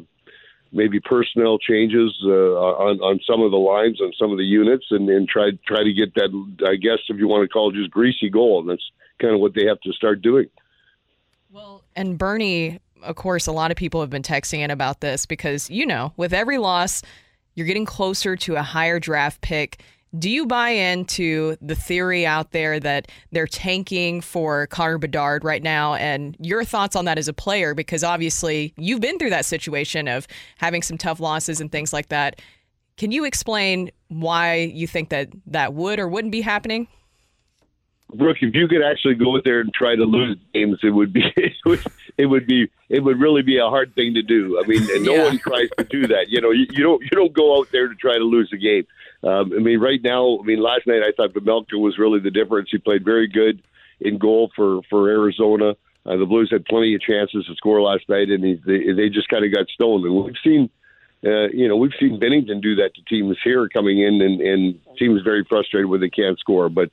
maybe 0.72 1.00
personnel 1.00 1.59
changes 1.59 2.12
uh, 2.24 2.28
on 2.28 3.00
on 3.00 3.20
some 3.26 3.42
of 3.42 3.50
the 3.50 3.57
lines 3.57 4.00
on 4.00 4.12
some 4.18 4.32
of 4.32 4.38
the 4.38 4.44
units, 4.44 4.86
and, 4.90 5.09
and 5.09 5.28
try 5.28 5.50
try 5.66 5.82
to 5.82 5.92
get 5.92 6.14
that. 6.14 6.30
I 6.66 6.76
guess 6.76 6.98
if 7.09 7.18
you 7.18 7.28
want 7.28 7.42
to 7.42 7.48
call 7.48 7.70
it 7.70 7.76
just 7.76 7.90
greasy 7.90 8.30
goal, 8.30 8.61
and 8.61 8.68
that's 8.68 8.90
kind 9.20 9.34
of 9.34 9.40
what 9.40 9.55
they 9.55 9.66
have 9.66 9.80
to 9.82 9.92
start 9.92 10.22
doing. 10.22 10.48
Well, 11.50 11.84
and 11.94 12.18
Bernie, 12.18 12.80
of 13.02 13.14
course, 13.14 13.46
a 13.46 13.52
lot 13.52 13.70
of 13.70 13.76
people 13.76 14.00
have 14.00 14.11
been 14.11 14.22
texting 14.22 14.59
in 14.59 14.72
about 14.72 15.00
this 15.00 15.24
because, 15.24 15.70
you 15.70 15.86
know, 15.86 16.12
with 16.16 16.32
every 16.32 16.59
loss, 16.59 17.02
you're 17.55 17.66
getting 17.66 17.84
closer 17.84 18.34
to 18.34 18.57
a 18.57 18.62
higher 18.62 18.98
draft 18.98 19.40
pick. 19.40 19.80
Do 20.16 20.30
you 20.30 20.46
buy 20.46 20.70
into 20.70 21.56
the 21.60 21.74
theory 21.74 22.24
out 22.24 22.52
there 22.52 22.78
that 22.78 23.10
they're 23.32 23.48
tanking 23.48 24.20
for 24.20 24.68
Connor 24.68 24.98
Bedard 24.98 25.42
right 25.42 25.62
now? 25.62 25.94
And 25.94 26.36
your 26.38 26.64
thoughts 26.64 26.94
on 26.94 27.04
that 27.06 27.18
as 27.18 27.26
a 27.26 27.32
player? 27.32 27.74
Because 27.74 28.04
obviously 28.04 28.72
you've 28.76 29.00
been 29.00 29.18
through 29.18 29.30
that 29.30 29.44
situation 29.44 30.06
of 30.06 30.28
having 30.58 30.82
some 30.82 30.98
tough 30.98 31.18
losses 31.18 31.60
and 31.60 31.72
things 31.72 31.92
like 31.92 32.10
that. 32.10 32.40
Can 32.96 33.10
you 33.10 33.24
explain 33.24 33.90
why 34.06 34.70
you 34.72 34.86
think 34.86 35.08
that 35.08 35.30
that 35.46 35.74
would 35.74 35.98
or 35.98 36.06
wouldn't 36.06 36.30
be 36.32 36.42
happening? 36.42 36.86
Brooke, 38.12 38.36
if 38.40 38.54
you 38.54 38.68
could 38.68 38.82
actually 38.82 39.14
go 39.16 39.36
out 39.36 39.42
there 39.44 39.60
and 39.60 39.74
try 39.74 39.96
to 39.96 40.04
lose 40.04 40.36
games, 40.52 40.78
it 40.84 40.90
would 40.90 41.12
be 41.12 41.24
it 41.36 41.52
would, 41.64 41.80
it 42.16 42.26
would 42.26 42.46
be 42.46 42.70
it 42.88 43.00
would 43.00 43.18
really 43.18 43.42
be 43.42 43.58
a 43.58 43.66
hard 43.68 43.92
thing 43.96 44.14
to 44.14 44.22
do. 44.22 44.60
I 44.62 44.66
mean, 44.68 44.82
and 44.94 45.04
no 45.04 45.14
Yeah. 45.14 45.24
one 45.24 45.38
tries 45.38 45.68
to 45.78 45.82
do 45.84 46.06
that. 46.06 46.26
You 46.28 46.40
know, 46.40 46.52
you, 46.52 46.66
you 46.70 46.84
don't 46.84 47.02
you 47.02 47.08
don't 47.10 47.32
go 47.32 47.58
out 47.58 47.66
there 47.72 47.88
to 47.88 47.94
try 47.96 48.16
to 48.16 48.22
lose 48.22 48.50
a 48.52 48.56
game. 48.56 48.86
Um, 49.26 49.52
I 49.56 49.60
mean, 49.60 49.80
right 49.80 50.00
now, 50.02 50.38
I 50.40 50.44
mean, 50.44 50.60
last 50.60 50.86
night 50.86 51.02
I 51.02 51.12
thought 51.16 51.32
Vejmelka 51.32 51.80
was 51.80 51.98
really 51.98 52.20
the 52.20 52.30
difference. 52.30 52.68
He 52.70 52.78
played 52.78 53.04
very 53.04 53.26
good 53.26 53.62
in 54.00 54.18
goal 54.18 54.50
for 54.54 54.80
for 54.90 55.08
Arizona. 55.08 55.74
Uh, 56.06 56.16
the 56.16 56.26
Blues 56.26 56.50
had 56.52 56.66
plenty 56.66 56.94
of 56.94 57.00
chances 57.00 57.46
to 57.46 57.54
score 57.54 57.80
last 57.80 58.06
night, 58.08 58.28
and 58.28 58.44
he, 58.44 58.60
they 58.66 58.92
they 58.92 59.08
just 59.08 59.28
kind 59.28 59.44
of 59.44 59.54
got 59.54 59.68
stoned. 59.68 60.04
And 60.04 60.14
we've 60.14 60.34
seen. 60.42 60.70
Uh, 61.26 61.48
you 61.54 61.66
know, 61.66 61.76
we've 61.76 61.94
seen 61.98 62.20
Binnington 62.20 62.60
do 62.60 62.74
that 62.74 62.94
to 62.94 63.02
teams 63.08 63.38
here 63.42 63.66
coming 63.70 63.98
in, 63.98 64.20
and, 64.20 64.42
and 64.42 64.78
teams 64.98 65.22
very 65.22 65.42
frustrated 65.48 65.88
when 65.88 66.02
they 66.02 66.10
can't 66.10 66.38
score. 66.38 66.68
But 66.68 66.90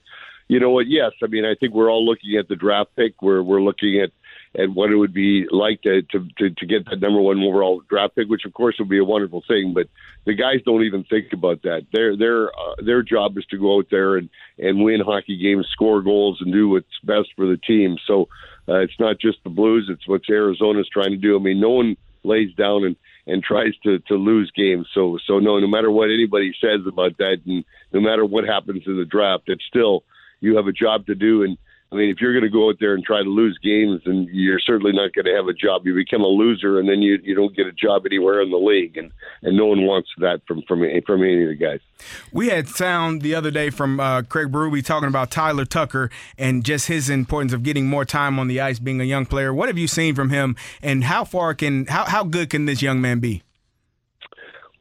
you 0.48 0.58
know 0.58 0.70
what? 0.70 0.88
Yes, 0.88 1.12
I 1.22 1.28
mean, 1.28 1.44
I 1.44 1.54
think 1.60 1.74
we're 1.74 1.92
all 1.92 2.06
looking 2.06 2.38
at 2.38 2.48
the 2.48 2.56
draft 2.56 2.92
pick. 2.96 3.22
We're 3.22 3.44
we're 3.44 3.62
looking 3.62 4.00
at 4.00 4.12
at 4.58 4.70
what 4.70 4.92
it 4.92 4.98
would 4.98 5.14
be 5.14 5.46
like 5.50 5.82
to 5.84 6.02
to 6.04 6.28
to, 6.38 6.50
to 6.50 6.66
get 6.66 6.86
that 6.90 7.00
number 7.00 7.22
one 7.22 7.42
overall 7.42 7.82
draft 7.90 8.16
pick, 8.16 8.28
which 8.28 8.46
of 8.46 8.54
course 8.54 8.76
would 8.80 8.90
be 8.90 8.98
a 8.98 9.04
wonderful 9.04 9.44
thing. 9.48 9.74
But 9.74 9.88
the 10.26 10.34
guys 10.34 10.62
don't 10.66 10.84
even 10.84 11.04
think 11.06 11.32
about 11.34 11.62
that. 11.64 11.88
Their 11.94 12.18
their 12.18 12.48
uh, 12.48 12.76
their 12.84 13.02
job 13.02 13.38
is 13.38 13.46
to 13.48 13.58
go 13.58 13.78
out 13.78 13.88
there 13.90 14.18
and 14.18 14.30
and 14.60 14.84
win 14.84 15.02
hockey 15.02 15.38
games, 15.38 15.68
score 15.72 16.02
goals, 16.02 16.40
and 16.42 16.52
do 16.52 16.70
what's 16.70 17.00
best 17.04 17.30
for 17.36 17.46
the 17.46 17.58
team. 17.58 17.98
So 18.06 18.28
uh, 18.68 18.80
it's 18.80 19.00
not 19.00 19.20
just 19.20 19.38
the 19.44 19.50
Blues; 19.50 19.90
it's 19.90 20.08
what 20.08 20.22
Arizona's 20.30 20.90
trying 20.90 21.12
to 21.12 21.18
do. 21.18 21.38
I 21.38 21.40
mean, 21.40 21.60
no 21.62 21.70
one 21.70 21.96
lays 22.24 22.54
down 22.56 22.84
and 22.84 22.96
and 23.28 23.42
tries 23.44 23.74
to 23.84 24.00
to 24.00 24.16
lose 24.16 24.52
games. 24.56 24.88
So 24.94 25.18
so 25.26 25.40
no, 25.40 25.60
no 25.60 25.68
matter 25.68 25.90
what 25.90 26.10
anybody 26.10 26.54
says 26.60 26.82
about 26.86 27.18
that, 27.18 27.38
and 27.46 27.64
no 27.94 28.02
matter 28.02 28.26
what 28.26 28.46
happens 28.46 28.84
in 28.86 28.98
the 28.98 29.06
draft, 29.06 29.44
it's 29.48 29.66
still 29.66 30.04
you 30.42 30.58
have 30.58 30.68
a 30.68 30.74
job 30.74 31.06
to 31.06 31.16
do. 31.16 31.44
And 31.44 31.58
I 31.92 31.98
mean, 31.98 32.10
if 32.10 32.22
you're 32.22 32.32
going 32.32 32.46
to 32.46 32.50
go 32.50 32.70
out 32.70 32.78
there 32.80 32.94
and 32.94 33.04
try 33.04 33.22
to 33.22 33.30
lose 33.30 33.58
games, 33.62 34.02
then 34.06 34.30
you're 34.32 34.62
certainly 34.62 34.94
not 34.94 35.12
going 35.14 35.26
to 35.26 35.36
have 35.36 35.48
a 35.48 35.54
job. 35.54 35.86
You 35.86 35.94
become 35.94 36.22
a 36.22 36.28
loser, 36.28 36.80
and 36.80 36.88
then 36.88 37.02
you 37.02 37.20
you 37.22 37.36
don't 37.36 37.54
get 37.54 37.68
a 37.68 37.74
job 37.74 38.06
anywhere 38.06 38.42
in 38.42 38.50
the 38.50 38.58
league, 38.58 38.96
and 38.96 39.12
and 39.42 39.58
no 39.58 39.66
one 39.66 39.86
wants 39.86 40.10
that 40.20 40.42
from 40.48 40.62
from 40.70 40.84
from 41.06 41.22
any 41.22 41.44
of 41.44 41.50
the 41.50 41.56
guys. 41.56 41.82
We 42.32 42.48
had 42.48 42.70
sound 42.70 43.22
the 43.22 43.36
other 43.36 43.52
day 43.52 43.72
from 43.72 44.00
uh, 44.00 44.22
Craig 44.22 44.52
Berube 44.52 44.86
talking 44.86 45.10
about 45.10 45.32
Tyler 45.32 45.66
Tucker 45.66 46.10
and 46.38 46.64
just 46.64 46.88
his 46.88 47.10
importance 47.10 47.52
of 47.52 47.62
getting 47.62 47.88
more 47.88 48.06
time 48.06 48.40
on 48.40 48.48
the 48.48 48.62
ice, 48.62 48.80
being 48.80 49.02
a 49.02 49.06
young 49.06 49.26
player. 49.26 49.54
What 49.54 49.68
have 49.68 49.78
you 49.78 49.88
seen 49.88 50.16
from 50.16 50.30
him, 50.30 50.56
and 50.82 51.04
how 51.04 51.26
far 51.26 51.54
can 51.54 51.88
how 51.88 52.06
how 52.06 52.24
good 52.24 52.50
can 52.50 52.68
this 52.68 52.82
young 52.82 53.02
man 53.02 53.20
be? 53.20 53.44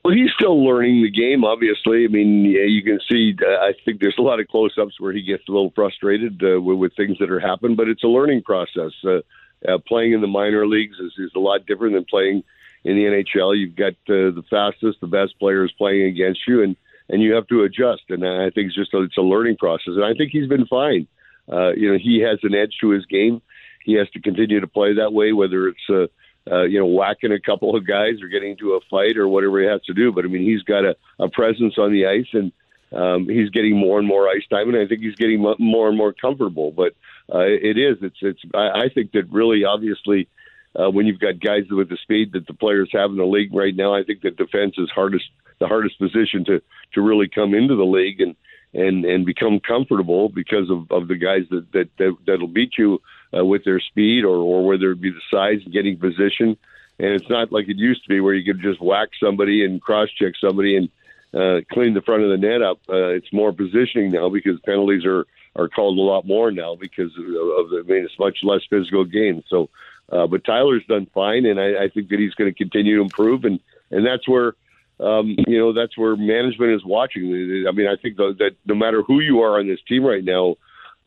Well, 0.03 0.14
he's 0.14 0.30
still 0.32 0.64
learning 0.64 1.03
the 1.03 1.11
game. 1.11 1.44
Obviously, 1.44 2.05
I 2.05 2.09
mean, 2.09 2.44
yeah, 2.46 2.64
you 2.64 2.82
can 2.82 3.01
see. 3.11 3.36
Uh, 3.40 3.61
I 3.61 3.74
think 3.84 4.01
there's 4.01 4.16
a 4.18 4.22
lot 4.22 4.40
of 4.40 4.48
close-ups 4.48 4.98
where 4.98 5.12
he 5.12 5.22
gets 5.22 5.42
a 5.48 5.53
little 5.53 5.72
frustrated 5.74 6.42
uh, 6.42 6.61
with, 6.61 6.78
with 6.78 6.96
things 6.96 7.18
that 7.18 7.30
are 7.30 7.40
happening, 7.40 7.76
but 7.76 7.88
it's 7.88 8.03
a 8.03 8.09
learning 8.09 8.42
process. 8.42 8.92
Uh, 9.05 9.20
uh, 9.68 9.76
playing 9.86 10.12
in 10.12 10.22
the 10.22 10.26
minor 10.26 10.66
leagues 10.66 10.96
is, 10.98 11.12
is 11.18 11.32
a 11.36 11.38
lot 11.38 11.66
different 11.66 11.94
than 11.94 12.07
playing 12.07 12.42
in 12.84 12.96
the 12.96 13.03
NHL. 13.03 13.59
You've 13.59 13.76
got 13.76 13.92
uh, 14.09 14.32
the 14.32 14.42
fastest, 14.48 15.01
the 15.03 15.07
best 15.07 15.38
players 15.38 15.72
playing 15.76 16.07
against 16.07 16.40
you, 16.48 16.62
and 16.62 16.76
and 17.11 17.20
you 17.20 17.34
have 17.34 17.46
to 17.48 17.64
adjust. 17.64 18.03
And 18.09 18.24
I 18.26 18.51
think 18.51 18.68
it's 18.68 18.76
just 18.76 18.94
a, 18.94 19.03
it's 19.03 19.18
a 19.18 19.22
learning 19.22 19.57
process. 19.57 19.94
And 19.96 20.05
I 20.05 20.14
think 20.14 20.30
he's 20.30 20.48
been 20.48 20.66
fine. 20.66 21.09
Uh, 21.53 21.72
you 21.72 21.90
know, 21.90 21.98
he 22.01 22.20
has 22.20 22.38
an 22.44 22.55
edge 22.55 22.74
to 22.80 22.90
his 22.90 23.05
game. 23.07 23.42
He 23.84 23.94
has 23.94 24.09
to 24.11 24.20
continue 24.20 24.61
to 24.61 24.68
play 24.68 24.94
that 24.94 25.12
way, 25.12 25.32
whether 25.32 25.68
it's 25.68 25.90
uh, 25.90 26.07
uh, 26.51 26.62
you 26.62 26.78
know 26.78 26.86
whacking 26.86 27.32
a 27.32 27.41
couple 27.41 27.76
of 27.76 27.86
guys 27.86 28.22
or 28.22 28.28
getting 28.28 28.53
into 28.53 28.74
a 28.74 28.80
fight 28.91 29.16
or 29.16 29.28
whatever 29.28 29.61
he 29.61 29.66
has 29.66 29.82
to 29.82 29.95
do. 29.95 30.12
But 30.12 30.24
I 30.24 30.28
mean, 30.28 30.43
he's 30.43 30.62
got 30.62 30.84
a, 30.84 30.97
a 31.18 31.28
presence 31.28 31.74
on 31.78 31.93
the 31.93 32.07
ice, 32.07 32.28
and 32.32 32.53
um, 32.93 33.28
he's 33.28 33.51
getting 33.51 33.76
more 33.76 33.99
and 33.99 34.07
more 34.07 34.28
ice 34.28 34.47
time, 34.51 34.68
and 34.68 34.78
I 34.78 34.86
think 34.86 35.01
he's 35.01 35.16
getting 35.16 35.41
mo- 35.41 35.57
more 35.59 35.88
and 35.88 35.97
more 35.97 36.12
comfortable. 36.12 36.70
But 36.72 36.95
uh, 37.32 37.45
it 37.45 37.78
is 37.78 37.99
it's 38.03 38.18
it's 38.20 38.41
I, 38.55 38.82
I 38.84 38.88
think 38.95 39.12
that 39.12 39.30
really 39.30 39.64
obviously. 39.64 40.28
Uh, 40.72 40.88
when 40.88 41.05
you've 41.05 41.18
got 41.18 41.41
guys 41.41 41.64
with 41.68 41.88
the 41.88 41.97
speed 42.01 42.30
that 42.30 42.47
the 42.47 42.55
players 42.55 42.88
have 42.93 43.11
in 43.11 43.16
the 43.16 43.24
league 43.24 43.53
right 43.53 43.74
now, 43.74 43.93
I 43.93 44.05
think 44.05 44.22
that 44.22 44.36
defense 44.36 44.76
is 44.78 44.88
hardest 44.88 45.24
the 45.59 45.66
hardest 45.66 45.99
position 45.99 46.45
to 46.45 46.62
to 46.95 47.01
really 47.01 47.28
come 47.28 47.55
into 47.55 47.74
the 47.74 47.84
league 47.84 48.20
and 48.20 48.36
and 48.73 49.05
and 49.05 49.27
become 49.27 49.61
comfortable 49.61 50.29
because 50.29 50.71
of, 50.71 50.91
of 50.91 51.09
the 51.09 51.16
guys 51.16 51.43
that 51.51 51.71
that, 51.73 51.89
that 51.99 52.16
that'll 52.27 52.49
beat 52.49 52.73
you 52.79 53.01
uh, 53.37 53.45
with 53.45 53.64
their 53.64 53.81
speed 53.81 54.25
or 54.25 54.37
or 54.37 54.66
whether 54.66 54.93
it 54.93 55.01
be 55.01 55.11
the 55.11 55.21
size 55.31 55.61
and 55.64 55.73
getting 55.73 55.99
position 55.99 56.57
and 57.01 57.14
it's 57.14 57.31
not 57.31 57.51
like 57.51 57.68
it 57.68 57.79
used 57.79 58.03
to 58.03 58.09
be 58.11 58.21
where 58.21 58.35
you 58.35 58.45
could 58.45 58.62
just 58.62 58.81
whack 58.81 59.09
somebody 59.23 59.64
and 59.64 59.81
cross 59.81 60.11
check 60.11 60.35
somebody 60.39 60.77
and 60.77 60.91
uh, 61.33 61.61
clean 61.73 61.95
the 61.95 62.03
front 62.03 62.25
of 62.25 62.31
the 62.31 62.37
net 62.37 62.61
up. 62.61 62.81
Uh, 62.89 63.09
it's 63.09 63.33
more 63.33 63.53
positioning 63.53 64.11
now 64.11 64.29
because 64.29 64.61
penalties 64.61 65.05
are 65.05 65.27
are 65.57 65.68
called 65.68 65.99
a 65.99 66.03
lot 66.03 66.27
more 66.27 66.53
now 66.53 66.77
because 66.77 67.11
of, 67.16 67.25
the, 67.25 67.83
I 67.85 67.91
mean 67.91 68.05
it's 68.05 68.18
much 68.18 68.39
less 68.43 68.61
physical 68.68 69.05
game. 69.05 69.43
So, 69.49 69.71
uh, 70.12 70.27
but 70.27 70.45
Tyler's 70.45 70.85
done 70.87 71.07
fine, 71.14 71.47
and 71.47 71.59
I, 71.59 71.85
I 71.85 71.89
think 71.89 72.11
that 72.11 72.21
he's 72.21 72.35
going 72.35 72.53
to 72.53 72.57
continue 72.57 72.97
to 72.97 73.03
improve, 73.03 73.45
and 73.45 73.61
and 73.91 74.07
that's 74.07 74.29
where. 74.29 74.55
Um, 75.01 75.34
you 75.46 75.59
know 75.59 75.72
that's 75.72 75.96
where 75.96 76.14
management 76.14 76.72
is 76.72 76.84
watching. 76.84 77.24
I 77.66 77.72
mean, 77.72 77.86
I 77.86 77.96
think 78.01 78.16
though, 78.16 78.34
that 78.34 78.57
no 78.66 78.74
matter 78.74 79.03
who 79.03 79.20
you 79.20 79.40
are 79.40 79.59
on 79.59 79.66
this 79.66 79.80
team 79.88 80.05
right 80.05 80.22
now, 80.22 80.57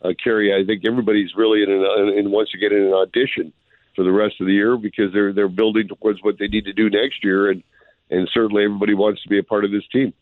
uh, 0.04 0.14
Kerry, 0.22 0.54
I 0.54 0.66
think 0.66 0.84
everybody's 0.86 1.36
really 1.36 1.62
in, 1.62 1.70
an, 1.70 2.18
in 2.18 2.32
wants 2.32 2.52
to 2.52 2.58
get 2.58 2.72
in 2.72 2.84
an 2.84 2.94
audition 2.94 3.54
for 3.96 4.04
the 4.04 4.12
rest 4.12 4.42
of 4.42 4.48
the 4.48 4.54
year 4.54 4.78
because 4.78 5.14
they're 5.14 5.32
they're 5.32 5.48
building 5.48 5.88
towards 5.88 6.24
what 6.24 6.40
they 6.40 6.48
need 6.48 6.66
to 6.66 6.74
do 6.74 6.90
next 6.90 7.24
year, 7.24 7.52
and 7.52 7.62
and 8.10 8.30
certainly 8.34 8.64
everybody 8.64 8.96
wants 8.96 9.22
to 9.24 9.30
be 9.30 9.38
a 9.38 9.44
part 9.44 9.64
of 9.64 9.72
this 9.72 9.88
team. 9.92 10.14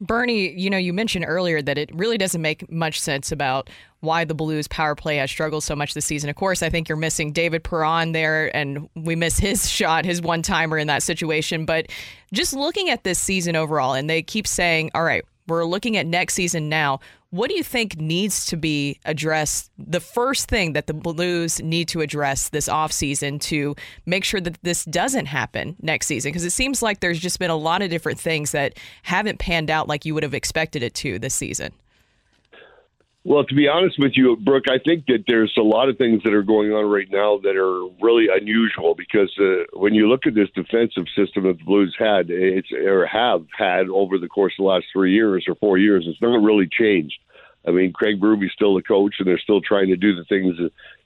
Bernie, 0.00 0.50
you 0.50 0.70
know, 0.70 0.76
you 0.76 0.92
mentioned 0.92 1.24
earlier 1.26 1.62
that 1.62 1.78
it 1.78 1.94
really 1.94 2.18
doesn't 2.18 2.42
make 2.42 2.70
much 2.70 3.00
sense 3.00 3.30
about 3.32 3.70
why 4.04 4.24
the 4.24 4.34
Blues 4.34 4.68
power 4.68 4.94
play 4.94 5.16
has 5.16 5.30
struggled 5.30 5.64
so 5.64 5.74
much 5.74 5.94
this 5.94 6.04
season. 6.04 6.30
Of 6.30 6.36
course, 6.36 6.62
I 6.62 6.70
think 6.70 6.88
you're 6.88 6.96
missing 6.96 7.32
David 7.32 7.64
Perron 7.64 8.12
there, 8.12 8.54
and 8.54 8.88
we 8.94 9.16
miss 9.16 9.38
his 9.38 9.68
shot, 9.70 10.04
his 10.04 10.22
one 10.22 10.42
timer 10.42 10.78
in 10.78 10.86
that 10.88 11.02
situation. 11.02 11.64
But 11.64 11.90
just 12.32 12.52
looking 12.52 12.90
at 12.90 13.04
this 13.04 13.18
season 13.18 13.56
overall, 13.56 13.94
and 13.94 14.08
they 14.08 14.22
keep 14.22 14.46
saying, 14.46 14.90
all 14.94 15.04
right, 15.04 15.24
we're 15.46 15.64
looking 15.64 15.96
at 15.96 16.06
next 16.06 16.34
season 16.34 16.68
now. 16.68 17.00
What 17.30 17.50
do 17.50 17.56
you 17.56 17.64
think 17.64 17.98
needs 17.98 18.46
to 18.46 18.56
be 18.56 19.00
addressed? 19.04 19.70
The 19.76 19.98
first 19.98 20.48
thing 20.48 20.74
that 20.74 20.86
the 20.86 20.94
Blues 20.94 21.60
need 21.60 21.88
to 21.88 22.00
address 22.00 22.48
this 22.48 22.68
offseason 22.68 23.40
to 23.42 23.74
make 24.06 24.22
sure 24.22 24.40
that 24.40 24.56
this 24.62 24.84
doesn't 24.84 25.26
happen 25.26 25.74
next 25.82 26.06
season? 26.06 26.30
Because 26.30 26.44
it 26.44 26.50
seems 26.50 26.80
like 26.80 27.00
there's 27.00 27.18
just 27.18 27.40
been 27.40 27.50
a 27.50 27.56
lot 27.56 27.82
of 27.82 27.90
different 27.90 28.20
things 28.20 28.52
that 28.52 28.78
haven't 29.02 29.40
panned 29.40 29.68
out 29.68 29.88
like 29.88 30.04
you 30.04 30.14
would 30.14 30.22
have 30.22 30.32
expected 30.32 30.84
it 30.84 30.94
to 30.94 31.18
this 31.18 31.34
season. 31.34 31.72
Well, 33.26 33.42
to 33.42 33.54
be 33.54 33.68
honest 33.68 33.98
with 33.98 34.12
you, 34.16 34.36
Brooke, 34.36 34.68
I 34.68 34.78
think 34.78 35.06
that 35.06 35.24
there's 35.26 35.54
a 35.56 35.62
lot 35.62 35.88
of 35.88 35.96
things 35.96 36.22
that 36.24 36.34
are 36.34 36.42
going 36.42 36.72
on 36.72 36.84
right 36.84 37.08
now 37.10 37.38
that 37.38 37.56
are 37.56 37.86
really 38.04 38.26
unusual 38.30 38.94
because 38.94 39.32
uh, 39.40 39.64
when 39.72 39.94
you 39.94 40.10
look 40.10 40.26
at 40.26 40.34
this 40.34 40.50
defensive 40.54 41.06
system 41.16 41.44
that 41.44 41.56
the 41.56 41.64
Blues 41.64 41.96
had, 41.98 42.28
it's 42.28 42.70
or 42.70 43.06
have 43.06 43.46
had 43.56 43.88
over 43.88 44.18
the 44.18 44.28
course 44.28 44.52
of 44.58 44.64
the 44.64 44.68
last 44.68 44.84
three 44.92 45.14
years 45.14 45.46
or 45.48 45.54
four 45.54 45.78
years, 45.78 46.04
it's 46.06 46.20
not 46.20 46.42
really 46.42 46.68
changed. 46.70 47.18
I 47.66 47.70
mean, 47.70 47.94
Craig 47.94 48.20
Berube's 48.20 48.52
still 48.52 48.74
the 48.74 48.82
coach, 48.82 49.14
and 49.18 49.26
they're 49.26 49.38
still 49.38 49.62
trying 49.62 49.88
to 49.88 49.96
do 49.96 50.14
the 50.14 50.24
things 50.24 50.58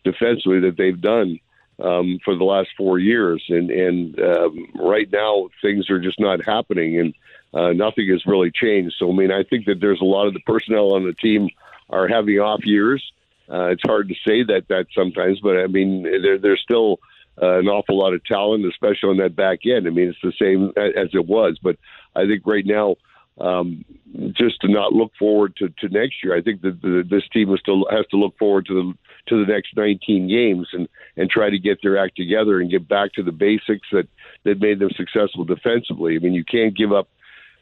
defensively 0.02 0.58
that 0.62 0.76
they've 0.76 1.00
done 1.00 1.38
um, 1.80 2.18
for 2.24 2.34
the 2.34 2.42
last 2.42 2.70
four 2.76 2.98
years. 2.98 3.44
And 3.48 3.70
and 3.70 4.20
um, 4.20 4.66
right 4.74 5.08
now, 5.12 5.50
things 5.62 5.88
are 5.88 6.00
just 6.00 6.18
not 6.18 6.44
happening, 6.44 6.98
and 6.98 7.14
uh, 7.54 7.72
nothing 7.74 8.08
has 8.08 8.26
really 8.26 8.50
changed. 8.50 8.96
So, 8.98 9.08
I 9.08 9.14
mean, 9.14 9.30
I 9.30 9.44
think 9.44 9.66
that 9.66 9.78
there's 9.80 10.00
a 10.00 10.04
lot 10.04 10.26
of 10.26 10.34
the 10.34 10.40
personnel 10.40 10.94
on 10.94 11.04
the 11.04 11.12
team 11.12 11.48
are 11.90 12.08
having 12.08 12.38
off 12.38 12.64
years. 12.64 13.02
Uh, 13.50 13.66
it's 13.66 13.82
hard 13.84 14.08
to 14.08 14.14
say 14.26 14.42
that 14.42 14.66
that 14.68 14.86
sometimes, 14.94 15.40
but 15.40 15.56
I 15.56 15.66
mean, 15.66 16.02
there, 16.02 16.38
there's 16.38 16.60
still 16.60 16.98
uh, 17.40 17.58
an 17.58 17.68
awful 17.68 17.98
lot 17.98 18.12
of 18.12 18.24
talent, 18.24 18.66
especially 18.66 19.10
on 19.10 19.16
that 19.18 19.36
back 19.36 19.60
end. 19.64 19.86
I 19.86 19.90
mean, 19.90 20.08
it's 20.08 20.18
the 20.22 20.32
same 20.38 20.72
as 20.76 21.08
it 21.14 21.26
was, 21.26 21.58
but 21.62 21.76
I 22.14 22.26
think 22.26 22.46
right 22.46 22.66
now, 22.66 22.96
um, 23.40 23.84
just 24.32 24.60
to 24.62 24.68
not 24.68 24.92
look 24.92 25.12
forward 25.18 25.54
to, 25.56 25.68
to 25.68 25.88
next 25.88 26.16
year, 26.24 26.36
I 26.36 26.42
think 26.42 26.62
that 26.62 26.82
the, 26.82 27.04
this 27.08 27.22
team 27.32 27.54
still 27.58 27.86
has 27.90 28.04
to 28.10 28.16
look 28.16 28.36
forward 28.36 28.66
to 28.66 28.74
the 28.74 28.94
to 29.28 29.44
the 29.44 29.52
next 29.52 29.76
19 29.76 30.28
games 30.28 30.68
and 30.72 30.88
and 31.16 31.30
try 31.30 31.48
to 31.48 31.58
get 31.58 31.78
their 31.82 31.98
act 31.98 32.16
together 32.16 32.60
and 32.60 32.70
get 32.70 32.88
back 32.88 33.12
to 33.12 33.22
the 33.22 33.32
basics 33.32 33.86
that 33.92 34.08
that 34.44 34.60
made 34.60 34.80
them 34.80 34.90
successful 34.96 35.44
defensively. 35.44 36.16
I 36.16 36.18
mean, 36.18 36.32
you 36.32 36.44
can't 36.44 36.76
give 36.76 36.92
up 36.92 37.08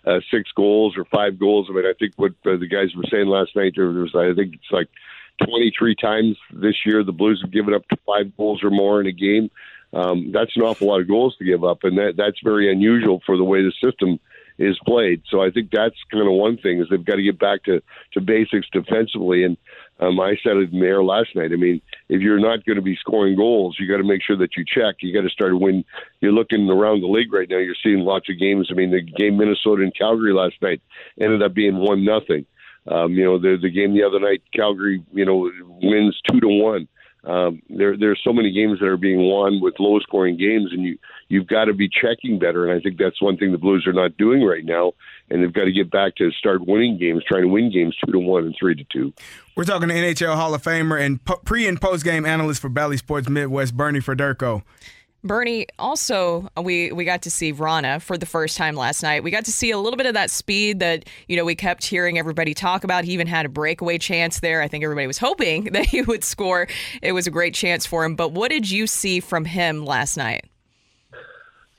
uh, 0.07 0.21
six 0.31 0.51
goals 0.53 0.97
or 0.97 1.05
five 1.07 1.39
goals. 1.39 1.67
I 1.69 1.75
mean, 1.75 1.87
I 1.87 1.93
think 1.99 2.13
what 2.17 2.33
uh, 2.47 2.57
the 2.57 2.69
guys 2.69 2.95
were 2.95 3.05
saying 3.11 3.27
last 3.27 3.57
night 3.57 3.73
there 3.77 3.87
was 3.87 4.15
I 4.15 4.35
think 4.35 4.55
it's 4.55 4.71
like 4.71 4.89
23 5.45 5.95
times 5.97 6.37
this 6.53 6.87
year 6.87 7.03
the 7.03 7.13
Blues 7.13 7.41
have 7.43 7.53
given 7.53 7.75
up 7.75 7.83
five 8.07 8.37
goals 8.37 8.63
or 8.63 8.71
more 8.71 9.01
in 9.01 9.07
a 9.07 9.13
game. 9.13 9.51
Um, 9.93 10.33
that's 10.33 10.57
an 10.57 10.63
awful 10.63 10.89
lot 10.89 11.01
of 11.01 11.09
goals 11.09 11.37
to 11.39 11.45
give 11.45 11.65
up, 11.65 11.85
and 11.85 11.97
that 11.99 12.15
that's 12.17 12.41
very 12.43 12.71
unusual 12.71 13.23
for 13.25 13.37
the 13.37 13.45
way 13.45 13.63
the 13.63 13.73
system 13.83 14.19
is 14.59 14.79
played. 14.87 15.23
So 15.31 15.43
I 15.43 15.51
think 15.51 15.71
that's 15.71 15.97
kind 16.11 16.27
of 16.27 16.33
one 16.33 16.57
thing 16.59 16.81
is 16.81 16.89
they've 16.91 17.05
got 17.05 17.17
to 17.17 17.23
get 17.23 17.39
back 17.39 17.65
to 17.65 17.83
to 18.15 18.21
basics 18.21 18.67
defensively. 18.73 19.45
And 19.45 19.57
um, 20.01 20.21
I 20.21 20.37
said 20.43 20.57
it 20.57 20.73
in 20.73 20.81
the 20.81 20.87
air 20.87 21.03
last 21.03 21.35
night. 21.35 21.53
I 21.53 21.57
mean, 21.57 21.81
if 22.09 22.21
you're 22.21 22.41
not 22.41 22.65
going 22.65 22.77
to 22.77 22.83
be 22.83 22.97
scoring 22.97 23.37
goals, 23.37 23.77
you 23.79 23.89
got 23.89 23.99
to 23.99 24.05
make 24.05 24.23
sure 24.23 24.37
that 24.37 24.57
you 24.57 24.65
check. 24.65 24.97
You 25.01 25.15
got 25.15 25.27
to 25.27 25.33
start 25.33 25.59
when 25.59 25.85
you're 26.21 26.33
looking 26.33 26.69
around 26.69 27.01
the 27.01 27.09
league 27.09 27.33
right 27.33 27.49
now. 27.49 27.59
You're 27.59 27.75
seeing 27.83 28.01
lots 28.01 28.29
of 28.29 28.39
games. 28.39 28.69
I 28.71 28.75
mean, 28.75 28.91
the 28.91 29.03
game 29.03 29.37
Minnesota 29.37 29.83
and 29.83 29.97
Calgary 29.97 30.33
last 30.33 30.57
night 30.61 30.81
ended 31.21 31.43
up 31.43 31.55
being 31.55 31.77
one 31.77 32.05
nothing. 32.05 32.47
Um, 32.89 33.13
you 33.15 33.25
know, 33.25 33.39
the 33.39 33.59
the 33.61 33.71
game 33.71 33.95
the 33.95 34.05
other 34.05 34.21
night, 34.21 34.43
Calgary, 34.55 35.03
you 35.13 35.25
know, 35.25 35.51
wins 35.83 36.21
two 36.31 36.41
to 36.41 36.49
one. 36.49 36.89
Um, 37.27 37.61
there 37.69 37.97
there's 37.97 38.21
so 38.23 38.33
many 38.33 38.53
games 38.53 38.79
that 38.79 38.87
are 38.87 38.97
being 38.97 39.19
won 39.19 39.61
with 39.61 39.75
low 39.81 39.99
scoring 39.99 40.37
games, 40.37 40.73
and 40.73 40.85
you 40.85 40.97
you've 41.29 41.49
got 41.49 41.65
to 41.65 41.75
be 41.75 41.89
checking 41.89 42.39
better. 42.39 42.65
And 42.65 42.79
I 42.79 42.81
think 42.81 42.99
that's 42.99 43.21
one 43.21 43.37
thing 43.37 43.51
the 43.51 43.59
Blues 43.59 43.85
are 43.87 43.93
not 43.93 44.17
doing 44.17 44.45
right 44.45 44.65
now, 44.65 44.93
and 45.29 45.43
they've 45.43 45.53
got 45.53 45.65
to 45.65 45.73
get 45.73 45.91
back 45.91 46.15
to 46.17 46.31
start 46.31 46.65
winning 46.67 46.99
games, 46.99 47.25
trying 47.27 47.43
to 47.43 47.49
win 47.49 47.73
games 47.73 47.97
two 48.05 48.13
to 48.13 48.19
one 48.21 48.45
and 48.45 48.55
three 48.59 48.77
to 48.77 48.85
two. 48.85 49.13
We're 49.57 49.65
talking 49.65 49.89
to 49.89 49.95
NHL 49.95 50.37
Hall 50.37 50.55
of 50.55 50.63
Famer 50.63 51.01
and 51.01 51.25
pre 51.25 51.67
and 51.67 51.81
post 51.81 52.05
game 52.05 52.25
analyst 52.25 52.61
for 52.61 52.69
Bally 52.69 52.97
Sports 52.97 53.29
Midwest, 53.29 53.77
Bernie 53.77 54.01
Federko. 54.01 54.63
Bernie, 55.25 55.67
also 55.79 56.49
we 56.63 56.93
we 56.93 57.05
got 57.05 57.23
to 57.23 57.31
see 57.31 57.53
Vrana 57.53 58.01
for 58.01 58.17
the 58.17 58.27
first 58.27 58.57
time 58.57 58.77
last 58.77 59.03
night. 59.03 59.25
We 59.25 59.31
got 59.31 59.45
to 59.47 59.53
see 59.53 59.71
a 59.71 59.79
little 59.79 59.97
bit 59.97 60.07
of 60.07 60.15
that 60.15 60.31
speed 60.31 60.81
that 60.81 61.09
you 61.29 61.37
know 61.37 61.45
we 61.45 61.55
kept 61.55 61.85
hearing 61.85 62.19
everybody 62.19 62.55
talk 62.55 62.85
about. 62.85 63.05
He 63.05 63.13
even 63.13 63.27
had 63.27 63.47
a 63.47 63.49
breakaway 63.49 63.99
chance 63.99 64.41
there. 64.41 64.63
I 64.63 64.69
think 64.69 64.85
everybody 64.85 65.07
was 65.07 65.19
hoping 65.19 65.65
that 65.73 65.87
he 65.87 66.03
would 66.03 66.23
score. 66.23 66.69
It 67.03 67.13
was 67.13 67.27
a 67.27 67.31
great 67.31 67.55
chance 67.55 67.87
for 67.87 68.05
him. 68.05 68.15
But 68.15 68.33
what 68.33 68.51
did 68.51 68.71
you 68.71 68.87
see 68.87 69.21
from 69.21 69.45
him 69.45 69.85
last 69.85 70.17
night? 70.17 70.45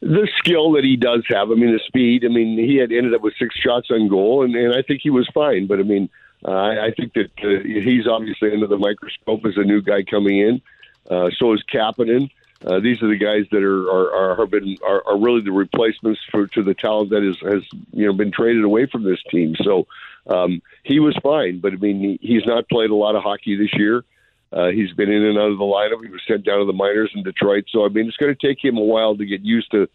the 0.02 0.28
skill 0.38 0.72
that 0.74 0.84
he 0.84 0.96
does 0.96 1.24
have. 1.28 1.50
I 1.50 1.56
mean, 1.56 1.72
the 1.72 1.82
speed. 1.88 2.24
I 2.24 2.28
mean, 2.28 2.58
he 2.58 2.76
had 2.76 2.92
ended 2.92 3.14
up 3.14 3.22
with 3.22 3.34
six 3.40 3.56
shots 3.56 3.88
on 3.90 4.08
goal, 4.08 4.44
and, 4.44 4.56
and 4.56 4.74
I 4.74 4.82
think 4.82 5.02
he 5.02 5.10
was 5.10 5.28
fine. 5.34 5.68
But 5.68 5.80
I 5.80 5.84
mean, 5.84 6.10
uh, 6.46 6.52
I, 6.52 6.86
I 6.86 6.92
think 6.92 7.14
that 7.14 7.32
uh, 7.44 7.64
he's 7.64 8.08
obviously 8.08 8.52
under 8.52 8.68
the 8.68 8.78
microscope 8.78 9.46
as 9.46 9.58
a 9.58 9.64
new 9.64 9.82
guy 9.82 10.04
coming 10.04 10.40
in. 10.40 10.62
Uh, 11.10 11.30
so 11.38 11.54
is 11.54 11.64
Kapanen. 11.74 12.30
Uh, 12.66 12.80
these 12.80 13.02
are 13.04 13.08
the 13.08 13.18
guys 13.18 13.46
that 13.52 13.64
are 13.64 13.90
are 13.90 14.42
are, 14.42 14.48
been, 14.48 14.78
are 14.84 15.04
are 15.08 15.18
really 15.18 15.42
the 15.42 15.52
replacements 15.52 16.20
for 16.32 16.48
to 16.48 16.64
the 16.64 16.74
talent 16.74 17.12
that 17.12 17.24
is 17.24 17.38
has 17.40 17.64
you 17.92 18.06
know 18.06 18.14
been 18.14 18.32
traded 18.32 18.64
away 18.64 18.88
from 18.88 19.04
this 19.04 19.22
team. 19.30 19.56
So 19.62 19.88
um, 20.26 20.62
he 20.84 21.00
was 21.00 21.16
fine, 21.22 21.60
but 21.60 21.74
I 21.74 21.76
mean 21.76 22.00
he, 22.00 22.20
he's 22.22 22.46
not 22.46 22.68
played 22.68 22.90
a 22.90 22.96
lot 22.96 23.16
of 23.16 23.24
hockey 23.24 23.58
this 23.58 23.74
year. 23.74 24.04
Uh, 24.52 24.70
he's 24.70 24.92
been 24.94 25.12
in 25.12 25.24
and 25.24 25.38
out 25.38 25.52
of 25.52 25.58
the 25.58 25.64
lineup. 25.64 26.04
He 26.04 26.10
was 26.10 26.22
sent 26.28 26.46
down 26.46 26.60
to 26.60 26.66
the 26.66 26.74
minors 26.74 27.12
in 27.14 27.22
Detroit. 27.22 27.66
So 27.70 27.86
I 27.86 27.90
mean 27.90 28.08
it's 28.08 28.18
going 28.18 28.36
to 28.36 28.48
take 28.48 28.64
him 28.64 28.78
a 28.78 28.84
while 28.84 29.16
to 29.16 29.26
get 29.26 29.42
used 29.42 29.70
to 29.72 29.88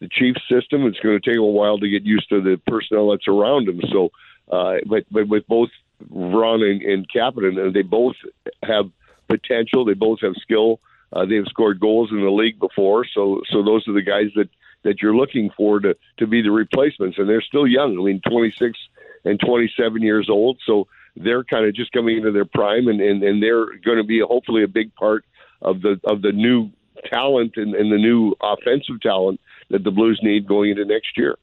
the 0.00 0.08
Chiefs 0.08 0.42
system. 0.50 0.84
It's 0.86 0.98
going 0.98 1.18
to 1.18 1.24
take 1.24 1.36
him 1.36 1.44
a 1.44 1.46
while 1.46 1.78
to 1.78 1.88
get 1.88 2.02
used 2.02 2.28
to 2.28 2.42
the 2.42 2.60
personnel 2.66 3.10
that's 3.10 3.28
around 3.28 3.68
him. 3.68 3.80
So, 3.90 4.10
uh, 4.50 4.78
but 4.84 5.04
but 5.10 5.28
with 5.28 5.46
both 5.46 5.70
Ron 6.10 6.62
and, 6.62 6.82
and 6.82 7.08
Kapanen, 7.08 7.72
they 7.72 7.82
both 7.82 8.16
have 8.62 8.90
potential. 9.28 9.84
They 9.84 9.94
both 9.94 10.20
have 10.20 10.34
skill. 10.42 10.80
Uh, 11.12 11.26
they've 11.26 11.46
scored 11.48 11.80
goals 11.80 12.10
in 12.10 12.20
the 12.20 12.30
league 12.30 12.58
before, 12.58 13.04
so 13.14 13.42
so 13.50 13.62
those 13.62 13.86
are 13.88 13.92
the 13.92 14.02
guys 14.02 14.30
that 14.36 14.48
that 14.84 15.00
you're 15.00 15.14
looking 15.14 15.50
for 15.56 15.80
to 15.80 15.94
to 16.18 16.26
be 16.26 16.42
the 16.42 16.50
replacements, 16.50 17.18
and 17.18 17.28
they're 17.28 17.42
still 17.42 17.66
young. 17.66 17.98
I 17.98 18.04
mean, 18.04 18.20
26 18.28 18.78
and 19.24 19.38
27 19.40 20.02
years 20.02 20.28
old, 20.30 20.58
so 20.66 20.88
they're 21.16 21.44
kind 21.44 21.66
of 21.66 21.74
just 21.74 21.92
coming 21.92 22.16
into 22.16 22.32
their 22.32 22.44
prime, 22.44 22.88
and 22.88 23.00
and, 23.00 23.22
and 23.22 23.42
they're 23.42 23.66
going 23.78 23.98
to 23.98 24.04
be 24.04 24.20
hopefully 24.20 24.62
a 24.62 24.68
big 24.68 24.94
part 24.94 25.24
of 25.60 25.82
the 25.82 26.00
of 26.04 26.22
the 26.22 26.32
new 26.32 26.70
talent 27.10 27.52
and, 27.56 27.74
and 27.74 27.92
the 27.92 27.98
new 27.98 28.34
offensive 28.42 29.00
talent 29.00 29.40
that 29.70 29.84
the 29.84 29.90
Blues 29.90 30.20
need 30.22 30.46
going 30.46 30.70
into 30.70 30.84
next 30.84 31.16
year. 31.16 31.36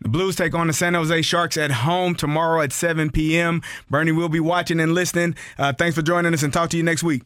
The 0.00 0.08
Blues 0.08 0.36
take 0.36 0.54
on 0.54 0.68
the 0.68 0.72
San 0.72 0.94
Jose 0.94 1.22
Sharks 1.22 1.56
at 1.56 1.70
home 1.70 2.14
tomorrow 2.14 2.62
at 2.62 2.72
7 2.72 3.10
p.m. 3.10 3.62
Bernie 3.90 4.12
will 4.12 4.28
be 4.28 4.40
watching 4.40 4.78
and 4.78 4.94
listening. 4.94 5.34
Uh, 5.58 5.72
thanks 5.72 5.96
for 5.96 6.02
joining 6.02 6.32
us, 6.34 6.42
and 6.42 6.52
talk 6.52 6.70
to 6.70 6.76
you 6.76 6.82
next 6.82 7.02
week. 7.02 7.22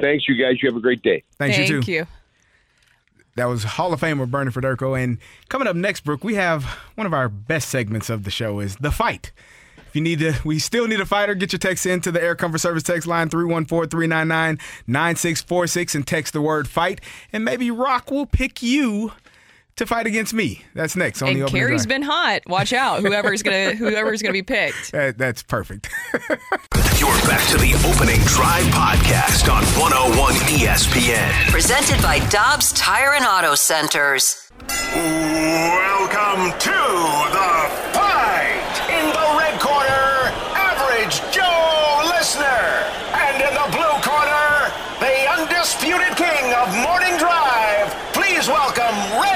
Thanks, 0.00 0.28
you 0.28 0.36
guys. 0.36 0.62
You 0.62 0.68
have 0.68 0.76
a 0.76 0.80
great 0.80 1.02
day. 1.02 1.24
Thanks, 1.38 1.56
Thank 1.56 1.68
you 1.68 1.76
too. 1.76 1.80
Thank 1.80 1.88
you. 1.88 2.06
That 3.36 3.46
was 3.46 3.64
Hall 3.64 3.92
of 3.92 4.00
Famer 4.00 4.30
Bernie 4.30 4.50
Federko. 4.50 5.02
And 5.02 5.18
coming 5.50 5.68
up 5.68 5.76
next, 5.76 6.04
Brooke, 6.04 6.24
we 6.24 6.36
have 6.36 6.64
one 6.94 7.06
of 7.06 7.12
our 7.12 7.28
best 7.28 7.68
segments 7.68 8.08
of 8.08 8.24
the 8.24 8.30
show 8.30 8.60
is 8.60 8.76
The 8.76 8.90
Fight. 8.90 9.30
If 9.88 9.94
you 9.94 10.00
need 10.00 10.20
to, 10.20 10.34
we 10.44 10.58
still 10.58 10.88
need 10.88 11.00
a 11.00 11.06
fighter, 11.06 11.34
get 11.34 11.52
your 11.52 11.58
text 11.58 11.84
in 11.84 12.00
to 12.00 12.10
the 12.10 12.22
Air 12.22 12.34
Comfort 12.34 12.58
Service 12.58 12.82
text 12.82 13.06
line 13.06 13.28
314-399-9646 13.28 15.94
and 15.94 16.06
text 16.06 16.32
the 16.32 16.40
word 16.40 16.66
fight. 16.66 17.02
And 17.32 17.44
maybe 17.44 17.70
Rock 17.70 18.10
will 18.10 18.26
pick 18.26 18.62
you 18.62 19.12
to 19.76 19.84
fight 19.86 20.06
against 20.06 20.32
me. 20.32 20.62
That's 20.74 20.96
next 20.96 21.20
on 21.20 21.26
the 21.28 21.32
And 21.34 21.42
opening 21.42 21.60
Kerry's 21.62 21.82
drive. 21.82 21.88
been 21.88 22.02
hot. 22.02 22.42
Watch 22.46 22.72
out. 22.72 23.00
Whoever's 23.02 23.42
gonna 23.42 23.74
whoever's 23.76 24.22
gonna 24.22 24.32
be 24.32 24.42
picked. 24.42 24.92
That- 24.92 25.18
that's 25.18 25.42
perfect. 25.42 25.88
You're 26.98 27.12
back 27.28 27.46
to 27.50 27.58
the 27.58 27.74
opening 27.84 28.20
drive 28.24 28.64
podcast 28.72 29.52
on 29.52 29.62
101 29.78 30.32
ESPN. 30.56 31.50
Presented 31.50 32.00
by 32.02 32.20
Dobbs 32.30 32.72
Tire 32.72 33.12
and 33.14 33.24
Auto 33.26 33.54
Centers. 33.54 34.50
Welcome 34.94 36.56
to 36.58 36.72
the 37.36 37.52
fight. 37.92 38.72
In 38.88 39.04
the 39.12 39.28
red 39.36 39.60
corner, 39.60 40.32
average 40.56 41.20
Joe 41.36 42.08
Listener. 42.16 42.64
And 43.12 43.36
in 43.44 43.52
the 43.52 43.68
blue 43.76 43.96
corner, 44.00 44.72
the 45.04 45.16
undisputed 45.36 46.16
king 46.16 46.48
of 46.56 46.72
morning 46.80 47.18
drive. 47.20 47.92
Please 48.16 48.48
welcome 48.48 48.96
Randy 49.20 49.35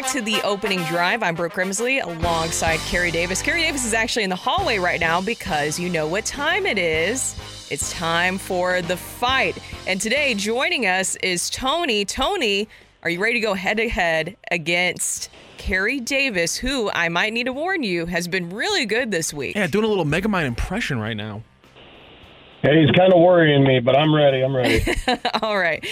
back 0.00 0.10
to 0.12 0.22
the 0.22 0.40
opening 0.42 0.82
drive. 0.84 1.22
I'm 1.22 1.34
Brooke 1.34 1.52
Grimsley 1.52 2.02
alongside 2.02 2.78
Kerry 2.80 3.10
Davis. 3.10 3.42
Kerry 3.42 3.60
Davis 3.60 3.84
is 3.84 3.92
actually 3.92 4.22
in 4.22 4.30
the 4.30 4.36
hallway 4.36 4.78
right 4.78 4.98
now 4.98 5.20
because 5.20 5.78
you 5.78 5.90
know 5.90 6.06
what 6.06 6.24
time 6.24 6.64
it 6.64 6.78
is. 6.78 7.36
It's 7.70 7.92
time 7.92 8.38
for 8.38 8.80
the 8.80 8.96
fight. 8.96 9.58
And 9.86 10.00
today 10.00 10.32
joining 10.34 10.86
us 10.86 11.16
is 11.16 11.50
Tony. 11.50 12.06
Tony, 12.06 12.66
are 13.02 13.10
you 13.10 13.20
ready 13.20 13.34
to 13.34 13.40
go 13.40 13.52
head 13.52 13.76
to 13.76 13.90
head 13.90 14.36
against 14.50 15.28
Kerry 15.58 16.00
Davis, 16.00 16.56
who 16.56 16.90
I 16.90 17.10
might 17.10 17.34
need 17.34 17.44
to 17.44 17.52
warn 17.52 17.82
you 17.82 18.06
has 18.06 18.26
been 18.26 18.48
really 18.48 18.86
good 18.86 19.10
this 19.10 19.34
week? 19.34 19.54
Yeah, 19.54 19.66
doing 19.66 19.84
a 19.84 19.88
little 19.88 20.06
Megamind 20.06 20.46
impression 20.46 20.98
right 20.98 21.16
now. 21.16 21.42
Hey, 22.62 22.82
he's 22.82 22.90
kind 22.90 23.10
of 23.12 23.20
worrying 23.20 23.64
me, 23.64 23.80
but 23.80 23.96
I'm 23.96 24.14
ready. 24.14 24.42
I'm 24.42 24.54
ready. 24.54 24.84
All 25.42 25.56
right. 25.56 25.84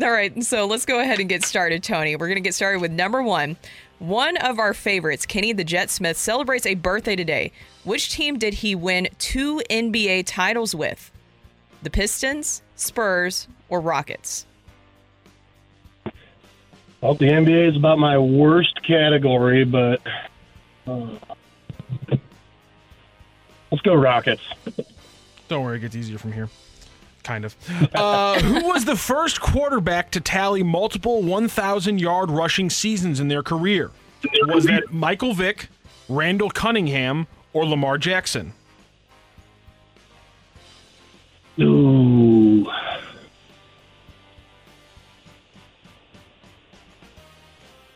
All 0.00 0.12
right. 0.12 0.42
So 0.44 0.66
let's 0.66 0.86
go 0.86 1.00
ahead 1.00 1.18
and 1.18 1.28
get 1.28 1.42
started, 1.44 1.82
Tony. 1.82 2.14
We're 2.14 2.28
going 2.28 2.36
to 2.36 2.42
get 2.42 2.54
started 2.54 2.80
with 2.80 2.92
number 2.92 3.22
one. 3.22 3.56
One 3.98 4.36
of 4.36 4.60
our 4.60 4.72
favorites, 4.72 5.26
Kenny 5.26 5.52
the 5.52 5.64
Jet 5.64 5.90
Smith, 5.90 6.16
celebrates 6.16 6.64
a 6.64 6.74
birthday 6.74 7.16
today. 7.16 7.50
Which 7.82 8.12
team 8.12 8.38
did 8.38 8.54
he 8.54 8.76
win 8.76 9.08
two 9.18 9.62
NBA 9.68 10.24
titles 10.26 10.76
with? 10.76 11.10
The 11.82 11.90
Pistons, 11.90 12.62
Spurs, 12.76 13.48
or 13.68 13.80
Rockets? 13.80 14.46
Well, 17.00 17.14
the 17.14 17.26
NBA 17.26 17.70
is 17.70 17.76
about 17.76 17.98
my 17.98 18.16
worst 18.16 18.80
category, 18.84 19.64
but 19.64 20.00
uh, 20.86 21.08
let's 23.72 23.82
go 23.82 23.94
Rockets. 23.94 24.42
Don't 25.52 25.64
worry, 25.64 25.76
it 25.76 25.80
gets 25.80 25.94
easier 25.94 26.16
from 26.16 26.32
here. 26.32 26.48
Kind 27.24 27.44
of. 27.44 27.54
Uh, 27.94 28.40
who 28.40 28.66
was 28.66 28.86
the 28.86 28.96
first 28.96 29.38
quarterback 29.38 30.10
to 30.12 30.18
tally 30.20 30.62
multiple 30.62 31.22
1,000 31.22 32.00
yard 32.00 32.30
rushing 32.30 32.70
seasons 32.70 33.20
in 33.20 33.28
their 33.28 33.42
career? 33.42 33.90
Was 34.46 34.64
that 34.64 34.92
Michael 34.94 35.34
Vick, 35.34 35.68
Randall 36.08 36.48
Cunningham, 36.48 37.26
or 37.52 37.66
Lamar 37.66 37.98
Jackson? 37.98 38.54
Ooh. 41.60 42.66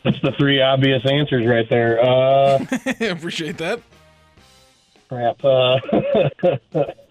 That's 0.03 0.21
the 0.21 0.31
three 0.37 0.61
obvious 0.61 1.03
answers 1.09 1.47
right 1.47 1.67
there. 1.71 1.99
Uh, 2.05 2.63
Appreciate 3.01 3.57
that. 3.57 3.81
crap. 5.09 5.43
Uh, 5.43 5.79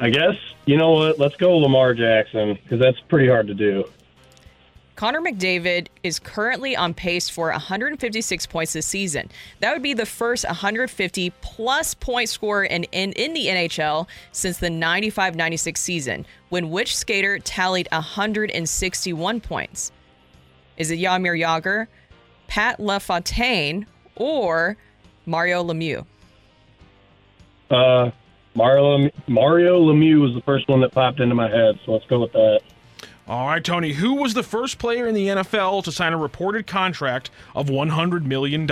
I 0.00 0.10
guess, 0.10 0.34
you 0.66 0.76
know 0.76 0.92
what? 0.92 1.18
Let's 1.18 1.36
go 1.36 1.56
Lamar 1.58 1.94
Jackson 1.94 2.54
because 2.54 2.80
that's 2.80 2.98
pretty 3.08 3.28
hard 3.28 3.46
to 3.48 3.54
do. 3.54 3.84
Connor 4.94 5.20
McDavid 5.20 5.88
is 6.02 6.18
currently 6.18 6.76
on 6.76 6.94
pace 6.94 7.28
for 7.28 7.50
156 7.50 8.46
points 8.46 8.74
this 8.74 8.86
season. 8.86 9.30
That 9.60 9.72
would 9.72 9.82
be 9.82 9.94
the 9.94 10.06
first 10.06 10.44
150 10.44 11.30
plus 11.40 11.94
point 11.94 12.28
scorer 12.28 12.64
in, 12.64 12.84
in, 12.84 13.12
in 13.12 13.32
the 13.32 13.46
NHL 13.46 14.06
since 14.32 14.58
the 14.58 14.70
95 14.70 15.34
96 15.34 15.80
season, 15.80 16.26
when 16.50 16.70
which 16.70 16.96
skater 16.96 17.38
tallied 17.38 17.88
161 17.90 19.40
points? 19.40 19.92
Is 20.76 20.90
it 20.90 20.98
Yamir 20.98 21.38
Jagr, 21.38 21.86
Pat 22.46 22.78
LaFontaine, 22.78 23.86
or 24.14 24.76
Mario 25.26 25.64
Lemieux? 25.64 26.04
Uh, 27.70 28.10
Mario 28.54 29.10
Mario 29.28 29.80
Lemieux 29.80 30.20
was 30.20 30.34
the 30.34 30.42
first 30.42 30.68
one 30.68 30.80
that 30.82 30.92
popped 30.92 31.20
into 31.20 31.34
my 31.34 31.48
head, 31.48 31.78
so 31.84 31.92
let's 31.92 32.06
go 32.06 32.20
with 32.20 32.32
that. 32.32 32.60
All 33.28 33.46
right, 33.46 33.62
Tony. 33.64 33.92
Who 33.92 34.14
was 34.14 34.34
the 34.34 34.42
first 34.42 34.78
player 34.78 35.06
in 35.06 35.14
the 35.14 35.28
NFL 35.28 35.84
to 35.84 35.92
sign 35.92 36.12
a 36.12 36.18
reported 36.18 36.66
contract 36.66 37.30
of 37.54 37.68
$100 37.68 38.24
million? 38.24 38.66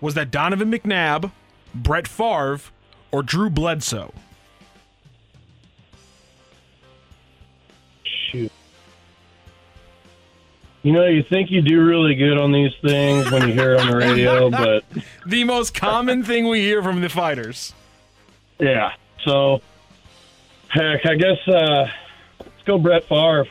Was 0.00 0.14
that 0.14 0.30
Donovan 0.30 0.72
McNabb, 0.72 1.30
Brett 1.74 2.08
Favre, 2.08 2.60
or 3.12 3.22
Drew 3.22 3.50
Bledsoe? 3.50 4.12
Shoot. 8.04 8.50
You 10.82 10.92
know, 10.92 11.06
you 11.06 11.22
think 11.22 11.50
you 11.50 11.60
do 11.62 11.84
really 11.84 12.14
good 12.14 12.38
on 12.38 12.50
these 12.50 12.72
things 12.82 13.30
when 13.30 13.46
you 13.46 13.54
hear 13.54 13.74
it 13.74 13.80
on 13.80 13.90
the 13.90 13.96
radio, 13.96 14.50
but 14.50 14.84
The 15.26 15.44
most 15.44 15.74
common 15.74 16.24
thing 16.24 16.48
we 16.48 16.62
hear 16.62 16.82
from 16.82 17.00
the 17.02 17.08
fighters. 17.08 17.74
Yeah. 18.58 18.92
So, 19.24 19.60
heck, 20.68 21.06
I 21.06 21.14
guess 21.14 21.48
uh, 21.48 21.88
let's 22.40 22.62
go 22.64 22.78
Brett 22.78 23.04
Favre. 23.04 23.46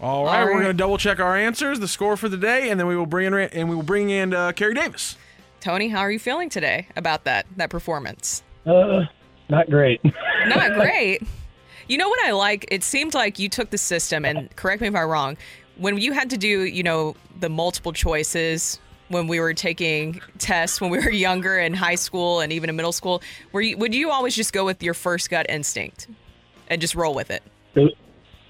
All 0.00 0.26
right, 0.26 0.44
we're 0.44 0.52
going 0.52 0.66
to 0.66 0.72
double 0.74 0.96
check 0.96 1.18
our 1.18 1.36
answers, 1.36 1.80
the 1.80 1.88
score 1.88 2.16
for 2.16 2.28
the 2.28 2.36
day, 2.36 2.70
and 2.70 2.78
then 2.78 2.86
we 2.86 2.96
will 2.96 3.06
bring 3.06 3.26
in 3.26 3.34
and 3.34 3.68
we 3.68 3.74
will 3.74 3.82
bring 3.82 4.10
in 4.10 4.32
uh, 4.32 4.52
Kerry 4.52 4.74
Davis. 4.74 5.16
Tony, 5.60 5.88
how 5.88 6.00
are 6.00 6.10
you 6.10 6.20
feeling 6.20 6.48
today 6.48 6.86
about 6.94 7.24
that 7.24 7.46
that 7.56 7.68
performance? 7.68 8.44
Uh, 8.64 9.06
not 9.48 9.68
great. 9.68 10.00
Not 10.46 10.74
great. 10.74 11.22
You 11.88 11.96
know 11.96 12.08
what 12.08 12.24
I 12.24 12.32
like? 12.32 12.66
It 12.70 12.84
seemed 12.84 13.14
like 13.14 13.38
you 13.38 13.48
took 13.48 13.70
the 13.70 13.78
system, 13.78 14.24
and 14.24 14.54
correct 14.56 14.80
me 14.82 14.88
if 14.88 14.94
I'm 14.94 15.08
wrong. 15.08 15.36
When 15.76 15.96
you 15.96 16.12
had 16.12 16.30
to 16.30 16.36
do, 16.36 16.64
you 16.64 16.82
know, 16.82 17.16
the 17.40 17.48
multiple 17.48 17.92
choices 17.92 18.78
when 19.08 19.26
we 19.26 19.40
were 19.40 19.54
taking 19.54 20.20
tests 20.38 20.80
when 20.80 20.90
we 20.90 20.98
were 20.98 21.10
younger 21.28 21.58
in 21.58 21.74
high 21.74 21.94
school 21.94 22.40
and 22.40 22.52
even 22.52 22.70
in 22.70 22.76
middle 22.76 22.92
school, 22.92 23.22
were 23.52 23.60
you, 23.60 23.76
would 23.76 23.94
you 23.94 24.10
always 24.10 24.34
just 24.34 24.52
go 24.52 24.64
with 24.64 24.82
your 24.82 24.94
first 24.94 25.30
gut 25.30 25.46
instinct 25.48 26.08
and 26.68 26.80
just 26.80 26.94
roll 26.94 27.14
with 27.14 27.30
it? 27.30 27.42
It, 27.74 27.94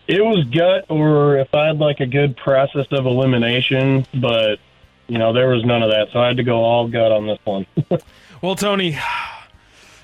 it 0.06 0.24
was 0.24 0.44
gut, 0.44 0.86
or 0.88 1.36
if 1.38 1.54
I 1.54 1.66
had 1.66 1.78
like 1.78 2.00
a 2.00 2.06
good 2.06 2.36
process 2.36 2.86
of 2.90 3.06
elimination, 3.06 4.06
but 4.14 4.58
you 5.06 5.18
know 5.18 5.32
there 5.32 5.48
was 5.48 5.64
none 5.64 5.82
of 5.82 5.90
that, 5.90 6.08
so 6.12 6.20
I 6.20 6.28
had 6.28 6.38
to 6.38 6.42
go 6.42 6.62
all 6.64 6.88
gut 6.88 7.12
on 7.12 7.26
this 7.26 7.38
one. 7.44 7.66
Well, 8.40 8.54
Tony, 8.54 8.96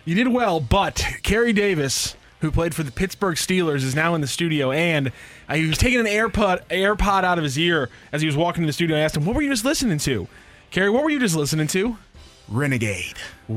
you 0.04 0.16
did 0.16 0.26
well, 0.26 0.58
but 0.58 1.06
Kerry 1.22 1.52
Davis, 1.52 2.16
who 2.40 2.50
played 2.50 2.74
for 2.74 2.82
the 2.82 2.90
Pittsburgh 2.90 3.36
Steelers, 3.36 3.84
is 3.84 3.94
now 3.94 4.16
in 4.16 4.22
the 4.22 4.26
studio, 4.26 4.72
and 4.72 5.12
uh, 5.48 5.54
he 5.54 5.68
was 5.68 5.78
taking 5.78 6.00
an 6.00 6.06
AirPod 6.06 6.64
AirPod 6.66 7.22
out 7.22 7.38
of 7.38 7.44
his 7.44 7.56
ear 7.56 7.90
as 8.10 8.22
he 8.22 8.26
was 8.26 8.36
walking 8.36 8.64
in 8.64 8.66
the 8.66 8.72
studio. 8.72 8.96
I 8.96 9.00
asked 9.00 9.16
him, 9.16 9.24
"What 9.24 9.36
were 9.36 9.42
you 9.42 9.50
just 9.50 9.64
listening 9.64 9.98
to?" 9.98 10.26
Kerry, 10.74 10.90
what 10.90 11.04
were 11.04 11.10
you 11.10 11.20
just 11.20 11.36
listening 11.36 11.68
to? 11.68 11.96
Renegade. 12.48 13.14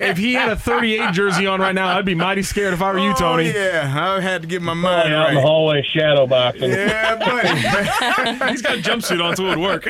if 0.00 0.18
he 0.18 0.34
had 0.34 0.48
a 0.48 0.56
38 0.56 1.12
jersey 1.12 1.46
on 1.46 1.60
right 1.60 1.72
now, 1.72 1.96
I'd 1.96 2.04
be 2.04 2.16
mighty 2.16 2.42
scared 2.42 2.74
if 2.74 2.82
I 2.82 2.90
were 2.90 2.98
you, 2.98 3.10
oh, 3.10 3.14
Tony. 3.14 3.48
Oh, 3.48 3.52
yeah, 3.52 3.94
I 3.96 4.20
had 4.20 4.42
to 4.42 4.48
get 4.48 4.60
my 4.60 4.74
mind 4.74 5.14
out 5.14 5.28
in 5.28 5.36
the 5.36 5.40
hallway 5.40 5.82
shadow 5.82 6.26
boxing. 6.26 6.68
Yeah, 6.68 7.14
buddy. 7.14 7.48
He's 8.50 8.60
got 8.60 8.78
a 8.78 8.82
jumpsuit 8.82 9.24
on, 9.24 9.36
so 9.36 9.46
it 9.46 9.50
would 9.50 9.60
work. 9.60 9.86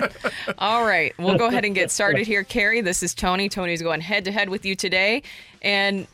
All 0.59 0.85
right, 0.85 1.15
we'll 1.19 1.39
go 1.39 1.47
ahead 1.47 1.65
and 1.65 1.75
get 1.75 1.91
started 1.91 2.27
here. 2.27 2.45
Kerry, 2.45 2.83
this 2.83 3.03
is 3.03 3.15
Tony. 3.15 3.49
Tony's 3.49 3.81
going 3.81 4.03
head 4.03 4.27
to 4.27 4.31
head 4.31 4.51
with 4.51 4.67
you 4.67 4.77
today. 4.77 5.23
And 5.63 6.07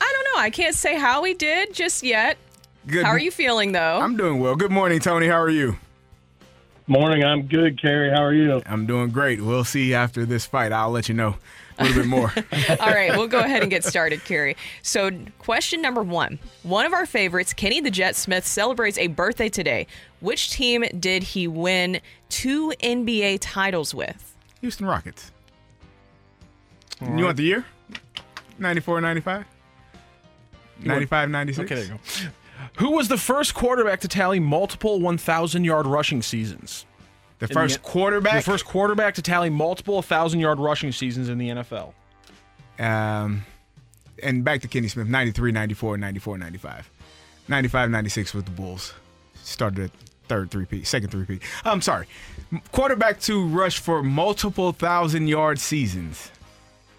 I 0.00 0.10
don't 0.10 0.24
know, 0.34 0.40
I 0.40 0.48
can't 0.48 0.74
say 0.74 0.98
how 0.98 1.22
he 1.22 1.34
did 1.34 1.74
just 1.74 2.02
yet. 2.02 2.38
Good. 2.86 3.04
How 3.04 3.10
are 3.10 3.18
you 3.18 3.30
feeling, 3.30 3.72
though? 3.72 4.00
I'm 4.00 4.16
doing 4.16 4.40
well. 4.40 4.56
Good 4.56 4.72
morning, 4.72 5.00
Tony. 5.00 5.26
How 5.26 5.38
are 5.38 5.50
you? 5.50 5.76
Morning. 6.88 7.24
I'm 7.24 7.46
good, 7.46 7.80
Kerry. 7.80 8.10
How 8.10 8.22
are 8.22 8.32
you? 8.32 8.62
I'm 8.64 8.86
doing 8.86 9.10
great. 9.10 9.40
We'll 9.40 9.64
see 9.64 9.92
after 9.92 10.24
this 10.24 10.46
fight. 10.46 10.70
I'll 10.70 10.90
let 10.90 11.08
you 11.08 11.16
know 11.16 11.34
a 11.78 11.84
little 11.84 12.02
bit 12.02 12.08
more. 12.08 12.32
All 12.80 12.90
right, 12.90 13.10
we'll 13.16 13.26
go 13.26 13.40
ahead 13.40 13.62
and 13.62 13.70
get 13.70 13.82
started, 13.82 14.24
Kerry. 14.24 14.56
So, 14.82 15.10
question 15.38 15.82
number 15.82 16.04
one. 16.04 16.38
One 16.62 16.86
of 16.86 16.92
our 16.92 17.04
favorites, 17.04 17.52
Kenny 17.52 17.80
the 17.80 17.90
Jet 17.90 18.14
Smith, 18.14 18.46
celebrates 18.46 18.98
a 18.98 19.08
birthday 19.08 19.48
today. 19.48 19.88
Which 20.20 20.50
team 20.50 20.84
did 21.00 21.24
he 21.24 21.48
win 21.48 22.00
two 22.28 22.72
NBA 22.80 23.38
titles 23.40 23.92
with? 23.92 24.36
Houston 24.60 24.86
Rockets. 24.86 25.32
You 27.00 27.24
want 27.24 27.36
the 27.36 27.42
year? 27.42 27.64
94, 28.60 29.00
95? 29.00 29.44
95, 30.84 31.30
96? 31.30 31.64
Okay, 31.64 31.74
there 31.74 31.84
you 31.84 31.90
go. 31.90 32.30
Who 32.76 32.92
was 32.92 33.08
the 33.08 33.16
first 33.16 33.54
quarterback 33.54 34.00
to 34.00 34.08
tally 34.08 34.40
multiple 34.40 35.00
1,000 35.00 35.64
yard 35.64 35.86
rushing 35.86 36.22
seasons? 36.22 36.84
The 37.38 37.48
first 37.48 37.82
quarterback? 37.82 38.44
The 38.44 38.50
first 38.50 38.64
quarterback 38.64 39.14
to 39.14 39.22
tally 39.22 39.50
multiple 39.50 39.94
1,000 39.94 40.40
yard 40.40 40.58
rushing 40.58 40.92
seasons 40.92 41.28
in 41.28 41.38
the 41.38 41.48
NFL. 41.48 41.92
Um, 42.78 43.44
and 44.22 44.44
back 44.44 44.60
to 44.62 44.68
Kenny 44.68 44.88
Smith, 44.88 45.08
93, 45.08 45.52
94, 45.52 45.96
94, 45.96 46.38
95. 46.38 46.90
95, 47.48 47.90
96 47.90 48.34
with 48.34 48.44
the 48.44 48.50
Bulls. 48.50 48.92
Started 49.42 49.84
at 49.84 49.90
third 50.28 50.50
three-peat, 50.50 50.86
second 50.86 51.10
three-peat. 51.10 51.42
I'm 51.64 51.80
sorry. 51.80 52.06
Quarterback 52.72 53.20
to 53.20 53.46
rush 53.46 53.78
for 53.78 54.02
multiple 54.02 54.72
thousand 54.72 55.28
yard 55.28 55.58
seasons. 55.58 56.30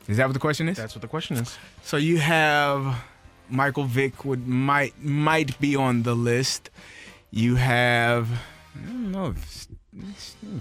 Is 0.08 0.18
that 0.18 0.26
what 0.26 0.34
the 0.34 0.40
question 0.40 0.70
is? 0.70 0.78
That's 0.78 0.96
what 0.96 1.02
the 1.02 1.08
question 1.08 1.38
is. 1.38 1.58
So 1.84 1.98
you 1.98 2.18
have 2.20 3.04
Michael 3.50 3.86
Vick 3.86 4.26
would 4.26 4.48
might 4.48 5.02
might 5.04 5.60
be 5.60 5.76
on 5.76 6.04
the 6.04 6.16
list. 6.16 6.70
You 7.32 7.56
have 7.56 8.30
I 8.76 8.86
don't 8.86 9.12
know 9.12 9.28
if 9.28 9.68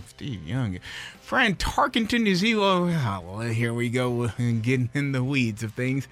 Steve 0.06 0.46
Young, 0.46 0.78
Fran 1.20 1.56
Tarkenton 1.56 2.26
is 2.26 2.40
he? 2.40 2.54
Oh, 2.54 2.86
well, 2.86 3.40
here 3.40 3.74
we 3.74 3.90
go 3.90 4.28
getting 4.38 4.90
in 4.94 5.12
the 5.12 5.22
weeds 5.22 5.62
of 5.62 5.74
things. 5.74 6.08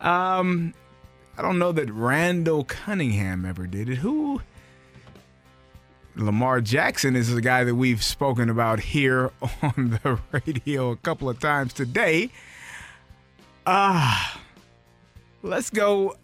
Um, 0.00 0.74
I 1.36 1.42
don't 1.42 1.58
know 1.58 1.72
that 1.72 1.90
Randall 1.90 2.64
Cunningham 2.64 3.44
ever 3.44 3.66
did 3.66 3.88
it. 3.88 3.98
Who? 3.98 4.42
Lamar 6.16 6.60
Jackson 6.60 7.14
is 7.14 7.32
the 7.32 7.40
guy 7.40 7.62
that 7.64 7.76
we've 7.76 8.02
spoken 8.02 8.50
about 8.50 8.80
here 8.80 9.30
on 9.62 10.00
the 10.02 10.18
radio 10.32 10.90
a 10.90 10.96
couple 10.96 11.28
of 11.28 11.38
times 11.38 11.72
today. 11.72 12.30
Ah, 13.66 14.40
let's 15.42 15.70
go. 15.70 16.16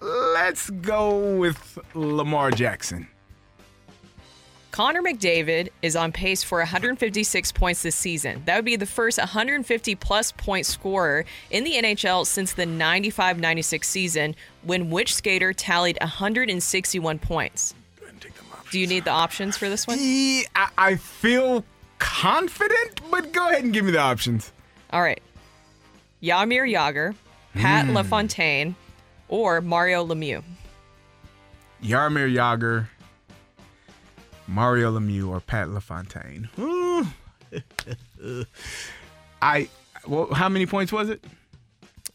Let's 0.00 0.68
go 0.70 1.36
with 1.36 1.78
Lamar 1.94 2.50
Jackson. 2.50 3.06
Connor 4.72 5.02
McDavid 5.02 5.68
is 5.82 5.96
on 5.96 6.12
pace 6.12 6.42
for 6.42 6.58
156 6.58 7.52
points 7.52 7.82
this 7.82 7.94
season. 7.94 8.42
That 8.46 8.56
would 8.56 8.64
be 8.64 8.76
the 8.76 8.86
first 8.86 9.18
150 9.18 9.94
plus 9.96 10.32
point 10.32 10.64
scorer 10.64 11.26
in 11.50 11.62
the 11.64 11.74
NHL 11.74 12.26
since 12.26 12.54
the 12.54 12.64
95 12.64 13.38
96 13.38 13.86
season, 13.86 14.34
when 14.62 14.88
which 14.88 15.14
skater 15.14 15.52
tallied 15.52 15.98
161 16.00 17.18
points? 17.18 17.74
Do 18.70 18.80
you 18.80 18.86
need 18.86 19.04
the 19.04 19.10
options 19.10 19.58
for 19.58 19.68
this 19.68 19.86
one? 19.86 19.98
Yeah, 20.00 20.44
I, 20.56 20.68
I 20.78 20.94
feel 20.96 21.62
confident, 21.98 23.02
but 23.10 23.30
go 23.30 23.50
ahead 23.50 23.64
and 23.64 23.72
give 23.74 23.84
me 23.84 23.92
the 23.92 23.98
options. 23.98 24.50
All 24.90 25.02
right. 25.02 25.22
Yamir 26.22 26.66
Jagr, 26.72 27.14
Pat 27.54 27.86
Mm. 27.86 27.94
LaFontaine, 27.94 28.74
or 29.28 29.60
Mario 29.60 30.04
Lemieux. 30.06 30.42
Yarmir 31.82 32.32
Jagr, 32.34 32.86
Mario 34.46 34.98
Lemieux, 34.98 35.28
or 35.28 35.40
Pat 35.40 35.68
LaFontaine. 35.68 36.48
I. 39.42 39.68
Well, 40.06 40.32
how 40.32 40.48
many 40.48 40.66
points 40.66 40.92
was 40.92 41.08
it? 41.10 41.24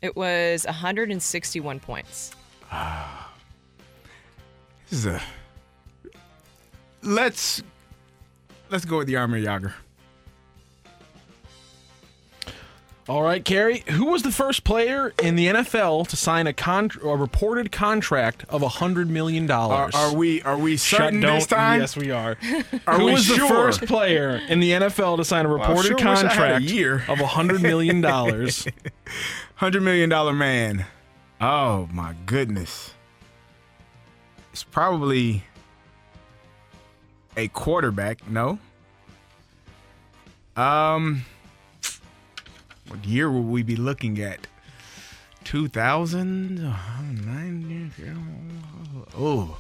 It 0.02 0.16
was 0.16 0.66
161 0.66 1.80
points. 1.80 2.32
This 4.90 5.00
is 5.00 5.06
a. 5.06 5.22
Let's. 7.02 7.62
Let's 8.70 8.86
go 8.86 8.98
with 9.00 9.08
the 9.08 9.14
Yarmir 9.14 9.44
Jagr. 9.44 9.74
All 13.10 13.24
right, 13.24 13.44
Kerry. 13.46 13.84
Who 13.92 14.08
was 14.08 14.24
the 14.24 14.34
first 14.34 14.66
player 14.66 15.14
in 15.24 15.38
the 15.38 15.48
NFL 15.48 16.10
to 16.10 16.18
sign 16.18 16.46
a 16.46 16.52
con- 16.52 16.92
a 17.02 17.16
reported 17.16 17.72
contract 17.72 18.44
of 18.50 18.62
hundred 18.64 19.10
million 19.10 19.46
dollars? 19.48 19.96
Are, 19.96 20.08
are 20.10 20.14
we? 20.14 20.42
Are 20.42 20.58
we 20.58 20.76
Shut 20.76 21.00
certain 21.00 21.22
don't- 21.22 21.36
this 21.36 21.48
time? 21.48 21.80
Yes, 21.80 21.96
we 21.96 22.12
are. 22.12 22.36
Are 22.86 22.98
Who 23.00 23.06
we 23.06 23.14
was 23.14 23.28
the 23.30 23.38
first 23.38 23.86
player 23.86 24.42
in 24.50 24.60
the 24.60 24.72
NFL 24.72 25.18
to 25.18 25.24
sign 25.24 25.46
a 25.46 25.50
Well, 25.50 25.58
reported 25.60 25.88
sure 26.00 26.10
wish 26.10 26.24
I 26.24 26.34
had 26.34 26.62
a 26.62 26.66
year. 26.66 27.06
of 27.08 27.20
hundred 27.20 27.62
million 27.62 28.02
dollars? 28.02 28.68
Hundred 29.56 29.82
million 29.84 30.10
dollar 30.10 30.34
man. 30.34 30.86
Oh 31.40 31.88
my 31.94 32.14
goodness. 32.26 32.92
It's 34.52 34.64
probably 34.64 35.44
a 37.38 37.48
quarterback. 37.48 38.28
No. 38.30 38.60
Um, 40.56 41.26
what 42.88 43.04
year 43.06 43.30
will 43.30 43.44
we 43.44 43.64
be 43.64 43.76
looking 43.76 44.22
at? 44.22 44.48
2000? 45.44 46.74
Oh, 49.18 49.58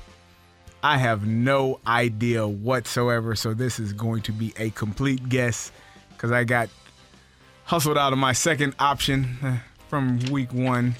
I 0.83 0.97
have 0.97 1.25
no 1.25 1.79
idea 1.87 2.47
whatsoever. 2.47 3.35
So 3.35 3.53
this 3.53 3.79
is 3.79 3.93
going 3.93 4.21
to 4.23 4.31
be 4.31 4.53
a 4.57 4.69
complete 4.71 5.29
guess 5.29 5.71
because 6.09 6.31
I 6.31 6.43
got 6.43 6.69
hustled 7.65 7.97
out 7.97 8.13
of 8.13 8.19
my 8.19 8.33
second 8.33 8.75
option 8.79 9.37
uh, 9.43 9.57
from 9.89 10.19
week 10.31 10.53
one, 10.53 10.95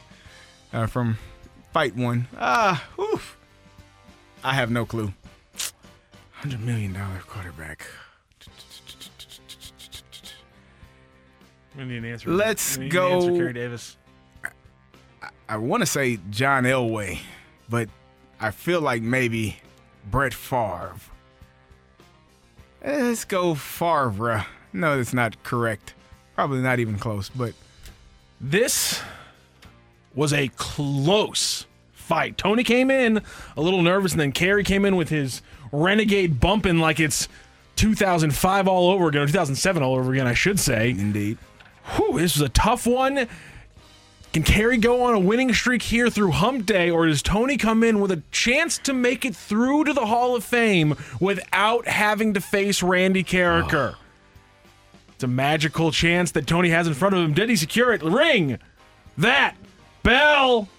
uh, 0.74 0.88
from 0.88 1.18
fight 1.74 1.96
one. 1.96 2.28
Ah, 2.38 2.88
oof. 3.00 3.38
I 4.44 4.54
have 4.54 4.72
no 4.72 4.86
clue. 4.86 5.14
$100 6.44 6.60
million 6.60 6.96
quarterback. 7.28 7.86
We 11.78 11.86
need 11.86 11.98
an 11.98 12.06
answer. 12.06 12.30
Let's 12.32 12.78
We 12.78 12.86
need 12.86 12.94
an 12.94 12.94
go- 12.94 13.14
Answer, 13.14 13.32
Kerry 13.34 13.54
Davis. 13.54 13.98
I 15.50 15.58
want 15.58 15.82
to 15.82 15.86
say 15.86 16.20
John 16.30 16.64
Elway, 16.64 17.20
but 17.70 17.88
I 18.40 18.52
feel 18.52 18.82
like 18.82 19.02
maybe 19.02 19.58
Brett 20.10 20.34
Favre. 20.34 20.96
Eh, 22.84 23.02
Let's 23.04 23.24
go 23.26 23.56
Favre. 23.56 24.46
No, 24.74 24.98
that's 24.98 25.14
not 25.14 25.42
correct. 25.44 25.94
Probably 26.36 26.60
not 26.60 26.80
even 26.80 26.98
close, 27.00 27.30
but 27.30 27.54
This 28.42 29.02
was 30.14 30.34
a 30.34 30.50
close 30.58 31.66
fight. 31.94 32.38
Tony 32.38 32.64
came 32.64 32.92
in 32.92 33.22
a 33.56 33.62
little 33.62 33.82
nervous, 33.82 34.12
and 34.12 34.20
then 34.22 34.32
Kerry 34.32 34.64
came 34.64 34.84
in 34.86 34.96
with 34.96 35.10
his 35.10 35.42
renegade 35.72 36.40
bumping 36.40 36.78
like 36.80 37.00
it's 37.00 37.28
2005 37.78 38.68
all 38.68 38.92
over 38.92 39.08
again, 39.08 39.22
or 39.22 39.28
2007 39.28 39.82
all 39.82 39.96
over 39.96 40.12
again, 40.12 40.28
I 40.28 40.34
should 40.34 40.60
say. 40.60 40.90
Indeed. 40.92 41.38
Whew, 41.96 42.20
this 42.20 42.36
is 42.36 42.42
a 42.42 42.50
tough 42.50 42.86
one. 42.86 43.28
Can 44.34 44.44
Kerry 44.44 44.78
go 44.78 45.04
on 45.04 45.14
a 45.14 45.20
winning 45.20 45.54
streak 45.54 45.82
here 45.82 46.10
through 46.10 46.32
Hump 46.32 46.66
Day, 46.66 46.90
or 46.90 47.08
does 47.08 47.24
Tony 47.24 47.58
come 47.58 47.84
in 47.84 48.00
with 48.00 48.12
a 48.12 48.22
chance 48.32 48.78
to 48.80 48.94
make 48.94 49.26
it 49.26 49.36
through 49.36 49.86
to 49.86 49.94
the 49.94 50.06
Hall 50.06 50.36
of 50.36 50.44
Fame 50.44 50.96
without 51.20 51.88
having 51.88 52.34
to 52.34 52.42
face 52.42 52.84
Randy 52.84 53.24
Karraker? 53.24 53.96
It's 55.16 55.24
a 55.24 55.28
magical 55.28 55.92
chance 55.92 56.32
that 56.32 56.46
Tony 56.46 56.70
has 56.70 56.88
in 56.88 56.94
front 56.94 57.16
of 57.16 57.22
him. 57.22 57.34
Did 57.34 57.50
he 57.50 57.56
secure 57.56 57.92
it? 57.94 58.04
Ring 58.04 58.60
that 59.18 59.56
bell. 60.04 60.70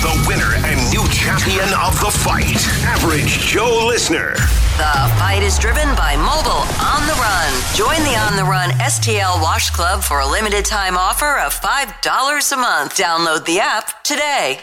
The 0.00 0.24
winner 0.26 0.54
and 0.64 0.80
new 0.90 1.06
champion 1.10 1.68
of 1.78 1.92
the 2.00 2.10
fight, 2.10 2.56
Average 2.84 3.40
Joe 3.40 3.84
Listener. 3.86 4.32
The 4.32 5.12
fight 5.20 5.42
is 5.42 5.58
driven 5.58 5.94
by 5.94 6.16
mobile 6.16 6.64
on 6.80 7.06
the 7.06 7.12
run. 7.20 7.52
Join 7.74 8.02
the 8.08 8.16
On 8.16 8.34
the 8.34 8.44
Run 8.44 8.70
STL 8.80 9.42
Wash 9.42 9.68
Club 9.68 10.02
for 10.02 10.20
a 10.20 10.26
limited 10.26 10.64
time 10.64 10.96
offer 10.96 11.38
of 11.40 11.52
$5 11.52 12.52
a 12.52 12.56
month. 12.56 12.96
Download 12.96 13.44
the 13.44 13.60
app 13.60 14.02
today. 14.02 14.60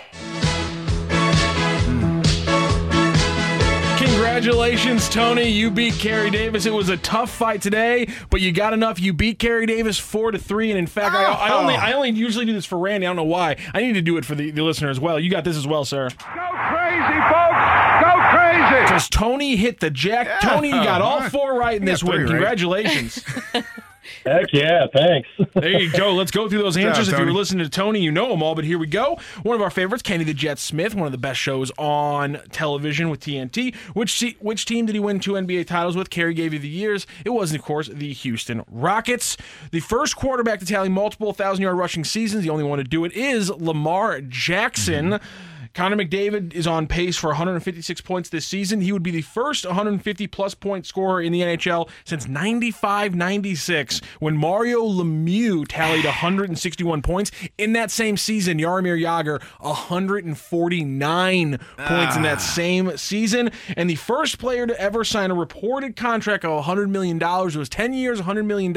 Congratulations, 4.37 5.09
Tony. 5.09 5.49
You 5.49 5.71
beat 5.71 5.95
Kerry 5.95 6.29
Davis. 6.29 6.67
It 6.67 6.73
was 6.73 6.89
a 6.89 6.97
tough 6.97 7.31
fight 7.31 7.59
today, 7.59 8.07
but 8.29 8.39
you 8.39 8.51
got 8.51 8.71
enough. 8.71 8.99
You 8.99 9.11
beat 9.11 9.39
Kerry 9.39 9.65
Davis 9.65 9.97
four 9.97 10.29
to 10.29 10.37
three. 10.37 10.69
And 10.69 10.77
in 10.77 10.85
fact, 10.85 11.15
I, 11.15 11.23
I 11.23 11.53
only 11.59 11.73
oh. 11.73 11.79
I 11.79 11.93
only 11.93 12.11
usually 12.11 12.45
do 12.45 12.53
this 12.53 12.63
for 12.63 12.77
Randy. 12.77 13.07
I 13.07 13.09
don't 13.09 13.15
know 13.15 13.23
why. 13.23 13.55
I 13.73 13.81
need 13.81 13.93
to 13.93 14.01
do 14.03 14.15
it 14.17 14.25
for 14.25 14.35
the, 14.35 14.51
the 14.51 14.61
listener 14.61 14.91
as 14.91 14.99
well. 14.99 15.19
You 15.19 15.31
got 15.31 15.43
this 15.43 15.57
as 15.57 15.65
well, 15.65 15.85
sir. 15.85 16.09
Go 16.09 16.15
crazy, 16.15 17.19
folks! 17.31 18.03
Go 18.03 18.13
crazy! 18.29 18.83
Because 18.83 19.09
Tony 19.09 19.55
hit 19.55 19.79
the 19.79 19.89
jack. 19.89 20.39
Tony, 20.41 20.67
you 20.67 20.83
got 20.83 21.01
all 21.01 21.17
uh-huh. 21.17 21.29
four 21.29 21.55
right 21.55 21.77
in 21.77 21.85
this 21.85 22.03
got 22.03 22.11
win. 22.11 22.27
three 22.27 22.43
right. 22.43 23.25
Congratulations. 24.23 24.23
Heck 24.25 24.47
yeah, 24.53 24.87
thanks. 24.93 25.53
There 25.53 25.81
you 25.81 25.91
go. 25.91 26.13
Let's 26.13 26.31
go 26.31 26.47
through 26.49 26.59
those 26.63 26.75
Good 26.75 26.83
job, 26.83 26.89
answers. 26.97 27.09
if 27.13 27.19
you 27.19 27.25
were 27.25 27.31
listening 27.31 27.63
to 27.65 27.69
Tony, 27.69 27.99
you 28.01 28.11
know 28.11 28.29
them 28.29 28.43
all, 28.43 28.55
but 28.55 28.63
here 28.63 28.77
we 28.77 28.87
go. 28.87 29.17
One 29.43 29.55
of 29.55 29.61
our 29.61 29.69
favorites, 29.69 30.03
Kenny 30.03 30.23
the 30.23 30.33
Jet 30.33 30.59
Smith, 30.59 30.95
one 30.95 31.05
of 31.05 31.11
the 31.11 31.17
best 31.17 31.39
shows 31.39 31.71
on 31.77 32.39
television 32.51 33.09
with 33.09 33.19
TNT. 33.19 33.75
Which 33.93 34.19
te- 34.19 34.37
which 34.39 34.65
team 34.65 34.85
did 34.85 34.93
he 34.95 34.99
win 34.99 35.19
two 35.19 35.33
NBA 35.33 35.67
titles 35.67 35.95
with? 35.95 36.09
Kerry 36.09 36.33
gave 36.33 36.53
you 36.53 36.59
the 36.59 36.67
years. 36.67 37.07
It 37.25 37.29
was, 37.31 37.53
of 37.53 37.61
course, 37.61 37.87
the 37.87 38.13
Houston 38.13 38.63
Rockets. 38.69 39.37
The 39.71 39.79
first 39.79 40.15
quarterback 40.15 40.59
to 40.59 40.65
tally 40.65 40.89
multiple 40.89 41.33
thousand 41.33 41.63
yard 41.63 41.77
rushing 41.77 42.03
seasons, 42.03 42.43
the 42.43 42.49
only 42.49 42.63
one 42.63 42.77
to 42.77 42.83
do 42.83 43.05
it, 43.05 43.13
is 43.13 43.49
Lamar 43.49 44.21
Jackson. 44.21 45.11
Mm-hmm. 45.11 45.56
Connor 45.77 45.95
McDavid 45.95 46.53
is 46.55 46.65
on 46.65 46.87
pace 46.87 47.17
for 47.17 47.27
156 47.27 48.01
points 48.01 48.29
this 48.29 48.47
season. 48.47 48.81
He 48.81 48.91
would 48.91 49.03
be 49.03 49.11
the 49.11 49.21
first 49.21 49.63
150 49.63 50.25
plus 50.25 50.55
point 50.55 50.87
scorer 50.87 51.21
in 51.21 51.31
the 51.31 51.41
NHL 51.41 51.87
since 52.03 52.27
95 52.27 53.13
96 53.13 54.01
when 54.19 54.35
Mario 54.35 54.83
Lemieux 54.83 55.67
tallied 55.69 56.03
161 56.03 57.03
points. 57.03 57.29
In 57.59 57.73
that 57.73 57.91
same 57.91 58.17
season, 58.17 58.57
Jaromir 58.57 58.99
Jagr 58.99 59.39
149 59.59 61.59
points 61.77 62.15
in 62.15 62.23
that 62.23 62.37
ah. 62.37 62.39
same 62.39 62.97
season. 62.97 63.51
And 63.75 63.87
the 63.87 63.97
first 63.97 64.39
player 64.39 64.65
to 64.65 64.81
ever 64.81 65.03
sign 65.03 65.29
a 65.29 65.35
reported 65.35 65.95
contract 65.95 66.43
of 66.43 66.65
$100 66.65 66.89
million 66.89 67.21
it 67.21 67.55
was 67.55 67.69
10 67.69 67.93
years, 67.93 68.21
$100 68.21 68.47
million. 68.47 68.73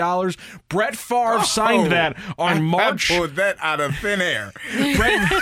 Brett 0.68 0.96
Favre 0.96 1.42
signed 1.44 1.86
oh. 1.86 1.88
that 1.88 2.18
on 2.38 2.62
March. 2.62 3.10
I 3.10 3.16
pulled 3.16 3.36
that 3.36 3.56
out 3.62 3.80
of 3.80 3.96
thin 3.96 4.20
air. 4.20 4.52
Brett, 4.96 5.32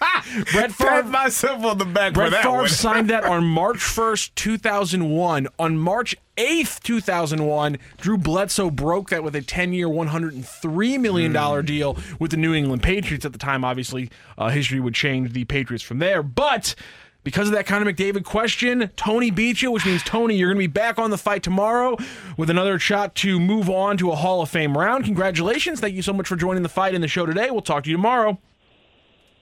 Brett 0.52 0.72
Favre 0.72 1.02
Pat 1.02 1.06
myself 1.08 1.64
on 1.64 1.78
the 1.78 1.84
back 1.84 2.14
Brett 2.14 2.28
for 2.28 2.30
that 2.30 2.42
Favre 2.44 2.56
one. 2.56 2.68
signed 2.68 3.10
that 3.10 3.24
on 3.24 3.44
March 3.60 3.78
1st, 3.78 4.30
2001. 4.34 5.48
On 5.58 5.76
March 5.78 6.16
8th, 6.36 6.80
2001, 6.82 7.76
Drew 7.98 8.16
Bledsoe 8.16 8.70
broke 8.70 9.10
that 9.10 9.22
with 9.22 9.34
a 9.36 9.42
10 9.42 9.72
year, 9.72 9.88
$103 9.88 11.00
million 11.00 11.34
Hmm. 11.34 11.60
deal 11.66 11.98
with 12.18 12.30
the 12.30 12.36
New 12.36 12.54
England 12.54 12.82
Patriots 12.82 13.24
at 13.24 13.32
the 13.32 13.38
time. 13.38 13.64
Obviously, 13.64 14.10
uh, 14.38 14.48
history 14.48 14.80
would 14.80 14.94
change 14.94 15.32
the 15.32 15.44
Patriots 15.44 15.84
from 15.84 15.98
there. 15.98 16.22
But 16.22 16.74
because 17.22 17.48
of 17.48 17.54
that 17.54 17.66
Connor 17.66 17.92
McDavid 17.92 18.24
question, 18.24 18.90
Tony 18.96 19.30
beat 19.30 19.60
you, 19.60 19.70
which 19.70 19.84
means, 19.84 20.02
Tony, 20.02 20.36
you're 20.36 20.48
going 20.48 20.56
to 20.56 20.68
be 20.68 20.72
back 20.72 20.98
on 20.98 21.10
the 21.10 21.18
fight 21.18 21.42
tomorrow 21.42 21.98
with 22.38 22.48
another 22.48 22.78
shot 22.78 23.14
to 23.16 23.38
move 23.38 23.68
on 23.68 23.98
to 23.98 24.10
a 24.10 24.16
Hall 24.16 24.40
of 24.40 24.48
Fame 24.48 24.78
round. 24.78 25.04
Congratulations. 25.04 25.80
Thank 25.80 25.94
you 25.94 26.02
so 26.02 26.14
much 26.14 26.26
for 26.28 26.36
joining 26.36 26.62
the 26.62 26.70
fight 26.70 26.94
in 26.94 27.02
the 27.02 27.08
show 27.08 27.26
today. 27.26 27.50
We'll 27.50 27.60
talk 27.60 27.84
to 27.84 27.90
you 27.90 27.96
tomorrow. 27.96 28.38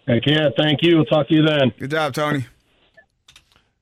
Heck 0.09 0.25
yeah, 0.25 0.49
thank 0.57 0.83
you. 0.83 0.97
We'll 0.97 1.05
talk 1.05 1.29
to 1.29 1.35
you 1.35 1.43
then. 1.43 1.71
Good 1.79 1.91
job, 1.91 2.15
Tony. 2.15 2.47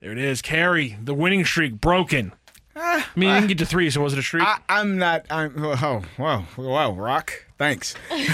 There 0.00 0.10
it 0.10 0.18
is. 0.18 0.42
Kerry 0.42 0.98
the 1.00 1.14
winning 1.14 1.44
streak 1.44 1.80
broken. 1.80 2.32
I 2.74 3.04
mean, 3.14 3.28
you 3.28 3.34
didn't 3.36 3.48
get 3.48 3.58
to 3.58 3.66
three, 3.66 3.88
so 3.90 4.02
was 4.02 4.12
it 4.12 4.18
a 4.18 4.22
streak? 4.22 4.42
I, 4.44 4.58
I'm 4.68 4.98
not. 4.98 5.24
I'm. 5.30 5.54
Oh, 5.56 6.02
wow, 6.18 6.44
wow, 6.58 6.92
Rock. 6.92 7.32
Thanks. 7.58 7.94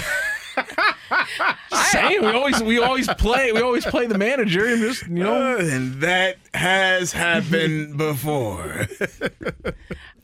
Same. 1.91 2.21
we 2.21 2.27
always 2.27 2.61
we 2.63 2.79
always 2.79 3.07
play 3.15 3.51
we 3.51 3.61
always 3.61 3.85
play 3.85 4.05
the 4.07 4.17
manager 4.17 4.65
and 4.65 4.81
just 4.81 5.07
you 5.07 5.23
know 5.23 5.55
Uh, 5.55 5.57
and 5.59 6.01
that 6.01 6.37
has 6.53 7.11
happened 7.11 7.97
before. 7.99 8.87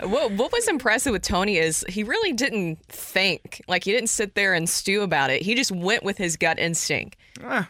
What 0.02 0.32
what 0.32 0.52
was 0.52 0.68
impressive 0.68 1.14
with 1.14 1.22
Tony 1.24 1.58
is 1.58 1.86
he 1.88 2.04
really 2.04 2.34
didn't 2.34 2.80
think. 2.88 3.62
Like 3.68 3.84
he 3.84 3.92
didn't 3.92 4.10
sit 4.10 4.36
there 4.36 4.54
and 4.54 4.68
stew 4.70 5.02
about 5.02 5.30
it. 5.30 5.42
He 5.44 5.56
just 5.56 5.72
went 5.72 6.04
with 6.04 6.18
his 6.18 6.36
gut 6.36 6.60
instinct. 6.60 7.16
Ah, 7.44 7.70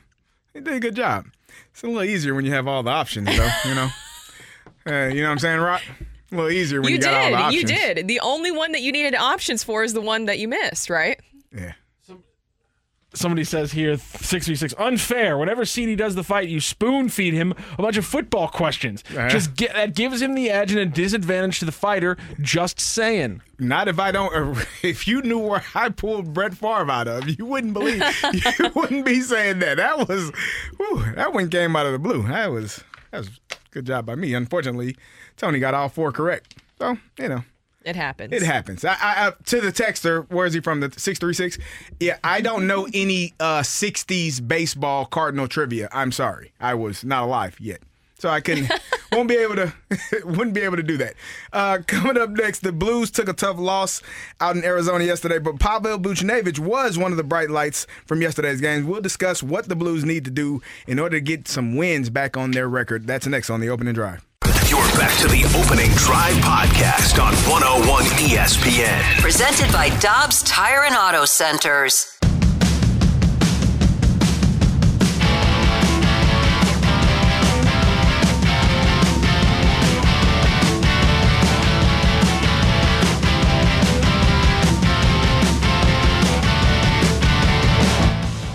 he 0.54 0.60
did 0.60 0.74
a 0.74 0.80
good 0.80 0.96
job. 0.96 1.26
It's 1.72 1.84
a 1.84 1.88
little 1.88 2.04
easier 2.04 2.36
when 2.36 2.46
you 2.46 2.52
have 2.54 2.68
all 2.68 2.84
the 2.84 2.91
options, 2.91 3.28
though. 3.28 3.50
You 3.66 3.76
know. 3.76 3.90
Uh, 4.88 5.08
you 5.08 5.22
know 5.22 5.28
what 5.28 5.34
I'm 5.34 5.40
saying, 5.40 5.60
Rock? 5.60 5.84
A 6.32 6.36
little 6.36 6.50
easier 6.50 6.82
when 6.82 6.90
you, 6.90 6.96
you 6.96 7.02
got 7.02 7.14
all 7.14 7.30
the 7.30 7.36
did. 7.38 7.44
options. 7.44 7.72
You 7.72 7.78
did. 7.78 8.08
The 8.08 8.20
only 8.22 8.50
one 8.50 8.72
that 8.72 8.82
you 8.82 8.91
needed 8.91 9.14
options 9.14 9.64
for 9.64 9.84
is 9.84 9.94
the 9.94 10.02
one 10.02 10.26
that 10.26 10.40
you 10.40 10.48
missed, 10.48 10.90
right? 10.90 11.20
Yeah. 11.56 11.74
Somebody 13.14 13.44
says 13.44 13.72
here 13.72 13.98
six 13.98 14.48
v 14.48 14.56
six 14.56 14.73
unfair. 14.77 15.38
Whenever 15.38 15.65
CD 15.65 15.95
does 15.95 16.15
the 16.15 16.23
fight, 16.23 16.49
you 16.49 16.60
spoon 16.60 17.10
feed 17.10 17.34
him 17.34 17.53
a 17.77 17.81
bunch 17.81 17.98
of 17.98 18.06
football 18.06 18.48
questions. 18.48 19.03
Uh-huh. 19.10 19.30
Just 19.30 19.56
get 19.56 19.73
that 19.73 19.95
gives 19.95 20.22
him 20.22 20.36
the 20.36 20.49
edge 20.49 20.72
and 20.72 20.80
a 20.80 20.86
disadvantage 20.86 21.60
to 21.60 21.65
the 21.65 21.72
fighter. 21.72 22.18
Just 22.41 22.80
saying. 22.80 23.41
Not 23.57 23.88
if 23.88 23.99
I 23.99 24.11
don't. 24.11 24.30
If 24.81 25.07
you 25.07 25.22
knew 25.22 25.40
where 25.40 25.64
I 25.76 25.90
pulled 25.90 26.34
Brett 26.34 26.53
Favre 26.53 26.90
out 26.90 27.07
of, 27.07 27.38
you 27.38 27.45
wouldn't 27.45 27.73
believe. 27.73 28.02
you 28.34 28.69
wouldn't 28.73 29.06
be 29.06 29.22
saying 29.22 29.60
that. 29.60 29.77
That 29.77 30.07
was, 30.07 30.31
whew, 30.77 31.03
that 31.15 31.34
one 31.34 31.49
came 31.49 31.76
out 31.76 31.86
of 31.86 31.91
the 31.91 31.99
blue. 31.99 32.23
That 32.23 32.52
was 32.52 32.84
that 33.11 33.19
was 33.19 33.30
good 33.72 33.86
job 33.86 34.06
by 34.06 34.15
me. 34.15 34.34
Unfortunately, 34.34 34.95
Tony 35.36 35.60
got 35.60 35.73
all 35.73 35.90
four 35.90 36.11
correct. 36.11 36.56
So 36.77 36.98
you 37.18 37.30
know. 37.30 37.44
It 37.85 37.95
happens. 37.95 38.34
It 38.34 38.43
happens. 38.43 38.84
I, 38.84 38.91
I, 38.93 39.27
I 39.27 39.31
to 39.45 39.61
the 39.61 39.72
texter, 39.72 40.30
where 40.30 40.45
is 40.45 40.53
he 40.53 40.60
from? 40.60 40.81
The 40.81 40.93
six 40.97 41.18
three 41.18 41.34
six. 41.34 41.57
Yeah, 41.99 42.18
I 42.23 42.41
don't 42.41 42.68
know 42.68 42.88
any 42.93 43.34
uh 43.39 43.61
'60s 43.61 44.45
baseball 44.45 45.06
Cardinal 45.06 45.47
trivia. 45.47 45.88
I'm 45.91 46.11
sorry, 46.11 46.51
I 46.60 46.73
was 46.73 47.06
not 47.06 47.23
alive 47.23 47.57
yet, 47.60 47.81
so 48.19 48.30
I 48.30 48.41
couldn't. 48.41 48.72
won't 49.11 49.30
be 49.30 49.38
able 49.38 49.56
to 49.56 49.73
wouldn't 50.26 50.53
be 50.53 50.61
able 50.61 50.76
to 50.76 50.84
do 50.84 50.97
that. 50.97 51.15
Uh, 51.51 51.80
coming 51.88 52.18
up 52.18 52.30
next, 52.31 52.60
the 52.60 52.72
Blues 52.72 53.11
took 53.11 53.27
a 53.27 53.34
tough 53.34 53.57
loss 53.57 54.01
out 54.39 54.56
in 54.56 54.64
Arizona 54.64 55.03
yesterday, 55.03 55.39
but 55.39 55.60
Pavel 55.60 55.97
Buchnevich 55.97 56.60
was 56.60 56.97
one 56.97 57.11
of 57.11 57.18
the 57.18 57.23
bright 57.23 57.49
lights 57.49 57.88
from 58.06 58.22
yesterday's 58.22 58.61
games. 58.61 58.85
We'll 58.85 59.01
discuss 59.01 59.41
what 59.41 59.68
the 59.68 59.76
Blues 59.76 60.06
need 60.06 60.26
to 60.26 60.31
do 60.31 60.61
in 60.88 60.99
order 60.99 61.18
to 61.18 61.22
get 61.22 61.47
some 61.47 61.76
wins 61.76 62.10
back 62.10 62.38
on 62.38 62.51
their 62.51 62.68
record. 62.68 63.07
That's 63.07 63.26
next 63.27 63.49
on 63.49 63.61
the 63.61 63.69
opening 63.69 63.93
drive. 63.93 64.28
You're 64.45 64.80
back 64.98 65.18
to 65.20 65.28
the 65.28 65.44
opening 65.60 65.91
drive 65.95 66.36
podcast 66.36 67.22
on 67.22 67.34
101 67.52 68.03
ESPN. 68.06 69.20
Presented 69.22 69.72
by 69.74 69.90
Dobbs 69.99 70.44
Tire 70.44 70.86
and 70.86 70.95
Auto 70.95 71.26
Centers. 71.26 72.18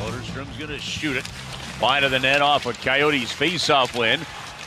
Soderstrom's 0.01 0.56
going 0.59 0.70
to 0.70 0.78
shoot 0.78 1.16
it. 1.16 1.24
Wide 1.81 2.05
of 2.05 2.11
the 2.11 2.19
net 2.19 2.40
off 2.43 2.66
a 2.66 2.73
Coyotes 2.73 3.32
face-off 3.32 3.97
win. 3.97 4.20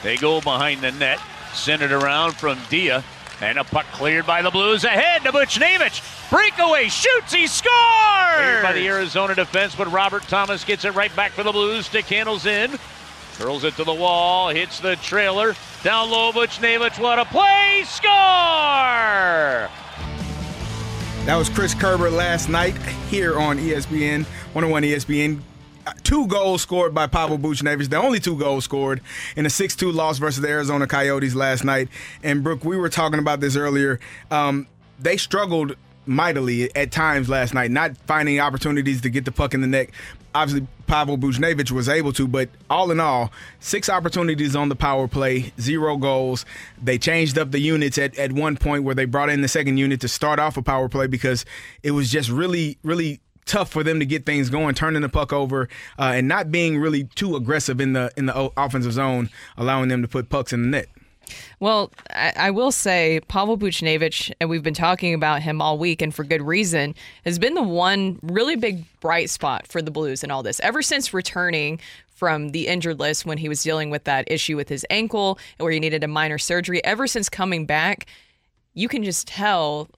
They 0.03 0.17
go 0.17 0.41
behind 0.41 0.81
the 0.81 0.91
net, 0.91 1.19
send 1.53 1.81
it 1.81 1.91
around 1.91 2.35
from 2.35 2.59
Dia, 2.69 3.03
and 3.41 3.57
a 3.57 3.63
puck 3.63 3.85
cleared 3.93 4.25
by 4.25 4.41
the 4.41 4.51
Blues 4.51 4.83
ahead 4.83 5.23
to 5.23 5.31
Buchnevich. 5.31 6.29
Breakaway, 6.29 6.87
shoots, 6.87 7.33
he 7.33 7.47
scores! 7.47 8.35
Cleared 8.35 8.63
by 8.63 8.73
the 8.73 8.87
Arizona 8.87 9.35
defense, 9.35 9.75
but 9.75 9.91
Robert 9.91 10.23
Thomas 10.23 10.63
gets 10.63 10.85
it 10.85 10.93
right 10.93 11.15
back 11.15 11.31
for 11.31 11.43
the 11.43 11.51
Blues. 11.51 11.85
Stick 11.87 12.05
handles 12.05 12.45
in, 12.45 12.77
curls 13.37 13.63
it 13.63 13.75
to 13.75 13.83
the 13.83 13.93
wall, 13.93 14.49
hits 14.49 14.79
the 14.79 14.95
trailer. 14.97 15.55
Down 15.83 16.09
low, 16.09 16.31
Buchnevich, 16.31 16.99
what 16.99 17.19
a 17.19 17.25
play! 17.25 17.83
Score! 17.85 18.09
That 21.25 21.35
was 21.35 21.49
Chris 21.49 21.73
Kerber 21.73 22.09
last 22.09 22.49
night 22.49 22.77
here 23.09 23.37
on 23.37 23.57
ESPN, 23.57 24.23
101 24.53 24.83
ESPN. 24.83 25.41
Two 26.03 26.27
goals 26.27 26.61
scored 26.61 26.93
by 26.93 27.07
Pavel 27.07 27.37
Buchnevich, 27.37 27.89
the 27.89 27.97
only 27.97 28.19
two 28.19 28.37
goals 28.37 28.63
scored 28.63 29.01
in 29.35 29.45
a 29.45 29.49
6 29.49 29.75
2 29.75 29.91
loss 29.91 30.17
versus 30.17 30.41
the 30.41 30.49
Arizona 30.49 30.87
Coyotes 30.87 31.35
last 31.35 31.63
night. 31.63 31.89
And, 32.23 32.43
Brooke, 32.43 32.63
we 32.63 32.77
were 32.77 32.89
talking 32.89 33.19
about 33.19 33.39
this 33.39 33.55
earlier. 33.55 33.99
Um, 34.31 34.67
they 34.99 35.17
struggled 35.17 35.75
mightily 36.07 36.73
at 36.75 36.91
times 36.91 37.29
last 37.29 37.53
night, 37.53 37.69
not 37.69 37.97
finding 38.07 38.39
opportunities 38.39 39.01
to 39.01 39.09
get 39.09 39.25
the 39.25 39.31
puck 39.31 39.53
in 39.53 39.61
the 39.61 39.67
net. 39.67 39.89
Obviously, 40.33 40.67
Pavel 40.87 41.17
Buchnevich 41.17 41.71
was 41.71 41.89
able 41.89 42.13
to, 42.13 42.27
but 42.27 42.49
all 42.69 42.91
in 42.91 42.99
all, 42.99 43.31
six 43.59 43.89
opportunities 43.89 44.55
on 44.55 44.69
the 44.69 44.75
power 44.75 45.07
play, 45.07 45.51
zero 45.59 45.97
goals. 45.97 46.45
They 46.81 46.97
changed 46.97 47.37
up 47.37 47.51
the 47.51 47.59
units 47.59 47.97
at, 47.97 48.17
at 48.17 48.31
one 48.31 48.55
point 48.55 48.83
where 48.83 48.95
they 48.95 49.05
brought 49.05 49.29
in 49.29 49.41
the 49.41 49.47
second 49.47 49.77
unit 49.77 49.99
to 50.01 50.07
start 50.07 50.39
off 50.39 50.55
a 50.57 50.61
power 50.61 50.87
play 50.87 51.07
because 51.07 51.43
it 51.83 51.91
was 51.91 52.09
just 52.09 52.29
really, 52.29 52.77
really 52.83 53.19
tough 53.47 53.69
for 53.69 53.83
them 53.83 53.99
to 53.99 54.05
get 54.05 54.25
things 54.25 54.49
going, 54.49 54.75
turning 54.75 55.01
the 55.01 55.09
puck 55.09 55.33
over, 55.33 55.67
uh, 55.97 56.13
and 56.15 56.27
not 56.27 56.51
being 56.51 56.77
really 56.77 57.05
too 57.15 57.35
aggressive 57.35 57.81
in 57.81 57.93
the 57.93 58.11
in 58.17 58.27
the 58.27 58.51
offensive 58.57 58.93
zone, 58.93 59.29
allowing 59.57 59.89
them 59.89 60.01
to 60.01 60.07
put 60.07 60.29
pucks 60.29 60.53
in 60.53 60.61
the 60.61 60.67
net. 60.67 60.87
Well, 61.59 61.91
I, 62.11 62.33
I 62.35 62.51
will 62.51 62.71
say 62.71 63.19
Pavel 63.27 63.57
Buchnevich, 63.57 64.31
and 64.39 64.49
we've 64.49 64.63
been 64.63 64.73
talking 64.73 65.13
about 65.13 65.41
him 65.41 65.61
all 65.61 65.77
week, 65.77 66.01
and 66.01 66.13
for 66.13 66.23
good 66.23 66.41
reason, 66.41 66.95
has 67.25 67.39
been 67.39 67.53
the 67.53 67.63
one 67.63 68.19
really 68.21 68.55
big 68.55 68.85
bright 68.99 69.29
spot 69.29 69.67
for 69.67 69.81
the 69.81 69.91
Blues 69.91 70.23
in 70.23 70.31
all 70.31 70.43
this. 70.43 70.59
Ever 70.61 70.81
since 70.81 71.13
returning 71.13 71.79
from 72.07 72.49
the 72.49 72.67
injured 72.67 72.99
list 72.99 73.25
when 73.25 73.37
he 73.37 73.49
was 73.49 73.61
dealing 73.61 73.89
with 73.89 74.05
that 74.05 74.29
issue 74.31 74.55
with 74.55 74.69
his 74.69 74.85
ankle, 74.89 75.37
where 75.57 75.71
he 75.71 75.79
needed 75.79 76.03
a 76.03 76.07
minor 76.07 76.37
surgery, 76.37 76.83
ever 76.83 77.07
since 77.07 77.29
coming 77.29 77.65
back, 77.65 78.07
you 78.73 78.87
can 78.87 79.03
just 79.03 79.27
tell 79.27 79.89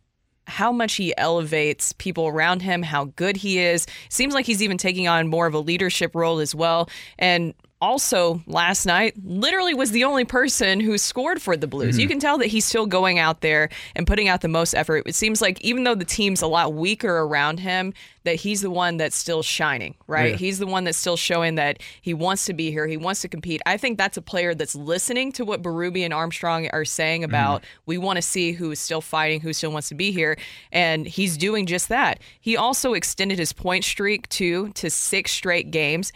how 0.50 0.72
much 0.72 0.96
he 0.96 1.16
elevates 1.18 1.94
people 1.94 2.28
around 2.28 2.62
him, 2.62 2.84
how 2.84 3.06
good 3.06 3.38
he 3.38 3.60
is. 3.60 3.86
Seems 4.10 4.34
like 4.34 4.46
he's 4.46 4.62
even 4.62 4.78
taking 4.78 5.08
on 5.08 5.28
more 5.28 5.48
of 5.48 5.54
a 5.54 5.60
leadership 5.60 6.16
role 6.16 6.40
as 6.40 6.54
well. 6.54 6.90
And 7.18 7.54
also 7.82 8.42
last 8.46 8.86
night 8.86 9.14
literally 9.24 9.74
was 9.74 9.92
the 9.92 10.04
only 10.04 10.26
person 10.26 10.80
who 10.80 10.98
scored 10.98 11.42
for 11.42 11.56
the 11.56 11.68
Blues. 11.68 11.96
Mhm. 11.98 12.02
You 12.02 12.08
can 12.08 12.20
tell 12.20 12.38
that 12.40 12.48
he's 12.48 12.66
still 12.66 12.86
going 12.86 13.20
out 13.20 13.42
there 13.42 13.70
and 13.96 14.06
putting 14.06 14.28
out 14.28 14.42
the 14.42 14.48
most 14.48 14.74
effort. 14.74 15.04
It 15.06 15.16
seems 15.16 15.42
like 15.42 15.62
even 15.62 15.84
though 15.86 15.96
the 15.96 16.06
team's 16.06 16.42
a 16.42 16.48
lot 16.48 16.74
weaker 16.74 17.20
around 17.20 17.60
him, 17.62 17.94
that 18.26 18.36
he's 18.36 18.62
the 18.62 18.70
one 18.70 18.98
that's 18.98 19.16
still 19.16 19.42
shining, 19.42 19.96
right? 20.08 20.32
Yeah. 20.32 20.36
He's 20.38 20.60
the 20.60 20.68
one 20.68 20.84
that's 20.84 20.98
still 20.98 21.16
showing 21.16 21.56
that 21.56 21.82
he 22.02 22.14
wants 22.14 22.46
to 22.46 22.54
be 22.54 22.70
here, 22.70 22.86
he 22.86 22.98
wants 22.98 23.22
to 23.22 23.30
compete. 23.30 23.62
I 23.66 23.78
think 23.78 23.98
that's 23.98 24.18
a 24.18 24.22
player 24.22 24.54
that's 24.54 24.76
listening 24.76 25.32
to 25.34 25.46
what 25.46 25.62
Berube 25.64 26.04
and 26.04 26.14
Armstrong 26.14 26.68
are 26.74 26.84
saying 26.86 27.24
about 27.24 27.64
we 27.86 27.98
want 27.98 28.18
to 28.18 28.22
see 28.22 28.52
who 28.52 28.72
is 28.72 28.80
still 28.80 29.02
fighting, 29.02 29.40
who 29.40 29.54
still 29.54 29.72
wants 29.72 29.88
to 29.90 29.96
be 29.96 30.12
here, 30.12 30.38
and 30.72 31.08
he's 31.08 31.38
doing 31.38 31.66
just 31.66 31.88
that. 31.90 32.20
He 32.42 32.58
also 32.58 32.94
extended 32.94 33.40
his 33.40 33.54
point 33.54 33.86
streak 33.86 34.28
too 34.28 34.70
to 34.76 34.90
six 34.90 35.32
straight 35.32 35.72
games. 35.72 36.12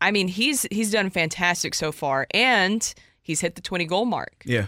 I 0.00 0.10
mean, 0.10 0.28
he's 0.28 0.66
he's 0.70 0.90
done 0.90 1.10
fantastic 1.10 1.74
so 1.74 1.92
far, 1.92 2.26
and 2.32 2.94
he's 3.22 3.40
hit 3.40 3.54
the 3.54 3.62
20 3.62 3.84
goal 3.86 4.04
mark. 4.04 4.42
Yeah. 4.44 4.66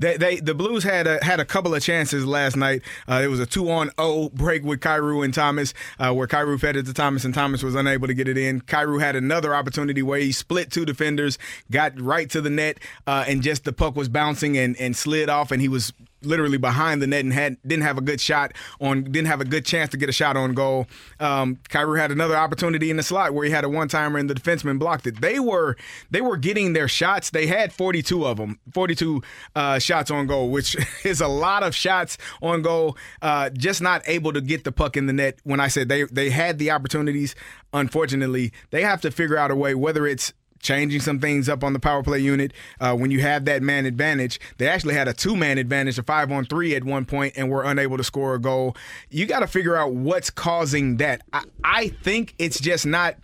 They, 0.00 0.16
they 0.16 0.36
the 0.36 0.54
Blues 0.54 0.82
had 0.82 1.06
a 1.06 1.22
had 1.22 1.40
a 1.40 1.44
couple 1.44 1.74
of 1.74 1.82
chances 1.82 2.24
last 2.24 2.56
night. 2.56 2.80
Uh, 3.06 3.20
it 3.22 3.26
was 3.26 3.38
a 3.38 3.44
two 3.44 3.70
on 3.70 3.90
zero 4.00 4.30
break 4.32 4.64
with 4.64 4.80
Kyrou 4.80 5.22
and 5.22 5.34
Thomas, 5.34 5.74
uh, 5.98 6.12
where 6.14 6.26
Kyrou 6.26 6.58
fed 6.58 6.76
it 6.76 6.86
to 6.86 6.94
Thomas 6.94 7.26
and 7.26 7.34
Thomas 7.34 7.62
was 7.62 7.74
unable 7.74 8.06
to 8.06 8.14
get 8.14 8.26
it 8.26 8.38
in. 8.38 8.62
Kyrou 8.62 8.98
had 8.98 9.14
another 9.14 9.54
opportunity 9.54 10.02
where 10.02 10.18
he 10.18 10.32
split 10.32 10.70
two 10.70 10.86
defenders, 10.86 11.38
got 11.70 12.00
right 12.00 12.30
to 12.30 12.40
the 12.40 12.48
net, 12.48 12.78
uh, 13.06 13.26
and 13.28 13.42
just 13.42 13.64
the 13.64 13.74
puck 13.74 13.94
was 13.94 14.08
bouncing 14.08 14.56
and, 14.56 14.74
and 14.80 14.96
slid 14.96 15.28
off, 15.28 15.50
and 15.50 15.60
he 15.60 15.68
was 15.68 15.92
literally 16.22 16.58
behind 16.58 17.00
the 17.02 17.06
net 17.06 17.24
and 17.24 17.32
had 17.32 17.56
didn't 17.66 17.82
have 17.82 17.98
a 17.98 18.00
good 18.00 18.20
shot 18.20 18.52
on 18.80 19.04
didn't 19.04 19.26
have 19.26 19.40
a 19.40 19.44
good 19.44 19.64
chance 19.64 19.90
to 19.90 19.96
get 19.96 20.08
a 20.08 20.12
shot 20.12 20.36
on 20.36 20.54
goal. 20.54 20.86
Um, 21.18 21.58
Kyrou 21.68 21.98
had 21.98 22.10
another 22.10 22.36
opportunity 22.36 22.90
in 22.90 22.96
the 22.96 23.02
slot 23.02 23.34
where 23.34 23.44
he 23.44 23.50
had 23.50 23.64
a 23.64 23.68
one 23.68 23.88
timer 23.88 24.18
and 24.18 24.28
the 24.28 24.34
defenseman 24.34 24.78
blocked 24.78 25.06
it. 25.06 25.20
They 25.20 25.40
were 25.40 25.76
they 26.10 26.20
were 26.20 26.36
getting 26.36 26.72
their 26.72 26.88
shots. 26.88 27.30
They 27.30 27.46
had 27.46 27.72
42 27.72 28.26
of 28.26 28.36
them, 28.36 28.58
42 28.72 29.22
uh, 29.54 29.78
shots 29.78 30.10
on 30.10 30.26
goal, 30.26 30.50
which 30.50 30.76
is 31.04 31.20
a 31.20 31.28
lot 31.28 31.62
of 31.62 31.74
shots 31.74 32.18
on 32.42 32.62
goal. 32.62 32.96
Uh, 33.22 33.50
just 33.50 33.80
not 33.82 34.02
able 34.06 34.32
to 34.32 34.40
get 34.40 34.64
the 34.64 34.72
puck 34.72 34.96
in 34.96 35.06
the 35.06 35.12
net. 35.12 35.38
When 35.44 35.60
I 35.60 35.68
said 35.68 35.88
they 35.88 36.04
they 36.04 36.30
had 36.30 36.58
the 36.58 36.70
opportunities, 36.70 37.34
unfortunately, 37.72 38.52
they 38.70 38.82
have 38.82 39.00
to 39.02 39.10
figure 39.10 39.36
out 39.36 39.50
a 39.50 39.56
way 39.56 39.74
whether 39.74 40.06
it's 40.06 40.32
changing 40.60 41.00
some 41.00 41.18
things 41.18 41.48
up 41.48 41.64
on 41.64 41.72
the 41.72 41.80
power 41.80 42.02
play 42.02 42.18
unit. 42.18 42.52
Uh, 42.80 42.94
when 42.94 43.10
you 43.10 43.20
have 43.20 43.44
that 43.46 43.62
man 43.62 43.86
advantage, 43.86 44.40
they 44.58 44.68
actually 44.68 44.94
had 44.94 45.08
a 45.08 45.12
two 45.12 45.36
man 45.36 45.58
advantage, 45.58 45.98
a 45.98 46.02
five 46.02 46.30
on 46.30 46.44
three 46.44 46.74
at 46.74 46.84
one 46.84 47.04
point, 47.04 47.34
and 47.36 47.50
were 47.50 47.64
unable 47.64 47.96
to 47.96 48.04
score 48.04 48.34
a 48.34 48.38
goal. 48.40 48.76
You 49.10 49.26
got 49.26 49.40
to 49.40 49.46
figure 49.46 49.76
out 49.76 49.92
what's 49.92 50.30
causing 50.30 50.98
that. 50.98 51.22
I, 51.32 51.44
I 51.64 51.88
think 51.88 52.34
it's 52.38 52.60
just 52.60 52.86
not. 52.86 53.16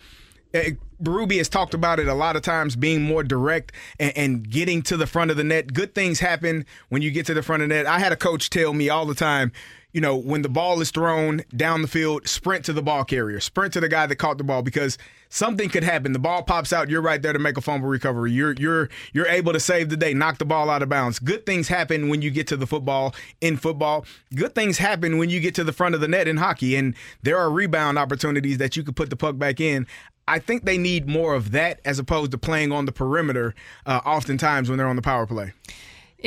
Uh, 0.55 0.71
Berube 1.03 1.37
has 1.37 1.49
talked 1.49 1.75
about 1.75 2.01
it 2.01 2.09
a 2.09 2.15
lot 2.15 2.37
of 2.37 2.43
times, 2.43 2.75
being 2.75 3.03
more 3.03 3.23
direct 3.23 3.73
and, 4.01 4.17
and 4.17 4.51
getting 4.51 4.81
to 4.83 4.97
the 4.97 5.07
front 5.07 5.31
of 5.31 5.37
the 5.37 5.45
net. 5.45 5.75
Good 5.75 5.95
things 5.95 6.21
happen 6.21 6.65
when 6.89 7.03
you 7.03 7.11
get 7.11 7.27
to 7.27 7.35
the 7.35 7.43
front 7.43 7.63
of 7.63 7.69
the 7.69 7.75
net. 7.75 7.87
I 7.87 7.99
had 7.99 8.13
a 8.13 8.17
coach 8.17 8.49
tell 8.49 8.73
me 8.73 8.89
all 8.89 9.05
the 9.05 9.15
time, 9.15 9.53
you 9.97 10.03
know, 10.03 10.15
when 10.15 10.43
the 10.43 10.49
ball 10.51 10.83
is 10.83 10.91
thrown 10.91 11.41
down 11.57 11.81
the 11.81 11.89
field, 11.89 12.29
sprint 12.29 12.67
to 12.67 12.75
the 12.75 12.83
ball 12.83 13.03
carrier, 13.03 13.41
sprint 13.41 13.73
to 13.73 13.81
the 13.81 13.89
guy 13.89 14.05
that 14.05 14.17
caught 14.17 14.37
the 14.37 14.45
ball 14.45 14.61
because 14.61 14.99
something 15.31 15.71
could 15.71 15.83
happen. 15.83 16.13
The 16.13 16.19
ball 16.19 16.43
pops 16.43 16.71
out, 16.71 16.91
you're 16.91 17.01
right 17.01 17.23
there 17.23 17.33
to 17.33 17.39
make 17.39 17.57
a 17.57 17.63
fumble 17.63 17.89
recovery. 17.89 18.31
You're 18.31 18.53
you're 18.59 18.91
you're 19.15 19.27
able 19.27 19.55
to 19.55 19.59
save 19.59 19.89
the 19.89 19.97
day, 19.97 20.13
knock 20.13 20.37
the 20.37 20.45
ball 20.45 20.69
out 20.69 20.83
of 20.83 20.91
bounds. 20.91 21.19
Good 21.19 21.47
things 21.47 21.69
happen 21.69 22.11
when 22.11 22.21
you 22.21 22.31
get 22.31 22.47
to 22.49 22.59
the 22.59 22.67
football 22.67 23.15
in 23.41 23.57
football. 23.57 24.05
Good 24.35 24.55
things 24.55 24.77
happen 24.77 25.17
when 25.17 25.31
you 25.31 25.41
get 25.41 25.55
to 25.55 25.65
the 25.65 25.73
front 25.73 25.95
of 25.95 26.03
the 26.03 26.09
net 26.09 26.29
in 26.29 26.37
hockey 26.37 26.77
and 26.77 26.95
there 27.23 27.39
are 27.39 27.51
rebound 27.51 27.99
opportunities 27.99 28.59
that 28.59 28.77
you 28.77 28.85
could 28.85 28.97
put 28.97 29.09
the 29.09 29.17
puck 29.17 29.39
back 29.39 29.61
in. 29.61 29.87
I 30.29 30.41
think 30.41 30.67
they 30.67 30.77
need 30.77 31.09
more 31.09 31.33
of 31.33 31.53
that 31.53 31.81
as 31.87 31.99
opposed 31.99 32.33
to 32.33 32.39
playing 32.39 32.71
on 32.71 32.85
the 32.85 32.93
perimeter 32.93 33.55
uh, 33.87 34.03
oftentimes 34.05 34.69
when 34.69 34.77
they're 34.77 34.89
on 34.89 34.97
the 34.97 35.01
power 35.01 35.27
play. 35.27 35.55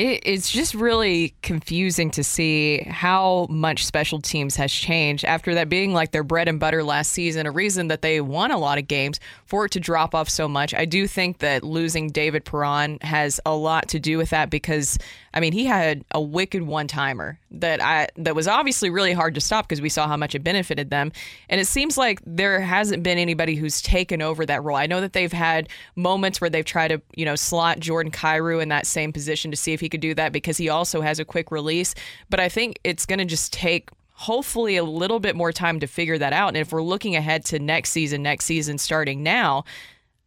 It, 0.00 0.22
it's 0.24 0.50
just 0.50 0.72
really 0.72 1.34
confusing 1.42 2.10
to 2.12 2.24
see 2.24 2.78
how 2.88 3.46
much 3.50 3.84
special 3.84 4.18
teams 4.18 4.56
has 4.56 4.72
changed 4.72 5.26
after 5.26 5.54
that 5.56 5.68
being 5.68 5.92
like 5.92 6.12
their 6.12 6.24
bread 6.24 6.48
and 6.48 6.58
butter 6.58 6.82
last 6.82 7.12
season, 7.12 7.44
a 7.44 7.50
reason 7.50 7.88
that 7.88 8.00
they 8.00 8.22
won 8.22 8.50
a 8.50 8.56
lot 8.56 8.78
of 8.78 8.88
games 8.88 9.20
for 9.44 9.66
it 9.66 9.72
to 9.72 9.80
drop 9.80 10.14
off 10.14 10.30
so 10.30 10.48
much. 10.48 10.72
I 10.72 10.86
do 10.86 11.06
think 11.06 11.40
that 11.40 11.62
losing 11.62 12.08
David 12.08 12.46
Perron 12.46 12.98
has 13.02 13.40
a 13.44 13.54
lot 13.54 13.88
to 13.88 14.00
do 14.00 14.16
with 14.16 14.30
that 14.30 14.48
because 14.48 14.96
I 15.34 15.40
mean 15.40 15.52
he 15.52 15.66
had 15.66 16.02
a 16.12 16.20
wicked 16.20 16.62
one 16.62 16.86
timer 16.86 17.38
that 17.50 17.82
I 17.82 18.08
that 18.16 18.34
was 18.34 18.48
obviously 18.48 18.88
really 18.88 19.12
hard 19.12 19.34
to 19.34 19.40
stop 19.42 19.68
because 19.68 19.82
we 19.82 19.90
saw 19.90 20.08
how 20.08 20.16
much 20.16 20.34
it 20.34 20.42
benefited 20.42 20.88
them. 20.88 21.12
And 21.50 21.60
it 21.60 21.66
seems 21.66 21.98
like 21.98 22.22
there 22.24 22.58
hasn't 22.60 23.02
been 23.02 23.18
anybody 23.18 23.54
who's 23.54 23.82
taken 23.82 24.22
over 24.22 24.46
that 24.46 24.64
role. 24.64 24.78
I 24.78 24.86
know 24.86 25.02
that 25.02 25.12
they've 25.12 25.30
had 25.30 25.68
moments 25.94 26.40
where 26.40 26.48
they've 26.48 26.64
tried 26.64 26.88
to, 26.88 27.02
you 27.14 27.26
know, 27.26 27.36
slot 27.36 27.80
Jordan 27.80 28.10
Kyrou 28.10 28.62
in 28.62 28.70
that 28.70 28.86
same 28.86 29.12
position 29.12 29.50
to 29.50 29.58
see 29.58 29.74
if 29.74 29.80
he 29.80 29.89
could 29.90 30.00
do 30.00 30.14
that 30.14 30.32
because 30.32 30.56
he 30.56 30.68
also 30.68 31.00
has 31.00 31.18
a 31.18 31.24
quick 31.24 31.50
release. 31.50 31.94
But 32.30 32.40
I 32.40 32.48
think 32.48 32.78
it's 32.84 33.04
going 33.04 33.18
to 33.18 33.24
just 33.24 33.52
take 33.52 33.90
hopefully 34.12 34.76
a 34.76 34.84
little 34.84 35.18
bit 35.18 35.34
more 35.34 35.52
time 35.52 35.80
to 35.80 35.86
figure 35.86 36.18
that 36.18 36.32
out. 36.32 36.48
And 36.48 36.56
if 36.56 36.72
we're 36.72 36.82
looking 36.82 37.16
ahead 37.16 37.44
to 37.46 37.58
next 37.58 37.90
season, 37.90 38.22
next 38.22 38.44
season 38.44 38.78
starting 38.78 39.22
now, 39.22 39.64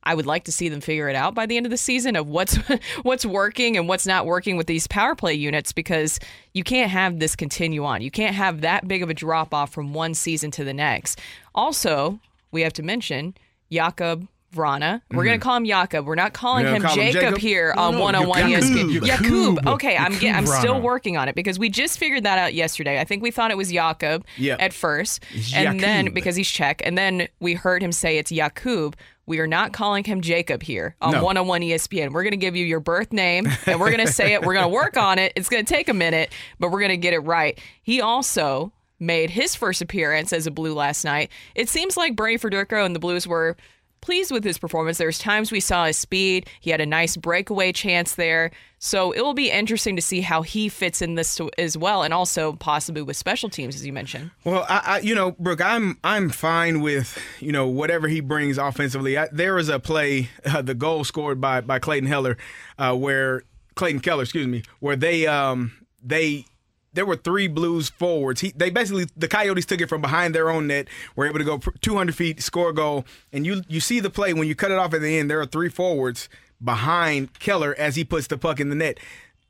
I 0.03 0.15
would 0.15 0.25
like 0.25 0.45
to 0.45 0.51
see 0.51 0.69
them 0.69 0.81
figure 0.81 1.09
it 1.09 1.15
out 1.15 1.33
by 1.33 1.45
the 1.45 1.57
end 1.57 1.65
of 1.65 1.69
the 1.69 1.77
season 1.77 2.15
of 2.15 2.27
what's 2.27 2.55
what's 3.03 3.25
working 3.25 3.77
and 3.77 3.87
what's 3.87 4.05
not 4.05 4.25
working 4.25 4.57
with 4.57 4.67
these 4.67 4.87
power 4.87 5.15
play 5.15 5.33
units 5.33 5.71
because 5.71 6.19
you 6.53 6.63
can't 6.63 6.91
have 6.91 7.19
this 7.19 7.35
continue 7.35 7.85
on. 7.85 8.01
You 8.01 8.11
can't 8.11 8.35
have 8.35 8.61
that 8.61 8.87
big 8.87 9.01
of 9.01 9.09
a 9.09 9.13
drop 9.13 9.53
off 9.53 9.71
from 9.71 9.93
one 9.93 10.13
season 10.13 10.51
to 10.51 10.63
the 10.63 10.73
next. 10.73 11.19
Also, 11.55 12.19
we 12.51 12.61
have 12.61 12.73
to 12.73 12.83
mention 12.83 13.35
Jakob 13.71 14.27
Vrana. 14.53 15.01
We're 15.11 15.23
gonna 15.25 15.37
Mhm. 15.37 15.41
call 15.41 15.57
him 15.57 15.65
Jakob. 15.65 16.05
We're 16.05 16.15
not 16.15 16.33
calling 16.33 16.65
him 16.65 16.81
call 16.81 16.91
him 16.95 17.11
Jacob, 17.11 17.21
Jacob? 17.21 17.37
here 17.39 17.73
No, 17.75 17.81
on 17.83 17.93
no, 17.95 18.01
one 18.01 18.15
on 18.15 18.27
one 18.27 18.43
Jakub. 18.43 18.61
ESPN. 18.61 18.89
Jakub. 19.01 19.57
Jakub. 19.57 19.73
Okay, 19.73 19.97
I'm 19.97 20.17
get, 20.19 20.35
I'm 20.35 20.45
still 20.45 20.79
working 20.79 21.17
on 21.17 21.27
it 21.27 21.35
because 21.35 21.57
we 21.59 21.69
just 21.69 21.97
figured 21.97 22.23
that 22.23 22.37
out 22.37 22.53
yesterday. 22.53 22.99
I 22.99 23.03
think 23.03 23.23
we 23.23 23.31
thought 23.31 23.51
it 23.51 23.57
was 23.57 23.71
Jakob 23.71 24.25
Yep. 24.37 24.61
at 24.61 24.73
first, 24.73 25.23
and 25.55 25.79
then 25.79 26.13
because 26.13 26.35
he's 26.35 26.47
Czech, 26.49 26.81
and 26.85 26.97
then 26.97 27.27
we 27.39 27.53
heard 27.55 27.81
him 27.81 27.91
say 27.91 28.17
it's 28.17 28.31
Jakub. 28.31 28.93
We 29.25 29.39
are 29.39 29.47
not 29.47 29.71
calling 29.71 30.03
him 30.03 30.19
Jacob 30.19 30.63
here 30.63 30.95
on 31.01 31.13
No. 31.13 31.23
one 31.23 31.37
on 31.37 31.47
one 31.47 31.61
ESPN. 31.63 32.11
We're 32.11 32.23
going 32.23 32.31
to 32.31 32.37
give 32.37 32.57
you 32.57 32.65
your 32.65 32.81
birth 32.81 33.13
name 33.13 33.47
and 33.65 33.79
we're 33.79 33.89
going 33.89 34.05
to 34.05 34.11
say 34.11 34.33
it. 34.33 34.41
We're 34.41 34.51
going 34.53 34.65
to 34.65 34.69
work 34.69 34.97
on 34.97 35.17
it. 35.17 35.31
It's 35.37 35.47
going 35.47 35.63
to 35.63 35.73
take 35.73 35.87
a 35.87 35.93
minute, 35.93 36.33
but 36.59 36.71
we're 36.71 36.79
going 36.81 36.91
to 36.91 36.97
get 36.97 37.13
it 37.13 37.19
right. 37.19 37.57
He 37.81 38.01
also 38.01 38.73
made 38.99 39.29
his 39.29 39.55
first 39.55 39.81
appearance 39.81 40.33
as 40.33 40.45
a 40.45 40.51
Blue 40.51 40.73
last 40.73 41.05
night. 41.05 41.29
It 41.55 41.69
seems 41.69 41.95
like 41.95 42.17
Bernie 42.17 42.37
Federko 42.37 42.85
and 42.85 42.93
the 42.93 42.99
Blues 42.99 43.25
were 43.25 43.55
pleased 44.03 44.31
with 44.31 44.43
his 44.43 44.57
performance. 44.57 44.97
There's 44.97 45.17
times 45.17 45.49
we 45.49 45.61
saw 45.61 45.85
his 45.85 45.97
speed. 45.97 46.49
He 46.59 46.69
had 46.69 46.81
a 46.81 46.85
nice 46.85 47.15
breakaway 47.15 47.71
chance 47.71 48.15
there. 48.15 48.51
So 48.77 49.13
it 49.13 49.21
will 49.21 49.33
be 49.33 49.49
interesting 49.49 49.95
to 49.95 50.01
see 50.01 50.19
how 50.19 50.41
he 50.41 50.67
fits 50.67 51.01
in 51.01 51.15
this 51.15 51.39
as 51.57 51.77
well, 51.77 52.03
and 52.03 52.13
also 52.13 52.53
possibly 52.53 53.01
with 53.01 53.15
special 53.15 53.49
teams, 53.49 53.75
as 53.75 53.85
you 53.85 53.93
mentioned. 53.93 54.31
Well, 54.43 54.65
I, 54.67 54.81
I 54.85 54.99
you 54.99 55.15
know, 55.15 55.31
Brooke, 55.31 55.61
I'm 55.61 55.97
I'm 56.03 56.29
fine 56.29 56.81
with 56.81 57.17
you 57.39 57.53
know 57.53 57.65
whatever 57.65 58.09
he 58.09 58.19
brings 58.19 58.57
offensively. 58.57 59.17
I, 59.17 59.29
there 59.31 59.55
was 59.55 59.69
a 59.69 59.79
play, 59.79 60.29
uh, 60.45 60.61
the 60.61 60.75
goal 60.75 61.05
scored 61.05 61.39
by 61.39 61.61
by 61.61 61.79
Clayton 61.79 62.09
Heller, 62.09 62.37
uh, 62.77 62.93
where 62.93 63.43
Clayton 63.75 64.01
Keller, 64.01 64.23
excuse 64.23 64.47
me, 64.47 64.63
where 64.81 64.97
they 64.97 65.27
um 65.27 65.71
they 66.03 66.45
there 66.93 67.05
were 67.05 67.15
three 67.15 67.47
Blues 67.47 67.89
forwards. 67.89 68.41
He, 68.41 68.51
they 68.55 68.69
basically 68.69 69.07
the 69.17 69.27
Coyotes 69.27 69.65
took 69.65 69.81
it 69.81 69.89
from 69.89 70.01
behind 70.01 70.33
their 70.33 70.49
own 70.49 70.67
net, 70.67 70.87
were 71.15 71.25
able 71.25 71.39
to 71.39 71.45
go 71.45 71.57
200 71.57 72.15
feet, 72.15 72.41
score 72.41 72.69
a 72.69 72.73
goal, 72.73 73.05
and 73.31 73.45
you 73.45 73.63
you 73.67 73.79
see 73.79 73.99
the 73.99 74.09
play 74.09 74.33
when 74.33 74.47
you 74.47 74.55
cut 74.55 74.71
it 74.71 74.77
off 74.77 74.93
at 74.93 75.01
the 75.01 75.17
end. 75.17 75.29
There 75.29 75.41
are 75.41 75.45
three 75.45 75.69
forwards 75.69 76.29
behind 76.63 77.37
Keller 77.39 77.75
as 77.77 77.95
he 77.95 78.03
puts 78.03 78.27
the 78.27 78.37
puck 78.37 78.59
in 78.59 78.69
the 78.69 78.75
net. 78.75 78.99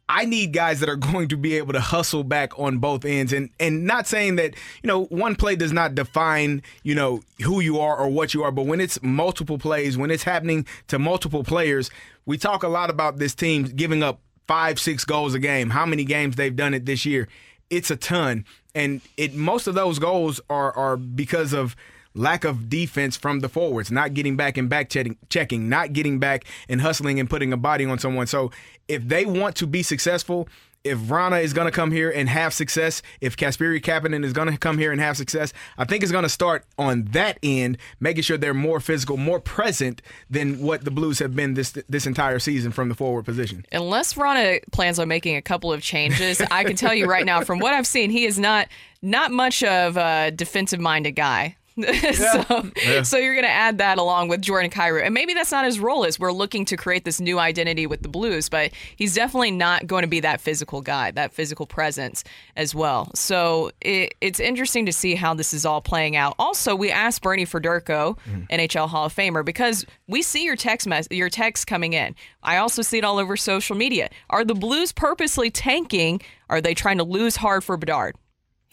I 0.10 0.26
need 0.26 0.52
guys 0.54 0.80
that 0.82 0.90
are 0.90 0.96
going 1.14 1.30
to 1.30 1.38
be 1.38 1.58
able 1.58 1.74
to 1.74 1.80
hustle 1.80 2.24
back 2.24 2.58
on 2.60 2.78
both 2.78 3.06
ends 3.06 3.34
and 3.34 3.50
and 3.60 3.86
not 3.86 4.08
saying 4.08 4.36
that, 4.38 4.56
you 4.82 4.88
know, 4.88 5.06
one 5.06 5.36
play 5.36 5.56
does 5.56 5.72
not 5.72 5.96
define, 5.96 6.62
you 6.84 6.96
know, 6.96 7.22
who 7.44 7.60
you 7.60 7.80
are 7.80 7.98
or 7.98 8.10
what 8.10 8.34
you 8.34 8.44
are, 8.44 8.52
but 8.52 8.66
when 8.66 8.82
it's 8.82 9.02
multiple 9.02 9.58
plays, 9.58 9.98
when 9.98 10.12
it's 10.12 10.24
happening 10.24 10.66
to 10.88 11.00
multiple 11.00 11.44
players, 11.44 11.90
we 12.26 12.38
talk 12.38 12.64
a 12.64 12.68
lot 12.68 12.90
about 12.90 13.18
this 13.18 13.36
team 13.36 13.64
giving 13.64 14.04
up 14.04 14.20
5 14.48 14.80
6 14.80 15.06
goals 15.06 15.34
a 15.34 15.40
game. 15.40 15.72
How 15.72 15.86
many 15.86 16.04
games 16.04 16.36
they've 16.36 16.56
done 16.56 16.74
it 16.74 16.86
this 16.86 17.06
year? 17.06 17.28
It's 17.70 17.90
a 17.92 17.96
ton. 17.96 18.46
And 18.76 19.02
it 19.18 19.34
most 19.34 19.68
of 19.68 19.76
those 19.76 20.00
goals 20.00 20.42
are 20.50 20.72
are 20.74 20.98
because 20.98 21.54
of 21.54 21.76
lack 22.16 22.44
of 22.44 22.70
defense 22.70 23.18
from 23.18 23.40
the 23.40 23.50
forwards, 23.50 23.92
not 23.92 24.14
getting 24.14 24.36
back 24.36 24.58
and 24.58 24.70
back 24.70 24.90
checking, 25.30 25.70
not 25.70 25.94
getting 25.94 26.20
back 26.20 26.46
and 26.70 26.82
hustling 26.82 27.20
and 27.20 27.30
putting 27.30 27.52
a 27.52 27.58
body 27.58 27.86
on 27.86 27.98
someone. 28.00 28.28
So 28.28 28.52
if 28.88 29.08
they 29.08 29.26
want 29.26 29.56
to 29.58 29.68
be 29.68 29.82
successful, 29.84 30.48
if 30.84 31.00
Vrana 31.00 31.42
is 31.42 31.54
going 31.54 31.66
to 31.66 31.72
come 31.72 31.92
here 31.92 32.12
and 32.12 32.28
have 32.28 32.54
success, 32.54 33.02
if 33.22 33.38
Kasperi 33.38 33.82
Kapanen 33.82 34.26
is 34.26 34.34
going 34.34 34.52
to 34.52 34.58
come 34.58 34.78
here 34.78 34.92
and 34.92 35.00
have 35.00 35.16
success, 35.16 35.54
I 35.78 35.86
think 35.86 36.04
it's 36.04 36.12
going 36.12 36.24
to 36.24 36.30
start 36.30 36.66
on 36.78 37.06
that 37.12 37.40
end, 37.42 37.78
making 38.00 38.24
sure 38.24 38.38
they're 38.38 38.54
more 38.54 38.80
physical, 38.80 39.18
more 39.18 39.40
present 39.40 40.02
than 40.30 40.60
what 40.60 40.84
the 40.84 40.92
Blues 40.92 41.20
have 41.20 41.36
been 41.36 41.54
this 41.54 41.72
this 41.90 42.06
entire 42.06 42.40
season 42.40 42.72
from 42.72 42.90
the 42.90 42.96
forward 42.96 43.26
position. 43.26 43.66
Unless 43.72 44.14
Vrana 44.14 44.60
plans 44.72 45.00
on 45.00 45.08
making 45.08 45.36
a 45.36 45.42
couple 45.42 45.72
of 45.72 45.82
changes, 45.82 46.42
I 46.52 46.64
can 46.64 46.76
tell 46.76 46.94
you 46.94 47.06
right 47.06 47.26
now, 47.26 47.44
from 47.44 47.60
what 47.60 47.74
I've 47.74 47.88
seen, 47.88 48.10
he 48.10 48.26
is 48.26 48.38
not 48.38 48.68
not 49.02 49.32
much 49.32 49.64
of 49.64 49.98
a 49.98 50.32
defensive 50.32 50.80
minded 50.80 51.12
guy. 51.12 51.58
so, 52.14 52.72
Yeah. 52.86 53.02
so 53.02 53.18
you're 53.18 53.34
going 53.34 53.46
to 53.46 53.50
add 53.50 53.80
that 53.80 53.98
along 53.98 54.28
with 54.28 54.42
Jordan 54.42 54.70
Kyrou, 54.70 55.04
and 55.04 55.14
maybe 55.14 55.34
that's 55.34 55.52
not 55.52 55.66
his 55.66 55.80
role. 55.80 56.04
Is 56.04 56.20
we're 56.20 56.32
looking 56.32 56.66
to 56.66 56.78
create 56.78 57.06
this 57.06 57.20
new 57.20 57.40
identity 57.40 57.88
with 57.88 58.02
the 58.02 58.10
Blues, 58.10 58.50
but 58.50 58.72
he's 58.96 59.16
definitely 59.16 59.52
not 59.52 59.88
going 59.88 60.04
to 60.04 60.08
be 60.08 60.20
that 60.20 60.40
physical 60.40 60.82
guy, 60.82 61.12
that 61.12 61.34
physical 61.34 61.66
presence 61.66 62.24
as 62.56 62.76
well. 62.76 63.10
So 63.16 63.72
it, 63.82 64.14
it's 64.22 64.40
interesting 64.40 64.86
to 64.86 64.94
see 64.94 65.16
how 65.16 65.34
this 65.34 65.54
is 65.54 65.66
all 65.66 65.82
playing 65.82 66.16
out. 66.16 66.36
Also, 66.38 66.76
we 66.76 66.92
asked 66.92 67.22
Bernie 67.22 67.46
Federko, 67.46 68.18
mm-hmm. 68.18 68.44
NHL 68.52 68.88
Hall 68.90 69.06
of 69.06 69.16
Famer, 69.16 69.44
because 69.44 69.86
we 70.08 70.22
see 70.22 70.44
your 70.44 70.56
text 70.56 70.88
mess, 70.88 71.08
your 71.10 71.30
text 71.30 71.66
coming 71.66 71.94
in. 71.94 72.16
I 72.44 72.58
also 72.58 72.82
see 72.82 72.98
it 73.00 73.04
all 73.04 73.18
over 73.18 73.36
social 73.38 73.76
media. 73.76 74.10
Are 74.30 74.46
the 74.46 74.56
Blues 74.56 74.92
purposely 74.92 75.50
tanking? 75.50 76.22
Are 76.50 76.62
they 76.62 76.74
trying 76.74 76.98
to 77.00 77.04
lose 77.04 77.38
hard 77.38 77.64
for 77.64 77.78
Bedard? 77.78 78.16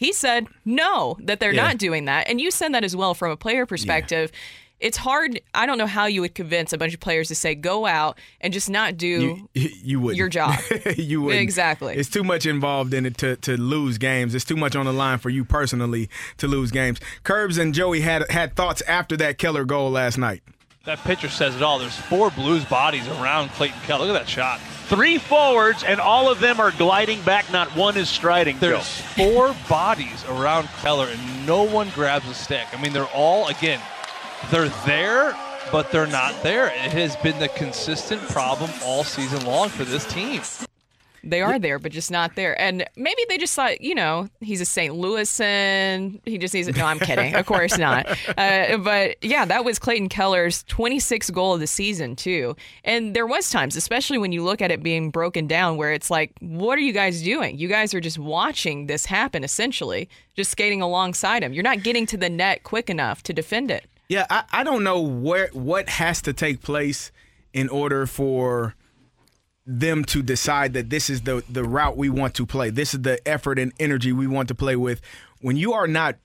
He 0.01 0.15
said 0.15 0.47
no, 0.65 1.19
that 1.21 1.41
they're 1.41 1.53
Yeah. 1.53 1.65
not 1.67 1.77
doing 1.77 2.07
that. 2.07 2.27
And 2.27 2.41
you 2.41 2.51
said 2.51 2.73
that 2.73 2.85
as 2.85 2.97
well 2.97 3.13
from 3.13 3.31
a 3.31 3.37
player 3.37 3.67
perspective. 3.67 4.33
It's 4.81 4.97
hard. 4.97 5.39
I 5.53 5.67
don't 5.67 5.77
know 5.77 5.87
how 5.87 6.07
you 6.07 6.23
would 6.23 6.35
convince 6.35 6.73
a 6.73 6.79
bunch 6.79 6.95
of 6.95 7.01
players 7.01 7.29
to 7.29 7.35
say, 7.35 7.55
go 7.55 7.85
out 7.85 8.17
and 8.41 8.51
just 8.51 8.71
not 8.71 8.97
do 8.97 9.47
You, 9.53 9.69
you 9.85 10.01
would 10.01 10.17
your 10.17 10.31
job. 10.31 10.59
you 10.97 11.21
would 11.21 11.37
Exactly. 11.37 11.97
It's 11.97 12.09
too 12.09 12.25
much 12.25 12.47
involved 12.47 12.95
in 12.95 13.05
it 13.05 13.19
to, 13.19 13.37
to 13.37 13.59
lose 13.59 13.99
games. 13.99 14.35
It's 14.35 14.47
too 14.47 14.57
much 14.57 14.75
on 14.75 14.87
the 14.87 14.93
line 14.95 15.19
for 15.19 15.29
you 15.29 15.45
personally 15.45 16.09
to 16.39 16.49
lose 16.49 16.71
games. 16.71 16.99
Curbs 17.23 17.59
and 17.59 17.75
Joey 17.75 18.01
had 18.01 18.31
had 18.31 18.57
thoughts 18.57 18.81
after 18.89 19.19
that 19.19 19.37
Keller 19.37 19.67
goal 19.67 19.91
last 19.91 20.17
night. 20.17 20.43
That 20.87 21.01
picture 21.01 21.29
says 21.29 21.55
it 21.55 21.61
all. 21.63 21.79
There's 21.79 21.95
four 21.95 22.31
Blues 22.31 22.65
bodies 22.65 23.07
around 23.07 23.51
Clayton 23.51 23.81
Keller. 23.83 24.07
Look 24.07 24.17
at 24.17 24.21
that 24.21 24.31
shot. 24.31 24.61
Three 24.91 25.19
forwards, 25.19 25.85
and 25.85 26.01
all 26.01 26.29
of 26.29 26.41
them 26.41 26.59
are 26.59 26.73
gliding 26.73 27.23
back. 27.23 27.53
Not 27.53 27.77
one 27.77 27.97
is 27.97 28.09
striding. 28.09 28.59
There's 28.59 29.01
four 29.01 29.55
bodies 29.69 30.25
around 30.29 30.67
Keller, 30.83 31.07
and 31.07 31.47
no 31.47 31.63
one 31.63 31.91
grabs 31.91 32.29
a 32.29 32.35
stick. 32.35 32.67
I 32.73 32.83
mean, 32.83 32.93
they're 32.93 33.05
all, 33.15 33.47
again, 33.47 33.81
they're 34.51 34.69
there, 34.85 35.37
but 35.71 35.93
they're 35.93 36.09
not 36.09 36.43
there. 36.43 36.67
It 36.67 36.91
has 36.91 37.15
been 37.15 37.39
the 37.39 37.47
consistent 37.51 38.21
problem 38.23 38.69
all 38.83 39.05
season 39.05 39.47
long 39.47 39.69
for 39.69 39.85
this 39.85 40.05
team. 40.07 40.43
They 41.23 41.43
are 41.43 41.59
there, 41.59 41.79
but 41.79 41.93
just 41.93 42.11
not 42.11 42.35
there. 42.35 42.59
And 42.61 42.85
maybe 42.97 43.23
they 43.29 43.39
just 43.39 43.55
thought, 43.55 43.81
you 43.81 43.95
know, 43.95 44.29
he's 44.41 44.61
a 44.61 44.65
St. 44.65 44.95
Louisan. 44.95 46.21
He 46.25 46.39
just 46.39 46.55
needs 46.55 46.69
it. 46.69 46.77
No, 46.77 46.87
I'm 46.87 46.99
kidding. 46.99 47.35
Of 47.35 47.47
course 47.47 47.77
not. 47.79 48.07
Uh, 48.37 48.79
but 48.79 49.23
yeah, 49.23 49.45
that 49.45 49.65
was 49.65 49.79
Clayton 49.79 50.09
Keller's 50.09 50.65
26th 50.65 51.33
goal 51.33 51.55
of 51.55 51.61
the 51.61 51.67
season 51.67 52.17
too. 52.17 52.57
And 52.85 53.15
there 53.15 53.27
was 53.27 53.51
times, 53.51 53.77
especially 53.77 54.19
when 54.19 54.33
you 54.33 54.43
look 54.43 54.63
at 54.63 54.71
it 54.71 54.83
being 54.83 55.11
broken 55.11 55.47
down, 55.47 55.77
where 55.77 55.93
it's 55.93 56.11
like, 56.11 56.33
what 56.41 56.79
are 56.79 56.83
you 56.83 56.93
guys 56.93 57.23
doing? 57.23 57.59
You 57.59 57.69
guys 57.69 57.93
are 57.93 58.01
just 58.01 58.19
watching 58.19 58.87
this 58.87 59.05
happen, 59.05 59.45
essentially, 59.45 60.09
just 60.37 60.51
skating 60.51 60.81
alongside 60.81 61.43
him. 61.43 61.53
You're 61.53 61.65
not 61.65 61.83
getting 61.83 62.07
to 62.07 62.17
the 62.17 62.31
net 62.31 62.63
quick 62.63 62.89
enough 62.89 63.23
to 63.25 63.33
defend 63.33 63.71
it. 63.71 63.87
Yeah, 64.09 64.27
I, 64.31 64.45
I 64.53 64.65
don't 64.65 64.83
know 64.83 65.01
where 65.01 65.49
what 65.53 65.89
has 65.89 66.23
to 66.23 66.33
take 66.33 66.63
place 66.63 67.13
in 67.53 67.69
order 67.69 68.07
for 68.07 68.75
them 69.67 70.05
to 70.07 70.23
decide 70.23 70.73
that 70.75 70.91
this 70.91 71.11
is 71.11 71.23
the 71.23 71.45
the 71.49 71.65
route 71.65 71.97
we 71.97 72.09
want 72.09 72.35
to 72.35 72.47
play. 72.47 72.71
This 72.71 72.95
is 72.95 73.03
the 73.03 73.27
effort 73.29 73.59
and 73.59 73.73
energy 73.79 74.13
we 74.13 74.27
want 74.27 74.49
to 74.49 74.55
play 74.55 74.77
with. 74.77 75.01
When 75.41 75.57
you 75.57 75.73
are 75.73 75.87
not 75.87 76.17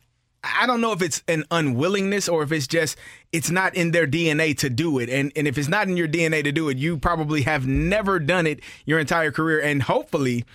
I 0.43 0.67
don't 0.67 0.79
know 0.79 0.91
if 0.91 1.01
it's 1.01 1.23
an 1.27 1.43
unwillingness 1.49 2.29
or 2.29 2.43
if 2.43 2.51
it's 2.51 2.67
just 2.67 2.97
it's 3.31 3.49
not 3.49 3.75
in 3.75 3.91
their 3.91 4.05
DNA 4.05 4.57
to 4.59 4.69
do 4.69 4.99
it. 4.99 5.09
And 5.09 5.31
and 5.35 5.47
if 5.47 5.57
it's 5.57 5.67
not 5.67 5.87
in 5.87 5.97
your 5.97 6.07
DNA 6.07 6.43
to 6.43 6.51
do 6.51 6.69
it, 6.69 6.77
you 6.77 6.97
probably 6.97 7.41
have 7.43 7.65
never 7.65 8.19
done 8.19 8.47
it 8.47 8.61
your 8.85 8.99
entire 8.99 9.31
career 9.31 9.59
and 9.59 9.83
hopefully 9.83 10.45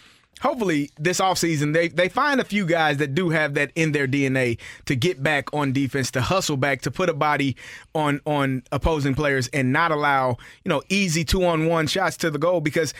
hopefully 0.40 0.90
this 0.98 1.20
offseason 1.20 1.72
they 1.72 1.88
they 1.88 2.08
find 2.08 2.40
a 2.40 2.44
few 2.44 2.66
guys 2.66 2.96
that 2.98 3.14
do 3.14 3.30
have 3.30 3.54
that 3.54 3.70
in 3.74 3.92
their 3.92 4.06
DNA 4.08 4.58
to 4.86 4.96
get 4.96 5.22
back 5.22 5.52
on 5.54 5.72
defense, 5.72 6.10
to 6.12 6.20
hustle 6.20 6.56
back, 6.56 6.80
to 6.82 6.90
put 6.90 7.08
a 7.08 7.14
body 7.14 7.56
on 7.94 8.20
on 8.26 8.62
opposing 8.72 9.14
players 9.14 9.48
and 9.48 9.72
not 9.72 9.90
allow, 9.92 10.36
you 10.64 10.68
know, 10.68 10.82
easy 10.88 11.24
two-on-one 11.24 11.86
shots 11.86 12.16
to 12.18 12.30
the 12.30 12.38
goal. 12.38 12.60
Because 12.60 12.92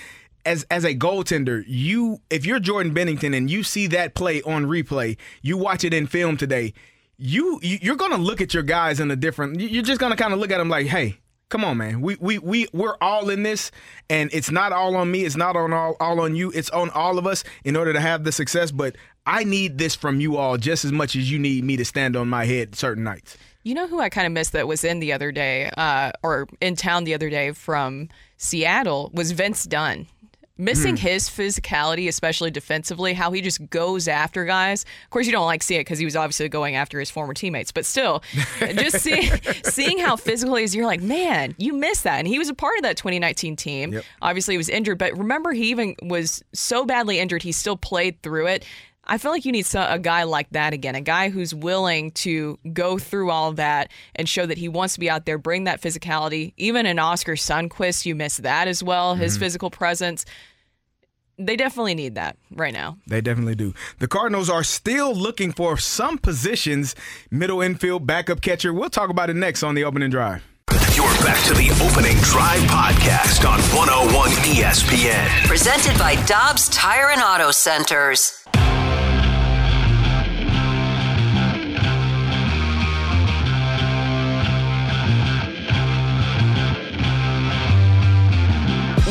as 0.46 0.64
as 0.70 0.84
a 0.84 0.94
goaltender, 0.94 1.64
you 1.66 2.20
if 2.30 2.46
you're 2.46 2.60
Jordan 2.60 2.94
Binnington 2.94 3.36
and 3.36 3.50
you 3.50 3.62
see 3.62 3.86
that 3.88 4.14
play 4.14 4.42
on 4.42 4.66
replay, 4.66 5.16
you 5.42 5.56
watch 5.56 5.84
it 5.84 5.92
in 5.94 6.06
film 6.06 6.36
today, 6.36 6.72
you 7.18 7.58
you- 7.62 7.78
you're 7.82 7.96
to 8.12 8.16
look 8.16 8.40
at 8.40 8.54
your 8.54 8.62
guys 8.62 9.00
in 9.00 9.10
a 9.10 9.16
different 9.16 9.60
you're 9.60 9.82
just 9.82 10.00
to 10.12 10.16
kind 10.16 10.32
of 10.32 10.38
look 10.40 10.50
at 10.50 10.58
them 10.58 10.68
like, 10.68 10.86
"Hey, 10.86 11.18
come 11.50 11.64
on, 11.64 11.76
man. 11.76 12.00
We 12.00 12.16
we 12.18 12.38
we 12.38 12.68
we're 12.72 12.96
all 13.00 13.28
in 13.28 13.42
this 13.42 13.70
and 14.08 14.30
it's 14.32 14.50
not 14.50 14.72
all 14.72 14.96
on 14.96 15.10
me, 15.10 15.24
it's 15.24 15.36
not 15.36 15.56
on 15.56 15.72
all 15.72 15.96
all 16.00 16.20
on 16.20 16.34
you. 16.34 16.50
It's 16.52 16.70
on 16.70 16.88
all 16.90 17.18
of 17.18 17.26
us 17.26 17.44
in 17.64 17.76
order 17.76 17.92
to 17.92 18.00
have 18.00 18.24
the 18.24 18.32
success, 18.32 18.70
but 18.70 18.96
I 19.26 19.44
need 19.44 19.76
this 19.76 19.94
from 19.94 20.20
you 20.20 20.38
all 20.38 20.56
just 20.56 20.84
as 20.84 20.92
much 20.92 21.14
as 21.14 21.30
you 21.30 21.38
need 21.38 21.64
me 21.64 21.76
to 21.76 21.84
stand 21.84 22.16
on 22.16 22.28
my 22.28 22.46
head 22.46 22.74
certain 22.74 23.04
nights. 23.04 23.36
You 23.62 23.74
know 23.74 23.86
who 23.86 24.00
I 24.00 24.08
kind 24.08 24.26
of 24.26 24.32
missed 24.32 24.52
that 24.52 24.66
was 24.66 24.84
in 24.84 25.00
the 25.00 25.12
other 25.12 25.32
day, 25.32 25.70
uh, 25.76 26.12
or 26.22 26.48
in 26.62 26.76
town 26.76 27.04
the 27.04 27.12
other 27.12 27.28
day 27.28 27.52
from 27.52 28.08
Seattle 28.38 29.10
was 29.12 29.32
Vince 29.32 29.64
Dunn. 29.64 30.06
Missing 30.60 30.96
Hmm. 30.98 31.06
his 31.06 31.28
physicality, 31.28 32.06
especially 32.08 32.50
defensively, 32.50 33.14
how 33.14 33.32
he 33.32 33.40
just 33.40 33.68
goes 33.70 34.06
after 34.08 34.44
guys. 34.44 34.84
Of 35.04 35.10
course, 35.10 35.26
you 35.26 35.32
don't 35.32 35.46
like 35.46 35.62
see 35.62 35.76
it 35.76 35.80
because 35.80 35.98
he 35.98 36.04
was 36.04 36.16
obviously 36.16 36.48
going 36.48 36.76
after 36.76 37.00
his 37.00 37.10
former 37.10 37.32
teammates, 37.34 37.72
but 37.72 37.86
still, 37.86 38.22
just 38.60 38.98
see, 39.00 39.30
seeing 39.64 39.98
how 39.98 40.16
physical 40.16 40.56
he 40.56 40.64
is, 40.64 40.74
you're 40.74 40.86
like, 40.86 41.00
man, 41.02 41.54
you 41.58 41.72
missed 41.72 42.04
that. 42.04 42.18
And 42.18 42.28
he 42.28 42.38
was 42.38 42.48
a 42.48 42.54
part 42.54 42.76
of 42.76 42.82
that 42.82 42.96
2019 42.96 43.56
team. 43.56 44.00
Obviously, 44.20 44.54
he 44.54 44.58
was 44.58 44.68
injured, 44.68 44.98
but 44.98 45.16
remember, 45.16 45.52
he 45.52 45.70
even 45.70 45.94
was 46.02 46.42
so 46.52 46.84
badly 46.84 47.18
injured, 47.18 47.42
he 47.42 47.52
still 47.52 47.76
played 47.76 48.20
through 48.22 48.46
it. 48.48 48.64
I 49.06 49.18
feel 49.18 49.32
like 49.32 49.44
you 49.44 49.50
need 49.50 49.66
a 49.74 49.98
guy 49.98 50.22
like 50.22 50.50
that 50.50 50.72
again, 50.72 50.94
a 50.94 51.00
guy 51.00 51.30
who's 51.30 51.52
willing 51.52 52.12
to 52.12 52.58
go 52.72 52.96
through 52.96 53.30
all 53.30 53.50
that 53.54 53.90
and 54.14 54.28
show 54.28 54.46
that 54.46 54.56
he 54.58 54.68
wants 54.68 54.94
to 54.94 55.00
be 55.00 55.10
out 55.10 55.24
there, 55.26 55.36
bring 55.36 55.64
that 55.64 55.80
physicality. 55.80 56.52
Even 56.58 56.86
in 56.86 57.00
Oskar 57.00 57.34
Sundqvist, 57.34 58.06
you 58.06 58.14
miss 58.14 58.36
that 58.36 58.68
as 58.68 58.84
well, 58.84 59.16
his 59.16 59.36
Mhm. 59.36 59.40
physical 59.40 59.70
presence. 59.70 60.24
They 61.40 61.56
definitely 61.56 61.94
need 61.94 62.16
that 62.16 62.36
right 62.52 62.72
now. 62.72 62.98
They 63.06 63.22
definitely 63.22 63.54
do. 63.54 63.72
The 63.98 64.08
Cardinals 64.08 64.50
are 64.50 64.62
still 64.62 65.14
looking 65.14 65.52
for 65.52 65.78
some 65.78 66.18
positions, 66.18 66.94
middle 67.30 67.62
infield, 67.62 68.06
backup 68.06 68.42
catcher. 68.42 68.74
We'll 68.74 68.90
talk 68.90 69.08
about 69.08 69.30
it 69.30 69.36
next 69.36 69.62
on 69.62 69.74
the 69.74 69.84
opening 69.84 70.10
drive. 70.10 70.42
You're 70.94 71.06
back 71.24 71.42
to 71.46 71.54
the 71.54 71.70
opening 71.82 72.16
drive 72.18 72.60
podcast 72.62 73.48
on 73.48 73.60
101 73.74 74.30
ESPN. 74.30 75.46
Presented 75.46 75.98
by 75.98 76.22
Dobbs 76.26 76.68
Tire 76.68 77.10
and 77.10 77.22
Auto 77.22 77.50
Centers. 77.50 78.39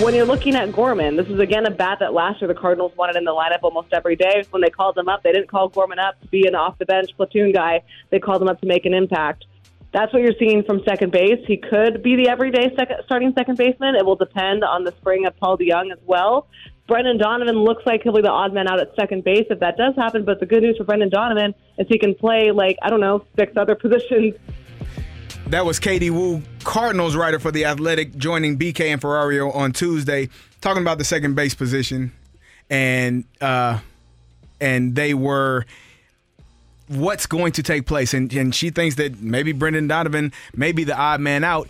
When 0.02 0.16
you're 0.16 0.26
looking 0.26 0.56
at 0.56 0.72
Gorman, 0.72 1.18
this 1.18 1.28
is 1.28 1.42
again 1.42 1.66
a 1.66 1.70
bat 1.70 1.98
that 2.00 2.14
last 2.14 2.40
year 2.40 2.48
the 2.48 2.58
Cardinals 2.58 2.94
wanted 2.96 3.18
in 3.18 3.26
the 3.26 3.32
lineup 3.32 3.60
almost 3.64 3.92
every 3.92 4.16
day. 4.16 4.46
When 4.50 4.62
they 4.62 4.70
called 4.70 4.98
him 4.98 5.10
up, 5.10 5.24
they 5.24 5.34
didn't 5.34 5.50
call 5.50 5.68
Gorman 5.68 6.00
up 6.00 6.20
to 6.22 6.28
be 6.28 6.48
an 6.48 6.56
off 6.56 6.78
the 6.78 6.86
bench 6.86 7.10
platoon 7.18 7.52
guy. 7.52 7.84
They 8.10 8.18
called 8.18 8.42
him 8.42 8.48
up 8.48 8.62
to 8.62 8.66
make 8.66 8.86
an 8.86 8.94
impact. 8.94 9.44
That's 9.92 10.14
what 10.14 10.22
you're 10.22 10.38
seeing 10.40 10.64
from 10.64 10.82
second 10.88 11.12
base. 11.12 11.44
He 11.46 11.58
could 11.58 12.02
be 12.02 12.16
the 12.16 12.30
everyday 12.30 12.74
second, 12.78 13.00
starting 13.04 13.34
second 13.38 13.58
baseman. 13.58 13.96
It 13.96 14.06
will 14.06 14.16
depend 14.16 14.64
on 14.64 14.86
the 14.86 14.94
spring 15.02 15.26
of 15.26 15.36
Paul 15.38 15.58
DeJong 15.58 15.92
as 15.92 16.00
well. 16.06 16.48
Brendan 16.88 17.18
Donovan 17.18 17.58
looks 17.58 17.86
like 17.86 18.02
he'll 18.02 18.14
be 18.14 18.22
the 18.22 18.32
odd 18.32 18.54
man 18.54 18.70
out 18.70 18.80
at 18.80 18.96
second 18.96 19.26
base 19.26 19.48
if 19.50 19.60
that 19.60 19.76
does 19.76 19.96
happen. 19.98 20.24
But 20.24 20.40
the 20.40 20.46
good 20.46 20.64
news 20.64 20.78
for 20.78 20.86
Brendan 20.86 21.10
Donovan 21.10 21.54
is 21.78 21.88
he 21.90 22.00
can 22.00 22.16
play 22.16 22.52
like 22.52 22.78
I 22.82 22.90
don't 22.90 23.02
know 23.02 23.26
six 23.38 23.52
other 23.58 23.76
positions 23.84 24.36
That 25.50 25.66
was 25.66 25.80
Katie 25.80 26.12
Woo, 26.12 26.44
Cardinals 26.64 27.16
writer 27.16 27.40
for 27.40 27.52
The 27.52 27.66
Athletic, 27.66 28.16
joining 28.18 28.56
BK 28.56 28.82
and 28.94 29.02
Ferrario 29.02 29.54
on 29.56 29.72
Tuesday, 29.72 30.30
talking 30.62 30.84
about 30.84 31.00
the 31.00 31.04
second 31.04 31.34
base 31.34 31.56
position. 31.56 32.12
And 32.70 33.24
uh, 33.42 33.80
and 34.62 34.94
they 34.94 35.16
were 35.16 35.66
what's 36.88 37.26
going 37.26 37.54
to 37.54 37.64
take 37.64 37.88
place. 37.88 38.14
And, 38.14 38.32
and 38.32 38.54
she 38.54 38.70
thinks 38.70 38.96
that 38.98 39.22
maybe 39.24 39.52
Brendan 39.52 39.88
Donovan 39.88 40.34
may 40.56 40.72
be 40.72 40.84
the 40.84 40.96
odd 40.96 41.20
man 41.20 41.44
out. 41.44 41.68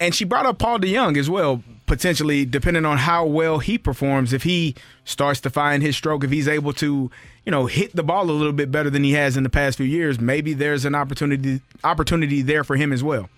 And 0.00 0.12
she 0.12 0.24
brought 0.24 0.46
up 0.46 0.58
Paul 0.58 0.80
DeJong 0.80 1.16
as 1.16 1.30
well, 1.30 1.62
potentially, 1.86 2.44
depending 2.44 2.84
on 2.84 2.98
how 2.98 3.26
well 3.26 3.60
he 3.60 3.78
performs. 3.78 4.32
If 4.32 4.42
he 4.42 4.74
starts 5.04 5.40
to 5.42 5.50
find 5.50 5.84
his 5.84 5.96
stroke, 5.96 6.24
if 6.24 6.32
he's 6.32 6.48
able 6.48 6.72
to, 6.74 7.12
you 7.46 7.50
know, 7.52 7.66
hit 7.66 7.94
the 7.96 8.02
ball 8.02 8.24
a 8.28 8.32
little 8.32 8.52
bit 8.52 8.70
better 8.70 8.90
than 8.90 9.02
he 9.04 9.12
has 9.12 9.36
in 9.36 9.42
the 9.42 9.50
past 9.50 9.76
few 9.78 9.86
years, 9.86 10.20
maybe 10.20 10.52
there's 10.52 10.84
an 10.84 10.94
opportunity 10.94 11.60
opportunity 11.84 12.42
there 12.42 12.64
for 12.64 12.76
him 12.76 12.92
as 12.92 13.02
well. 13.02 13.28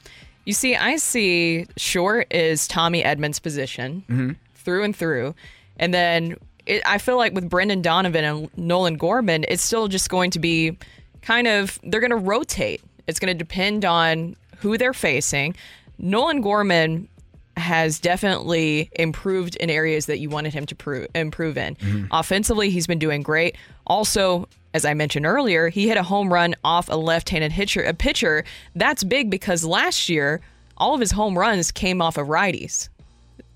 You 0.45 0.53
see, 0.53 0.75
I 0.75 0.97
see 0.97 1.67
short 1.77 2.27
is 2.33 2.67
Tommy 2.67 3.03
Edman's 3.05 3.39
position 3.39 4.03
Mhm. 4.11 4.37
through 4.57 4.83
and 4.85 4.95
through. 4.97 5.35
And 5.79 5.95
then 5.95 6.37
it, 6.67 6.83
I 6.85 6.99
feel 6.99 7.17
like 7.17 7.33
with 7.33 7.49
Brendan 7.49 7.81
Donovan 7.83 8.25
and 8.25 8.51
Nolan 8.57 8.97
Gorman, 8.97 9.45
it's 9.49 9.63
still 9.63 9.87
just 9.89 10.09
going 10.11 10.31
to 10.33 10.39
be 10.41 10.77
kind 11.23 11.47
of, 11.47 11.79
they're 11.85 12.01
going 12.01 12.11
to 12.11 12.17
rotate. 12.17 12.81
It's 13.07 13.19
going 13.21 13.33
to 13.33 13.39
depend 13.39 13.85
on 13.85 14.35
who 14.59 14.77
they're 14.79 14.93
facing. 14.93 15.55
Nolan 15.99 16.41
Gorman 16.41 17.09
has 17.57 17.99
definitely 18.01 18.91
improved 18.95 19.57
in 19.57 19.69
areas 19.71 20.07
that 20.07 20.19
you 20.19 20.31
wanted 20.31 20.55
him 20.55 20.67
to 20.67 20.75
pro- 20.75 21.07
improve 21.15 21.57
in. 21.59 21.77
Mhm. 21.77 22.09
Offensively, 22.11 22.71
he's 22.71 22.87
been 22.87 22.99
doing 22.99 23.23
great. 23.23 23.57
Also, 23.87 24.49
as 24.75 24.85
I 24.85 24.95
mentioned 24.95 25.27
earlier, 25.27 25.69
he 25.69 25.89
hit 25.89 25.97
a 25.99 26.03
home 26.03 26.33
run 26.33 26.55
off 26.65 26.89
a 26.89 26.97
left-handed 26.97 27.53
hitcher, 27.53 27.83
a 27.83 27.93
pitcher. 27.93 28.45
That's 28.75 29.05
big 29.05 29.29
because 29.31 29.65
last 29.65 30.09
year 30.09 30.41
all 30.79 30.95
of 30.95 31.01
his 31.01 31.13
home 31.13 31.39
runs 31.39 31.71
came 31.71 32.01
off 32.01 32.17
of 32.17 32.27
righties. 32.29 32.89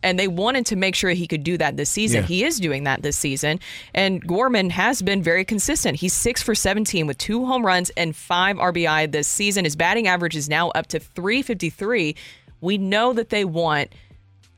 And 0.03 0.19
they 0.19 0.29
wanted 0.29 0.67
to 0.67 0.77
make 0.77 0.95
sure 0.95 1.11
he 1.11 1.27
could 1.27 1.43
do 1.43 1.57
that 1.59 1.77
this 1.77 1.91
season. 1.91 2.21
Yeah. 2.21 2.27
He 2.29 2.45
is 2.45 2.61
doing 2.61 2.85
that 2.85 3.03
this 3.03 3.17
season. 3.17 3.59
And 3.95 4.25
Gorman 4.25 4.71
has 4.71 5.03
been 5.03 5.23
very 5.23 5.45
consistent. 5.45 5.97
He's 5.99 6.13
six 6.13 6.43
for 6.43 6.55
17 6.55 7.07
with 7.09 7.19
two 7.19 7.45
home 7.47 7.65
runs 7.67 7.91
and 7.97 8.15
five 8.15 8.57
RBI 8.59 9.07
this 9.11 9.27
season. 9.27 9.65
His 9.65 9.75
batting 9.75 10.07
average 10.07 10.37
is 10.37 10.49
now 10.49 10.69
up 10.71 10.87
to 10.89 11.01
353. 11.01 12.15
We 12.61 12.79
know 12.79 13.13
that 13.13 13.31
they 13.31 13.45
want 13.45 13.93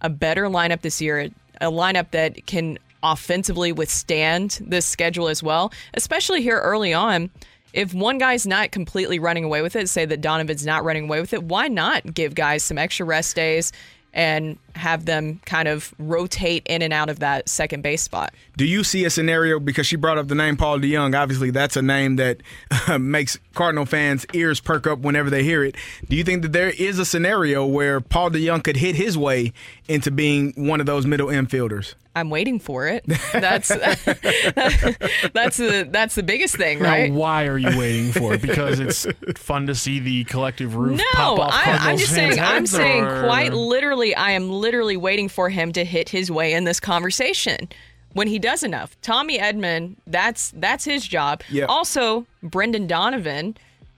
a 0.00 0.08
better 0.08 0.44
lineup 0.44 0.82
this 0.82 1.00
year, 1.00 1.30
a 1.60 1.70
lineup 1.70 2.10
that 2.12 2.46
can 2.46 2.78
offensively 3.02 3.72
withstand 3.72 4.58
this 4.60 4.86
schedule 4.86 5.28
as 5.28 5.42
well, 5.42 5.72
especially 5.94 6.42
here 6.42 6.60
early 6.60 6.92
on. 6.92 7.30
If 7.72 7.92
one 7.92 8.18
guy's 8.18 8.46
not 8.46 8.72
completely 8.72 9.18
running 9.18 9.44
away 9.44 9.62
with 9.62 9.76
it, 9.76 9.88
say 9.88 10.04
that 10.06 10.20
Donovan's 10.20 10.64
not 10.64 10.84
running 10.84 11.04
away 11.04 11.20
with 11.20 11.32
it, 11.32 11.42
why 11.42 11.68
not 11.68 12.14
give 12.14 12.34
guys 12.34 12.62
some 12.62 12.78
extra 12.78 13.04
rest 13.04 13.36
days 13.36 13.72
and 14.14 14.58
have 14.74 15.04
them 15.04 15.40
kind 15.44 15.68
of 15.68 15.94
rotate 15.98 16.62
in 16.66 16.82
and 16.82 16.92
out 16.92 17.08
of 17.08 17.18
that 17.20 17.48
second 17.48 17.82
base 17.82 18.02
spot? 18.02 18.32
Do 18.56 18.64
you 18.64 18.84
see 18.84 19.04
a 19.04 19.10
scenario 19.10 19.60
because 19.60 19.86
she 19.86 19.96
brought 19.96 20.18
up 20.18 20.28
the 20.28 20.34
name 20.34 20.56
Paul 20.56 20.78
DeJong? 20.78 21.18
Obviously, 21.18 21.50
that's 21.50 21.76
a 21.76 21.82
name 21.82 22.16
that 22.16 22.38
makes 23.00 23.38
Cardinal 23.54 23.86
fans' 23.86 24.26
ears 24.32 24.60
perk 24.60 24.86
up 24.86 25.00
whenever 25.00 25.30
they 25.30 25.42
hear 25.42 25.64
it. 25.64 25.76
Do 26.08 26.16
you 26.16 26.24
think 26.24 26.42
that 26.42 26.52
there 26.52 26.70
is 26.70 26.98
a 26.98 27.04
scenario 27.04 27.66
where 27.66 28.00
Paul 28.00 28.30
DeJong 28.30 28.64
could 28.64 28.76
hit 28.76 28.94
his 28.94 29.18
way 29.18 29.52
into 29.88 30.10
being 30.10 30.52
one 30.56 30.80
of 30.80 30.86
those 30.86 31.06
middle 31.06 31.28
infielders? 31.28 31.94
I'm 32.16 32.30
waiting 32.30 32.58
for 32.58 32.88
it. 32.88 33.04
That's 33.32 33.68
that's 35.32 35.56
the 35.56 35.88
that's 35.90 36.14
the 36.14 36.22
biggest 36.22 36.56
thing, 36.56 36.80
Now, 36.82 36.90
right? 36.90 37.12
why 37.12 37.46
are 37.46 37.58
you 37.58 37.78
waiting 37.78 38.12
for 38.12 38.34
it? 38.34 38.42
Because 38.42 38.80
it's 38.80 39.06
fun 39.36 39.66
to 39.66 39.74
see 39.74 40.00
the 40.00 40.24
collective 40.24 40.74
roof 40.74 41.00
pop 41.12 41.36
No, 41.38 41.44
off 41.44 41.52
I, 41.54 41.76
I'm 41.90 41.96
just 41.98 42.14
saying. 42.14 42.32
I'm 42.40 42.60
heads, 42.60 42.70
saying 42.72 43.04
quite 43.04 43.52
literally. 43.52 44.14
I 44.14 44.30
am 44.32 44.50
literally 44.50 44.96
waiting 44.96 45.28
for 45.28 45.48
him 45.48 45.72
to 45.72 45.84
hit 45.84 46.08
his 46.08 46.30
way 46.30 46.52
in 46.54 46.64
this 46.64 46.80
conversation. 46.80 47.68
When 48.14 48.26
he 48.26 48.38
does 48.38 48.62
enough, 48.62 48.96
Tommy 49.02 49.38
Edman, 49.38 49.96
that's 50.06 50.50
that's 50.56 50.84
his 50.84 51.06
job. 51.06 51.42
Yeah. 51.50 51.66
Also, 51.66 52.26
Brendan 52.42 52.86
Donovan, 52.86 53.56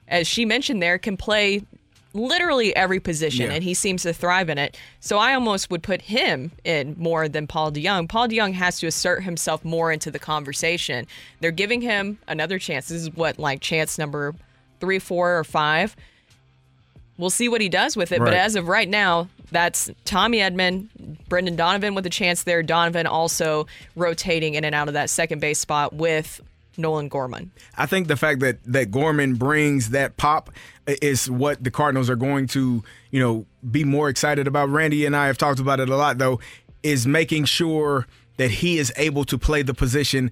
as 0.08 0.26
she 0.26 0.44
mentioned 0.44 0.82
there, 0.82 0.98
can 0.98 1.16
play 1.16 1.62
literally 2.12 2.74
every 2.74 2.98
position, 3.00 3.46
Yeah. 3.46 3.52
and 3.52 3.64
he 3.64 3.74
seems 3.74 4.02
to 4.02 4.12
thrive 4.12 4.48
in 4.48 4.58
it. 4.58 4.76
So 5.00 5.18
I 5.18 5.34
almost 5.34 5.70
would 5.70 5.82
put 5.82 6.02
him 6.02 6.50
in 6.64 6.96
more 6.98 7.28
than 7.28 7.46
Paul 7.46 7.70
DeJong. 7.72 8.08
Paul 8.08 8.28
DeJong 8.28 8.54
has 8.54 8.80
to 8.80 8.86
assert 8.86 9.22
himself 9.22 9.64
more 9.64 9.92
into 9.92 10.10
the 10.10 10.18
conversation. 10.18 11.06
They're 11.40 11.50
giving 11.50 11.80
him 11.82 12.18
another 12.26 12.58
chance. 12.58 12.88
This 12.88 13.02
is 13.02 13.14
what 13.14 13.38
like 13.38 13.60
chance 13.60 13.98
number 13.98 14.34
three, 14.80 14.98
four, 14.98 15.38
or 15.38 15.44
five. 15.44 15.94
We'll 17.18 17.30
see 17.30 17.48
what 17.50 17.60
he 17.60 17.68
does 17.68 17.96
with 17.96 18.12
it. 18.12 18.18
But 18.18 18.32
as 18.32 18.56
of 18.56 18.66
right 18.66 18.88
now, 18.88 19.28
that's 19.52 19.90
Tommy 20.06 20.38
Edman, 20.38 20.86
Brendan 21.28 21.54
Donovan 21.54 21.94
with 21.94 22.06
a 22.06 22.10
chance 22.10 22.44
there. 22.44 22.62
Donovan 22.62 23.06
also 23.06 23.66
rotating 23.94 24.54
in 24.54 24.64
and 24.64 24.74
out 24.74 24.88
of 24.88 24.94
that 24.94 25.10
second 25.10 25.40
base 25.40 25.58
spot 25.58 25.92
with 25.92 26.40
Nolan 26.80 27.08
Gorman. 27.08 27.50
I 27.76 27.86
think 27.86 28.08
the 28.08 28.16
fact 28.16 28.40
that 28.40 28.58
that 28.64 28.90
Gorman 28.90 29.34
brings 29.34 29.90
that 29.90 30.16
pop 30.16 30.50
is 30.86 31.30
what 31.30 31.62
the 31.62 31.70
Cardinals 31.70 32.10
are 32.10 32.16
going 32.16 32.46
to, 32.48 32.82
you 33.10 33.20
know, 33.20 33.46
be 33.70 33.84
more 33.84 34.08
excited 34.08 34.46
about. 34.46 34.68
Randy 34.68 35.06
and 35.06 35.14
I 35.14 35.26
have 35.26 35.38
talked 35.38 35.60
about 35.60 35.80
it 35.80 35.88
a 35.88 35.96
lot 35.96 36.18
though, 36.18 36.40
is 36.82 37.06
making 37.06 37.44
sure 37.44 38.06
that 38.36 38.50
he 38.50 38.78
is 38.78 38.92
able 38.96 39.24
to 39.24 39.38
play 39.38 39.62
the 39.62 39.74
position 39.74 40.30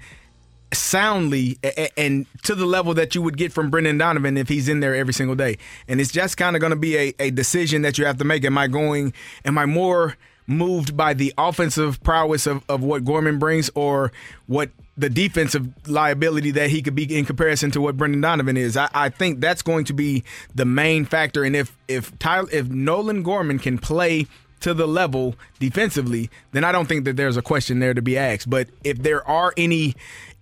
soundly 0.72 1.58
and 1.96 2.26
to 2.42 2.54
the 2.54 2.66
level 2.66 2.92
that 2.94 3.14
you 3.14 3.22
would 3.22 3.36
get 3.36 3.52
from 3.52 3.70
Brendan 3.70 3.98
Donovan 3.98 4.36
if 4.36 4.48
he's 4.48 4.68
in 4.68 4.80
there 4.80 4.94
every 4.94 5.14
single 5.14 5.36
day. 5.36 5.56
And 5.88 6.00
it's 6.00 6.12
just 6.12 6.36
kind 6.36 6.56
of 6.56 6.60
going 6.60 6.70
to 6.70 6.76
be 6.76 6.96
a, 6.96 7.14
a 7.18 7.30
decision 7.30 7.82
that 7.82 7.98
you 7.98 8.04
have 8.04 8.18
to 8.18 8.24
make. 8.24 8.44
Am 8.44 8.58
I 8.58 8.66
going, 8.66 9.12
am 9.44 9.56
I 9.56 9.66
more 9.66 10.16
moved 10.46 10.96
by 10.96 11.14
the 11.14 11.32
offensive 11.38 12.02
prowess 12.02 12.46
of, 12.46 12.64
of 12.68 12.82
what 12.82 13.04
Gorman 13.04 13.38
brings 13.38 13.70
or 13.74 14.12
what 14.46 14.70
the 14.98 15.08
defensive 15.08 15.68
liability 15.88 16.50
that 16.50 16.70
he 16.70 16.82
could 16.82 16.94
be 16.94 17.16
in 17.16 17.24
comparison 17.24 17.70
to 17.70 17.80
what 17.80 17.96
Brendan 17.96 18.20
Donovan 18.20 18.56
is? 18.56 18.76
I, 18.76 18.88
I 18.92 19.08
think 19.08 19.40
that's 19.40 19.62
going 19.62 19.84
to 19.86 19.92
be 19.92 20.24
the 20.54 20.64
main 20.64 21.04
factor. 21.04 21.44
And 21.44 21.56
if 21.56 21.76
if 21.86 22.18
Tyler, 22.18 22.48
if 22.52 22.68
Nolan 22.68 23.22
Gorman 23.22 23.58
can 23.58 23.78
play 23.78 24.26
to 24.60 24.74
the 24.74 24.86
level 24.88 25.36
defensively, 25.60 26.30
then 26.52 26.64
I 26.64 26.72
don't 26.72 26.86
think 26.86 27.04
that 27.04 27.16
there's 27.16 27.36
a 27.36 27.42
question 27.42 27.78
there 27.78 27.94
to 27.94 28.02
be 28.02 28.18
asked. 28.18 28.50
But 28.50 28.68
if 28.82 28.98
there 28.98 29.26
are 29.28 29.54
any 29.56 29.94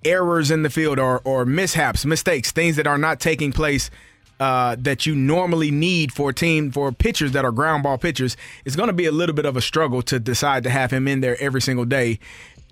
errors 0.04 0.50
in 0.50 0.62
the 0.62 0.70
field 0.70 0.98
or, 0.98 1.20
or 1.24 1.44
mishaps, 1.44 2.06
mistakes, 2.06 2.50
things 2.50 2.76
that 2.76 2.86
are 2.86 2.98
not 2.98 3.20
taking 3.20 3.52
place 3.52 3.90
uh, 4.38 4.76
that 4.78 5.06
you 5.06 5.14
normally 5.14 5.70
need 5.70 6.12
for 6.12 6.30
a 6.30 6.34
team, 6.34 6.70
for 6.70 6.92
pitchers 6.92 7.32
that 7.32 7.44
are 7.44 7.52
ground 7.52 7.82
ball 7.82 7.98
pitchers, 7.98 8.36
it's 8.64 8.76
going 8.76 8.88
to 8.88 8.92
be 8.92 9.06
a 9.06 9.12
little 9.12 9.34
bit 9.34 9.46
of 9.46 9.56
a 9.56 9.60
struggle 9.60 10.02
to 10.02 10.18
decide 10.18 10.62
to 10.62 10.70
have 10.70 10.90
him 10.90 11.08
in 11.08 11.20
there 11.20 11.36
every 11.40 11.60
single 11.60 11.84
day. 11.84 12.18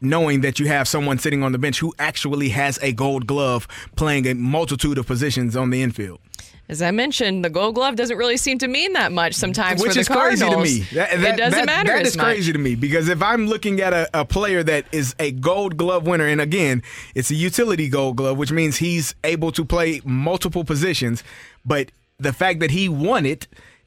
Knowing 0.05 0.41
that 0.43 0.59
you 0.61 0.67
have 0.67 0.87
someone 0.87 1.19
sitting 1.19 1.43
on 1.43 1.53
the 1.53 1.59
bench 1.59 1.79
who 1.81 1.95
actually 1.99 2.51
has 2.51 2.79
a 2.83 2.93
gold 2.93 3.27
glove 3.27 3.67
playing 3.97 4.27
a 4.27 4.35
multitude 4.35 4.99
of 4.99 5.07
positions 5.07 5.57
on 5.57 5.71
the 5.71 5.83
infield. 5.83 6.21
As 6.67 6.81
I 6.81 6.93
mentioned, 6.93 7.45
the 7.45 7.51
Gold 7.51 7.75
Glove 7.75 7.95
doesn't 7.95 8.17
really 8.17 8.39
seem 8.39 8.57
to 8.61 8.69
mean 8.69 8.95
that 8.95 9.13
much 9.13 9.35
sometimes 9.35 9.83
Which 9.83 9.91
for 9.91 9.95
the 9.97 10.01
is 10.01 10.09
crazy 10.09 10.49
to 10.49 10.57
me. 10.57 10.79
That, 10.95 11.13
it 11.13 11.37
doesn't 11.37 11.51
that- 11.59 11.67
matter 11.67 11.93
That 11.93 12.07
is 12.07 12.17
much. 12.17 12.25
crazy 12.25 12.55
to 12.55 12.59
me 12.59 12.75
because 12.75 13.11
if 13.11 13.21
I'm 13.23 13.47
looking 13.49 13.83
at 13.83 13.93
a, 13.93 14.09
a 14.19 14.25
player 14.25 14.63
that 14.63 14.87
is 14.91 15.15
a 15.19 15.31
Gold 15.33 15.77
Glove 15.77 16.07
winner, 16.07 16.27
and 16.27 16.41
again, 16.41 16.83
it's 17.15 17.31
a 17.31 17.35
utility 17.35 17.91
Gold 17.91 18.17
Glove, 18.17 18.39
which 18.39 18.51
means 18.51 18.79
he's 18.79 19.15
able 19.25 19.53
to 19.53 19.63
play 19.63 20.01
multiple 20.07 20.65
positions, 20.65 21.23
but 21.67 21.91
the 22.19 22.33
fact 22.33 22.61
that 22.61 22.71
he 22.71 22.89
won 22.89 23.27
it 23.27 23.47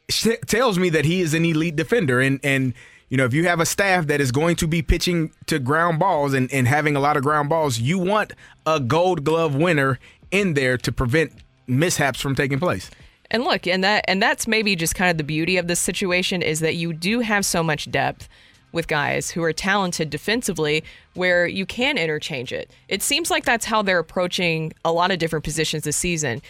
sh- 0.10 0.28
tells 0.46 0.78
me 0.78 0.90
that 0.90 1.04
he 1.06 1.22
is 1.22 1.34
an 1.34 1.46
elite 1.46 1.76
defender, 1.76 2.22
and 2.22 2.40
and. 2.44 2.76
You 3.10 3.18
know, 3.18 3.26
if 3.26 3.34
you 3.34 3.48
have 3.48 3.60
a 3.60 3.66
staff 3.66 4.08
that 4.08 4.20
is 4.20 4.32
going 4.32 4.58
to 4.58 4.68
be 4.68 4.82
pitching 4.82 5.32
to 5.46 5.60
ground 5.60 5.98
balls 6.00 6.34
and, 6.34 6.52
and 6.52 6.68
having 6.68 6.96
a 6.96 7.00
lot 7.00 7.16
of 7.16 7.24
ground 7.24 7.48
balls, 7.48 7.80
you 7.80 7.98
want 8.00 8.34
a 8.66 8.80
gold 8.80 9.24
glove 9.24 9.56
winner 9.56 9.98
in 10.30 10.56
there 10.56 10.78
to 10.80 10.92
prevent 10.92 11.32
mishaps 11.68 12.20
from 12.20 12.36
taking 12.36 12.60
place. 12.60 12.92
And 13.32 13.44
look, 13.44 13.68
and 13.68 13.84
that 13.84 14.06
and 14.08 14.22
that's 14.22 14.48
maybe 14.48 14.76
just 14.76 14.96
kind 14.96 15.12
of 15.12 15.18
the 15.18 15.24
beauty 15.24 15.58
of 15.58 15.68
this 15.68 15.80
situation 15.80 16.42
is 16.42 16.60
that 16.62 16.76
you 16.76 16.94
do 16.94 17.20
have 17.20 17.46
so 17.46 17.62
much 17.62 17.90
depth 17.92 18.28
with 18.72 18.88
guys 18.88 19.32
who 19.32 19.44
are 19.44 19.54
talented 19.54 20.10
defensively 20.10 20.84
where 21.14 21.48
you 21.48 21.66
can 21.66 21.98
interchange 21.98 22.52
it. 22.52 22.70
It 22.88 23.02
seems 23.02 23.32
like 23.32 23.46
that's 23.46 23.66
how 23.66 23.82
they're 23.82 24.00
approaching 24.00 24.74
a 24.86 24.92
lot 24.92 25.12
of 25.12 25.20
different 25.20 25.46
positions 25.46 25.84
this 25.84 25.98
season. 25.98 26.42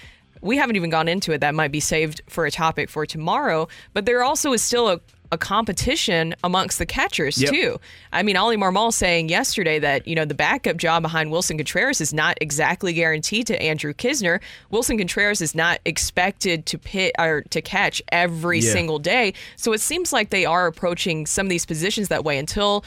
We 0.41 0.57
haven't 0.57 0.75
even 0.75 0.89
gone 0.89 1.07
into 1.07 1.31
it. 1.31 1.41
That 1.41 1.55
might 1.55 1.71
be 1.71 1.79
saved 1.79 2.21
for 2.27 2.45
a 2.45 2.51
topic 2.51 2.89
for 2.89 3.05
tomorrow, 3.05 3.67
but 3.93 4.05
there 4.05 4.23
also 4.23 4.53
is 4.53 4.61
still 4.61 4.89
a 4.89 4.99
a 5.31 5.37
competition 5.37 6.33
amongst 6.43 6.79
the 6.79 6.85
catchers 6.85 7.41
Yep. 7.41 7.51
too. 7.51 7.79
I 8.13 8.23
mean, 8.23 8.37
Oli 8.37 8.55
Marmol 8.57 8.93
saying 8.93 9.29
yesterday 9.29 9.79
that 9.79 10.07
you 10.07 10.15
know 10.15 10.25
the 10.25 10.33
backup 10.33 10.77
job 10.77 11.01
behind 11.03 11.31
Willson 11.31 11.57
Contreras 11.57 11.99
is 12.01 12.13
not 12.13 12.37
exactly 12.41 12.93
guaranteed 12.93 13.47
to 13.47 13.61
Andrew 13.61 13.93
Knizner. 13.93 14.39
Willson 14.71 14.97
Contreras 14.97 15.41
is 15.41 15.53
not 15.53 15.79
expected 15.85 16.65
to 16.67 16.77
pit 16.77 17.13
or 17.19 17.41
to 17.49 17.61
catch 17.61 18.01
every 18.11 18.59
Yeah. 18.59 18.71
single 18.71 18.99
day, 18.99 19.33
so 19.55 19.73
it 19.73 19.81
seems 19.81 20.13
like 20.13 20.29
they 20.29 20.45
are 20.45 20.67
approaching 20.67 21.25
some 21.25 21.45
of 21.45 21.49
these 21.49 21.65
positions 21.65 22.07
that 22.07 22.23
way 22.23 22.37
until 22.37 22.83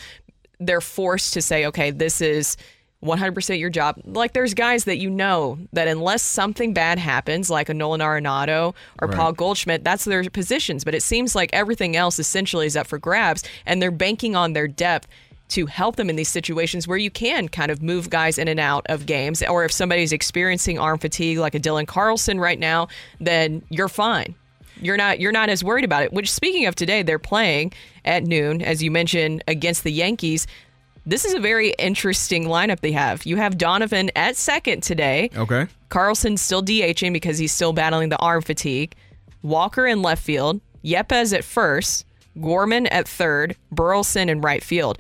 they're 0.59 0.81
forced 0.81 1.33
to 1.35 1.43
say, 1.43 1.65
okay, 1.67 1.91
this 1.91 2.21
is 2.21 2.57
100% 3.05 3.59
your 3.59 3.71
job. 3.71 4.01
Like 4.05 4.33
there's 4.35 4.53
guys 4.53 4.85
that 4.85 4.99
you 4.99 5.09
know 5.09 5.59
that 5.73 5.89
unless 5.89 6.23
something 6.23 6.75
bad 6.75 6.99
happens, 6.99 7.49
like 7.49 7.69
a 7.69 7.75
Nolan 7.75 8.01
Arenado 8.01 8.75
or 9.01 9.09
Right. 9.09 9.17
Paul 9.17 9.33
Goldschmidt, 9.33 9.85
that's 9.85 10.05
their 10.05 10.23
positions. 10.25 10.85
But 10.85 10.95
it 10.95 11.03
seems 11.03 11.35
like 11.35 11.51
everything 11.53 11.97
else 11.97 12.19
essentially 12.19 12.67
is 12.67 12.77
up 12.77 12.87
for 12.87 12.99
grabs, 12.99 13.43
and 13.65 13.81
they're 13.81 13.91
banking 13.91 14.37
on 14.37 14.53
their 14.53 14.69
depth 14.69 15.09
to 15.49 15.67
help 15.67 15.97
them 15.97 16.09
in 16.09 16.17
these 16.17 16.29
situations 16.29 16.87
where 16.87 16.99
you 16.99 17.11
can 17.11 17.49
kind 17.49 17.73
of 17.73 17.83
move 17.83 18.09
guys 18.09 18.39
in 18.39 18.47
and 18.47 18.61
out 18.61 18.87
of 18.89 19.07
games. 19.07 19.43
Or 19.43 19.65
if 19.65 19.73
somebody's 19.73 20.13
experiencing 20.13 20.79
arm 20.79 20.99
fatigue, 20.99 21.39
like 21.39 21.55
a 21.55 21.61
Dylan 21.61 21.87
Carlson 21.89 22.39
right 22.39 22.59
now, 22.59 22.87
then 23.19 23.63
you're 23.69 23.89
fine. 23.89 24.35
You're 24.81 24.97
not 24.97 25.21
you're 25.21 25.33
not 25.33 25.49
as 25.49 25.65
worried 25.65 25.85
about 25.85 26.05
it. 26.05 26.13
Which 26.13 26.31
speaking 26.31 26.67
of 26.67 26.75
today, 26.75 27.03
they're 27.03 27.19
playing 27.19 27.73
at 28.05 28.25
noon, 28.25 28.63
as 28.63 28.83
you 28.83 28.91
mentioned, 28.91 29.43
against 29.49 29.85
the 29.85 29.93
Yankees. 29.93 30.47
This 31.07 31.25
is 31.25 31.35
a 31.35 31.41
very 31.41 31.71
interesting 31.79 32.45
lineup 32.45 32.81
they 32.81 32.93
have. 32.93 33.25
You 33.25 33.37
have 33.37 33.57
Donovan 33.59 34.11
at 34.15 34.37
second 34.37 34.83
today. 34.83 35.31
Okay. 35.37 35.67
Carlson's 35.89 36.43
still 36.43 36.63
DHing 36.63 37.13
because 37.13 37.39
he's 37.39 37.53
still 37.53 37.73
battling 37.73 38.11
the 38.11 38.19
arm 38.19 38.43
fatigue. 38.43 38.95
Walker 39.43 39.87
in 39.87 40.03
left 40.03 40.23
field. 40.23 40.61
Yepez 40.85 41.35
at 41.37 41.45
first. 41.45 42.05
Gorman 42.41 42.87
at 42.89 43.09
third. 43.09 43.57
Burleson 43.73 44.29
in 44.29 44.41
right 44.41 44.63
field. 44.63 44.99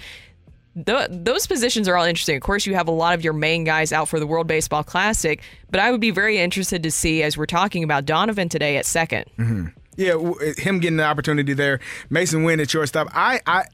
Th 0.86 1.09
those 1.10 1.47
positions 1.47 1.89
are 1.89 1.97
all 1.97 2.05
interesting. 2.05 2.36
Of 2.36 2.43
course, 2.43 2.64
you 2.64 2.74
have 2.74 2.89
a 2.89 2.93
lot 2.93 3.14
of 3.14 3.24
your 3.24 3.32
main 3.32 3.64
guys 3.64 3.93
out 3.93 4.09
for 4.09 4.20
the 4.20 4.27
World 4.27 4.47
Baseball 4.47 4.85
Classic, 4.85 5.43
but 5.70 5.81
I 5.81 5.90
would 5.90 6.01
be 6.01 6.12
very 6.12 6.39
interested 6.39 6.82
to 6.85 6.90
see, 6.93 7.22
as 7.24 7.36
we're 7.36 7.47
talking 7.47 7.82
about 7.85 8.05
Donovan 8.05 8.48
today 8.48 8.77
at 8.77 8.86
second. 8.86 9.24
hmm 9.36 9.66
Yeah, 9.97 10.12
w- 10.12 10.55
him 10.56 10.78
getting 10.78 10.97
the 10.97 11.05
opportunity 11.05 11.55
there. 11.55 11.81
Masyn 12.09 12.44
Winn 12.44 12.60
at 12.60 12.70
shortstop. 12.70 13.09
I, 13.12 13.40
I, 13.47 13.64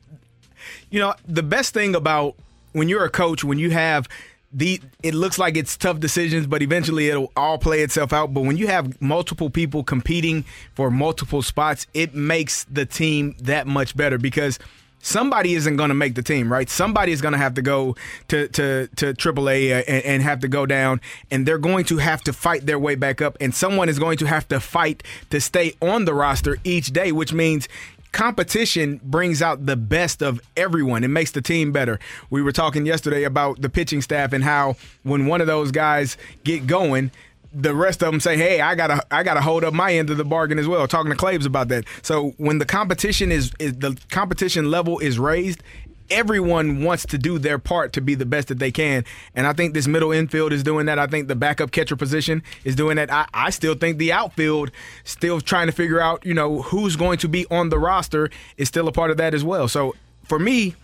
you 0.91 1.01
know, 1.01 1.15
the 1.27 1.43
best 1.43 1.75
thing 1.75 1.95
about 1.95 2.35
when 2.73 2.89
you're 2.89 3.05
a 3.05 3.11
coach, 3.11 3.45
when 3.45 3.59
you 3.59 3.71
have 3.71 4.09
the, 4.53 4.81
it 5.03 5.15
looks 5.15 5.39
like 5.39 5.57
it's 5.57 5.77
tough 5.77 6.01
decisions, 6.01 6.47
but 6.47 6.63
eventually 6.63 7.09
it'll 7.09 7.33
all 7.37 7.59
play 7.59 7.83
itself 7.83 8.13
out. 8.13 8.33
But 8.33 8.43
when 8.43 8.57
you 8.57 8.69
have 8.69 9.01
multiple 9.03 9.51
people 9.51 9.85
competing 9.85 10.45
for 10.75 10.91
multiple 10.91 11.43
spots, 11.43 11.87
it 11.93 12.15
makes 12.15 12.65
the 12.65 12.87
team 12.87 13.35
that 13.41 13.67
much 13.67 13.97
better 13.97 14.19
because 14.19 14.59
somebody 15.07 15.55
isn't 15.55 15.77
going 15.77 15.89
to 15.89 15.95
make 15.95 16.15
the 16.15 16.23
team, 16.23 16.51
right? 16.51 16.69
Somebody 16.69 17.13
is 17.13 17.21
going 17.21 17.33
to 17.33 17.39
have 17.39 17.55
to 17.55 17.63
go 17.63 17.97
to 18.29 18.49
to 18.49 18.89
to 18.97 19.15
AAA 19.15 19.71
uh, 19.71 19.85
and, 19.87 20.05
and 20.05 20.23
have 20.23 20.41
to 20.41 20.49
go 20.49 20.67
down, 20.67 21.01
and 21.31 21.47
they're 21.47 21.59
going 21.59 21.85
to 21.87 21.99
have 21.99 22.23
to 22.23 22.33
fight 22.33 22.67
their 22.67 22.79
way 22.79 22.95
back 22.95 23.23
up, 23.23 23.37
and 23.41 23.55
someone 23.55 23.89
is 23.89 23.99
going 23.99 24.19
to 24.19 24.27
have 24.27 24.49
to 24.49 24.61
fight 24.61 25.03
to 25.31 25.41
stay 25.41 25.75
on 25.81 26.05
the 26.05 26.15
roster 26.15 26.59
each 26.65 26.93
day, 26.93 27.13
which 27.13 27.33
means 27.33 27.69
competition 28.17 28.99
brings 29.05 29.43
out 29.43 29.67
the 29.67 29.77
best 29.77 30.23
of 30.23 30.41
everyone. 30.57 31.05
It 31.05 31.09
makes 31.09 31.33
the 31.33 31.43
team 31.43 31.71
better. 31.71 32.01
We 32.31 32.41
were 32.41 32.51
talking 32.51 32.87
yesterday 32.87 33.25
about 33.25 33.61
the 33.61 33.69
pitching 33.69 34.01
staff 34.01 34.33
and 34.33 34.43
how 34.43 34.77
when 35.03 35.27
one 35.27 35.43
of 35.43 35.47
those 35.47 35.71
guys 35.71 36.17
get 36.43 36.67
going, 36.67 37.11
the 37.53 37.75
rest 37.75 38.03
of 38.03 38.11
them 38.11 38.21
say, 38.21 38.39
"Hey, 38.39 38.63
I 38.63 38.75
gotta, 38.75 39.05
I 39.11 39.23
gotta 39.23 39.43
hold 39.43 39.65
up 39.65 39.75
my 39.75 39.93
end 39.93 40.09
of 40.09 40.17
the 40.17 40.25
bargain 40.25 40.59
as 40.59 40.67
well." 40.67 40.89
Talking 40.89 41.11
to 41.11 41.17
Claves 41.17 41.45
about 41.45 41.69
that. 41.69 41.85
So 42.01 42.31
when 42.39 42.57
the 42.57 42.65
competition 42.65 43.31
is, 43.31 43.53
is 43.59 43.75
the 43.75 43.99
competition 44.11 44.71
level 44.71 44.99
is 44.99 45.19
raised, 45.19 45.63
everyone 46.11 46.83
wants 46.83 47.07
to 47.07 47.19
do 47.19 47.39
their 47.39 47.59
part 47.59 47.93
to 47.95 48.01
be 48.01 48.15
the 48.15 48.27
best 48.27 48.49
that 48.49 48.59
they 48.59 48.71
can. 48.71 49.05
And 49.35 49.47
I 49.47 49.53
think 49.53 49.75
this 49.75 49.87
middle 49.87 50.13
infield 50.13 50.53
is 50.53 50.63
doing 50.63 50.87
that. 50.87 50.99
I 50.99 51.07
think 51.07 51.29
the 51.29 51.37
backup 51.37 51.71
catcher 51.71 51.97
position 51.97 52.43
is 52.65 52.75
doing 52.75 52.97
that. 52.97 53.13
I, 53.13 53.27
I 53.33 53.51
still 53.51 53.75
think 53.75 53.99
the 53.99 54.13
outfield, 54.13 54.71
still 55.05 55.41
trying 55.41 55.67
to 55.67 55.73
figure 55.73 56.01
out, 56.01 56.25
you 56.25 56.35
know, 56.35 56.63
who's 56.63 56.97
going 56.97 57.19
to 57.19 57.29
be 57.29 57.47
on 57.51 57.69
the 57.69 57.79
roster, 57.79 58.31
is 58.57 58.69
still 58.69 58.89
a 58.89 58.93
part 58.93 59.11
of 59.11 59.17
that 59.17 59.35
as 59.35 59.45
well. 59.45 59.69
So 59.69 59.95
for 60.25 60.39
me, 60.39 60.75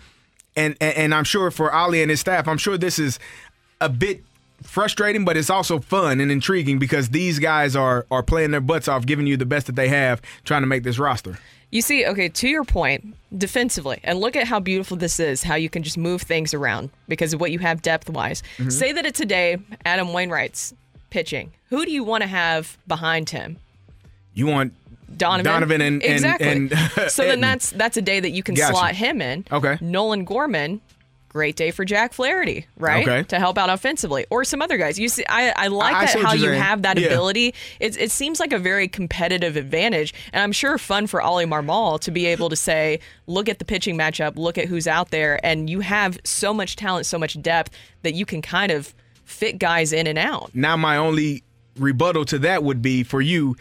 and 0.57 0.77
and, 0.81 0.97
and 0.97 1.15
I'm 1.15 1.25
sure 1.25 1.51
for 1.51 1.75
Oli 1.75 2.03
and 2.03 2.11
his 2.11 2.21
staff, 2.21 2.47
I'm 2.47 2.59
sure 2.59 2.77
this 2.77 2.99
is 2.99 3.19
a 3.81 3.89
bit 3.89 4.23
frustrating, 4.63 5.25
but 5.25 5.37
it's 5.37 5.51
also 5.51 5.81
fun 5.81 6.21
and 6.21 6.31
intriguing 6.31 6.79
because 6.79 7.11
these 7.11 7.39
guys 7.39 7.75
are 7.75 8.07
are 8.11 8.23
playing 8.23 8.51
their 8.51 8.61
butts 8.61 8.89
off, 8.89 9.07
giving 9.07 9.27
you 9.27 9.37
the 9.37 9.47
best 9.47 9.67
that 9.67 9.77
they 9.77 9.89
have, 9.89 10.21
trying 10.45 10.63
to 10.63 10.67
make 10.67 10.83
this 10.83 10.99
roster. 10.99 11.39
You 11.73 11.83
see, 11.83 12.05
okay, 12.07 12.29
to 12.29 12.49
your 12.49 12.65
point, 12.65 13.15
defensively, 13.37 13.99
and 14.05 14.21
look 14.21 14.37
at 14.37 14.47
how 14.47 14.61
beautiful 14.61 14.97
this 14.97 15.19
is, 15.19 15.43
how 15.43 15.55
you 15.57 15.69
can 15.71 15.83
just 15.83 15.97
move 15.99 16.23
things 16.23 16.53
around 16.55 16.91
because 17.09 17.33
of 17.33 17.41
what 17.41 17.51
you 17.51 17.59
have 17.61 17.83
depth 17.83 18.09
wise. 18.11 18.43
Mm-hmm. 18.59 18.69
Mhm. 18.69 18.73
Say 18.73 18.93
that 18.93 19.07
it 19.07 19.15
today, 19.15 19.57
Adam 19.85 20.13
Wainwright's 20.13 20.75
pitching. 21.11 21.51
Who 21.71 21.85
do 21.87 21.91
you 21.91 22.05
want 22.05 22.23
to 22.23 22.29
have 22.29 22.77
behind 22.87 23.31
him? 23.31 23.57
You 24.35 24.47
want 24.49 24.75
Donovan. 25.17 25.45
Donovan 25.51 25.81
and- 25.81 26.03
and- 26.03 26.13
exactly. 26.13 26.47
and 26.49 26.73
so 27.11 27.25
then 27.25 27.41
that's 27.41 27.71
that's 27.71 27.97
a 27.97 28.03
day 28.03 28.21
that 28.21 28.31
you 28.31 28.43
can 28.43 28.55
Gotcha. 28.55 28.73
slot 28.75 28.95
him 28.95 29.21
in. 29.23 29.45
Okay. 29.51 29.79
Nolan 29.81 30.25
Gorman, 30.25 30.81
great 31.33 31.57
day 31.57 31.71
for 31.71 31.85
Jack 31.85 32.13
Flaherty, 32.13 32.67
right? 32.77 33.07
Okay. 33.09 33.23
To 33.29 33.39
help 33.39 33.57
out 33.57 33.71
offensively, 33.71 34.27
or 34.31 34.45
some 34.45 34.61
other 34.61 34.77
guys. 34.77 34.99
You 34.99 35.09
see, 35.09 35.25
I, 35.29 35.53
I 35.57 35.67
like 35.69 35.95
I- 35.95 36.03
I 36.03 36.07
that 36.07 36.17
what 36.17 36.25
how 36.27 36.33
you 36.35 36.41
saying. 36.49 36.61
have 36.61 36.83
that 36.83 36.99
Yeah. 36.99 37.07
ability. 37.07 37.55
It 37.81 37.97
it 37.99 38.11
seems 38.11 38.39
like 38.39 38.53
a 38.53 38.59
very 38.59 38.87
competitive 38.89 39.57
advantage, 39.57 40.13
and 40.33 40.43
I'm 40.43 40.53
sure 40.53 40.77
fun 40.79 41.07
for 41.07 41.23
Oli 41.23 41.47
Marmol 41.47 41.99
to 42.01 42.11
be 42.11 42.27
able 42.27 42.49
to 42.51 42.57
say, 42.57 43.01
look 43.27 43.49
at 43.49 43.59
the 43.59 43.65
pitching 43.65 43.97
matchup, 43.97 44.37
look 44.37 44.59
at 44.59 44.67
who's 44.69 44.87
out 44.87 45.11
there, 45.11 45.41
and 45.45 45.71
you 45.71 45.81
have 45.81 46.19
so 46.25 46.53
much 46.53 46.77
talent, 46.77 47.07
so 47.07 47.19
much 47.19 47.41
depth 47.41 47.71
that 48.03 48.15
you 48.15 48.27
can 48.27 48.43
kind 48.43 48.71
of 48.71 48.95
fit 49.25 49.59
guys 49.59 49.93
in 49.93 50.07
and 50.07 50.19
out. 50.19 50.51
Now, 50.55 50.77
my 50.77 50.97
only 50.99 51.43
rebuttal 51.79 52.25
to 52.27 52.39
that 52.41 52.63
would 52.63 52.83
be 52.83 53.03
for 53.03 53.23
you 53.23 53.57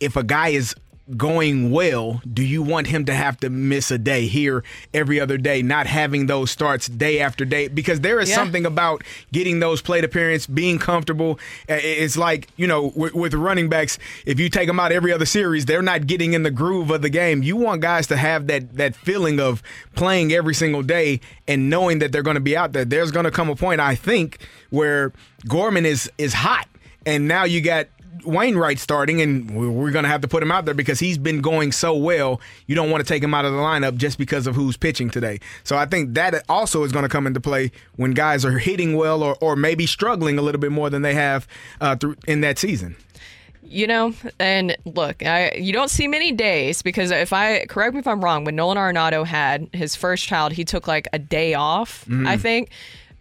if 0.00 0.16
a 0.16 0.24
guy 0.24 0.48
is 0.48 0.74
going 1.16 1.70
well, 1.70 2.20
do 2.32 2.42
you 2.42 2.62
want 2.62 2.86
him 2.86 3.04
to 3.06 3.14
have 3.14 3.38
to 3.40 3.50
miss 3.50 3.90
a 3.90 3.98
day 3.98 4.26
here 4.26 4.62
every 4.94 5.18
other 5.20 5.36
day, 5.38 5.62
not 5.62 5.86
having 5.86 6.26
those 6.26 6.50
starts 6.50 6.86
day 6.88 7.20
after 7.20 7.44
day? 7.44 7.68
Because 7.68 8.00
there 8.00 8.20
is 8.20 8.28
Yeah. 8.28 8.36
something 8.36 8.64
about 8.66 9.02
getting 9.32 9.60
those 9.60 9.80
plate 9.82 10.04
appearance, 10.04 10.46
being 10.46 10.78
comfortable. 10.78 11.38
It's 11.68 12.16
like, 12.16 12.48
you 12.56 12.66
know, 12.66 12.92
with, 12.94 13.14
with 13.14 13.34
running 13.34 13.68
backs, 13.68 13.98
if 14.26 14.38
you 14.38 14.48
take 14.48 14.66
them 14.66 14.78
out 14.80 14.92
every 14.92 15.12
other 15.12 15.26
series, 15.26 15.66
they're 15.66 15.82
not 15.82 16.06
getting 16.06 16.32
in 16.32 16.42
the 16.42 16.50
groove 16.50 16.90
of 16.90 17.02
the 17.02 17.10
game. 17.10 17.42
You 17.42 17.56
want 17.56 17.80
guys 17.80 18.06
to 18.08 18.16
have 18.16 18.46
that 18.48 18.76
that 18.76 18.94
feeling 18.96 19.40
of 19.40 19.62
playing 19.94 20.32
every 20.32 20.54
single 20.54 20.82
day 20.82 21.20
and 21.48 21.68
knowing 21.70 21.98
that 21.98 22.12
they're 22.12 22.22
going 22.22 22.34
to 22.36 22.40
be 22.40 22.56
out 22.56 22.72
there. 22.72 22.84
There's 22.84 23.10
going 23.10 23.24
to 23.24 23.30
come 23.30 23.48
a 23.48 23.56
point, 23.56 23.80
I 23.80 23.94
think, 23.94 24.38
where 24.70 25.12
Gorman 25.48 25.86
is 25.86 26.10
is 26.18 26.34
hot, 26.34 26.68
and 27.04 27.26
now 27.26 27.44
you 27.44 27.60
got 27.60 27.88
Wainwright 28.24 28.78
starting, 28.78 29.20
and 29.22 29.50
we- 29.50 29.68
we're 29.68 29.90
going 29.90 30.02
to 30.02 30.08
have 30.08 30.20
to 30.22 30.28
put 30.28 30.42
him 30.42 30.50
out 30.50 30.64
there 30.64 30.74
because 30.74 30.98
he's 31.00 31.16
been 31.18 31.40
going 31.40 31.72
so 31.72 31.94
well. 31.94 32.40
You 32.66 32.74
don't 32.74 32.90
want 32.90 33.04
to 33.04 33.08
take 33.08 33.22
him 33.22 33.32
out 33.34 33.44
of 33.44 33.52
the 33.52 33.58
lineup 33.58 33.96
just 33.96 34.18
because 34.18 34.46
of 34.46 34.54
who's 34.56 34.76
pitching 34.76 35.10
today. 35.10 35.40
So 35.64 35.76
I 35.76 35.86
think 35.86 36.14
that 36.14 36.44
also 36.48 36.82
is 36.84 36.92
going 36.92 37.04
to 37.04 37.08
come 37.08 37.26
into 37.26 37.40
play 37.40 37.70
when 37.96 38.12
guys 38.12 38.44
are 38.44 38.58
hitting 38.58 38.94
well 38.96 39.22
or, 39.22 39.36
or 39.40 39.56
maybe 39.56 39.86
struggling 39.86 40.38
a 40.38 40.42
little 40.42 40.60
bit 40.60 40.72
more 40.72 40.90
than 40.90 41.02
they 41.02 41.14
have 41.14 41.46
uh, 41.80 41.96
through 41.96 42.16
in 42.26 42.40
that 42.42 42.58
season. 42.58 42.96
You 43.62 43.86
know, 43.86 44.14
and 44.40 44.76
look, 44.84 45.24
I 45.24 45.52
you 45.52 45.72
don't 45.72 45.90
see 45.90 46.08
many 46.08 46.32
days 46.32 46.82
because 46.82 47.12
if 47.12 47.32
I 47.32 47.66
correct 47.66 47.94
me 47.94 48.00
if 48.00 48.06
I'm 48.08 48.24
wrong, 48.24 48.42
when 48.42 48.56
Nolan 48.56 48.76
Arenado 48.76 49.24
had 49.24 49.68
his 49.72 49.94
first 49.94 50.24
child, 50.26 50.52
he 50.54 50.64
took 50.64 50.88
like 50.88 51.06
a 51.12 51.20
day 51.20 51.54
off, 51.54 52.04
Mhm. 52.08 52.26
I 52.26 52.36
think. 52.36 52.70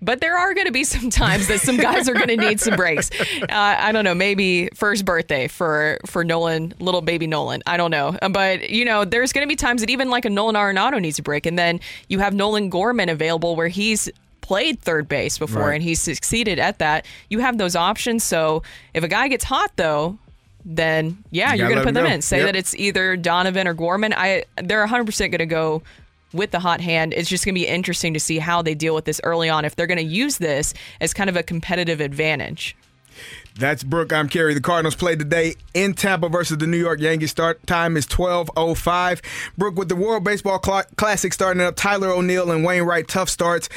But 0.02 0.22
there 0.22 0.38
are 0.38 0.54
going 0.54 0.66
to 0.68 0.72
be 0.72 0.84
some 0.86 1.10
times 1.10 1.48
that 1.50 1.60
some 1.60 1.76
guys 1.78 2.08
are 2.08 2.14
going 2.14 2.30
to 2.30 2.38
need 2.38 2.60
some 2.62 2.76
breaks. 2.78 3.10
Uh, 3.20 3.46
I 3.50 3.92
don't 3.92 4.06
know, 4.06 4.16
maybe 4.16 4.70
first 4.74 5.04
birthday 5.06 5.48
for 5.48 6.00
for 6.06 6.24
Nolan, 6.24 6.74
little 6.80 7.02
baby 7.02 7.28
Nolan. 7.28 7.62
I 7.68 7.76
don't 7.78 7.92
know, 7.92 8.18
but 8.32 8.70
you 8.70 8.86
know, 8.86 9.04
there's 9.06 9.34
going 9.34 9.46
to 9.46 9.50
be 9.50 9.56
times 9.58 9.82
that 9.82 9.90
even 9.90 10.10
like 10.10 10.24
a 10.26 10.30
Nolan 10.30 10.56
Arenado 10.56 11.02
needs 11.02 11.20
a 11.20 11.24
break, 11.24 11.46
and 11.46 11.60
then 11.60 11.80
you 12.08 12.20
have 12.20 12.34
Nolan 12.34 12.70
Gorman 12.70 13.10
available 13.10 13.56
where 13.56 13.68
he's 13.68 14.10
played 14.42 14.80
third 14.80 15.08
base 15.08 15.38
before 15.38 15.64
Right. 15.68 15.74
and 15.76 15.84
he's 15.84 16.00
succeeded 16.02 16.58
at 16.60 16.80
that. 16.80 17.06
You 17.30 17.40
have 17.40 17.58
those 17.58 17.76
options. 17.76 18.24
So 18.24 18.64
if 18.94 19.04
a 19.04 19.08
guy 19.08 19.28
gets 19.28 19.44
hot 19.44 19.72
though, 19.76 20.18
then 20.66 21.24
yeah, 21.30 21.54
You 21.54 21.60
you're 21.60 21.68
going 21.70 21.80
to 21.80 21.86
put 21.86 21.94
them 21.94 22.06
go. 22.06 22.12
in. 22.12 22.22
Say 22.22 22.38
Yep. 22.38 22.46
that 22.48 22.56
it's 22.56 22.74
either 22.76 23.16
Donovan 23.16 23.68
or 23.68 23.74
Gorman. 23.74 24.14
I 24.16 24.46
they're 24.64 24.86
100% 24.88 25.20
going 25.20 25.38
to 25.40 25.46
go 25.46 25.84
with 26.34 26.52
the 26.52 26.60
hot 26.60 26.82
hand. 26.82 27.14
It's 27.14 27.30
just 27.30 27.46
going 27.46 27.56
to 27.56 27.60
be 27.60 27.68
interesting 27.68 28.14
to 28.14 28.20
see 28.20 28.40
how 28.40 28.62
they 28.62 28.76
deal 28.76 28.96
with 28.96 29.06
this 29.06 29.20
early 29.24 29.50
on 29.50 29.66
if 29.66 29.76
they're 29.76 29.88
going 29.88 29.98
to 29.98 30.04
use 30.04 30.38
this 30.38 30.74
as 31.02 31.14
kind 31.14 31.30
of 31.30 31.36
a 31.36 31.44
competitive 31.44 32.00
advantage. 32.00 32.76
That's 33.58 33.84
Brooke. 33.84 34.14
I'm 34.14 34.30
Kerry. 34.30 34.54
The 34.54 34.62
Cardinals 34.62 34.96
play 34.96 35.18
today 35.18 35.56
in 35.74 35.94
Tampa 35.94 36.30
versus 36.30 36.58
the 36.58 36.68
New 36.68 36.78
York 36.78 37.02
Yankees. 37.02 37.32
Start 37.32 37.66
time 37.68 37.98
is 37.98 38.08
12:05. 38.08 39.22
Brooke, 39.58 39.76
with 39.76 39.90
the 39.90 39.98
World 39.98 40.24
Baseball 40.24 40.60
Classic 40.60 41.34
starting 41.34 41.62
up, 41.62 41.76
Tyler 41.76 42.10
O'Neill 42.10 42.52
and 42.52 42.64
Wainwright 42.64 43.10
tough 43.10 43.30
starts. 43.30 43.68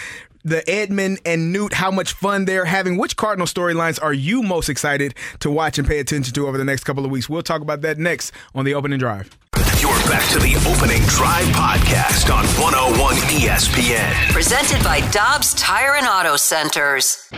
The 0.45 0.63
Edman 0.67 1.21
and 1.25 1.53
Newt, 1.53 1.75
how 1.75 1.91
much 1.91 2.15
fun 2.15 2.47
they're 2.47 2.65
having. 2.65 2.97
Which 2.99 3.17
Cardinal 3.17 3.47
storylines 3.47 4.03
are 4.03 4.13
you 4.13 4.43
most 4.43 4.69
excited 4.69 5.15
to 5.41 5.51
watch 5.51 5.79
and 5.79 5.87
pay 5.87 6.01
attention 6.01 6.35
to 6.35 6.49
over 6.49 6.59
the 6.59 6.65
next 6.65 6.85
couple 6.85 7.05
of 7.05 7.11
weeks? 7.11 7.29
We'll 7.29 7.43
talk 7.43 7.63
about 7.63 7.83
that 7.83 7.99
next 7.99 8.33
on 8.55 8.65
the 8.65 8.75
opening 8.75 8.99
drive. 8.99 9.31
You're 9.79 9.91
back 10.09 10.29
to 10.31 10.39
the 10.39 10.55
opening 10.69 11.03
drive 11.07 11.47
podcast 11.47 12.33
on 12.33 12.45
101 12.61 13.15
ESPN. 13.17 14.33
Presented 14.33 14.83
by 14.83 15.01
Dobbs 15.11 15.55
Tire 15.55 15.95
and 15.95 16.07
Auto 16.07 16.37
Centers. 16.37 17.29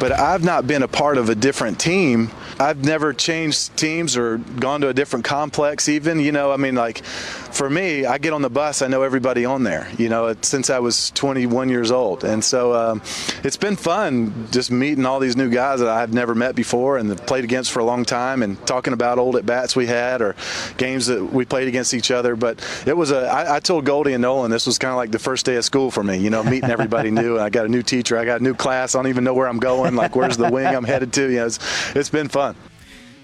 But 0.00 0.12
I've 0.12 0.42
not 0.42 0.66
been 0.66 0.82
a 0.82 0.88
part 0.88 1.18
of 1.18 1.28
a 1.28 1.34
different 1.34 1.78
team. 1.78 2.30
I've 2.58 2.82
never 2.84 3.12
changed 3.12 3.76
teams 3.76 4.16
or 4.16 4.38
gone 4.38 4.80
to 4.80 4.88
a 4.88 4.94
different 4.94 5.26
complex, 5.26 5.88
even. 5.88 6.18
You 6.18 6.32
know, 6.32 6.50
I 6.50 6.56
mean, 6.56 6.74
like, 6.74 7.02
for 7.52 7.68
me, 7.68 8.04
I 8.04 8.18
get 8.18 8.32
on 8.32 8.42
the 8.42 8.50
bus, 8.50 8.82
I 8.82 8.88
know 8.88 9.02
everybody 9.02 9.44
on 9.44 9.62
there, 9.62 9.88
you 9.98 10.08
know, 10.08 10.34
since 10.42 10.70
I 10.70 10.78
was 10.78 11.10
21 11.12 11.68
years 11.68 11.90
old. 11.90 12.24
And 12.24 12.42
so 12.42 12.74
um, 12.74 13.02
it's 13.44 13.56
been 13.56 13.76
fun 13.76 14.48
just 14.50 14.70
meeting 14.70 15.06
all 15.06 15.20
these 15.20 15.36
new 15.36 15.50
guys 15.50 15.80
that 15.80 15.88
I've 15.88 16.12
never 16.12 16.34
met 16.34 16.54
before 16.54 16.98
and 16.98 17.16
played 17.26 17.44
against 17.44 17.72
for 17.72 17.80
a 17.80 17.84
long 17.84 18.04
time 18.04 18.42
and 18.42 18.64
talking 18.66 18.92
about 18.92 19.18
old 19.18 19.36
at 19.36 19.46
bats 19.46 19.76
we 19.76 19.86
had 19.86 20.22
or 20.22 20.36
games 20.76 21.06
that 21.06 21.24
we 21.24 21.44
played 21.44 21.68
against 21.68 21.94
each 21.94 22.10
other. 22.10 22.36
But 22.36 22.64
it 22.86 22.96
was 22.96 23.10
a, 23.10 23.26
I, 23.26 23.56
I 23.56 23.60
told 23.60 23.84
Goldie 23.84 24.12
and 24.12 24.22
Nolan 24.22 24.50
this 24.50 24.66
was 24.66 24.78
kind 24.78 24.92
of 24.92 24.96
like 24.96 25.10
the 25.10 25.18
first 25.18 25.46
day 25.46 25.56
of 25.56 25.64
school 25.64 25.90
for 25.90 26.02
me, 26.02 26.18
you 26.18 26.30
know, 26.30 26.42
meeting 26.42 26.70
everybody 26.70 27.10
new. 27.10 27.38
I 27.38 27.50
got 27.50 27.66
a 27.66 27.68
new 27.68 27.82
teacher, 27.82 28.16
I 28.16 28.24
got 28.24 28.40
a 28.40 28.44
new 28.44 28.54
class, 28.54 28.94
I 28.94 28.98
don't 28.98 29.08
even 29.08 29.24
know 29.24 29.34
where 29.34 29.48
I'm 29.48 29.58
going, 29.58 29.96
like, 29.96 30.16
where's 30.16 30.36
the 30.36 30.50
wing 30.50 30.66
I'm 30.66 30.84
headed 30.84 31.12
to. 31.14 31.30
You 31.30 31.38
know, 31.38 31.46
it's, 31.46 31.58
it's 31.96 32.10
been 32.10 32.28
fun. 32.28 32.54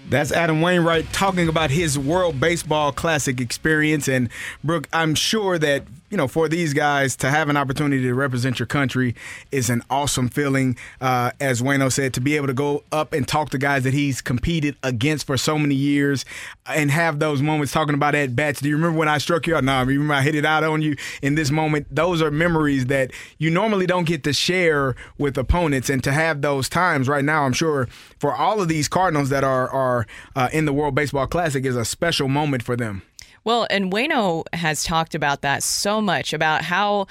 That's 0.09 0.31
Adam 0.31 0.61
Wainwright 0.61 1.11
talking 1.11 1.49
about 1.49 1.69
his 1.69 1.99
World 1.99 2.39
Baseball 2.39 2.93
Classic 2.93 3.41
experience. 3.41 4.07
And 4.07 4.29
Brooke, 4.63 4.87
I'm 4.93 5.15
sure 5.15 5.59
that 5.59 5.83
you 6.09 6.17
know 6.17 6.27
for 6.27 6.47
these 6.47 6.73
guys 6.73 7.15
to 7.17 7.29
have 7.29 7.49
an 7.49 7.57
opportunity 7.57 8.01
to 8.03 8.13
represent 8.13 8.59
your 8.59 8.65
country 8.65 9.15
is 9.51 9.69
an 9.69 9.81
awesome 9.89 10.29
feeling. 10.29 10.77
Uh, 11.01 11.31
as 11.39 11.61
Waino 11.61 11.91
said, 11.91 12.13
to 12.13 12.21
be 12.21 12.35
able 12.35 12.47
to 12.47 12.53
go 12.53 12.83
up 12.91 13.13
and 13.13 13.27
talk 13.27 13.49
to 13.49 13.57
guys 13.57 13.83
that 13.83 13.93
he's 13.93 14.21
competed 14.21 14.75
against 14.83 15.27
for 15.27 15.37
so 15.37 15.57
many 15.57 15.75
years 15.75 16.25
and 16.65 16.91
have 16.91 17.19
those 17.19 17.41
moments 17.41 17.73
talking 17.73 17.93
about 17.93 18.15
at 18.15 18.35
bats. 18.35 18.61
Do 18.61 18.69
you 18.69 18.75
remember 18.75 18.97
when 18.97 19.09
I 19.09 19.17
struck 19.17 19.47
you 19.47 19.55
out? 19.55 19.63
No, 19.63 19.83
remember 19.83 20.13
I 20.13 20.21
hit 20.21 20.35
it 20.35 20.45
out 20.45 20.63
on 20.63 20.81
you 20.81 20.95
in 21.21 21.35
this 21.35 21.51
moment. 21.51 21.87
Those 21.91 22.21
are 22.21 22.31
memories 22.31 22.87
that 22.87 23.11
you 23.37 23.49
normally 23.49 23.85
don't 23.85 24.05
get 24.05 24.23
to 24.23 24.33
share 24.33 24.95
with 25.17 25.37
opponents, 25.37 25.89
and 25.89 26.03
to 26.03 26.11
have 26.11 26.41
those 26.41 26.69
times 26.69 27.07
right 27.07 27.25
now, 27.25 27.43
I'm 27.43 27.53
sure 27.53 27.87
for 28.19 28.33
all 28.33 28.61
of 28.61 28.67
these 28.67 28.87
Cardinals 28.87 29.29
that 29.29 29.43
are 29.43 29.69
are 29.69 30.07
uh, 30.35 30.49
in 30.53 30.65
the 30.65 30.73
World 30.73 30.95
Baseball 30.95 31.27
Classic 31.27 31.65
is 31.65 31.75
a 31.75 31.85
special 31.85 32.27
moment 32.27 32.63
for 32.63 32.75
them. 32.75 33.01
Well, 33.47 33.65
and 33.69 33.93
Waino 33.93 34.43
has 34.51 34.83
talked 34.83 35.15
about 35.15 35.41
that 35.43 35.63
so 35.63 36.01
much 36.01 36.33
about 36.33 36.63
how 36.63 37.07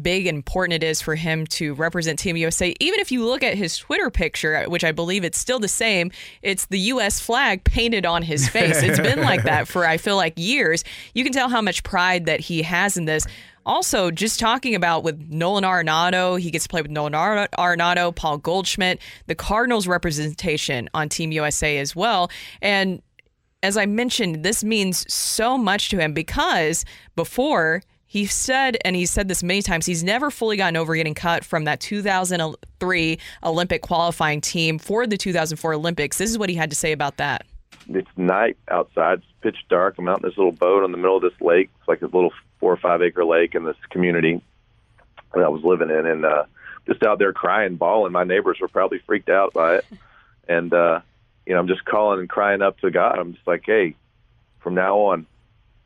big 0.00 0.28
and 0.28 0.36
important 0.36 0.80
it 0.80 0.86
is 0.86 1.02
for 1.02 1.16
him 1.16 1.44
to 1.44 1.74
represent 1.74 2.20
Team 2.20 2.36
USA. 2.36 2.72
Even 2.78 3.00
if 3.00 3.10
you 3.10 3.24
look 3.24 3.42
at 3.42 3.56
his 3.56 3.78
Twitter 3.78 4.08
picture, 4.08 4.62
which 4.68 4.84
I 4.84 4.92
believe 4.92 5.24
it's 5.24 5.38
still 5.38 5.58
the 5.58 5.66
same, 5.66 6.12
it's 6.40 6.66
the 6.66 6.78
US 6.78 7.18
flag 7.18 7.64
painted 7.64 8.06
on 8.06 8.22
his 8.22 8.48
face. 8.48 8.80
It's 8.80 9.00
been 9.00 9.22
like 9.22 9.42
that 9.42 9.66
for 9.66 9.84
I 9.84 9.96
feel 9.96 10.14
like 10.14 10.34
years. 10.36 10.84
You 11.14 11.24
can 11.24 11.32
tell 11.32 11.48
how 11.48 11.60
much 11.60 11.82
pride 11.82 12.26
that 12.26 12.38
he 12.38 12.62
has 12.62 12.96
in 12.96 13.06
this. 13.06 13.26
Also, 13.66 14.12
just 14.12 14.38
talking 14.38 14.76
about 14.76 15.02
with 15.02 15.30
Nolan 15.30 15.64
Arenado, 15.64 16.38
he 16.38 16.52
gets 16.52 16.64
to 16.66 16.68
play 16.68 16.82
with 16.82 16.92
Nolan 16.92 17.16
Ar- 17.16 17.48
Arenado, 17.58 18.14
Paul 18.14 18.38
Goldschmidt, 18.38 19.00
the 19.26 19.34
Cardinals 19.34 19.88
representation 19.88 20.88
on 20.94 21.08
Team 21.08 21.32
USA 21.32 21.78
as 21.78 21.96
well. 21.96 22.30
And 22.60 23.02
as 23.62 23.76
I 23.76 23.86
mentioned, 23.86 24.42
this 24.42 24.64
means 24.64 25.10
so 25.12 25.56
much 25.56 25.88
to 25.90 25.98
him 25.98 26.12
because 26.12 26.84
before 27.14 27.82
he 28.06 28.26
said, 28.26 28.76
and 28.84 28.94
he 28.94 29.06
said 29.06 29.28
this 29.28 29.42
many 29.42 29.62
times, 29.62 29.86
he's 29.86 30.04
never 30.04 30.30
fully 30.30 30.56
gotten 30.56 30.76
over 30.76 30.94
getting 30.94 31.14
cut 31.14 31.44
from 31.44 31.64
that 31.64 31.80
2003 31.80 33.18
Olympic 33.42 33.82
qualifying 33.82 34.40
team 34.40 34.78
for 34.78 35.06
the 35.06 35.16
2004 35.16 35.74
Olympics. 35.74 36.18
This 36.18 36.28
is 36.28 36.36
what 36.36 36.50
he 36.50 36.54
had 36.54 36.70
to 36.70 36.76
say 36.76 36.92
about 36.92 37.16
that. 37.16 37.46
it's 37.88 38.10
night 38.16 38.58
outside. 38.68 39.18
It's 39.18 39.26
pitch 39.40 39.56
dark. 39.70 39.94
I'm 39.96 40.08
out 40.08 40.22
in 40.22 40.28
this 40.28 40.36
little 40.36 40.52
boat 40.52 40.84
in 40.84 40.90
the 40.92 40.98
middle 40.98 41.16
of 41.16 41.22
this 41.22 41.40
lake. 41.40 41.70
It's 41.78 41.88
like 41.88 42.02
a 42.02 42.06
little 42.06 42.32
four 42.60 42.72
or 42.72 42.76
five 42.76 43.00
acre 43.00 43.24
lake 43.24 43.54
in 43.54 43.64
this 43.64 43.76
community 43.90 44.42
that 45.34 45.44
I 45.44 45.48
was 45.48 45.64
living 45.64 45.88
in, 45.88 46.06
and 46.06 46.24
uh, 46.24 46.44
just 46.86 47.02
out 47.02 47.18
there 47.18 47.32
crying, 47.32 47.76
bawling. 47.76 48.12
My 48.12 48.24
neighbors 48.24 48.58
were 48.60 48.68
probably 48.68 48.98
freaked 49.06 49.30
out 49.30 49.54
by 49.54 49.76
it, 49.76 49.86
and 50.48 50.72
uh, 50.74 51.00
you 51.46 51.54
know, 51.54 51.60
I'm 51.60 51.68
just 51.68 51.84
calling 51.84 52.20
and 52.20 52.28
crying 52.28 52.62
up 52.62 52.78
to 52.80 52.90
God. 52.90 53.18
I'm 53.18 53.34
just 53.34 53.46
like, 53.46 53.62
hey, 53.66 53.96
from 54.60 54.74
now 54.74 54.98
on, 54.98 55.26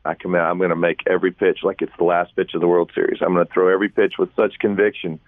I 0.05 0.13
come 0.15 0.35
out. 0.35 0.49
I'm 0.49 0.57
going 0.57 0.69
to 0.69 0.75
make 0.75 1.01
every 1.07 1.31
pitch 1.31 1.59
like 1.63 1.81
it's 1.81 1.91
the 1.97 2.05
last 2.05 2.35
pitch 2.35 2.51
of 2.53 2.61
the 2.61 2.67
World 2.67 2.91
Series. 2.95 3.19
I'm 3.21 3.33
going 3.33 3.45
to 3.45 3.53
throw 3.53 3.67
every 3.73 3.89
pitch 3.89 4.13
with 4.17 4.29
such 4.35 4.57
conviction, 4.59 5.19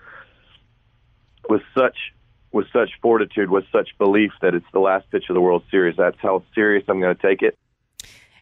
with 1.50 1.62
such 1.76 1.98
with 2.52 2.66
such 2.74 2.90
fortitude, 3.02 3.52
with 3.52 3.66
such 3.72 3.90
belief 4.00 4.32
that 4.42 4.56
it's 4.56 4.66
the 4.74 4.80
last 4.80 5.10
pitch 5.12 5.26
of 5.30 5.36
the 5.36 5.42
World 5.42 5.64
Series. 5.70 5.98
That's 5.98 6.18
how 6.20 6.44
serious 6.56 6.84
I'm 6.88 7.00
going 7.00 7.16
to 7.16 7.22
take 7.22 7.44
it. 7.44 7.58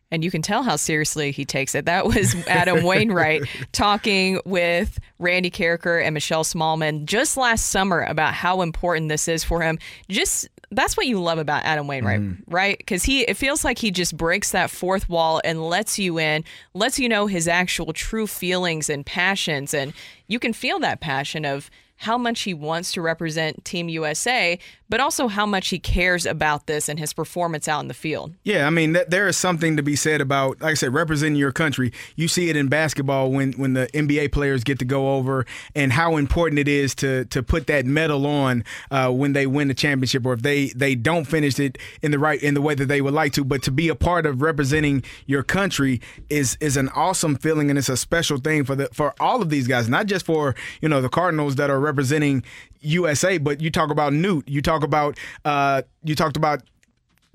And 0.09 0.23
you 0.23 0.31
can 0.31 0.41
tell 0.41 0.63
how 0.63 0.77
seriously 0.77 1.31
he 1.31 1.43
takes 1.43 1.75
it. 1.75 1.85
That 1.85 2.05
was 2.05 2.33
Adam 2.47 2.83
Wainwright 2.83 3.43
talking 3.73 4.39
with 4.45 4.99
Randy 5.19 5.51
Karraker 5.51 6.01
and 6.01 6.13
Michelle 6.13 6.45
Smallmon 6.45 7.03
just 7.03 7.35
last 7.35 7.65
summer 7.69 8.03
about 8.03 8.33
how 8.33 8.61
important 8.61 9.09
this 9.09 9.27
is 9.27 9.43
for 9.43 9.61
him. 9.61 9.77
Just 10.07 10.47
that's 10.71 10.97
what 10.97 11.07
you 11.07 11.21
love 11.21 11.37
about 11.37 11.63
Adam 11.63 11.87
Wainwright, 11.87 12.19
right? 12.47 12.73
Mm-hmm. 12.73 12.77
Because 12.79 13.03
he 13.03 13.21
it 13.21 13.37
feels 13.37 13.63
like 13.63 13.77
he 13.77 13.91
just 13.91 14.17
breaks 14.17 14.51
that 14.51 14.69
fourth 14.69 15.09
wall 15.09 15.41
and 15.43 15.61
lets 15.63 15.97
you 15.97 16.19
in, 16.19 16.43
lets 16.73 16.99
you 16.99 17.07
know 17.07 17.27
his 17.27 17.47
actual 17.47 17.93
true 17.93 18.27
feelings 18.27 18.89
and 18.89 19.05
passions, 19.05 19.73
and 19.73 19.93
you 20.27 20.39
can 20.39 20.53
feel 20.53 20.79
that 20.79 20.99
passion 20.99 21.45
of 21.45 21.69
how 21.97 22.17
much 22.17 22.41
he 22.41 22.53
wants 22.53 22.91
to 22.93 23.01
represent 23.01 23.65
Team 23.65 23.89
USA, 23.89 24.59
but 24.89 24.99
also 24.99 25.27
how 25.27 25.45
much 25.45 25.69
he 25.69 25.79
cares 25.79 26.25
about 26.25 26.67
this 26.67 26.87
and 26.89 26.99
his 26.99 27.13
performance 27.13 27.67
out 27.67 27.81
in 27.81 27.87
the 27.87 27.93
field. 27.93 28.33
Yeah, 28.43 28.67
I 28.67 28.69
mean, 28.69 28.93
th- 28.93 29.07
there 29.07 29.27
is 29.27 29.37
something 29.37 29.77
to 29.77 29.83
be 29.83 29.95
said 29.95 30.21
about, 30.21 30.61
like 30.61 30.71
I 30.71 30.73
said, 30.75 30.93
representing 30.93 31.37
your 31.37 31.51
country. 31.51 31.91
You 32.15 32.27
see 32.27 32.49
it 32.49 32.55
in 32.55 32.67
basketball 32.67 33.31
when, 33.31 33.53
when 33.53 33.73
the 33.73 33.87
NBA 33.93 34.31
players 34.31 34.63
get 34.63 34.79
to 34.79 34.85
go 34.85 35.15
over 35.15 35.45
and 35.75 35.93
how 35.93 36.17
important 36.17 36.59
it 36.59 36.67
is 36.67 36.95
to 36.95 37.25
to 37.25 37.43
put 37.43 37.67
that 37.67 37.85
medal 37.85 38.25
on 38.25 38.63
uh, 38.91 39.11
when 39.11 39.33
they 39.33 39.45
win 39.45 39.67
the 39.67 39.73
championship 39.73 40.25
or 40.25 40.33
if 40.33 40.41
they, 40.41 40.67
they 40.69 40.95
don't 40.95 41.25
finish 41.25 41.59
it 41.59 41.77
in 42.01 42.11
the 42.11 42.19
right 42.19 42.41
in 42.41 42.53
the 42.53 42.61
way 42.61 42.75
that 42.75 42.85
they 42.85 43.01
would 43.01 43.13
like 43.13 43.33
to. 43.33 43.43
But 43.43 43.63
to 43.63 43.71
be 43.71 43.89
a 43.89 43.95
part 43.95 44.25
of 44.25 44.41
representing 44.41 45.03
your 45.25 45.43
country 45.43 46.01
is 46.29 46.57
is 46.59 46.77
an 46.77 46.89
awesome 46.89 47.35
feeling 47.35 47.69
and 47.69 47.77
it's 47.77 47.89
a 47.89 47.97
special 47.97 48.37
thing 48.37 48.63
for 48.63 48.75
the 48.75 48.87
for 48.93 49.13
all 49.19 49.41
of 49.41 49.49
these 49.49 49.67
guys, 49.67 49.89
not 49.89 50.05
just 50.05 50.25
for 50.25 50.55
you 50.81 50.89
know 50.89 51.01
the 51.01 51.09
Cardinals 51.09 51.55
that 51.55 51.69
are 51.69 51.79
representing 51.79 52.43
USA, 52.87 53.37
but 53.37 53.61
you 53.61 53.69
talk 53.69 53.91
about 53.91 54.13
Newt, 54.13 54.47
you 54.47 54.61
talk 54.61 54.83
about 54.83 55.17
uh, 55.45 55.83
you 56.03 56.15
talked 56.15 56.37
about 56.37 56.61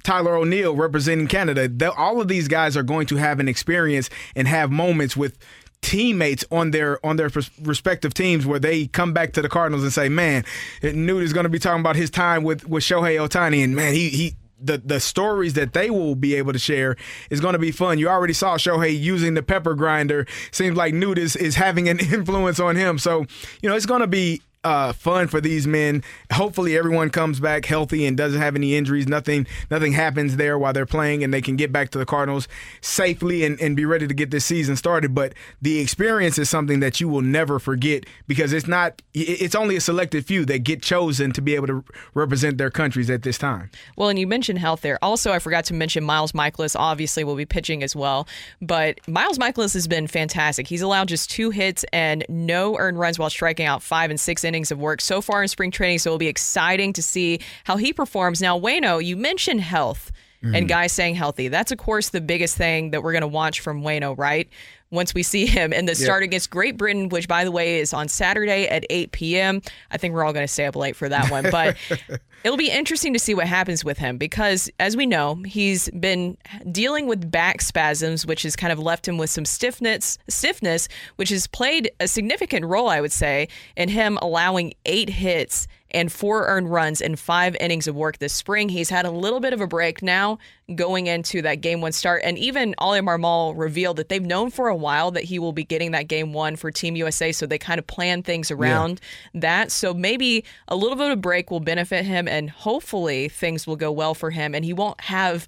Tyler 0.03 0.35
O'Neill 0.37 0.74
representing 0.74 1.29
Canada. 1.29 1.69
They'll- 1.69 1.95
all 1.97 2.20
of 2.20 2.29
these 2.29 2.49
guys 2.49 2.77
are 2.77 2.83
going 2.83 3.07
to 3.07 3.16
have 3.16 3.39
an 3.41 3.49
experience 3.49 4.11
and 4.35 4.49
have 4.49 4.70
moments 4.70 5.16
with 5.16 5.39
teammates 5.81 6.45
on 6.51 6.70
their 6.70 7.05
on 7.05 7.16
their 7.16 7.31
respective 7.62 8.15
teams 8.15 8.47
where 8.47 8.61
they 8.61 8.87
come 8.87 9.12
back 9.12 9.33
to 9.33 9.43
the 9.43 9.49
Cardinals 9.49 9.83
and 9.83 9.93
say, 9.93 10.09
"Man, 10.09 10.45
Newt 10.83 11.23
is 11.23 11.33
going 11.33 11.45
to 11.45 11.51
be 11.51 11.59
talking 11.59 11.81
about 11.81 11.97
his 11.97 12.11
time 12.11 12.43
with 12.45 12.69
with 12.69 12.85
Shohei 12.85 13.16
Ohtani, 13.16 13.62
and 13.62 13.77
man, 13.77 13.93
he 13.93 14.09
he." 14.09 14.35
the 14.65 14.79
the 14.79 15.01
stories 15.01 15.55
that 15.55 15.73
they 15.73 15.91
will 15.91 16.15
be 16.15 16.37
able 16.37 16.53
to 16.53 16.59
share 16.59 16.95
is 17.31 17.41
going 17.41 17.55
to 17.55 17.59
be 17.59 17.73
fun. 17.73 17.99
You 17.99 18.09
already 18.09 18.33
saw 18.33 18.57
Shohei 18.57 18.97
using 18.97 19.35
the 19.35 19.43
pepper 19.43 19.74
grinder. 19.74 20.24
Seems 20.53 20.77
like 20.77 20.95
Newt 20.95 21.19
is 21.19 21.35
is 21.35 21.57
having 21.57 21.89
an 21.89 21.99
influence 22.12 22.61
on 22.61 22.77
him. 22.77 22.97
So 22.99 23.27
you 23.61 23.69
know 23.69 23.74
it's 23.74 23.87
going 23.87 24.03
to 24.03 24.07
be 24.07 24.41
uh, 24.64 24.93
fun 24.93 25.28
for 25.28 25.40
these 25.40 25.66
men. 25.66 26.02
Hopefully, 26.32 26.76
everyone 26.76 27.10
comes 27.10 27.40
back 27.40 27.64
healthy 27.64 28.06
and 28.06 28.16
doesn't 28.16 28.40
have 28.40 28.55
any 28.55 28.74
injuries. 28.74 29.09
Nothing, 29.09 29.47
nothing 29.70 29.93
happens 29.93 30.36
there 30.36 30.59
while 30.59 30.72
they're 30.72 30.86
playing, 30.86 31.24
and 31.24 31.34
they 31.34 31.40
can 31.40 31.56
get 31.56 31.72
back 31.72 31.90
to 31.90 31.98
the 31.98 32.06
Cardinals 32.06 32.48
safely 32.80 33.44
and, 33.44 33.60
and 33.60 33.76
be 33.76 33.84
ready 33.84 34.06
to 34.06 34.14
get 34.14 34.30
this 34.30 34.44
season 34.44 34.76
started. 34.76 35.14
But 35.14 35.34
the 35.60 35.80
experience 35.80 36.39
is 36.39 36.48
something 36.48 36.80
that 36.80 37.01
you 37.01 37.09
will 37.09 37.22
never 37.22 37.59
forget 37.59 38.05
because 38.26 38.52
it's 38.52 38.68
not. 38.68 39.02
It's 39.14 39.55
only 39.55 39.76
a 39.76 39.80
selected 39.80 40.26
few 40.26 40.44
that 40.47 40.60
get 40.60 40.82
chosen 40.82 41.32
to 41.32 41.40
be 41.40 41.55
able 41.55 41.66
to 41.66 41.84
represent 42.14 42.59
their 42.59 42.70
countries 42.70 43.10
at 43.10 43.22
this 43.22 43.39
time. 43.39 43.70
Well, 43.97 44.09
and 44.09 44.18
you 44.18 44.26
mentioned 44.26 44.59
health 44.59 44.82
there. 44.82 44.98
Also, 45.02 45.32
I 45.32 45.39
forgot 45.39 45.64
to 45.66 45.74
mention 45.74 46.05
Miles 46.05 46.32
Mikolas. 46.32 46.76
Obviously, 46.78 47.24
will 47.24 47.36
be 47.36 47.47
pitching 47.47 47.82
as 47.82 47.97
well. 47.97 48.28
But 48.60 49.06
Miles 49.09 49.39
Mikolas 49.39 49.74
has 49.74 49.89
been 49.89 50.06
fantastic. 50.06 50.68
He's 50.68 50.82
allowed 50.82 51.09
just 51.09 51.30
two 51.30 51.51
hits 51.51 51.84
and 51.93 52.24
no 52.28 52.78
earned 52.78 52.98
runs 52.98 53.18
while 53.18 53.30
striking 53.30 53.66
out 53.66 53.82
five 53.82 54.10
and 54.10 54.20
six 54.20 54.44
innings 54.53 54.70
of 54.70 54.79
work 54.79 55.01
so 55.01 55.20
far 55.20 55.43
in 55.43 55.49
spring 55.49 55.70
training. 55.70 55.99
So 55.99 56.11
it'll 56.11 56.19
be 56.19 56.29
exciting 56.29 56.93
to 56.95 57.03
see 57.03 57.41
how 57.65 57.77
he 57.77 57.93
performs. 57.93 58.41
Now, 58.41 58.59
Waino, 58.59 59.05
you 59.05 59.16
mentioned 59.16 59.61
health 59.62 60.12
Mm-hmm. 60.43 60.57
and 60.57 60.69
guys 60.69 60.91
staying 60.91 61.15
healthy. 61.15 61.47
That's, 61.47 61.70
of 61.70 61.79
course, 61.79 62.09
the 62.09 62.20
biggest 62.20 62.57
thing 62.57 62.91
that 62.91 63.05
we're 63.05 63.12
going 63.12 63.20
to 63.20 63.29
watch 63.29 63.61
from 63.61 63.83
Waino, 63.83 64.19
right? 64.19 64.49
Once 64.93 65.14
we 65.14 65.23
see 65.23 65.47
him 65.47 65.73
in 65.73 65.86
the 65.86 65.93
Yeah. 65.93 66.05
start 66.05 66.23
against 66.23 66.51
Great 66.51 66.77
Britain, 66.77 67.09
which, 67.09 67.27
by 67.27 67.43
the 67.44 67.51
way, 67.51 67.81
is 67.81 67.93
on 67.93 68.06
Saturday 68.09 68.69
at 68.69 68.85
8 68.90 69.10
p.m. 69.10 69.62
I 69.90 69.97
think 69.97 70.14
we're 70.14 70.23
all 70.24 70.32
going 70.35 70.44
to 70.47 70.52
stay 70.52 70.66
up 70.66 70.77
late 70.77 70.94
for 70.94 71.09
that 71.09 71.31
one. 71.31 71.44
But 71.51 71.77
it'll 72.44 72.59
be 72.59 72.70
interesting 72.70 73.14
to 73.14 73.19
see 73.19 73.35
what 73.35 73.47
happens 73.47 73.85
with 73.85 73.97
him 73.98 74.19
because, 74.19 74.70
as 74.78 74.97
we 74.97 75.06
know, 75.06 75.36
he's 75.47 75.89
been 75.90 76.36
dealing 76.70 77.06
with 77.06 77.31
back 77.31 77.62
spasms, 77.62 78.27
which 78.27 78.43
has 78.43 78.55
kind 78.55 78.73
of 78.73 78.78
left 78.78 79.09
him 79.09 79.16
with 79.16 79.31
some 79.31 79.47
stiffness, 79.47 80.19
stiffness, 80.28 80.89
which 81.16 81.31
has 81.31 81.47
played 81.47 81.90
a 81.98 82.06
significant 82.06 82.66
role, 82.66 82.89
I 82.89 83.01
would 83.01 83.12
say, 83.12 83.48
in 83.77 83.89
him 83.89 84.19
allowing 84.20 84.74
eight 84.85 85.09
hits 85.09 85.66
and 85.93 86.10
four 86.10 86.47
earned 86.47 86.70
runs 86.70 87.01
in 87.01 87.16
five 87.16 87.56
innings 87.60 87.86
of 87.86 87.94
work 87.94 88.19
this 88.19 88.32
spring. 88.32 88.69
He's 88.69 88.90
had 88.90 89.06
a 89.06 89.10
little 89.10 89.40
bit 89.40 89.52
of 89.52 89.60
a 89.60 89.66
break 89.66 90.02
now 90.02 90.39
going 90.74 91.06
into 91.06 91.43
that 91.43 91.60
game 91.60 91.81
one 91.81 91.93
start. 91.93 92.23
And 92.24 92.39
even 92.39 92.74
Oli 92.78 93.01
Marmol 93.01 93.56
revealed 93.56 93.98
that 93.98 94.09
they've 94.09 94.24
known 94.24 94.51
for 94.51 94.69
a 94.69 94.77
while 94.77 95.10
that 95.12 95.24
he 95.24 95.39
will 95.39 95.52
be 95.52 95.64
getting 95.64 95.93
that 95.93 96.09
game 96.09 96.32
one 96.32 96.56
for 96.56 96.70
Team 96.70 96.97
USA. 96.97 97.32
So 97.32 97.47
they 97.47 97.59
kind 97.59 97.78
of 97.78 97.86
plan 97.86 98.23
things 98.23 98.51
around 98.51 99.01
that. 99.35 99.70
So 99.70 99.94
maybe 99.94 100.44
a 100.69 100.77
little 100.77 100.97
bit 100.97 101.10
of 101.10 101.20
break 101.20 101.51
will 101.51 101.60
benefit 101.60 102.05
him 102.05 102.27
and 102.27 102.51
hopefully 102.51 103.28
things 103.28 103.66
will 103.66 103.77
go 103.77 103.93
well 103.93 104.14
for 104.14 104.31
him 104.31 104.55
and 104.55 104.64
he 104.64 104.73
won't 104.73 105.01
have 105.02 105.47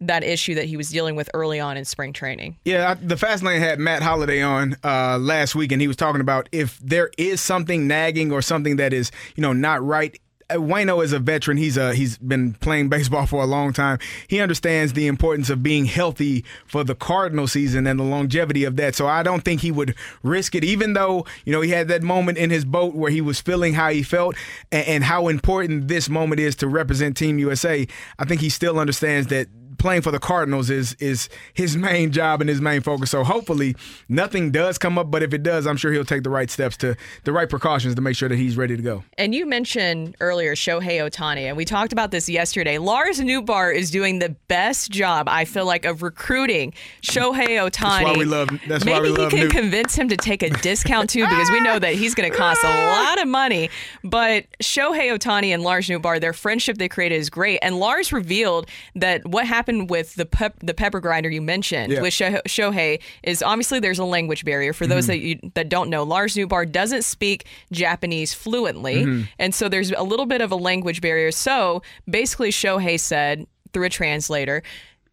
that 0.00 0.22
issue 0.22 0.54
that 0.54 0.66
he 0.66 0.76
was 0.76 0.90
dealing 0.90 1.16
with 1.16 1.28
early 1.34 1.58
on 1.58 1.76
in 1.76 1.84
spring 1.84 2.12
training. 2.12 2.56
Yeah, 2.64 2.90
I- 2.90 2.94
the 2.94 3.16
Fast 3.16 3.42
Lane 3.42 3.60
had 3.60 3.78
Matt 3.78 4.02
Holliday 4.02 4.42
on 4.42 4.76
uh, 4.84 5.18
last 5.18 5.54
week, 5.54 5.72
and 5.72 5.80
he 5.80 5.88
was 5.88 5.96
talking 5.96 6.20
about 6.20 6.48
if 6.52 6.78
there 6.78 7.10
is 7.18 7.40
something 7.40 7.86
nagging 7.88 8.30
or 8.32 8.40
something 8.42 8.76
that 8.76 8.92
is, 8.92 9.10
you 9.34 9.42
know, 9.42 9.52
not 9.52 9.84
right. 9.84 10.18
Uh, 10.50 10.54
Waino 10.54 11.04
is 11.04 11.12
a 11.12 11.18
veteran. 11.18 11.58
He's 11.58 11.76
a 11.76 11.94
he's 11.94 12.16
been 12.16 12.54
playing 12.54 12.88
baseball 12.94 13.26
for 13.26 13.42
a 13.42 13.46
long 13.46 13.74
time. 13.74 13.98
He 14.28 14.40
understands 14.40 14.94
the 14.94 15.06
importance 15.06 15.50
of 15.50 15.62
being 15.62 15.84
healthy 15.84 16.42
for 16.66 16.84
the 16.84 16.94
Cardinal 16.94 17.46
season 17.46 17.86
and 17.86 18.00
the 18.00 18.04
longevity 18.04 18.64
of 18.64 18.76
that. 18.76 18.94
So 18.94 19.06
I 19.06 19.22
don't 19.22 19.44
think 19.44 19.60
he 19.60 19.70
would 19.70 19.94
risk 20.22 20.54
it, 20.54 20.64
even 20.64 20.94
though 20.94 21.26
you 21.44 21.52
know 21.52 21.60
he 21.60 21.70
had 21.70 21.88
that 21.88 22.02
moment 22.02 22.38
in 22.38 22.48
his 22.48 22.64
boat 22.64 22.94
where 22.94 23.10
he 23.10 23.20
was 23.20 23.40
feeling 23.42 23.74
how 23.74 23.90
he 23.90 24.02
felt 24.02 24.36
and, 24.72 24.86
and 24.86 25.04
how 25.04 25.28
important 25.28 25.88
this 25.88 26.08
moment 26.08 26.40
is 26.40 26.56
to 26.56 26.66
represent 26.68 27.16
Team 27.16 27.38
USA. 27.40 27.86
I 28.18 28.24
think 28.24 28.40
he 28.40 28.48
still 28.48 28.78
understands 28.78 29.26
that 29.26 29.48
playing 29.78 30.02
for 30.02 30.10
the 30.10 30.18
Cardinals 30.18 30.70
is 30.70 30.94
is 31.00 31.28
his 31.54 31.76
main 31.76 32.10
job 32.12 32.40
and 32.40 32.50
his 32.50 32.60
main 32.60 32.80
focus. 32.82 33.10
So 33.10 33.24
hopefully 33.24 33.76
nothing 34.08 34.50
does 34.50 34.76
come 34.78 34.98
up, 34.98 35.10
but 35.10 35.22
if 35.22 35.32
it 35.32 35.42
does, 35.42 35.66
I'm 35.66 35.76
sure 35.76 35.92
he'll 35.92 36.04
take 36.04 36.22
the 36.24 36.30
right 36.30 36.50
steps 36.50 36.76
to 36.78 36.96
the 37.24 37.32
right 37.32 37.48
precautions 37.48 37.94
to 37.94 38.00
make 38.00 38.16
sure 38.16 38.28
that 38.28 38.36
he's 38.36 38.56
ready 38.56 38.76
to 38.76 38.82
go. 38.82 39.04
And 39.16 39.34
you 39.34 39.46
mentioned 39.46 40.16
earlier 40.20 40.54
Shohei 40.54 40.98
Ohtani, 41.08 41.42
and 41.42 41.56
we 41.56 41.64
talked 41.64 41.92
about 41.92 42.10
this 42.10 42.28
yesterday. 42.28 42.78
Lars 42.78 43.20
Nootbaar 43.20 43.74
is 43.74 43.90
doing 43.90 44.18
the 44.18 44.30
best 44.48 44.90
job, 44.90 45.28
I 45.28 45.44
feel 45.44 45.64
like, 45.66 45.84
of 45.84 46.02
recruiting 46.02 46.72
Shohei 47.02 47.58
Ohtani. 47.58 47.70
That's 47.80 48.04
why 48.04 48.16
we 48.16 48.24
love. 48.24 48.48
That's 48.66 48.84
Maybe 48.84 48.94
why 48.96 49.00
we 49.02 49.08
he 49.10 49.14
love 49.16 49.30
can 49.30 49.40
Newt. 49.40 49.50
convince 49.52 49.94
him 49.94 50.08
to 50.08 50.16
take 50.16 50.42
a 50.42 50.50
discount 50.50 51.10
too, 51.10 51.22
because 51.24 51.50
we 51.50 51.60
know 51.60 51.78
that 51.78 51.94
he's 51.94 52.14
going 52.14 52.30
to 52.30 52.36
cost 52.36 52.62
a 52.64 52.86
lot 52.90 53.20
of 53.22 53.28
money. 53.28 53.70
But 54.02 54.46
Shohei 54.62 55.16
Ohtani 55.16 55.48
and 55.54 55.62
Lars 55.62 55.88
Nootbaar, 55.88 56.20
their 56.20 56.32
friendship 56.32 56.78
they 56.78 56.88
created 56.88 57.16
is 57.16 57.30
great. 57.30 57.58
And 57.62 57.78
Lars 57.78 58.12
revealed 58.12 58.68
that 58.96 59.26
what 59.26 59.46
happened 59.46 59.67
with 59.86 60.14
the 60.14 60.26
pep, 60.26 60.54
the 60.60 60.74
pepper 60.74 61.00
grinder 61.00 61.28
you 61.30 61.42
mentioned 61.42 61.92
Yeah. 61.92 62.00
with 62.00 62.12
Sho- 62.14 62.40
Shohei 62.48 63.00
is 63.22 63.42
obviously 63.42 63.80
there's 63.80 63.98
a 63.98 64.04
language 64.04 64.44
barrier. 64.44 64.72
For 64.72 64.86
those 64.86 65.04
Mhm. 65.04 65.08
that 65.08 65.18
you 65.20 65.38
that 65.54 65.68
don't 65.68 65.90
know, 65.90 66.02
Lars 66.02 66.34
Nootbaar 66.34 66.70
doesn't 66.70 67.02
speak 67.02 67.44
Japanese 67.70 68.34
fluently, 68.34 69.04
Mhm. 69.04 69.28
and 69.38 69.54
so 69.54 69.68
there's 69.68 69.92
a 69.92 70.02
little 70.02 70.26
bit 70.26 70.40
of 70.40 70.50
a 70.50 70.56
language 70.56 71.00
barrier. 71.00 71.30
So 71.30 71.82
basically, 72.08 72.50
Shohei 72.50 72.98
said 72.98 73.46
through 73.72 73.84
a 73.86 73.90
translator. 73.90 74.62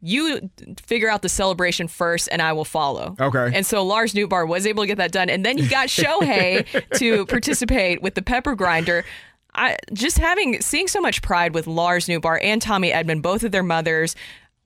You 0.02 0.50
figure 0.86 1.10
out 1.10 1.24
the 1.24 1.30
celebration 1.30 1.88
first, 1.88 2.30
and 2.32 2.40
I 2.42 2.54
will 2.54 2.66
follow. 2.66 3.16
Okay. 3.20 3.50
And 3.56 3.66
so 3.66 3.84
Lars 3.84 4.14
Nootbaar 4.14 4.48
was 4.48 4.68
able 4.68 4.84
to 4.84 4.88
get 4.88 4.98
that 4.98 5.12
done, 5.12 5.30
and 5.30 5.44
then 5.46 5.58
he 5.58 5.68
got 5.68 5.88
Shohei 5.88 6.66
to 7.00 7.26
participate 7.26 8.02
with 8.04 8.14
the 8.14 8.22
pepper 8.22 8.54
grinder. 8.56 9.04
I 9.56 9.78
just 9.94 10.18
having 10.20 10.62
seeing 10.62 10.88
so 10.88 11.00
much 11.02 11.22
pride 11.22 11.54
with 11.56 11.66
Lars 11.66 12.08
Nootbaar 12.08 12.38
and 12.44 12.62
Tommy 12.62 12.92
Edman, 12.92 13.22
both 13.22 13.44
of 13.44 13.52
their 13.52 13.64
mothers. 13.64 14.16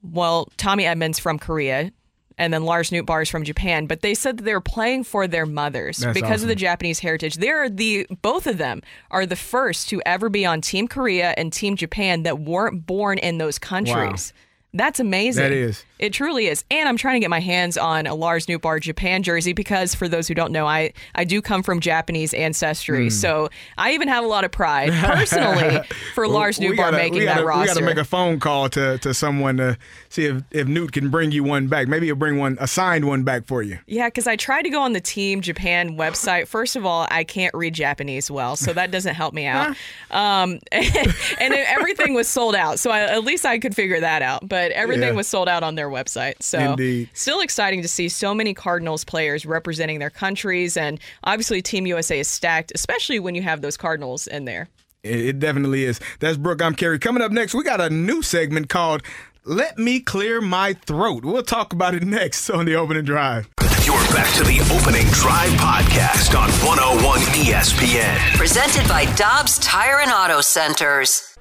Well, 0.01 0.49
Tommy 0.57 0.83
Edman's 0.83 1.19
from 1.19 1.39
Korea, 1.39 1.91
and 2.37 2.53
then 2.53 2.63
Lars 2.63 2.89
Nootbaar 2.89 3.21
is 3.21 3.29
from 3.29 3.43
Japan. 3.43 3.85
But 3.85 4.01
they 4.01 4.13
said 4.13 4.37
that 4.37 4.43
they 4.43 4.53
were 4.53 4.61
playing 4.61 5.03
for 5.03 5.27
their 5.27 5.45
mothers 5.45 5.97
That's 5.97 6.19
because 6.19 6.41
of 6.41 6.47
the. 6.47 6.55
Japanese 6.55 6.99
heritage. 6.99 7.35
They're 7.35 7.69
the 7.69 8.07
both 8.21 8.45
of 8.47 8.57
them 8.57 8.81
are 9.11 9.25
the 9.25 9.35
first 9.35 9.89
to 9.89 10.01
ever 10.05 10.29
be 10.29 10.45
on 10.45 10.61
Team 10.61 10.87
Korea 10.87 11.33
and 11.37 11.53
Team 11.53 11.75
Japan 11.75 12.23
that 12.23 12.39
weren't 12.39 12.85
born 12.85 13.17
in 13.17 13.37
those 13.37 13.57
countries. 13.59 14.33
That's 14.73 14.99
amazing. 14.99 15.43
That 15.43 15.51
is. 15.51 15.83
It 15.97 16.13
truly 16.13 16.47
is. 16.47 16.63
And 16.69 16.87
I'm 16.87 16.95
trying 16.95 17.15
to 17.15 17.19
get 17.19 17.29
my 17.29 17.39
hands 17.39 17.77
on 17.77 18.05
a 18.07 18.13
Lars 18.13 18.45
Nootbaar 18.45 18.79
Japan 18.79 19.23
jersey 19.23 19.51
because 19.51 19.95
for 19.95 20.07
those 20.07 20.27
who 20.27 20.33
don't 20.33 20.51
know, 20.51 20.65
I, 20.67 20.93
I 21.15 21.25
do 21.25 21.41
come 21.41 21.63
from 21.63 21.79
Japanese 21.79 22.33
ancestry. 22.33 23.07
Mm. 23.07 23.11
So 23.11 23.49
I 23.77 23.93
even 23.93 24.07
have 24.07 24.23
a 24.23 24.27
lot 24.27 24.45
of 24.45 24.51
pride 24.51 24.91
personally 24.93 25.81
for 26.15 26.25
Well, 26.25 26.35
Lars 26.35 26.59
Nootbaar 26.59 26.75
gotta- 26.77 26.97
making 26.97 27.23
gotta, 27.23 27.41
that 27.41 27.45
roster. 27.45 27.61
We 27.61 27.67
got 27.67 27.79
to 27.79 27.85
make 27.85 27.97
a 27.97 28.05
phone 28.05 28.39
call 28.39 28.69
to, 28.69 28.97
to 28.99 29.13
someone 29.13 29.57
to 29.57 29.77
see 30.09 30.25
if, 30.25 30.43
if 30.51 30.67
Newt 30.67 30.91
can 30.91 31.09
bring 31.09 31.31
you 31.31 31.43
one 31.43 31.67
back. 31.67 31.87
Maybe 31.87 32.05
he'll 32.05 32.15
bring 32.15 32.37
one 32.37 32.57
a 32.61 32.67
signed 32.67 33.05
one 33.05 33.23
back 33.23 33.45
for 33.45 33.63
you. 33.63 33.79
Yeah, 33.87 34.07
because 34.07 34.27
I 34.27 34.35
tried 34.35 34.61
to 34.63 34.69
go 34.69 34.81
on 34.81 34.93
the 34.93 35.01
Team 35.01 35.41
Japan 35.41 35.97
website. 35.97 36.47
First 36.47 36.75
of 36.75 36.85
all, 36.85 37.07
I 37.09 37.23
can't 37.23 37.53
read 37.55 37.73
Japanese 37.73 38.29
well, 38.29 38.55
so 38.55 38.71
that 38.71 38.91
doesn't 38.91 39.15
help 39.15 39.33
me 39.33 39.45
out. 39.45 39.75
Um, 40.11 40.59
and 40.71 41.53
everything 41.53 42.15
was 42.15 42.27
sold 42.27 42.55
out, 42.55 42.79
so 42.79 42.89
I, 42.89 43.01
at 43.01 43.23
least 43.23 43.45
I 43.45 43.59
could 43.59 43.75
figure 43.75 43.99
that 43.99 44.23
out. 44.23 44.49
But 44.49 44.58
everything 44.71 45.09
Yeah. 45.09 45.15
was 45.15 45.27
sold 45.27 45.47
out 45.49 45.63
on 45.63 45.75
their 45.75 45.89
website. 45.89 46.35
So 46.41 46.59
Indeed. 46.59 47.09
still 47.13 47.39
exciting 47.41 47.81
to 47.81 47.87
see 47.87 48.09
so 48.09 48.33
many 48.33 48.53
Cardinals 48.53 49.03
players 49.03 49.45
representing 49.45 49.99
their 49.99 50.09
countries, 50.09 50.77
and 50.77 50.99
obviously 51.23 51.61
Team 51.61 51.85
USA 51.87 52.19
is 52.19 52.27
stacked, 52.27 52.71
especially 52.75 53.19
when 53.19 53.35
you 53.35 53.41
have 53.41 53.61
those 53.61 53.77
Cardinals 53.77 54.27
in 54.27 54.45
there. 54.45 54.67
It, 55.03 55.19
it 55.19 55.39
definitely 55.39 55.85
is. 55.85 55.99
That's 56.19 56.37
Brooke. 56.37 56.61
I'm 56.61 56.75
Kerry. 56.75 56.99
Coming 56.99 57.23
up 57.23 57.31
next, 57.31 57.53
we 57.53 57.63
got 57.63 57.79
a 57.81 57.89
new 57.89 58.21
segment 58.21 58.67
called 58.69 59.01
"Let 59.45 59.77
Me 59.77 59.99
Clear 60.01 60.41
My 60.41 60.73
Throat." 60.73 61.23
We'll 61.23 61.43
talk 61.43 61.71
about 61.73 61.95
it 61.95 62.03
next 62.03 62.49
on 62.49 62.65
the 62.65 62.75
opening 62.75 63.05
drive. 63.05 63.47
You're 63.85 63.95
back 64.13 64.31
to 64.35 64.43
the 64.43 64.59
opening 64.75 65.07
drive 65.13 65.49
podcast 65.51 66.37
on 66.37 66.49
101 66.67 67.19
ESPN. 67.43 68.35
Presented 68.37 68.87
by 68.89 69.05
Dobbs 69.15 69.57
Tire 69.59 69.99
and 70.01 70.11
Auto 70.11 70.41
Centers. 70.41 71.37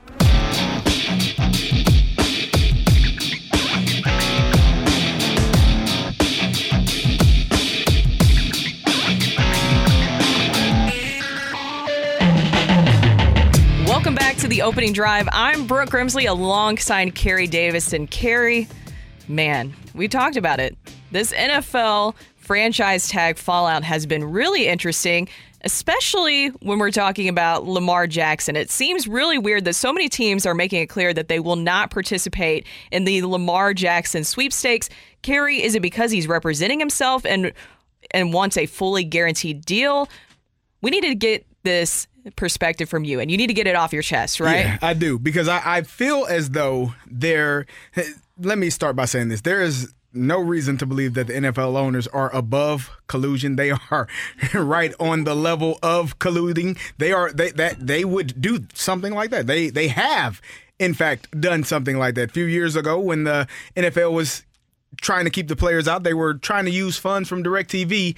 Welcome 14.09 14.25
back 14.25 14.37
to 14.39 14.49
the 14.49 14.63
opening 14.63 14.95
drive. 14.95 15.29
I'm 15.33 15.67
Brooke 15.67 15.91
Grimsley 15.91 16.27
alongside 16.27 17.15
Kerry 17.15 17.47
Davis. 17.47 17.93
And 17.93 18.11
Kerry, 18.11 18.67
man, 19.29 19.75
we 19.93 20.09
talked 20.09 20.39
about 20.39 20.61
it. 20.61 20.79
This 21.11 21.31
NFL 21.35 22.15
franchise 22.37 23.09
tag 23.09 23.37
fallout 23.37 23.85
has 23.85 24.07
been 24.07 24.25
really 24.25 24.67
interesting, 24.67 25.29
especially 25.61 26.49
when 26.63 26.79
we're 26.79 26.91
talking 26.91 27.29
about 27.29 27.67
Lamar 27.67 28.07
Jackson. 28.07 28.57
It 28.57 28.71
seems 28.71 29.07
really 29.07 29.37
weird 29.37 29.67
that 29.67 29.75
so 29.75 29.93
many 29.93 30.09
teams 30.09 30.47
are 30.47 30.55
making 30.55 30.81
it 30.81 30.87
clear 30.87 31.13
that 31.13 31.29
they 31.29 31.39
will 31.39 31.57
not 31.57 31.91
participate 31.91 32.67
in 32.91 33.05
the 33.05 33.21
Lamar 33.25 33.75
Jackson 33.75 34.25
sweepstakes. 34.25 34.89
Kerry, 35.21 35.63
is 35.63 35.75
it 35.75 35.83
because 35.83 36.11
he's 36.11 36.27
representing 36.27 36.81
himself 36.81 37.27
and 37.27 37.53
and 38.13 38.33
wants 38.33 38.57
a 38.57 38.65
fully 38.65 39.05
guaranteed 39.05 39.67
deal? 39.67 40.09
We 40.81 40.93
need 40.93 41.03
to 41.03 41.15
get 41.15 41.45
this 41.69 42.07
perspective 42.37 42.89
from 42.89 43.05
you, 43.05 43.21
and 43.21 43.31
you 43.31 43.37
need 43.37 43.47
to 43.49 43.55
get 43.55 43.67
it 43.67 43.77
off 43.77 43.93
your 43.93 44.03
chest, 44.03 44.41
right? 44.41 44.65
Yeah, 44.65 44.79
I 44.81 44.95
do 44.95 45.19
because 45.19 45.49
I, 45.49 45.61
I 45.65 45.83
feel 45.83 46.27
as 46.29 46.51
though 46.51 46.95
there. 47.07 47.67
Let 48.41 48.57
me 48.57 48.71
start 48.71 48.97
by 48.97 49.05
saying 49.05 49.29
this: 49.29 49.43
there 49.43 49.61
is 49.61 49.93
no 50.15 50.41
reason 50.41 50.79
to 50.79 50.87
believe 50.87 51.15
that 51.15 51.27
the 51.27 51.35
NFL 51.35 51.77
owners 51.77 52.07
are 52.09 52.35
above 52.35 52.91
collusion. 53.07 53.57
They 53.57 53.71
are 53.71 54.09
right 54.55 54.95
on 54.99 55.25
the 55.25 55.35
level 55.35 55.79
of 55.83 56.19
colluding. 56.19 56.79
They 56.97 57.13
are 57.13 57.31
they 57.33 57.51
that 57.53 57.87
they 57.87 58.05
would 58.05 58.41
do 58.41 58.67
something 58.75 59.13
like 59.13 59.31
that. 59.31 59.47
They 59.47 59.69
they 59.71 59.89
have 59.89 60.41
in 60.79 60.95
fact 60.95 61.39
done 61.39 61.65
something 61.65 61.99
like 61.99 62.15
that. 62.15 62.31
A 62.31 62.33
few 62.33 62.47
years 62.47 62.77
ago 62.77 62.99
when 62.99 63.25
the 63.25 63.47
NFL 63.77 64.13
was 64.13 64.45
trying 65.01 65.25
to 65.25 65.31
keep 65.31 65.49
the 65.49 65.57
players 65.57 65.87
out, 65.87 66.03
they 66.03 66.15
were 66.15 66.35
trying 66.35 66.65
to 66.65 66.71
use 66.71 66.97
funds 66.97 67.29
from 67.29 67.45
DirecTV 67.45 68.17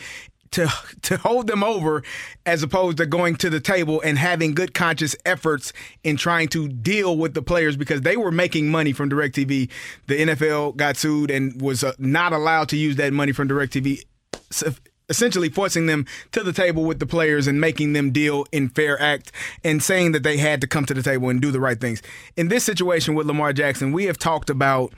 to 0.53 0.69
to 1.03 1.17
hold 1.19 1.47
them 1.47 1.63
over 1.63 2.03
as 2.47 2.63
opposed 2.63 2.97
to 2.99 3.07
going 3.07 3.37
to 3.37 3.51
the 3.51 3.61
table 3.61 4.01
and 4.05 4.19
having 4.19 4.55
good 4.55 4.75
conscious 4.75 5.15
efforts 5.25 5.73
in 6.05 6.17
trying 6.17 6.49
to 6.49 6.69
deal 6.69 7.17
with 7.17 7.35
the 7.35 7.43
players 7.43 7.77
because 7.77 8.03
they 8.03 8.17
were 8.17 8.33
making 8.33 8.71
money 8.71 8.93
from 8.93 9.11
DirecTV. 9.11 9.71
The 10.07 10.19
NFL 10.19 10.77
got 10.77 10.97
sued 10.97 11.31
and 11.31 11.61
was 11.61 11.85
uh, 11.85 11.93
not 11.99 12.33
allowed 12.33 12.69
to 12.71 12.77
use 12.77 12.97
that 12.97 13.13
money 13.13 13.33
from 13.33 13.49
DirecTV 13.49 14.05
essentially 15.09 15.49
forcing 15.49 15.87
them 15.87 16.07
to 16.33 16.43
the 16.43 16.53
table 16.53 16.85
with 16.85 17.01
the 17.01 17.07
players 17.07 17.47
and 17.47 17.61
making 17.61 17.93
them 17.93 18.13
deal 18.13 18.47
in 18.53 18.69
fair 18.69 19.01
act 19.03 19.33
and 19.65 19.83
saying 19.83 20.13
that 20.13 20.23
they 20.23 20.39
had 20.39 20.61
to 20.61 20.67
come 20.67 20.87
to 20.87 20.95
the 20.95 21.03
table 21.03 21.29
and 21.29 21.43
do 21.43 21.51
the 21.51 21.61
right 21.61 21.81
things. 21.81 22.01
In 22.37 22.49
this 22.49 22.65
situation 22.65 23.15
with 23.15 23.27
Lamar 23.27 23.53
Jackson, 23.53 23.93
we 23.93 24.05
have 24.05 24.17
talked 24.17 24.49
about 24.49 24.95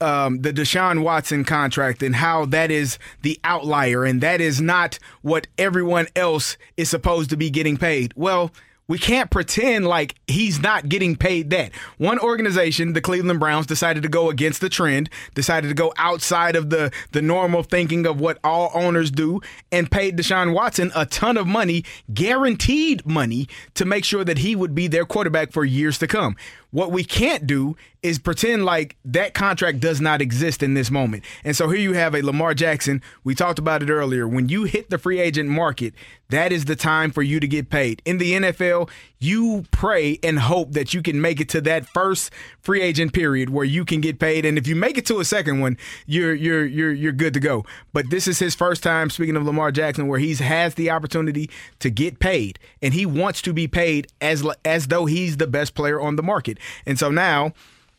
um, 0.00 0.40
the 0.40 0.52
Deshaun 0.52 1.02
Watson 1.02 1.44
contract 1.44 2.02
and 2.02 2.16
how 2.16 2.46
that 2.46 2.70
is 2.70 2.98
the 3.22 3.38
outlier 3.44 4.04
and 4.04 4.20
that 4.20 4.40
is 4.40 4.60
not 4.60 4.98
what 5.22 5.46
everyone 5.58 6.06
else 6.16 6.56
is 6.76 6.88
supposed 6.88 7.30
to 7.30 7.36
be 7.36 7.50
getting 7.50 7.76
paid. 7.76 8.12
Well, 8.16 8.50
we 8.90 8.98
can't 8.98 9.30
pretend 9.30 9.86
like 9.86 10.16
he's 10.26 10.60
not 10.60 10.88
getting 10.88 11.14
paid 11.14 11.50
that. 11.50 11.70
One 11.98 12.18
organization, 12.18 12.92
the 12.92 13.00
Cleveland 13.00 13.38
Browns, 13.38 13.66
decided 13.66 14.02
to 14.02 14.08
go 14.08 14.30
against 14.30 14.60
the 14.60 14.68
trend, 14.68 15.08
decided 15.32 15.68
to 15.68 15.74
go 15.74 15.92
outside 15.96 16.56
of 16.56 16.70
the, 16.70 16.90
the 17.12 17.22
normal 17.22 17.62
thinking 17.62 18.04
of 18.04 18.18
what 18.18 18.40
all 18.42 18.72
owners 18.74 19.12
do, 19.12 19.40
and 19.70 19.88
paid 19.88 20.16
Deshaun 20.16 20.54
Watson 20.54 20.90
a 20.96 21.06
ton 21.06 21.36
of 21.36 21.46
money, 21.46 21.84
guaranteed 22.12 23.06
money, 23.06 23.46
to 23.74 23.84
make 23.84 24.04
sure 24.04 24.24
that 24.24 24.38
he 24.38 24.56
would 24.56 24.74
be 24.74 24.88
their 24.88 25.06
quarterback 25.06 25.52
for 25.52 25.64
years 25.64 25.96
to 25.98 26.08
come. 26.08 26.34
What 26.70 26.92
we 26.92 27.04
can't 27.04 27.46
do 27.46 27.76
is 28.02 28.18
pretend 28.18 28.64
like 28.64 28.96
that 29.04 29.34
contract 29.34 29.80
does 29.80 30.00
not 30.00 30.22
exist 30.22 30.62
in 30.62 30.74
this 30.74 30.90
moment. 30.90 31.24
And 31.44 31.56
so 31.56 31.68
here 31.68 31.80
you 31.80 31.92
have 31.94 32.14
a 32.14 32.22
Lamar 32.22 32.54
Jackson. 32.54 33.02
We 33.24 33.34
talked 33.34 33.58
about 33.58 33.82
it 33.82 33.90
earlier. 33.90 34.26
When 34.26 34.48
you 34.48 34.64
hit 34.64 34.88
the 34.88 34.98
free 34.98 35.20
agent 35.20 35.48
market, 35.48 35.94
that 36.30 36.52
is 36.52 36.64
the 36.64 36.76
time 36.76 37.10
for 37.10 37.22
you 37.22 37.40
to 37.40 37.48
get 37.48 37.70
paid. 37.70 38.00
In 38.04 38.18
the 38.18 38.32
NFL, 38.32 38.88
you 39.18 39.64
pray 39.70 40.18
and 40.22 40.38
hope 40.38 40.72
that 40.72 40.94
you 40.94 41.02
can 41.02 41.20
make 41.20 41.40
it 41.40 41.48
to 41.50 41.60
that 41.62 41.86
first 41.86 42.30
free 42.62 42.82
agent 42.82 43.12
period 43.12 43.50
where 43.50 43.64
you 43.64 43.84
can 43.84 44.00
get 44.00 44.18
paid. 44.18 44.44
And 44.44 44.58
if 44.58 44.66
you 44.66 44.76
make 44.76 44.98
it 44.98 45.06
to 45.06 45.20
a 45.20 45.24
second 45.24 45.60
one, 45.60 45.76
you're 46.06 46.34
you're 46.34 46.66
you're 46.66 46.92
you're 46.92 47.12
good 47.12 47.34
to 47.34 47.40
go. 47.40 47.64
But 47.92 48.10
this 48.10 48.26
is 48.26 48.38
his 48.38 48.54
first 48.54 48.82
time, 48.82 49.10
speaking 49.10 49.36
of 49.36 49.44
Lamar 49.44 49.72
Jackson, 49.72 50.06
where 50.08 50.18
he's 50.18 50.38
has 50.40 50.74
the 50.74 50.90
opportunity 50.90 51.50
to 51.80 51.90
get 51.90 52.18
paid. 52.18 52.58
And 52.82 52.94
he 52.94 53.06
wants 53.06 53.42
to 53.42 53.52
be 53.52 53.68
paid 53.68 54.08
as 54.20 54.46
as 54.64 54.88
though 54.88 55.06
he's 55.06 55.36
the 55.36 55.46
best 55.46 55.74
player 55.74 56.00
on 56.00 56.16
the 56.16 56.22
market. 56.22 56.58
And 56.86 56.98
so 56.98 57.10
now 57.10 57.52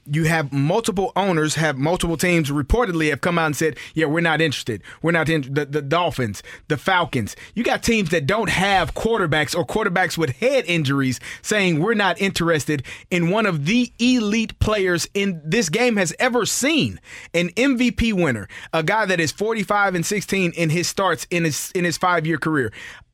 you 0.06 0.24
have 0.26 0.52
multiple 0.52 1.12
owners, 1.16 1.56
have 1.56 1.78
multiple 1.78 2.18
teams 2.18 2.50
reportedly 2.50 3.10
have 3.10 3.22
come 3.22 3.38
out 3.38 3.48
and 3.48 3.56
said, 3.56 3.78
"Yeah, 3.94 4.06
we're 4.06 4.22
not 4.22 4.42
interested. 4.42 4.82
We're 5.02 5.12
not 5.12 5.30
in 5.30 5.54
the, 5.54 5.66
the 5.66 5.82
Dolphins, 5.82 6.42
the 6.68 6.78
Falcons. 6.78 7.36
You 7.54 7.64
got 7.64 7.84
teams 7.84 8.10
that 8.10 8.26
don't 8.26 8.50
have 8.50 8.94
quarterbacks 8.94 9.56
or 9.56 9.66
quarterbacks 9.66 10.18
with 10.18 10.32
head 10.38 10.66
injuries 10.68 11.20
saying 11.42 11.80
we're 11.80 11.94
not 11.94 12.20
interested 12.20 12.84
in 13.10 13.30
one 13.30 13.46
of 13.46 13.66
the 13.66 13.92
elite 14.00 14.58
players 14.60 15.08
in 15.14 15.42
this 15.44 15.70
game 15.70 15.98
has 15.98 16.14
ever 16.20 16.46
seen, 16.46 17.00
an 17.34 17.50
MVP 17.50 18.14
winner, 18.14 18.48
a 18.74 18.84
guy 18.84 19.06
that 19.06 19.20
is 19.20 19.32
45 19.32 19.96
and 19.96 20.06
16 20.06 20.52
in 20.54 20.70
his 20.70 20.88
starts 20.88 21.28
in 21.30 21.44
his 21.44 21.72
in 21.76 21.86
his 21.86 21.98
5-year 21.98 22.38
career 22.38 22.72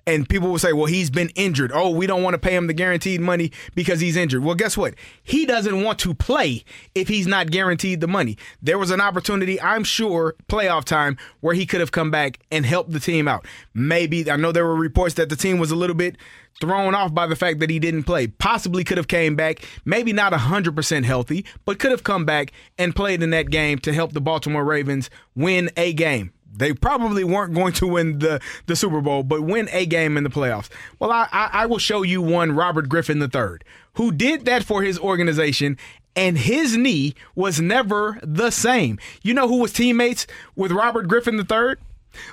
and 0.07 0.27
people 0.27 0.49
will 0.49 0.57
say, 0.57 0.71
well, 0.71 0.85
he's 0.85 1.09
been 1.09 1.29
injured. 1.35 1.71
Oh, 1.73 1.89
we 1.89 2.07
don't 2.07 2.23
want 2.23 2.33
to 2.33 2.39
pay 2.39 2.55
him 2.55 2.67
the 2.67 2.73
guaranteed 2.73 3.19
money 3.19 3.51
because 3.75 3.99
he's 3.99 4.15
injured. 4.15 4.41
Well, 4.41 4.55
guess 4.55 4.77
what? 4.77 4.95
He 5.21 5.45
doesn't 5.45 5.83
want 5.83 5.99
to 5.99 6.13
play 6.13 6.63
if 6.95 7.09
he's 7.09 7.27
not 7.27 7.51
guaranteed 7.51 7.99
the 7.99 8.07
money. 8.07 8.37
There 8.61 8.79
was 8.79 8.89
an 8.89 9.01
opportunity, 9.01 9.61
I'm 9.61 9.83
sure, 9.83 10.35
playoff 10.47 10.85
time 10.85 11.17
where 11.41 11.53
he 11.53 11.65
could 11.65 11.81
have 11.81 11.91
come 11.91 12.09
back 12.09 12.39
and 12.49 12.65
helped 12.65 12.91
the 12.91 13.01
team 13.01 13.27
out. 13.27 13.45
Maybe, 13.73 14.31
I 14.31 14.37
know 14.37 14.53
there 14.53 14.65
were 14.65 14.75
reports 14.75 15.15
that 15.15 15.27
the 15.27 15.35
team 15.35 15.59
was 15.59 15.71
a 15.71 15.75
little 15.75 15.95
bit 15.95 16.15
thrown 16.61 16.95
off 16.95 17.13
by 17.13 17.27
the 17.27 17.35
fact 17.35 17.59
that 17.59 17.69
he 17.69 17.77
didn't 17.77 18.03
play. 18.03 18.27
Possibly 18.27 18.85
could 18.85 18.97
have 18.97 19.09
came 19.09 19.35
back, 19.35 19.63
maybe 19.83 20.13
not 20.13 20.31
100% 20.31 21.03
healthy, 21.03 21.45
but 21.65 21.79
could 21.79 21.91
have 21.91 22.03
come 22.03 22.23
back 22.25 22.53
and 22.77 22.95
played 22.95 23.21
in 23.21 23.31
that 23.31 23.49
game 23.49 23.77
to 23.79 23.93
help 23.93 24.13
the 24.13 24.21
Baltimore 24.21 24.63
Ravens 24.63 25.09
win 25.35 25.69
a 25.75 25.91
game. 25.93 26.31
They 26.57 26.73
probably 26.73 27.23
weren't 27.23 27.53
going 27.53 27.73
to 27.73 27.87
win 27.87 28.19
the, 28.19 28.41
the 28.65 28.75
Super 28.75 29.01
Bowl, 29.01 29.23
but 29.23 29.41
win 29.41 29.69
a 29.71 29.85
game 29.85 30.17
in 30.17 30.23
the 30.23 30.29
playoffs. 30.29 30.69
Well, 30.99 31.11
I, 31.11 31.27
I, 31.31 31.49
I 31.53 31.65
will 31.65 31.77
show 31.77 32.01
you 32.03 32.21
one 32.21 32.53
Robert 32.53 32.89
Griffin 32.89 33.21
III, 33.21 33.59
who 33.93 34.11
did 34.11 34.45
that 34.45 34.63
for 34.63 34.81
his 34.83 34.99
organization, 34.99 35.77
and 36.15 36.37
his 36.37 36.75
knee 36.75 37.13
was 37.35 37.61
never 37.61 38.19
the 38.23 38.49
same. 38.49 38.97
You 39.21 39.33
know 39.33 39.47
who 39.47 39.59
was 39.59 39.71
teammates 39.71 40.25
with 40.55 40.71
Robert 40.71 41.07
Griffin 41.07 41.37
III? 41.37 41.75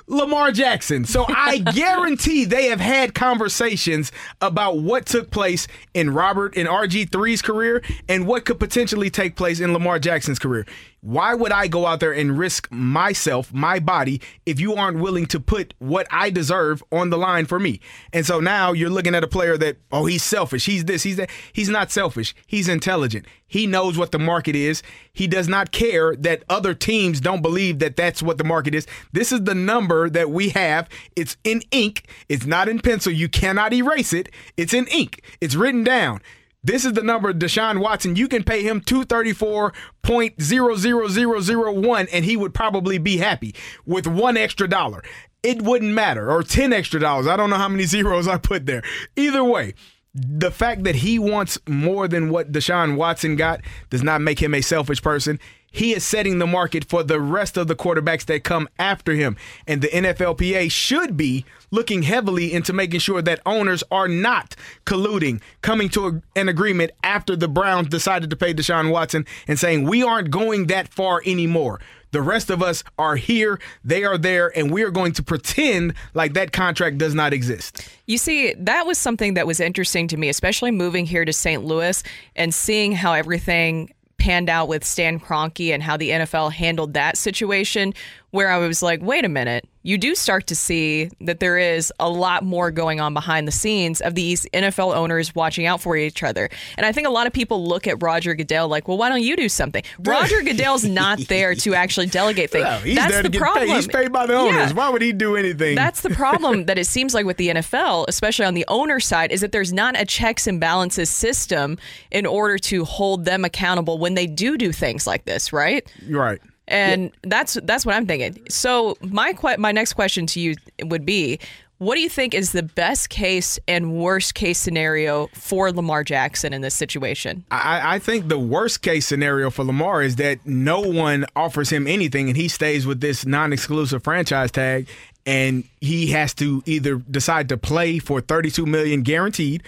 Lamar 0.07 0.51
Jackson. 0.51 1.05
So 1.05 1.25
I 1.27 1.57
guarantee 1.75 2.45
they 2.45 2.67
have 2.67 2.79
had 2.79 3.13
conversations 3.13 4.11
about 4.41 4.79
what 4.79 5.05
took 5.05 5.31
place 5.31 5.67
in 5.93 6.11
Robert 6.11 6.55
in 6.55 6.67
RG3's 6.67 7.41
career 7.41 7.83
and 8.09 8.27
what 8.27 8.45
could 8.45 8.59
potentially 8.59 9.09
take 9.09 9.35
place 9.35 9.59
in 9.59 9.73
Lamar 9.73 9.99
Jackson's 9.99 10.39
career. 10.39 10.65
Why 11.05 11.35
would 11.35 11.51
I 11.51 11.67
go 11.67 11.85
out 11.85 11.99
there 11.99 12.13
and 12.13 12.35
risk 12.35 12.67
myself, 12.71 13.53
my 13.53 13.77
body, 13.77 14.21
if 14.47 14.59
you 14.59 14.73
aren't 14.73 14.97
willing 14.97 15.27
to 15.27 15.39
put 15.39 15.75
what 15.77 16.07
I 16.09 16.31
deserve 16.31 16.83
on 16.91 17.11
the 17.11 17.17
line 17.17 17.45
for 17.45 17.59
me? 17.59 17.79
And 18.11 18.25
so 18.25 18.39
now 18.39 18.71
you're 18.71 18.89
looking 18.89 19.13
at 19.13 19.23
a 19.23 19.27
player 19.27 19.55
that, 19.55 19.77
oh, 19.91 20.07
he's 20.07 20.23
selfish. 20.23 20.65
He's 20.65 20.85
this, 20.85 21.03
he's 21.03 21.17
that. 21.17 21.29
He's 21.53 21.69
not 21.69 21.91
selfish. 21.91 22.33
He's 22.47 22.67
intelligent. 22.67 23.27
He 23.45 23.67
knows 23.67 23.99
what 23.99 24.11
the 24.11 24.17
market 24.17 24.55
is. 24.55 24.81
He 25.13 25.27
does 25.27 25.47
not 25.47 25.71
care 25.71 26.15
that 26.15 26.43
other 26.49 26.73
teams 26.73 27.21
don't 27.21 27.43
believe 27.43 27.77
that 27.79 27.95
that's 27.95 28.23
what 28.23 28.39
the 28.39 28.43
market 28.43 28.73
is. 28.73 28.87
This 29.13 29.31
is 29.31 29.43
the 29.43 29.53
number 29.53 30.09
that 30.09 30.31
we 30.31 30.49
have. 30.49 30.89
It's 31.15 31.37
in 31.43 31.61
ink, 31.69 32.09
it's 32.29 32.47
not 32.47 32.67
in 32.67 32.79
pencil. 32.79 33.13
You 33.13 33.29
cannot 33.29 33.73
erase 33.73 34.11
it. 34.11 34.29
It's 34.57 34.73
in 34.73 34.87
ink, 34.87 35.21
it's 35.39 35.53
written 35.53 35.83
down. 35.83 36.21
This 36.65 36.83
is 36.83 36.93
the 36.93 37.03
number 37.03 37.31
Deshaun 37.31 37.79
Watson. 37.79 38.15
You 38.15 38.27
can 38.27 38.43
pay 38.43 38.63
him 38.63 38.81
two 38.81 39.03
thirty 39.03 39.33
four 39.33 39.71
point 40.01 40.41
zero 40.41 40.75
zero 40.75 41.07
zero 41.07 41.39
zero 41.39 41.71
one, 41.71 42.07
and 42.11 42.25
he 42.25 42.35
would 42.35 42.55
probably 42.55 42.97
be 42.97 43.17
happy 43.17 43.53
with 43.85 44.07
one 44.07 44.35
extra 44.35 44.67
dollar. 44.67 45.03
It 45.43 45.61
wouldn't 45.61 45.93
matter, 45.93 46.31
or 46.31 46.41
ten 46.41 46.73
extra 46.73 46.99
dollars. 46.99 47.27
I 47.27 47.37
don't 47.37 47.51
know 47.51 47.57
how 47.57 47.69
many 47.69 47.83
zeros 47.85 48.27
I 48.27 48.39
put 48.39 48.65
there. 48.65 48.81
Either 49.15 49.43
way, 49.43 49.75
the 50.15 50.49
fact 50.49 50.85
that 50.85 50.95
he 50.95 51.19
wants 51.19 51.59
more 51.67 52.07
than 52.07 52.31
what 52.31 52.51
Deshaun 52.51 52.95
Watson 52.95 53.35
got 53.35 53.61
does 53.91 54.01
not 54.01 54.21
make 54.21 54.41
him 54.41 54.55
a 54.55 54.61
selfish 54.61 55.03
person. 55.03 55.39
He 55.75 55.93
is 55.93 56.05
setting 56.05 56.39
the 56.39 56.47
market 56.47 56.85
for 56.85 57.03
the 57.03 57.19
rest 57.19 57.57
of 57.57 57.67
the 57.67 57.75
quarterbacks 57.75 58.23
that 58.27 58.45
come 58.45 58.69
after 58.79 59.11
him. 59.11 59.35
And 59.67 59.81
the 59.81 59.89
NFLPA 59.89 60.71
should 60.71 61.17
be 61.17 61.43
looking 61.69 62.03
heavily 62.03 62.53
into 62.53 62.71
making 62.71 63.01
sure 63.01 63.21
that 63.21 63.41
owners 63.45 63.83
are 63.91 64.07
not 64.07 64.55
colluding, 64.85 65.41
coming 65.61 65.89
to 65.89 66.07
a, 66.07 66.39
an 66.39 66.47
agreement 66.47 66.91
after 67.03 67.35
the 67.35 67.49
Browns 67.49 67.89
decided 67.89 68.29
to 68.29 68.37
pay 68.37 68.53
Deshaun 68.53 68.89
Watson 68.89 69.25
and 69.49 69.59
saying, 69.59 69.83
we 69.83 70.01
aren't 70.01 70.31
going 70.31 70.67
that 70.67 70.87
far 70.87 71.21
anymore. 71.25 71.81
The 72.11 72.21
rest 72.21 72.49
of 72.49 72.63
us 72.63 72.85
are 72.97 73.17
here, 73.17 73.59
they 73.83 74.05
are 74.05 74.17
there, 74.17 74.57
and 74.57 74.71
we 74.71 74.83
are 74.83 74.91
going 74.91 75.11
to 75.11 75.23
pretend 75.23 75.93
like 76.13 76.35
that 76.35 76.53
contract 76.53 76.97
does 76.99 77.13
not 77.13 77.33
exist. 77.33 77.85
You 78.05 78.17
see, 78.17 78.53
that 78.53 78.87
was 78.87 78.97
something 78.97 79.33
that 79.33 79.45
was 79.45 79.59
interesting 79.59 80.07
to 80.07 80.15
me, 80.15 80.29
especially 80.29 80.71
moving 80.71 81.05
here 81.05 81.25
to 81.25 81.33
St. 81.33 81.65
Louis 81.65 82.01
and 82.37 82.53
seeing 82.53 82.93
how 82.93 83.11
everything 83.11 83.91
panned 84.17 84.49
out 84.49 84.67
with 84.67 84.83
Stan 84.83 85.19
Kroenke 85.19 85.73
and 85.73 85.83
how 85.83 85.97
the 85.97 86.09
NFL 86.09 86.51
handled 86.51 86.93
that 86.93 87.17
situation, 87.17 87.93
where 88.31 88.49
I 88.49 88.57
was 88.57 88.81
like, 88.81 89.01
wait 89.01 89.25
a 89.25 89.29
minute, 89.29 89.67
you 89.85 89.99
do 89.99 90.15
start 90.15 90.47
to 90.47 90.55
see 90.55 91.11
that 91.21 91.39
there 91.39 91.59
is 91.59 91.93
a 91.99 92.09
lot 92.09 92.43
more 92.43 92.71
going 92.71 92.99
on 92.99 93.13
behind 93.13 93.47
the 93.47 93.51
scenes 93.51 94.01
of 94.01 94.15
these 94.15 94.47
NFL 94.51 94.95
owners 94.95 95.35
watching 95.35 95.67
out 95.67 95.79
for 95.79 95.95
each 95.95 96.23
other. 96.23 96.49
And 96.75 96.87
I 96.87 96.91
think 96.91 97.05
a 97.05 97.11
lot 97.11 97.27
of 97.27 97.33
people 97.33 97.67
look 97.67 97.85
at 97.85 98.01
Roger 98.01 98.33
Goodell 98.33 98.67
like, 98.67 98.87
well, 98.87 98.97
why 98.97 99.09
don't 99.09 99.21
you 99.21 99.35
do 99.35 99.47
something? 99.47 99.83
Roger 99.99 100.41
Goodell's 100.41 100.85
not 100.85 101.19
there 101.27 101.53
to 101.53 101.75
actually 101.75 102.07
delegate 102.07 102.49
things. 102.49 102.65
No, 102.65 102.79
he's 102.79 102.95
That's 102.95 103.11
there 103.11 103.21
to 103.21 103.29
the 103.29 103.33
get 103.33 103.39
problem. 103.39 103.67
paid. 103.67 103.75
He's 103.75 103.87
paid 103.87 104.11
by 104.11 104.25
the 104.25 104.33
owners. 104.33 104.55
Yeah. 104.55 104.73
Why 104.73 104.89
would 104.89 105.03
he 105.03 105.13
do 105.13 105.35
anything? 105.35 105.75
That's 105.75 106.01
the 106.01 106.09
problem 106.09 106.65
that 106.65 106.79
it 106.79 106.87
seems 106.87 107.13
like 107.13 107.27
with 107.27 107.37
the 107.37 107.49
NFL, 107.49 108.05
especially 108.07 108.45
on 108.45 108.55
the 108.55 108.65
owner 108.67 108.99
side, 108.99 109.31
is 109.31 109.41
that 109.41 109.51
there's 109.51 109.71
not 109.71 109.95
a 109.95 110.03
checks 110.03 110.47
and 110.47 110.59
balances 110.59 111.11
system 111.11 111.77
in 112.09 112.25
order 112.25 112.57
to 112.57 112.85
hold 112.85 113.25
them 113.25 113.45
accountable 113.45 113.99
when 113.99 114.15
they 114.15 114.25
do 114.25 114.57
do 114.57 114.71
things 114.71 115.05
like 115.05 115.25
this, 115.25 115.53
right? 115.53 115.87
right. 116.09 116.41
And 116.67 117.11
that's 117.23 117.55
that's 117.63 117.85
what 117.85 117.95
I'm 117.95 118.05
thinking. 118.07 118.43
So 118.49 118.97
my 119.01 119.33
que- 119.33 119.57
my 119.57 119.71
next 119.71 119.93
question 119.93 120.25
to 120.27 120.39
you 120.39 120.55
would 120.83 121.05
be, 121.05 121.39
What 121.77 121.95
do 121.95 122.01
you 122.01 122.09
think 122.09 122.33
is 122.33 122.53
the 122.53 122.63
best 122.63 123.09
case 123.09 123.59
and 123.67 123.93
worst 123.97 124.33
case 124.33 124.57
scenario 124.57 125.27
for 125.33 125.71
Lamar 125.71 126.03
Jackson 126.03 126.53
in 126.53 126.61
this 126.61 126.73
situation? 126.73 127.43
I, 127.51 127.95
I 127.95 127.99
think 127.99 128.29
the 128.29 128.39
worst 128.39 128.81
case 128.81 129.05
scenario 129.05 129.49
for 129.49 129.63
Lamar 129.65 130.01
is 130.01 130.15
that 130.15 130.45
no 130.45 130.79
one 130.79 131.25
offers 131.35 131.69
him 131.69 131.85
anything 131.85 132.29
and 132.29 132.37
he 132.37 132.47
stays 132.47 132.87
with 132.87 133.01
this 133.01 133.25
non 133.25 133.51
exclusive 133.53 134.03
franchise 134.03 134.51
tag 134.51 134.87
and 135.25 135.63
he 135.81 136.07
has 136.07 136.33
to 136.35 136.63
either 136.65 136.95
decide 136.95 137.49
to 137.49 137.57
play 137.57 137.99
for 137.99 138.21
32 138.21 138.65
million 138.65 139.01
guaranteed 139.01 139.61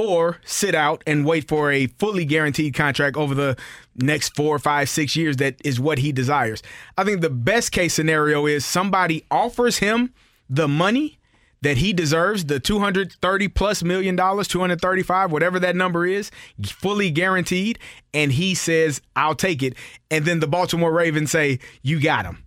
or 0.00 0.38
sit 0.44 0.74
out 0.74 1.02
and 1.06 1.26
wait 1.26 1.46
for 1.46 1.70
a 1.70 1.86
fully 1.86 2.24
guaranteed 2.24 2.72
contract 2.72 3.16
over 3.18 3.34
the 3.34 3.56
next 3.96 4.34
four, 4.34 4.58
five, 4.58 4.88
six 4.88 5.14
years 5.14 5.36
that 5.36 5.56
is 5.62 5.78
what 5.78 5.98
he 5.98 6.10
desires. 6.10 6.62
I 6.96 7.04
think 7.04 7.20
the 7.20 7.28
best 7.28 7.70
case 7.70 7.92
scenario 7.92 8.46
is 8.46 8.64
somebody 8.64 9.26
offers 9.30 9.78
him 9.78 10.14
the 10.48 10.66
money 10.66 11.18
that 11.62 11.76
he 11.76 11.92
deserves, 11.92 12.46
the 12.46 12.58
230 12.58 13.48
plus 13.48 13.82
million 13.82 14.16
dollars, 14.16 14.48
235, 14.48 15.30
whatever 15.30 15.60
that 15.60 15.76
number 15.76 16.06
is, 16.06 16.30
fully 16.64 17.10
guaranteed, 17.10 17.78
and 18.14 18.32
he 18.32 18.54
says, 18.54 19.02
I'll 19.14 19.34
take 19.34 19.62
it. 19.62 19.74
And 20.10 20.24
then 20.24 20.40
the 20.40 20.46
Baltimore 20.46 20.90
Ravens 20.90 21.30
say, 21.30 21.58
You 21.82 22.00
got 22.00 22.24
him 22.24 22.42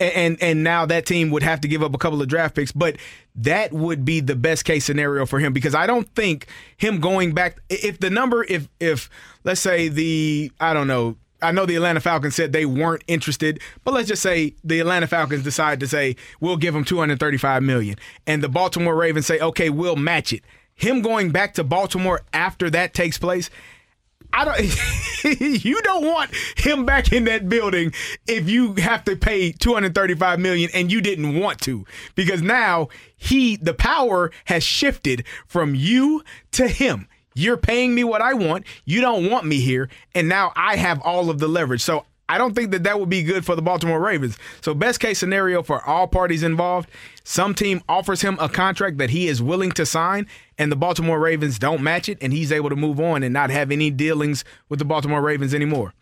and 0.00 0.42
and 0.42 0.64
now 0.64 0.86
that 0.86 1.06
team 1.06 1.30
would 1.30 1.42
have 1.42 1.60
to 1.60 1.68
give 1.68 1.82
up 1.82 1.94
a 1.94 1.98
couple 1.98 2.20
of 2.20 2.28
draft 2.28 2.56
picks, 2.56 2.72
but 2.72 2.96
that 3.36 3.72
would 3.72 4.04
be 4.04 4.20
the 4.20 4.34
best 4.34 4.64
case 4.64 4.84
scenario 4.84 5.26
for 5.26 5.38
him 5.38 5.52
because 5.52 5.74
I 5.74 5.86
don't 5.86 6.12
think 6.14 6.46
him 6.76 7.00
going 7.00 7.32
back 7.32 7.60
if 7.68 8.00
the 8.00 8.10
number 8.10 8.44
if 8.48 8.68
if 8.80 9.08
let's 9.44 9.60
say 9.60 9.88
the 9.88 10.50
I 10.60 10.74
don't 10.74 10.88
know 10.88 11.16
I 11.42 11.52
know 11.52 11.66
the 11.66 11.76
Atlanta 11.76 12.00
Falcons 12.00 12.34
said 12.34 12.52
they 12.52 12.64
weren't 12.64 13.04
interested, 13.06 13.60
but 13.84 13.92
let's 13.94 14.08
just 14.08 14.22
say 14.22 14.54
the 14.64 14.80
Atlanta 14.80 15.06
Falcons 15.06 15.44
decide 15.44 15.78
to 15.80 15.86
say 15.86 16.16
we'll 16.40 16.56
give 16.56 16.74
him 16.74 16.84
235 16.84 17.62
million 17.62 17.96
and 18.26 18.42
the 18.42 18.48
Baltimore 18.48 18.96
Ravens 18.96 19.26
say 19.26 19.38
okay, 19.38 19.70
we'll 19.70 19.96
match 19.96 20.32
it. 20.32 20.42
Him 20.76 21.02
going 21.02 21.30
back 21.30 21.54
to 21.54 21.62
Baltimore 21.62 22.22
after 22.32 22.68
that 22.70 22.94
takes 22.94 23.16
place, 23.16 23.48
I 24.34 24.44
don't. 24.44 24.64
you 25.64 25.80
don't 25.82 26.04
want 26.04 26.34
him 26.56 26.84
back 26.84 27.12
in 27.12 27.24
that 27.24 27.48
building 27.48 27.92
if 28.26 28.48
you 28.48 28.74
have 28.74 29.04
to 29.04 29.16
pay 29.16 29.52
235 29.52 30.40
million 30.40 30.70
and 30.74 30.90
you 30.90 31.00
didn't 31.00 31.38
want 31.38 31.60
to, 31.62 31.84
because 32.14 32.42
now 32.42 32.88
he 33.16 33.56
the 33.56 33.74
power 33.74 34.30
has 34.46 34.64
shifted 34.64 35.24
from 35.46 35.74
you 35.74 36.22
to 36.52 36.68
him. 36.68 37.08
You're 37.36 37.56
paying 37.56 37.94
me 37.94 38.04
what 38.04 38.22
I 38.22 38.34
want. 38.34 38.66
You 38.84 39.00
don't 39.00 39.30
want 39.30 39.44
me 39.46 39.60
here, 39.60 39.88
and 40.14 40.28
now 40.28 40.52
I 40.54 40.76
have 40.76 41.00
all 41.02 41.30
of 41.30 41.38
the 41.38 41.48
leverage. 41.48 41.82
So 41.82 42.04
I 42.28 42.38
don't 42.38 42.54
think 42.54 42.70
that 42.70 42.84
that 42.84 42.98
would 42.98 43.10
be 43.10 43.22
good 43.22 43.44
for 43.44 43.54
the 43.54 43.62
Baltimore 43.62 44.00
Ravens. 44.00 44.38
So, 44.62 44.72
best 44.74 44.98
case 45.00 45.18
scenario 45.18 45.62
for 45.62 45.84
all 45.86 46.06
parties 46.06 46.42
involved 46.42 46.88
some 47.22 47.54
team 47.54 47.82
offers 47.88 48.22
him 48.22 48.36
a 48.40 48.48
contract 48.48 48.98
that 48.98 49.10
he 49.10 49.28
is 49.28 49.42
willing 49.42 49.72
to 49.72 49.86
sign, 49.86 50.26
and 50.58 50.70
the 50.70 50.76
Baltimore 50.76 51.18
Ravens 51.18 51.58
don't 51.58 51.82
match 51.82 52.08
it, 52.08 52.18
and 52.20 52.32
he's 52.32 52.52
able 52.52 52.70
to 52.70 52.76
move 52.76 53.00
on 53.00 53.22
and 53.22 53.32
not 53.32 53.50
have 53.50 53.70
any 53.70 53.90
dealings 53.90 54.44
with 54.68 54.78
the 54.78 54.84
Baltimore 54.84 55.22
Ravens 55.22 55.54
anymore. 55.54 55.94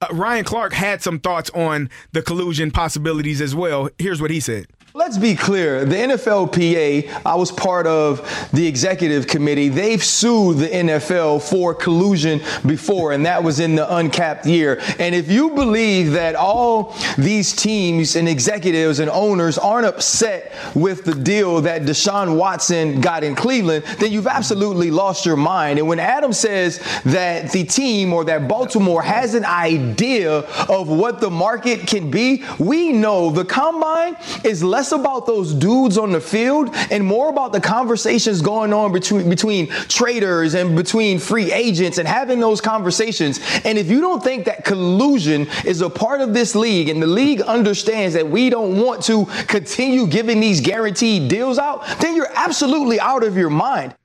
Uh, 0.00 0.06
Ryan 0.12 0.44
Clark 0.44 0.74
had 0.74 1.02
some 1.02 1.18
thoughts 1.18 1.50
on 1.50 1.90
the 2.12 2.22
collusion 2.22 2.70
possibilities 2.70 3.40
as 3.40 3.54
well. 3.54 3.88
Here's 3.98 4.20
what 4.20 4.30
he 4.30 4.40
said. 4.40 4.66
Let's 4.94 5.18
be 5.18 5.34
clear. 5.34 5.84
The 5.84 5.96
NFLPA, 5.96 7.20
I 7.26 7.34
was 7.34 7.52
part 7.52 7.86
of 7.86 8.48
the 8.54 8.66
executive 8.66 9.26
committee. 9.26 9.68
They've 9.68 10.02
sued 10.02 10.56
the 10.56 10.68
NFL 10.68 11.42
for 11.42 11.74
collusion 11.74 12.40
before, 12.66 13.12
and 13.12 13.26
that 13.26 13.44
was 13.44 13.60
in 13.60 13.74
the 13.74 13.96
uncapped 13.96 14.46
year. 14.46 14.80
And 14.98 15.14
if 15.14 15.30
you 15.30 15.50
believe 15.50 16.12
that 16.12 16.36
all 16.36 16.96
these 17.18 17.52
teams 17.52 18.16
and 18.16 18.26
executives 18.26 18.98
and 18.98 19.10
owners 19.10 19.58
aren't 19.58 19.84
upset 19.84 20.54
with 20.74 21.04
the 21.04 21.14
deal 21.14 21.60
that 21.60 21.82
Deshaun 21.82 22.38
Watson 22.38 23.02
got 23.02 23.22
in 23.22 23.34
Cleveland, 23.34 23.84
then 23.98 24.10
you've 24.10 24.26
absolutely 24.26 24.90
lost 24.90 25.26
your 25.26 25.36
mind. 25.36 25.78
And 25.78 25.86
when 25.86 26.00
Adam 26.00 26.32
says 26.32 26.78
that 27.04 27.52
the 27.52 27.64
team 27.64 28.14
or 28.14 28.24
that 28.24 28.48
Baltimore 28.48 29.02
has 29.02 29.34
an 29.34 29.44
idea 29.44 30.38
of 30.66 30.88
what 30.88 31.20
the 31.20 31.30
market 31.30 31.86
can 31.86 32.10
be, 32.10 32.42
we 32.58 32.90
know 32.90 33.28
the 33.28 33.44
combine 33.44 34.16
is 34.44 34.64
less 34.64 34.77
less 34.78 34.92
about 34.92 35.26
those 35.26 35.52
dudes 35.54 35.98
on 35.98 36.12
the 36.12 36.20
field 36.20 36.70
and 36.92 37.04
more 37.04 37.30
about 37.30 37.52
the 37.52 37.60
conversations 37.60 38.40
going 38.40 38.72
on 38.72 38.92
between 38.92 39.28
between 39.28 39.66
traders 39.88 40.54
and 40.54 40.76
between 40.76 41.18
free 41.18 41.50
agents 41.50 41.98
and 41.98 42.06
having 42.06 42.38
those 42.38 42.60
conversations. 42.60 43.40
And 43.64 43.76
if 43.76 43.90
you 43.90 44.00
don't 44.00 44.22
think 44.22 44.44
that 44.44 44.64
collusion 44.64 45.48
is 45.64 45.80
a 45.80 45.90
part 45.90 46.20
of 46.20 46.32
this 46.32 46.54
league 46.54 46.88
and 46.88 47.02
the 47.02 47.08
league 47.08 47.40
understands 47.40 48.14
that 48.14 48.28
we 48.28 48.50
don't 48.50 48.80
want 48.80 49.02
to 49.04 49.26
continue 49.48 50.06
giving 50.06 50.38
these 50.38 50.60
guaranteed 50.60 51.28
deals 51.28 51.58
out, 51.58 51.84
then 51.98 52.14
you're 52.14 52.32
absolutely 52.36 53.00
out 53.00 53.24
of 53.24 53.36
your 53.36 53.50
mind. 53.50 53.96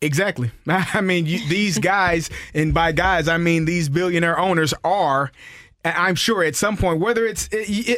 Exactly. 0.00 0.50
I 0.66 1.02
mean, 1.02 1.26
you, 1.26 1.46
these 1.46 1.78
guys, 1.78 2.30
and 2.54 2.72
by 2.72 2.92
guys, 2.92 3.28
I 3.28 3.36
mean 3.36 3.66
these 3.66 3.90
billionaire 3.90 4.38
owners 4.38 4.72
are 4.82 5.30
I'm 5.84 6.14
sure 6.14 6.44
at 6.44 6.56
some 6.56 6.76
point, 6.76 7.00
whether 7.00 7.26
it's, 7.26 7.48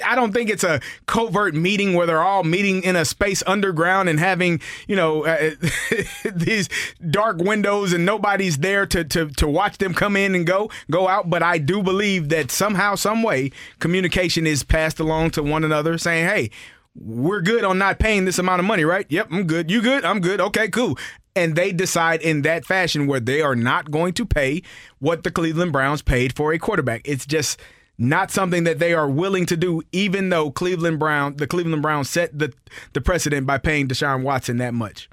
I 0.05 0.15
don't 0.15 0.33
think 0.33 0.51
it's 0.51 0.63
a 0.63 0.81
covert 1.07 1.55
meeting 1.55 1.95
where 1.95 2.07
they're 2.07 2.23
all 2.23 2.45
meeting 2.45 2.83
in 2.85 2.95
a 2.95 3.05
space 3.05 3.43
underground 3.45 4.09
and 4.09 4.21
having, 4.21 4.61
you 4.87 4.95
know, 4.95 5.25
uh, 5.25 5.51
these 6.33 6.69
dark 7.11 7.39
windows 7.39 7.93
and 7.93 8.07
nobody's 8.07 8.59
there 8.59 8.87
to, 8.87 9.03
to, 9.05 9.29
to 9.31 9.49
watch 9.49 9.79
them 9.79 9.95
come 9.95 10.17
in 10.17 10.37
and 10.37 10.47
go, 10.47 10.71
go 10.91 11.09
out. 11.09 11.29
But 11.29 11.43
I 11.43 11.59
do 11.59 11.83
believe 11.83 12.29
that 12.29 12.53
somehow, 12.53 12.95
some 12.95 13.23
way, 13.23 13.51
communication 13.81 14.47
is 14.47 14.63
passed 14.63 15.01
along 15.01 15.33
to 15.33 15.43
one 15.43 15.65
another 15.65 15.99
saying, 15.99 16.27
hey, 16.27 16.51
we're 16.95 17.41
good 17.41 17.65
on 17.65 17.79
not 17.79 17.99
paying 17.99 18.27
this 18.27 18.39
amount 18.39 18.61
of 18.61 18.67
money, 18.67 18.85
right? 18.85 19.07
Yep, 19.09 19.29
I'm 19.33 19.47
good. 19.47 19.71
You 19.71 19.83
good? 19.83 20.05
I'm 20.05 20.21
good. 20.21 20.41
Okay, 20.41 20.69
cool 20.69 20.97
and 21.35 21.57
they 21.57 21.73
decide 21.73 22.21
in 22.23 22.43
that 22.43 22.65
fashion 22.65 23.07
where 23.07 23.21
they 23.21 23.41
are 23.41 23.57
not 23.57 23.91
going 23.91 24.13
to 24.15 24.27
pay 24.27 24.63
what 24.99 25.23
the 25.23 25.31
Cleveland 25.31 25.73
Browns 25.73 26.03
paid 26.03 26.35
for 26.35 26.53
a 26.53 26.59
quarterback. 26.59 27.03
It's 27.05 27.27
just 27.27 27.59
not 27.99 28.31
something 28.31 28.65
that 28.65 28.79
they 28.79 28.95
are 28.95 29.09
willing 29.09 29.47
to 29.47 29.57
do, 29.57 29.83
even 29.93 30.29
though 30.29 30.51
Cleveland 30.51 30.99
Brown, 30.99 31.37
the 31.37 31.47
Cleveland 31.47 31.83
Browns 31.83 32.11
set 32.11 32.37
the 32.39 32.53
the 32.93 33.01
precedent 33.01 33.47
by 33.47 33.59
paying 33.59 33.89
Deshaun 33.89 34.23
Watson 34.23 34.59
that 34.59 34.75
much. 34.75 35.09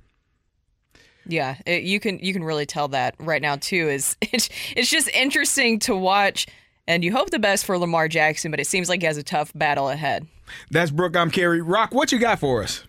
Yeah, 1.25 1.57
it, 1.65 1.83
you 1.83 1.99
can 1.99 2.19
you 2.19 2.33
can 2.33 2.43
really 2.43 2.65
tell 2.65 2.87
that 2.89 3.15
right 3.19 3.41
now 3.41 3.55
too. 3.55 3.89
Is 3.89 4.17
it's 4.21 4.49
it's 4.75 4.89
just 4.89 5.07
interesting 5.09 5.79
to 5.79 5.95
watch, 5.95 6.47
and 6.87 7.03
you 7.03 7.11
hope 7.11 7.29
the 7.29 7.39
best 7.39 7.65
for 7.65 7.77
Lamar 7.77 8.07
Jackson, 8.07 8.51
but 8.51 8.59
it 8.59 8.67
seems 8.67 8.89
like 8.89 9.01
he 9.01 9.05
has 9.05 9.17
a 9.17 9.23
tough 9.23 9.51
battle 9.53 9.89
ahead. 9.89 10.27
That's 10.71 10.91
Brooke. 10.91 11.15
I'm 11.15 11.29
Kerry. 11.29 11.61
Rock, 11.61 11.93
what 11.93 12.11
you 12.11 12.17
got 12.17 12.39
for 12.39 12.63
us? 12.63 12.83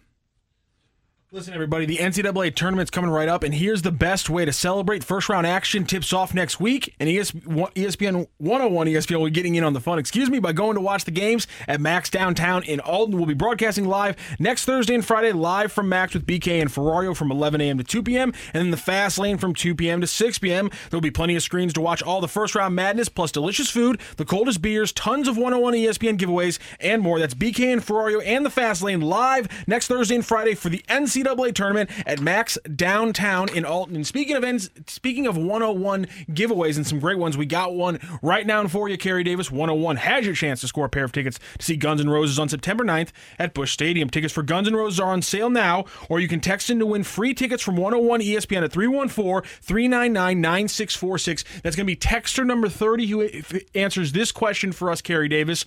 Listen, 1.32 1.54
everybody, 1.54 1.86
the 1.86 1.98
NCAA 1.98 2.56
tournament's 2.56 2.90
coming 2.90 3.08
right 3.08 3.28
up, 3.28 3.44
and 3.44 3.54
here's 3.54 3.82
the 3.82 3.92
best 3.92 4.28
way 4.28 4.44
to 4.44 4.52
celebrate. 4.52 5.04
First 5.04 5.28
round 5.28 5.46
action 5.46 5.84
tips 5.84 6.12
off 6.12 6.34
next 6.34 6.58
week, 6.58 6.92
and 6.98 7.08
ESPN 7.08 8.26
101 8.38 8.86
ESPN 8.88 9.18
will 9.18 9.26
be 9.26 9.30
getting 9.30 9.54
in 9.54 9.62
on 9.62 9.72
the 9.72 9.80
fun, 9.80 10.00
excuse 10.00 10.28
me, 10.28 10.40
by 10.40 10.52
going 10.52 10.74
to 10.74 10.80
watch 10.80 11.04
the 11.04 11.12
games 11.12 11.46
at 11.68 11.80
Max 11.80 12.10
Downtown 12.10 12.64
in 12.64 12.80
Alton. 12.80 13.16
We'll 13.16 13.26
be 13.26 13.34
broadcasting 13.34 13.86
live 13.86 14.16
next 14.40 14.64
Thursday 14.64 14.92
and 14.92 15.04
Friday, 15.04 15.30
live 15.30 15.70
from 15.70 15.88
Max 15.88 16.14
with 16.14 16.26
BK 16.26 16.60
and 16.60 16.68
Ferrario 16.68 17.16
from 17.16 17.30
11 17.30 17.60
a.m. 17.60 17.78
to 17.78 17.84
2 17.84 18.02
p.m., 18.02 18.32
and 18.52 18.64
then 18.64 18.72
the 18.72 18.76
Fast 18.76 19.16
Lane 19.16 19.38
from 19.38 19.54
2 19.54 19.76
p.m. 19.76 20.00
to 20.00 20.08
6 20.08 20.38
p.m. 20.40 20.68
There'll 20.90 21.00
be 21.00 21.12
plenty 21.12 21.36
of 21.36 21.44
screens 21.44 21.72
to 21.74 21.80
watch 21.80 22.02
all 22.02 22.20
the 22.20 22.26
first 22.26 22.56
round 22.56 22.74
madness, 22.74 23.08
plus 23.08 23.30
delicious 23.30 23.70
food, 23.70 24.00
the 24.16 24.24
coldest 24.24 24.62
beers, 24.62 24.90
tons 24.90 25.28
of 25.28 25.36
101 25.36 25.74
ESPN 25.74 26.18
giveaways, 26.18 26.58
and 26.80 27.00
more. 27.00 27.20
That's 27.20 27.34
BK 27.34 27.72
and 27.72 27.80
Ferrario 27.80 28.20
and 28.26 28.44
the 28.44 28.50
Fast 28.50 28.82
Lane 28.82 29.00
live 29.00 29.46
next 29.68 29.86
Thursday 29.86 30.16
and 30.16 30.26
Friday 30.26 30.56
for 30.56 30.70
the 30.70 30.84
NCAA 30.88 31.19
NCAA 31.22 31.54
tournament 31.54 31.90
at 32.06 32.20
Max 32.20 32.58
downtown 32.74 33.48
in 33.54 33.64
Alton. 33.64 33.96
And 33.96 34.06
speaking 34.06 34.36
of 34.36 34.44
ends, 34.44 34.70
speaking 34.86 35.26
of 35.26 35.36
101 35.36 36.06
giveaways 36.30 36.76
and 36.76 36.86
some 36.86 37.00
great 37.00 37.18
ones, 37.18 37.36
we 37.36 37.46
got 37.46 37.74
one 37.74 37.98
right 38.22 38.46
now 38.46 38.66
for 38.66 38.88
you. 38.88 38.98
Kerry 38.98 39.24
Davis 39.24 39.50
101 39.50 39.96
has 39.96 40.26
your 40.26 40.34
chance 40.34 40.60
to 40.60 40.68
score 40.68 40.86
a 40.86 40.88
pair 40.88 41.04
of 41.04 41.12
tickets 41.12 41.38
to 41.58 41.64
see 41.64 41.76
Guns 41.76 42.00
N' 42.00 42.10
Roses 42.10 42.38
on 42.38 42.48
September 42.48 42.84
9th 42.84 43.10
at 43.38 43.54
Busch 43.54 43.72
Stadium. 43.72 44.10
Tickets 44.10 44.34
for 44.34 44.42
Guns 44.42 44.68
N' 44.68 44.76
Roses 44.76 45.00
are 45.00 45.12
on 45.12 45.22
sale 45.22 45.50
now, 45.50 45.84
or 46.08 46.20
you 46.20 46.28
can 46.28 46.40
text 46.40 46.70
in 46.70 46.78
to 46.78 46.86
win 46.86 47.04
free 47.04 47.34
tickets 47.34 47.62
from 47.62 47.76
101 47.76 48.20
ESPN 48.20 48.64
at 48.64 48.72
314 48.72 49.48
399 49.62 50.40
9646. 50.40 51.44
That's 51.62 51.76
going 51.76 51.86
to 51.86 51.92
be 51.92 51.96
texter 51.96 52.44
number 52.44 52.68
30 52.68 53.06
who 53.06 53.28
answers 53.74 54.12
this 54.12 54.32
question 54.32 54.72
for 54.72 54.90
us, 54.90 55.00
Kerry 55.00 55.28
Davis. 55.28 55.64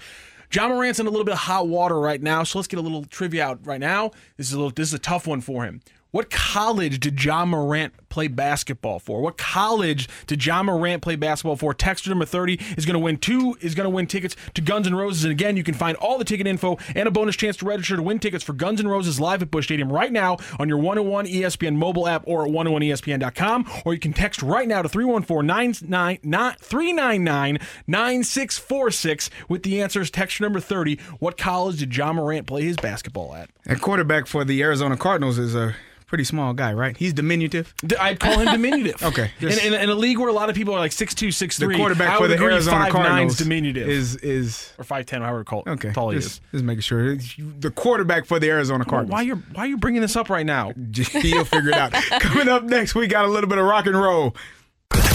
Ja 0.53 0.67
Morant's 0.67 0.99
in 0.99 1.07
a 1.07 1.09
little 1.09 1.25
bit 1.25 1.33
of 1.33 1.39
hot 1.39 1.67
water 1.67 1.99
right 1.99 2.21
now, 2.21 2.43
so 2.43 2.59
let's 2.59 2.67
get 2.67 2.77
a 2.77 2.81
little 2.81 3.05
trivia 3.05 3.43
out 3.43 3.65
right 3.65 3.79
now. 3.79 4.11
This 4.37 4.47
is 4.47 4.53
a 4.53 4.57
little 4.57 4.71
this 4.71 4.89
is 4.89 4.93
a 4.93 4.99
tough 4.99 5.25
one 5.25 5.41
for 5.41 5.65
him. 5.65 5.81
What 6.11 6.29
college 6.29 6.99
did 6.99 7.23
Ja 7.23 7.43
Morant 7.43 7.93
play 8.13 8.27
basketball 8.27 8.99
for? 8.99 9.21
What 9.21 9.37
college 9.37 10.07
did 10.27 10.45
Ja 10.45 10.61
Morant 10.61 11.01
play 11.01 11.15
basketball 11.15 11.55
for? 11.55 11.73
Texter 11.73 12.09
number 12.09 12.25
30 12.25 12.59
is 12.77 12.85
going 12.85 12.93
to 12.93 12.99
win 12.99 13.17
two, 13.17 13.57
is 13.59 13.73
going 13.73 13.85
to 13.85 13.89
win 13.89 14.05
tickets 14.05 14.35
to 14.53 14.61
Guns 14.61 14.85
N' 14.85 14.93
Roses. 14.93 15.23
And 15.23 15.31
again, 15.31 15.57
you 15.57 15.63
can 15.63 15.73
find 15.73 15.97
all 15.97 16.19
the 16.19 16.23
ticket 16.23 16.45
info 16.45 16.77
and 16.95 17.07
a 17.07 17.11
bonus 17.11 17.35
chance 17.35 17.57
to 17.57 17.65
register 17.65 17.95
to 17.95 18.03
win 18.03 18.19
tickets 18.19 18.43
for 18.43 18.53
Guns 18.53 18.79
N' 18.79 18.87
Roses 18.87 19.19
live 19.19 19.41
at 19.41 19.49
Busch 19.49 19.65
Stadium 19.65 19.91
right 19.91 20.11
now 20.11 20.37
on 20.59 20.69
your 20.69 20.77
101 20.77 21.25
ESPN 21.25 21.75
mobile 21.75 22.07
app 22.07 22.23
or 22.27 22.45
at 22.45 22.51
101ESPN.com. 22.51 23.67
Or 23.83 23.95
you 23.95 23.99
can 23.99 24.13
text 24.13 24.43
right 24.43 24.67
now 24.67 24.83
to 24.83 24.89
314 24.89 25.73
399 25.73 27.59
9646 27.87 29.29
with 29.49 29.63
the 29.63 29.81
answers. 29.81 30.11
Texture 30.11 30.43
number 30.43 30.59
30. 30.59 30.99
What 31.17 31.35
college 31.35 31.79
did 31.79 31.97
Ja 31.97 32.13
Morant 32.13 32.45
play 32.45 32.61
his 32.63 32.77
basketball 32.77 33.33
at? 33.33 33.49
And 33.65 33.81
quarterback 33.81 34.27
for 34.27 34.45
the 34.45 34.61
Arizona 34.61 34.97
Cardinals 34.97 35.39
is 35.39 35.55
a 35.55 35.75
pretty 36.13 36.23
small 36.23 36.53
guy, 36.53 36.71
right? 36.73 36.95
He's 36.95 37.11
diminutive. 37.11 37.73
I'd 37.99 38.19
call 38.19 38.37
him 38.37 38.51
diminutive. 38.51 39.01
okay. 39.03 39.31
In, 39.39 39.49
in, 39.49 39.73
in 39.73 39.89
a 39.89 39.95
league 39.95 40.19
where 40.19 40.29
a 40.29 40.31
lot 40.31 40.47
of 40.47 40.55
people 40.55 40.75
are 40.75 40.79
like 40.79 40.91
6'2", 40.91 41.29
6'3", 41.29 41.57
the 41.57 41.75
quarterback 41.75 42.19
for 42.19 42.27
the 42.27 42.37
Arizona 42.37 42.91
Cardinals 42.91 43.35
diminutive. 43.35 43.89
is 43.89 44.15
is 44.17 44.71
or 44.77 44.85
5'10", 44.85 45.23
however 45.23 45.43
call, 45.43 45.63
okay. 45.65 45.91
tall 45.91 46.11
he 46.11 46.19
just, 46.19 46.33
is. 46.33 46.41
Just 46.51 46.63
making 46.63 46.81
sure. 46.81 47.15
The 47.15 47.71
quarterback 47.71 48.27
for 48.27 48.37
the 48.37 48.47
Arizona 48.47 48.85
Cardinals. 48.85 49.11
Why 49.11 49.23
you 49.23 49.41
why 49.53 49.63
are 49.63 49.67
you 49.67 49.77
bringing 49.77 50.03
this 50.03 50.15
up 50.15 50.29
right 50.29 50.45
now? 50.45 50.71
You'll 50.93 51.45
figure 51.45 51.69
it 51.69 51.73
out. 51.73 51.93
Coming 52.19 52.47
up 52.47 52.61
next, 52.61 52.93
we 52.93 53.07
got 53.07 53.25
a 53.25 53.29
little 53.29 53.49
bit 53.49 53.57
of 53.57 53.65
rock 53.65 53.87
and 53.87 53.99
roll. 53.99 54.35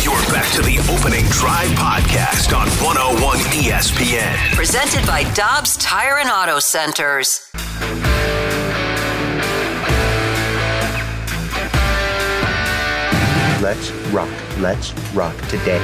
You're 0.03 0.15
back 0.33 0.53
to 0.55 0.63
the 0.63 0.79
opening 0.91 1.27
drive 1.27 1.69
podcast 1.79 2.53
on 2.59 2.67
101 2.85 3.39
ESPN. 3.39 4.55
Presented 4.57 5.07
by 5.07 5.23
Dobbs 5.35 5.77
Tire 5.77 6.19
and 6.19 6.29
Auto 6.29 6.59
Centers. 6.59 7.49
Let's 13.61 13.91
rock. 14.13 14.31
Let's 14.59 14.93
rock 15.13 15.37
today. 15.49 15.79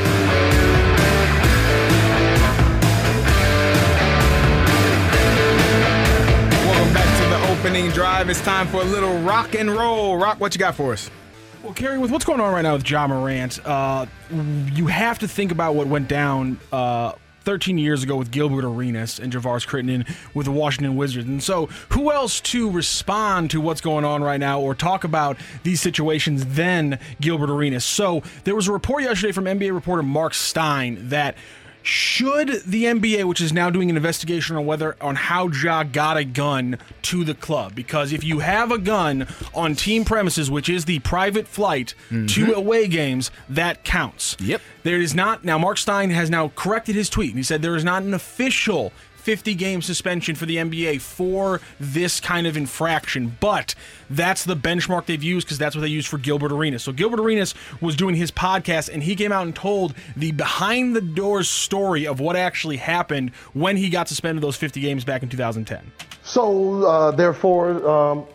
Welcome 6.64 6.94
back 6.94 7.18
to 7.20 7.28
the 7.28 7.52
opening 7.52 7.90
drive. 7.90 8.30
It's 8.30 8.40
time 8.42 8.68
for 8.68 8.80
a 8.80 8.84
little 8.84 9.18
rock 9.22 9.56
and 9.56 9.68
roll. 9.72 10.16
Rock, 10.16 10.38
what 10.38 10.54
you 10.54 10.60
got 10.60 10.76
for 10.76 10.92
us? 10.92 11.10
Well, 11.64 11.72
Kerry, 11.74 11.98
with 11.98 12.12
what's 12.12 12.24
going 12.24 12.40
on 12.40 12.52
right 12.52 12.62
now 12.62 12.74
with 12.74 12.88
Ja 12.88 13.08
Morant, 13.08 13.58
uh, 13.66 14.06
you 14.30 14.86
have 14.86 15.18
to 15.18 15.26
think 15.26 15.50
about 15.50 15.74
what 15.74 15.88
went 15.88 16.06
down 16.06 16.60
uh, 16.70 17.14
13 17.44 17.78
years 17.78 18.02
ago 18.02 18.16
with 18.16 18.30
Gilbert 18.30 18.64
Arenas 18.64 19.18
and 19.18 19.32
Javaris 19.32 19.66
Crittenton 19.66 20.08
with 20.34 20.46
the 20.46 20.52
Washington 20.52 20.96
Wizards. 20.96 21.28
And 21.28 21.42
so, 21.42 21.66
who 21.90 22.10
else 22.10 22.40
to 22.40 22.70
respond 22.70 23.50
to 23.50 23.60
what's 23.60 23.80
going 23.80 24.04
on 24.04 24.22
right 24.22 24.40
now 24.40 24.60
or 24.60 24.74
talk 24.74 25.04
about 25.04 25.36
these 25.62 25.80
situations 25.80 26.44
than 26.46 26.98
Gilbert 27.20 27.50
Arenas? 27.50 27.84
So, 27.84 28.22
there 28.44 28.54
was 28.54 28.68
a 28.68 28.72
report 28.72 29.02
yesterday 29.02 29.32
from 29.32 29.44
NBA 29.44 29.72
reporter 29.74 30.02
Marc 30.02 30.34
Stein 30.34 31.08
that 31.08 31.36
should 31.84 32.62
the 32.64 32.84
NBA, 32.84 33.24
which 33.24 33.40
is 33.40 33.52
now 33.52 33.70
doing 33.70 33.90
an 33.90 33.96
investigation 33.96 34.56
on 34.56 34.64
whether 34.66 34.96
on 35.00 35.16
how 35.16 35.48
Ja 35.48 35.84
got 35.84 36.16
a 36.16 36.24
gun 36.24 36.78
to 37.02 37.24
the 37.24 37.34
club, 37.34 37.74
because 37.74 38.12
if 38.12 38.24
you 38.24 38.38
have 38.38 38.72
a 38.72 38.78
gun 38.78 39.28
on 39.54 39.74
team 39.74 40.04
premises, 40.04 40.50
which 40.50 40.68
is 40.68 40.86
the 40.86 40.98
private 41.00 41.46
flight 41.46 41.94
to 42.08 42.14
mm-hmm. 42.14 42.52
away 42.52 42.88
games, 42.88 43.30
that 43.48 43.84
counts. 43.84 44.36
Yep. 44.40 44.62
There 44.82 45.00
is 45.00 45.14
not 45.14 45.44
now. 45.44 45.58
Marc 45.58 45.78
Stein 45.78 46.10
has 46.10 46.30
now 46.30 46.48
corrected 46.56 46.94
his 46.94 47.10
tweet. 47.10 47.30
And 47.30 47.38
he 47.38 47.42
said 47.42 47.62
there 47.62 47.76
is 47.76 47.84
not 47.84 48.02
an 48.02 48.14
official 48.14 48.92
50 49.24 49.54
game 49.54 49.80
suspension 49.80 50.34
for 50.34 50.44
the 50.44 50.56
NBA 50.56 51.00
for 51.00 51.62
this 51.80 52.20
kind 52.20 52.46
of 52.46 52.58
infraction, 52.58 53.34
but 53.40 53.74
that's 54.10 54.44
the 54.44 54.54
benchmark 54.54 55.06
they've 55.06 55.22
used 55.22 55.46
because 55.46 55.56
that's 55.56 55.74
what 55.74 55.80
they 55.80 55.88
used 55.88 56.08
for 56.08 56.18
Gilbert 56.18 56.52
Arenas. 56.52 56.82
So 56.82 56.92
Gilbert 56.92 57.20
Arenas 57.20 57.54
was 57.80 57.96
doing 57.96 58.16
his 58.16 58.30
podcast 58.30 58.92
and 58.92 59.02
he 59.02 59.16
came 59.16 59.32
out 59.32 59.46
and 59.46 59.56
told 59.56 59.94
the 60.14 60.32
behind 60.32 60.94
the 60.94 61.00
doors 61.00 61.48
story 61.48 62.06
of 62.06 62.20
what 62.20 62.36
actually 62.36 62.76
happened 62.76 63.30
when 63.54 63.78
he 63.78 63.88
got 63.88 64.08
suspended 64.08 64.44
those 64.44 64.56
50 64.56 64.78
games 64.82 65.04
back 65.04 65.22
in 65.22 65.30
2010. 65.30 65.90
So, 66.22 66.84
uh, 66.84 67.10
therefore, 67.10 67.88
um, 67.88 68.26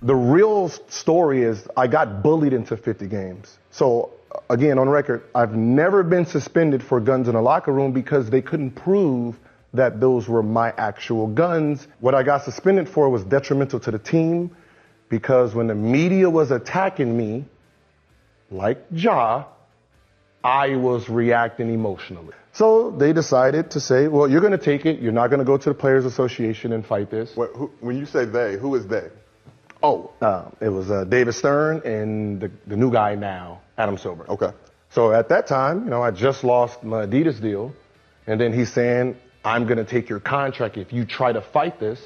the 0.00 0.14
real 0.14 0.68
story 0.68 1.42
is 1.42 1.66
I 1.76 1.88
got 1.88 2.22
bullied 2.22 2.52
into 2.52 2.76
50 2.76 3.08
games. 3.08 3.58
So, 3.72 4.12
again, 4.48 4.78
on 4.78 4.88
record, 4.88 5.24
I've 5.34 5.56
never 5.56 6.04
been 6.04 6.24
suspended 6.24 6.84
for 6.84 7.00
guns 7.00 7.26
in 7.26 7.34
a 7.34 7.42
locker 7.42 7.72
room 7.72 7.90
because 7.90 8.30
they 8.30 8.42
couldn't 8.42 8.72
prove 8.72 9.36
that 9.74 10.00
those 10.00 10.28
were 10.28 10.42
my 10.42 10.72
actual 10.76 11.26
guns. 11.26 11.86
What 12.00 12.14
I 12.14 12.22
got 12.22 12.44
suspended 12.44 12.88
for 12.88 13.08
was 13.10 13.24
detrimental 13.24 13.80
to 13.80 13.90
the 13.90 13.98
team 13.98 14.56
because 15.08 15.54
when 15.54 15.66
the 15.66 15.74
media 15.74 16.30
was 16.30 16.50
attacking 16.50 17.16
me, 17.16 17.44
like 18.50 18.84
Ja, 18.90 19.44
I 20.42 20.76
was 20.76 21.08
reacting 21.08 21.72
emotionally. 21.72 22.34
So 22.52 22.90
they 22.92 23.12
decided 23.12 23.72
to 23.72 23.80
say, 23.80 24.06
well, 24.06 24.28
you're 24.28 24.40
going 24.40 24.58
to 24.58 24.64
take 24.64 24.86
it. 24.86 25.00
You're 25.00 25.12
not 25.12 25.28
going 25.28 25.40
to 25.40 25.44
go 25.44 25.56
to 25.56 25.68
the 25.70 25.74
Players 25.74 26.04
Association 26.04 26.72
and 26.72 26.86
fight 26.86 27.10
this. 27.10 27.32
who, 27.34 27.72
when 27.80 27.98
you 27.98 28.06
say 28.06 28.24
they, 28.26 28.56
who 28.56 28.74
is 28.76 28.86
they? 28.86 29.08
Oh, 29.82 30.12
uh, 30.20 30.50
it 30.60 30.68
was 30.68 30.90
uh, 30.90 31.04
David 31.04 31.34
Stern 31.34 31.82
and 31.84 32.40
the, 32.40 32.50
the 32.66 32.76
new 32.76 32.92
guy 32.92 33.16
now, 33.16 33.60
Adam 33.76 33.98
Silver. 33.98 34.24
Okay. 34.30 34.50
So 34.90 35.12
at 35.12 35.28
that 35.30 35.48
time, 35.48 35.84
you 35.84 35.90
know, 35.90 36.02
I 36.02 36.12
just 36.12 36.44
lost 36.44 36.84
my 36.84 37.06
Adidas 37.06 37.40
deal. 37.40 37.74
And 38.26 38.40
then 38.40 38.52
he's 38.52 38.72
saying, 38.72 39.16
I'm 39.44 39.66
going 39.66 39.78
to 39.78 39.84
take 39.84 40.08
your 40.08 40.20
contract 40.20 40.78
if 40.78 40.92
you 40.92 41.04
try 41.04 41.32
to 41.32 41.42
fight 41.42 41.78
this. 41.78 42.00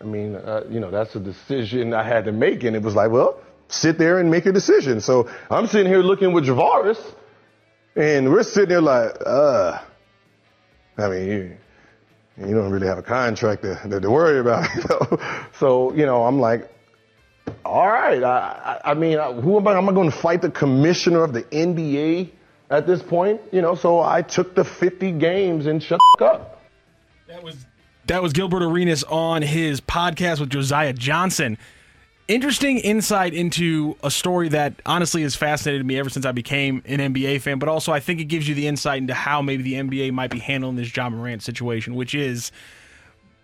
I 0.00 0.04
mean, 0.04 0.36
uh, 0.36 0.64
you 0.70 0.78
know, 0.78 0.90
that's 0.90 1.14
a 1.16 1.20
decision 1.20 1.92
I 1.92 2.04
had 2.04 2.26
to 2.26 2.32
make. 2.32 2.62
And 2.62 2.76
it 2.76 2.82
was 2.82 2.94
like, 2.94 3.10
well, 3.10 3.40
sit 3.68 3.98
there 3.98 4.20
and 4.20 4.30
make 4.30 4.46
a 4.46 4.52
decision. 4.52 5.00
So 5.00 5.28
I'm 5.50 5.66
sitting 5.66 5.90
here 5.90 6.02
looking 6.02 6.32
with 6.32 6.44
Javaris, 6.44 7.02
and 7.96 8.30
we're 8.30 8.42
sitting 8.42 8.68
there 8.68 8.80
like, 8.80 9.16
uh, 9.24 9.80
I 10.98 11.08
mean, 11.08 11.28
you, 11.28 11.56
you 12.46 12.54
don't 12.54 12.70
really 12.70 12.86
have 12.86 12.98
a 12.98 13.02
contract 13.02 13.62
to, 13.62 14.00
to, 14.00 14.10
worry 14.10 14.38
about. 14.38 14.68
You? 14.76 15.18
So, 15.58 15.92
you 15.94 16.06
know, 16.06 16.24
I'm 16.24 16.38
like, 16.38 16.70
all 17.64 17.86
right. 17.86 18.22
I, 18.22 18.80
I, 18.84 18.90
I 18.90 18.94
mean, 18.94 19.18
who 19.42 19.56
am 19.56 19.66
I? 19.66 19.76
Am 19.76 19.88
I 19.88 19.92
going 19.92 20.10
to 20.10 20.16
fight 20.16 20.42
the 20.42 20.50
commissioner 20.50 21.24
of 21.24 21.32
the 21.32 21.42
NBA 21.42 22.30
at 22.70 22.86
this 22.86 23.02
point? 23.02 23.40
You 23.52 23.62
know, 23.62 23.74
so 23.74 24.00
I 24.00 24.22
took 24.22 24.54
the 24.54 24.64
50 24.64 25.12
games 25.12 25.66
and 25.66 25.82
shut 25.82 26.00
up. 26.20 26.62
That 27.28 27.42
was 27.42 27.66
that 28.06 28.22
was 28.22 28.32
Gilbert 28.32 28.62
Arenas 28.62 29.02
on 29.04 29.42
his 29.42 29.80
podcast 29.80 30.38
with 30.38 30.50
Josiah 30.50 30.92
Johnson. 30.92 31.58
Interesting 32.28 32.78
insight 32.78 33.34
into 33.34 33.96
a 34.02 34.10
story 34.10 34.48
that 34.48 34.74
honestly 34.84 35.22
has 35.22 35.34
fascinated 35.34 35.84
me 35.84 35.98
ever 35.98 36.08
since 36.08 36.24
I 36.26 36.32
became 36.32 36.82
an 36.86 36.98
NBA 36.98 37.40
fan, 37.40 37.58
but 37.58 37.68
also 37.68 37.92
I 37.92 38.00
think 38.00 38.20
it 38.20 38.24
gives 38.24 38.48
you 38.48 38.54
the 38.54 38.66
insight 38.66 38.98
into 38.98 39.14
how 39.14 39.42
maybe 39.42 39.62
the 39.62 39.74
NBA 39.74 40.12
might 40.12 40.30
be 40.30 40.38
handling 40.38 40.76
this 40.76 40.94
Ja 40.96 41.08
Morant 41.08 41.42
situation, 41.42 41.94
which 41.94 42.14
is 42.14 42.52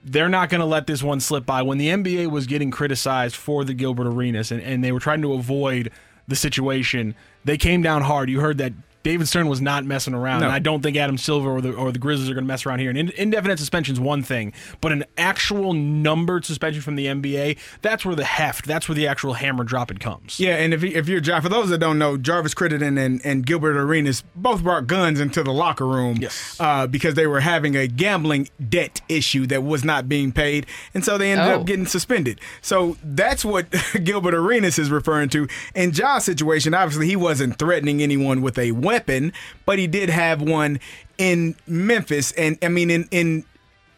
they're 0.05 0.29
not 0.29 0.49
going 0.49 0.61
to 0.61 0.67
let 0.67 0.87
this 0.87 1.03
one 1.03 1.21
slip 1.21 1.47
by. 1.47 1.63
When 1.63 1.79
the 1.79 1.89
NBA 1.89 2.31
was 2.31 2.47
getting 2.47 2.71
criticized 2.71 3.37
for 3.37 3.65
the 3.65 3.75
Gilbert 3.75 4.07
Arenas 4.07 4.51
and, 4.51 4.61
and 4.63 4.83
they 4.83 4.91
were 4.91 5.01
trying 5.01 5.23
to 5.23 5.33
avoid 5.33 5.91
the 6.27 6.37
situation, 6.37 7.15
they 7.45 7.57
came 7.57 7.83
down 7.83 8.03
hard. 8.03 8.31
You 8.31 8.41
heard 8.41 8.59
that 8.59 8.73
David 9.03 9.27
Stern 9.29 9.49
was 9.49 9.61
not 9.61 9.85
messing 9.85 10.15
around. 10.15 10.41
No. 10.41 10.47
And 10.47 10.55
I 10.55 10.59
don't 10.59 10.83
think 10.83 10.97
Adam 10.97 11.19
Silver 11.19 11.51
or 11.51 11.61
the, 11.61 11.73
or 11.73 11.91
the 11.93 11.99
Grizzlies 11.99 12.29
are 12.31 12.35
going 12.35 12.45
to 12.45 12.49
mess 12.49 12.65
around 12.67 12.79
here. 12.81 12.91
An 12.91 12.97
in- 12.97 13.11
indefinite 13.11 13.59
suspension 13.59 13.95
is 13.95 14.01
one 14.01 14.23
thing, 14.23 14.53
but 14.81 14.93
an 14.93 15.05
actual 15.19 15.73
numbered 15.73 16.45
suspension 16.45 16.83
from 16.83 16.97
the 16.97 17.07
NBA, 17.07 17.59
that's 17.81 18.05
where 18.05 18.15
the 18.15 18.25
heft, 18.25 18.67
that's 18.67 18.89
where 18.89 18.95
the 18.95 19.07
actual 19.07 19.35
hammer 19.35 19.65
dropping 19.65 19.99
comes. 19.99 20.39
Yeah, 20.39 20.57
and 20.57 20.73
if, 20.75 20.83
if 20.85 21.09
you're 21.09 21.21
Jar, 21.21 21.41
for 21.43 21.49
those 21.49 21.69
that 21.71 21.79
don't 21.79 21.99
know, 21.99 22.17
Jarvis 22.17 22.55
Crittenton 22.55 22.99
and, 22.99 23.21
and 23.25 23.45
Gilbert 23.47 23.77
Arenas 23.77 24.23
both 24.37 24.63
brought 24.63 24.87
guns 24.87 25.21
into 25.21 25.43
the 25.43 25.53
locker 25.53 25.87
room 25.87 26.17
yes. 26.21 26.57
uh, 26.61 26.87
because 26.87 27.15
they 27.15 27.27
were 27.27 27.41
having 27.41 27.77
a 27.77 27.87
gambling 27.87 28.49
debt 28.69 29.01
issue 29.09 29.47
that 29.49 29.63
was 29.63 29.85
not 29.85 30.09
being 30.09 30.33
paid, 30.33 30.67
and 30.95 31.05
so 31.05 31.19
they 31.19 31.31
ended 31.33 31.49
Oh. 31.49 31.61
up 31.61 31.67
getting 31.67 31.87
suspended. 31.87 32.41
So 32.61 32.97
that's 33.03 33.45
what 33.45 33.67
Gilbert 34.05 34.35
Arenas 34.35 34.79
is 34.79 34.91
referring 34.91 35.29
to. 35.31 35.49
In 35.75 35.93
Ja's 35.93 36.25
situation, 36.25 36.73
obviously 36.75 37.07
he 37.07 37.17
wasn't 37.17 37.59
threatening 37.59 38.01
anyone 38.03 38.43
with 38.43 38.59
a 38.59 38.71
weapon, 38.93 39.33
but 39.65 39.79
he 39.79 39.87
did 39.87 40.11
have 40.11 40.43
one 40.43 40.79
in 41.17 41.55
Memphis, 41.67 42.33
and 42.33 42.59
I 42.63 42.69
mean 42.69 42.91
in 42.91 43.09
in 43.11 43.45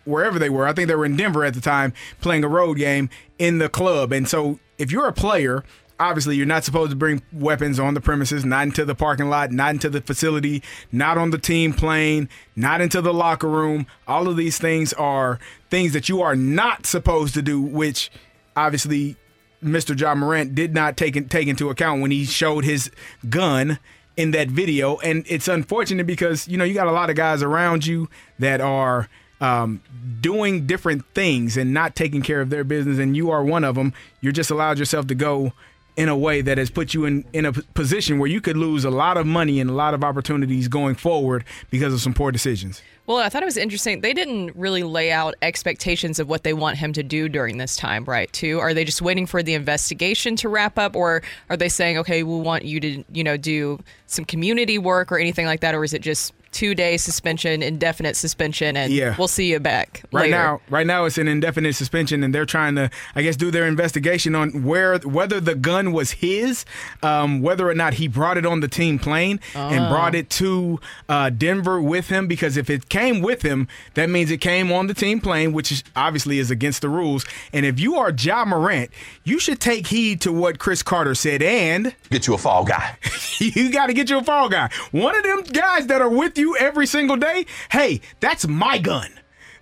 wherever 0.05 0.39
they 0.39 0.51
were. 0.51 0.67
I 0.67 0.73
think 0.73 0.89
they 0.89 0.95
were 0.95 1.07
in 1.07 1.17
Denver 1.17 1.45
at 1.45 1.55
the 1.55 1.61
time 1.61 1.93
playing 2.21 2.45
a 2.45 2.49
road 2.49 2.77
game 2.77 3.09
in 3.39 3.59
the 3.59 3.69
club. 3.69 4.13
And 4.13 4.29
so 4.29 4.59
if 4.79 4.93
you're 4.93 5.09
a 5.09 5.15
player, 5.15 5.65
obviously 5.99 6.37
you're 6.37 6.47
not 6.47 6.63
supposed 6.63 6.91
to 6.91 6.97
bring 6.97 7.23
weapons 7.33 7.79
on 7.79 7.95
the 7.95 8.03
premises, 8.03 8.45
not 8.45 8.67
into 8.67 8.85
the 8.85 8.95
parking 8.95 9.31
lot, 9.31 9.51
not 9.51 9.71
into 9.71 9.89
the 9.89 10.03
facility, 10.03 10.63
not 10.93 11.17
on 11.17 11.31
the 11.31 11.39
team 11.39 11.73
plane, 11.73 12.29
not 12.55 12.83
into 12.83 13.01
the 13.01 13.15
locker 13.15 13.49
room. 13.49 13.87
All 14.07 14.29
of 14.29 14.37
these 14.37 14.59
things 14.59 14.93
are 14.93 15.39
things 15.71 15.95
that 15.95 16.09
you 16.09 16.21
are 16.21 16.37
not 16.37 16.87
supposed 16.87 17.35
to 17.35 17.43
do, 17.43 17.61
which 17.61 18.11
obviously 18.55 19.17
Mr. 19.63 19.99
Ja 19.99 20.15
Morant 20.15 20.55
did 20.55 20.75
not 20.75 20.99
take 20.99 21.31
take 21.31 21.49
into 21.49 21.71
account 21.71 22.03
when 22.03 22.11
he 22.11 22.27
showed 22.27 22.65
his 22.65 22.91
gun 23.31 23.79
in 24.17 24.31
that 24.33 24.49
video. 24.49 24.97
And 24.99 25.25
it's 25.29 25.49
unfortunate 25.49 26.07
because, 26.07 26.47
you 26.49 26.57
know, 26.57 26.65
you 26.65 26.75
got 26.75 26.87
a 26.87 26.93
lot 26.93 27.11
of 27.11 27.17
guys 27.17 27.43
around 27.43 27.87
you 27.87 28.09
that 28.39 28.61
are 28.61 29.09
um, 29.41 29.83
doing 30.21 30.67
different 30.67 31.05
things 31.15 31.57
and 31.57 31.75
not 31.75 31.95
taking 31.95 32.23
care 32.23 32.41
of 32.41 32.51
their 32.51 32.65
business, 32.65 32.99
and 32.99 33.17
you 33.17 33.31
are 33.31 33.45
one 33.45 33.65
of 33.65 33.75
them. 33.75 33.93
You're 34.21 34.33
just 34.33 34.51
allowed 34.51 34.79
yourself 34.79 35.07
to 35.09 35.15
go 35.15 35.53
in 35.97 36.09
a 36.09 36.17
way 36.17 36.41
that 36.41 36.59
has 36.59 36.71
put 36.71 36.93
you 36.93 37.05
in, 37.05 37.25
in 37.33 37.47
a 37.47 37.53
position 37.53 38.19
where 38.19 38.29
you 38.29 38.41
could 38.41 38.57
lose 38.57 38.85
a 38.85 38.91
lot 38.91 39.17
of 39.17 39.27
money 39.27 39.61
and 39.61 39.71
a 39.71 39.73
lot 39.73 39.95
of 39.95 40.03
opportunities 40.03 40.67
going 40.67 40.95
forward 40.95 41.45
because 41.71 41.95
of 41.95 42.01
some 42.01 42.13
poor 42.13 42.33
decisions. 42.33 42.83
Well, 43.07 43.19
I 43.19 43.29
thought 43.29 43.43
it 43.43 43.47
was 43.47 43.59
interesting. 43.59 44.01
They 44.01 44.15
didn't 44.15 44.57
really 44.57 44.83
lay 44.83 45.13
out 45.13 45.35
expectations 45.43 46.19
of 46.19 46.29
what 46.29 46.43
they 46.43 46.55
want 46.55 46.79
him 46.79 46.93
to 46.95 47.03
do 47.03 47.29
during 47.29 47.59
this 47.59 47.77
time, 47.77 48.05
right? 48.07 48.33
Too. 48.33 48.59
Are 48.59 48.73
they 48.73 48.85
just 48.85 49.03
waiting 49.03 49.27
for 49.27 49.43
the 49.43 49.55
investigation 49.55 50.37
to 50.37 50.49
wrap 50.49 50.79
up, 50.79 50.97
or 50.97 51.23
are 51.51 51.57
they 51.57 51.69
saying, 51.69 51.99
okay, 51.99 52.23
we 52.23 52.39
want 52.39 52.65
you 52.65 52.81
to, 52.81 53.05
you 53.13 53.23
know, 53.23 53.37
do 53.37 53.79
some 54.07 54.25
community 54.25 54.79
work 54.79 55.13
or 55.13 55.19
anything 55.19 55.47
like 55.47 55.61
that, 55.61 55.75
or 55.75 55.85
is 55.85 55.93
it 55.93 56.01
just 56.01 56.33
two 56.55 56.75
day 56.75 56.97
suspension, 56.97 57.63
indefinite 57.63 58.17
suspension, 58.17 58.77
and 58.77 58.93
Yeah. 58.93 59.15
we'll 59.19 59.29
see 59.29 59.51
you 59.51 59.61
back 59.61 60.03
Right 60.13 60.23
later? 60.31 60.31
now, 60.37 60.61
right 60.71 60.87
now 60.87 61.05
it's 61.05 61.19
an 61.19 61.29
indefinite 61.29 61.75
suspension, 61.75 62.23
and 62.25 62.35
they're 62.35 62.47
trying 62.47 62.77
to, 62.77 62.89
I 63.15 63.23
guess, 63.23 63.37
do 63.37 63.51
their 63.51 63.67
investigation 63.67 64.35
on 64.35 64.63
where 64.65 64.99
whether 65.01 65.41
the 65.41 65.55
gun 65.55 65.93
was 65.93 66.13
his, 66.13 66.65
um, 67.03 67.43
whether 67.43 67.69
or 67.69 67.75
not 67.75 67.95
he 67.95 68.09
brought 68.09 68.39
it 68.39 68.47
on 68.47 68.61
the 68.61 68.69
team 68.69 68.99
plane 68.99 69.41
and 69.55 69.87
Oh. 69.87 69.89
brought 69.91 70.15
it 70.15 70.31
to 70.31 70.81
uh, 71.09 71.31
Denver 71.31 71.81
with 71.83 72.09
him. 72.09 72.27
Because 72.29 72.57
if 72.57 72.71
it 72.71 72.89
came 72.89 73.21
with 73.21 73.43
him, 73.43 73.67
that 73.95 74.09
means 74.09 74.31
it 74.31 74.39
came 74.41 74.71
on 74.73 74.87
the 74.87 74.95
team 74.95 75.21
plane, 75.21 75.53
which 75.53 75.73
is 75.73 75.83
obviously 75.97 76.39
is 76.39 76.51
against 76.51 76.81
the 76.83 76.89
rules. 76.89 77.25
And 77.53 77.67
if 77.67 77.81
you 77.81 77.97
are 77.97 78.13
Ja 78.17 78.45
Morant, 78.45 78.91
you 79.25 79.39
should 79.41 79.59
take 79.61 79.89
heed 79.89 80.21
to 80.23 80.33
what 80.33 80.59
Cris 80.59 80.83
Carter 80.83 81.15
said 81.15 81.43
and 81.43 81.95
Get 82.11 82.27
you 82.27 82.35
a 82.35 82.39
fall 82.39 82.65
guy. 82.65 82.97
you 83.39 83.71
got 83.73 83.87
to 83.87 83.93
get 83.95 84.09
you 84.11 84.19
a 84.19 84.23
fall 84.23 84.49
guy. 84.49 84.71
One 84.93 85.17
of 85.17 85.23
them 85.25 85.43
guys 85.43 85.87
that 85.89 86.01
are 86.01 86.09
with 86.09 86.39
you 86.39 86.44
every 86.53 86.87
single 86.87 87.17
day. 87.17 87.47
Hey, 87.71 88.01
that's 88.21 88.47
my 88.47 88.79
gun. 88.79 89.11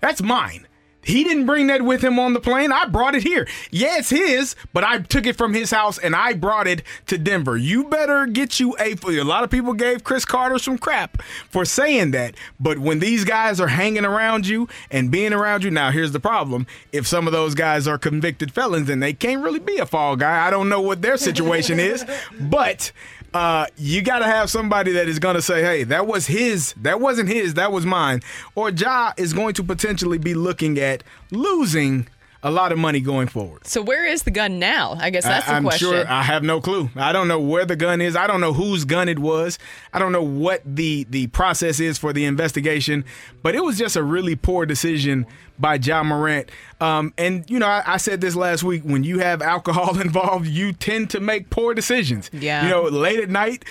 That's 0.00 0.22
mine. 0.22 0.66
He 1.04 1.24
didn't 1.24 1.46
bring 1.46 1.66
that 1.66 1.82
with 1.82 2.02
him 2.02 2.18
on 2.18 2.32
the 2.32 2.40
plane. 2.40 2.70
I 2.70 2.86
brought 2.86 3.14
it 3.14 3.24
here. 3.24 3.48
Yeah, 3.70 3.98
it's 3.98 4.10
his, 4.10 4.54
but 4.72 4.84
I 4.84 4.98
took 4.98 5.26
it 5.26 5.36
from 5.36 5.52
his 5.52 5.70
house 5.72 5.98
and 5.98 6.14
I 6.14 6.32
brought 6.32 6.68
it 6.68 6.82
to 7.06 7.18
Denver. 7.18 7.56
You 7.56 7.84
better 7.84 8.26
get 8.26 8.60
you 8.60 8.76
a. 8.78 8.96
A 9.04 9.24
lot 9.24 9.42
of 9.42 9.50
people 9.50 9.72
gave 9.72 10.04
Cris 10.04 10.24
Carter 10.24 10.58
some 10.58 10.78
crap 10.78 11.20
for 11.50 11.64
saying 11.64 12.12
that, 12.12 12.36
but 12.60 12.78
when 12.78 13.00
these 13.00 13.24
guys 13.24 13.60
are 13.60 13.68
hanging 13.68 14.04
around 14.04 14.46
you 14.46 14.68
and 14.90 15.10
being 15.10 15.32
around 15.32 15.64
you, 15.64 15.70
now 15.70 15.90
here's 15.90 16.12
the 16.12 16.20
problem: 16.20 16.66
if 16.92 17.06
some 17.06 17.26
of 17.26 17.32
those 17.32 17.54
guys 17.54 17.88
are 17.88 17.98
convicted 17.98 18.52
felons, 18.52 18.86
then 18.86 19.00
they 19.00 19.12
can't 19.12 19.42
really 19.42 19.58
be 19.58 19.78
a 19.78 19.86
fall 19.86 20.14
guy. 20.14 20.46
I 20.46 20.50
don't 20.50 20.68
know 20.68 20.80
what 20.80 21.02
their 21.02 21.16
situation 21.16 21.80
is, 21.80 22.04
but 22.40 22.92
uh, 23.34 23.66
you 23.76 24.02
got 24.02 24.18
to 24.20 24.26
have 24.26 24.50
somebody 24.50 24.92
that 24.92 25.08
is 25.08 25.18
going 25.18 25.36
to 25.36 25.42
say, 25.42 25.62
hey, 25.62 25.84
that 25.84 26.06
was 26.06 26.26
his, 26.26 26.74
that 26.74 27.00
wasn't 27.00 27.28
his, 27.28 27.54
that 27.54 27.72
was 27.72 27.86
mine. 27.86 28.20
Or 28.54 28.70
Ja 28.70 29.12
is 29.16 29.32
going 29.32 29.54
to 29.54 29.64
potentially 29.64 30.18
be 30.18 30.34
looking 30.34 30.78
at 30.78 31.02
losing 31.30 32.08
a 32.44 32.50
lot 32.50 32.72
of 32.72 32.78
money 32.78 33.00
going 33.00 33.28
forward. 33.28 33.66
So 33.66 33.80
where 33.80 34.04
is 34.04 34.24
the 34.24 34.30
gun 34.30 34.58
now? 34.58 34.96
I 34.98 35.10
guess 35.10 35.24
that's 35.24 35.46
I, 35.46 35.52
the 35.52 35.56
am 35.58 35.62
question. 35.64 35.88
sure 35.88 36.08
I 36.08 36.22
have 36.22 36.42
no 36.42 36.60
clue. 36.60 36.90
I 36.96 37.12
don't 37.12 37.28
know 37.28 37.38
where 37.38 37.64
the 37.64 37.76
gun 37.76 38.00
is. 38.00 38.16
I 38.16 38.26
don't 38.26 38.40
know 38.40 38.52
whose 38.52 38.84
gun 38.84 39.08
it 39.08 39.18
was. 39.18 39.58
I 39.92 40.00
don't 40.00 40.10
know 40.10 40.22
what 40.22 40.62
the 40.64 41.06
the 41.08 41.28
process 41.28 41.78
is 41.78 41.98
for 41.98 42.12
the 42.12 42.24
investigation. 42.24 43.04
But 43.42 43.54
it 43.54 43.62
was 43.64 43.78
just 43.78 43.94
a 43.94 44.02
really 44.02 44.34
poor 44.34 44.66
decision 44.66 45.26
by 45.58 45.76
Ja 45.76 46.02
Morant. 46.02 46.50
Um, 46.80 47.14
and 47.16 47.48
you 47.48 47.60
know, 47.60 47.66
I, 47.68 47.82
I 47.86 47.96
said 47.98 48.20
this 48.20 48.34
last 48.34 48.64
week. 48.64 48.82
When 48.82 49.04
you 49.04 49.20
have 49.20 49.40
alcohol 49.40 50.00
involved, 50.00 50.48
you 50.48 50.72
tend 50.72 51.10
to 51.10 51.20
make 51.20 51.48
poor 51.50 51.74
decisions. 51.74 52.28
Yeah. 52.32 52.64
You 52.64 52.70
know, 52.70 52.82
late 52.84 53.20
at 53.20 53.30
night, 53.30 53.64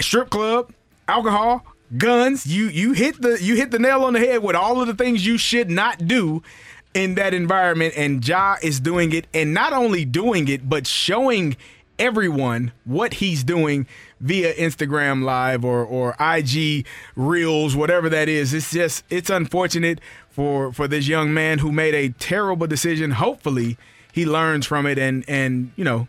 strip 0.00 0.28
club, 0.28 0.72
alcohol, 1.08 1.64
guns. 1.96 2.46
You 2.46 2.66
you 2.66 2.92
hit 2.92 3.22
the 3.22 3.42
you 3.42 3.56
hit 3.56 3.70
the 3.70 3.78
nail 3.78 4.04
on 4.04 4.12
the 4.12 4.20
head 4.20 4.42
with 4.42 4.56
all 4.56 4.82
of 4.82 4.88
the 4.88 4.94
things 4.94 5.24
you 5.24 5.38
should 5.38 5.70
not 5.70 6.06
do 6.06 6.42
in 6.94 7.14
that 7.14 7.34
environment 7.34 7.94
and 7.96 8.26
Ja 8.26 8.56
is 8.62 8.80
doing 8.80 9.12
it 9.12 9.26
and 9.32 9.54
not 9.54 9.72
only 9.72 10.04
doing 10.04 10.48
it 10.48 10.68
but 10.68 10.86
showing 10.86 11.56
everyone 11.98 12.72
what 12.84 13.14
he's 13.14 13.44
doing 13.44 13.86
via 14.20 14.54
Instagram 14.54 15.22
live 15.22 15.64
or 15.64 15.84
or 15.84 16.16
IG 16.18 16.86
reels 17.14 17.76
whatever 17.76 18.08
that 18.08 18.28
is. 18.28 18.52
It's 18.54 18.72
just 18.72 19.04
it's 19.10 19.30
unfortunate 19.30 20.00
for 20.30 20.72
for 20.72 20.88
this 20.88 21.06
young 21.06 21.32
man 21.32 21.58
who 21.58 21.70
made 21.70 21.94
a 21.94 22.08
terrible 22.08 22.66
decision. 22.66 23.12
Hopefully 23.12 23.76
he 24.12 24.26
learns 24.26 24.66
from 24.66 24.86
it 24.86 24.98
and 24.98 25.24
and 25.28 25.72
you 25.76 25.84
know 25.84 26.08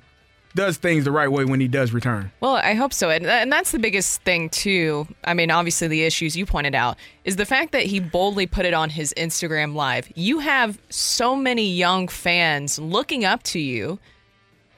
does 0.55 0.77
things 0.77 1.03
the 1.03 1.11
right 1.11 1.31
way 1.31 1.45
when 1.45 1.59
he 1.59 1.67
does 1.67 1.91
return 1.93 2.31
Well, 2.39 2.55
I 2.55 2.73
hope 2.73 2.93
so. 2.93 3.09
And, 3.09 3.25
and 3.25 3.51
that's 3.51 3.71
the 3.71 3.79
biggest 3.79 4.21
thing, 4.23 4.49
too. 4.49 5.07
I 5.23 5.33
mean, 5.33 5.51
obviously, 5.51 5.87
the 5.87 6.03
issues 6.03 6.35
you 6.35 6.45
pointed 6.45 6.75
out 6.75 6.97
is 7.23 7.35
the 7.35 7.45
fact 7.45 7.71
that 7.71 7.83
he 7.83 7.99
boldly 7.99 8.47
put 8.47 8.65
it 8.65 8.73
on 8.73 8.89
his 8.89 9.13
Instagram 9.17 9.75
Live. 9.75 10.09
You 10.15 10.39
have 10.39 10.79
so 10.89 11.35
many 11.35 11.67
young 11.67 12.07
fans 12.07 12.79
looking 12.79 13.25
up 13.25 13.43
to 13.43 13.59
you. 13.59 13.99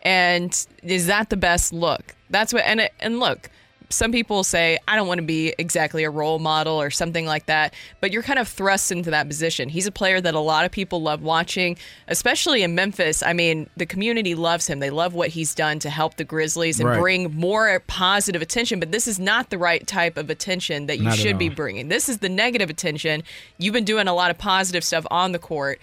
And 0.03 0.67
is 0.83 1.07
that 1.07 1.29
the 1.29 1.37
best 1.37 1.71
look? 1.71 2.15
That's 2.29 2.53
what, 2.53 2.63
and, 2.65 2.89
and 2.99 3.19
look, 3.19 3.49
some 3.93 4.11
people 4.11 4.43
say, 4.43 4.77
I 4.87 4.95
don't 4.95 5.07
want 5.07 5.19
to 5.19 5.25
be 5.25 5.53
exactly 5.57 6.03
a 6.03 6.09
role 6.09 6.39
model 6.39 6.81
or 6.81 6.89
something 6.89 7.25
like 7.25 7.45
that, 7.45 7.73
but 8.01 8.11
you're 8.11 8.23
kind 8.23 8.39
of 8.39 8.47
thrust 8.47 8.91
into 8.91 9.11
that 9.11 9.27
position. 9.27 9.69
He's 9.69 9.87
a 9.87 9.91
player 9.91 10.19
that 10.21 10.33
a 10.33 10.39
lot 10.39 10.65
of 10.65 10.71
people 10.71 11.01
love 11.01 11.21
watching, 11.21 11.77
especially 12.07 12.63
in 12.63 12.75
Memphis. 12.75 13.23
I 13.23 13.33
mean, 13.33 13.69
the 13.77 13.85
community 13.85 14.35
loves 14.35 14.67
him. 14.67 14.79
They 14.79 14.89
love 14.89 15.13
what 15.13 15.29
he's 15.29 15.53
done 15.55 15.79
to 15.79 15.89
help 15.89 16.17
the 16.17 16.23
Grizzlies 16.23 16.79
and 16.79 16.89
Right. 16.89 16.99
bring 16.99 17.35
more 17.35 17.81
positive 17.87 18.41
attention, 18.41 18.79
but 18.79 18.91
this 18.91 19.07
is 19.07 19.19
not 19.19 19.49
the 19.49 19.57
right 19.57 19.85
type 19.85 20.17
of 20.17 20.29
attention 20.29 20.87
that 20.87 20.97
you 20.97 21.05
Not 21.05 21.17
should 21.17 21.37
be 21.37 21.49
bringing. 21.49 21.87
This 21.87 22.09
is 22.09 22.17
the 22.19 22.29
negative 22.29 22.69
attention. 22.69 23.23
You've 23.57 23.73
been 23.73 23.85
doing 23.85 24.07
a 24.07 24.13
lot 24.13 24.31
of 24.31 24.37
positive 24.37 24.83
stuff 24.83 25.05
on 25.11 25.31
the 25.31 25.39
court. 25.39 25.79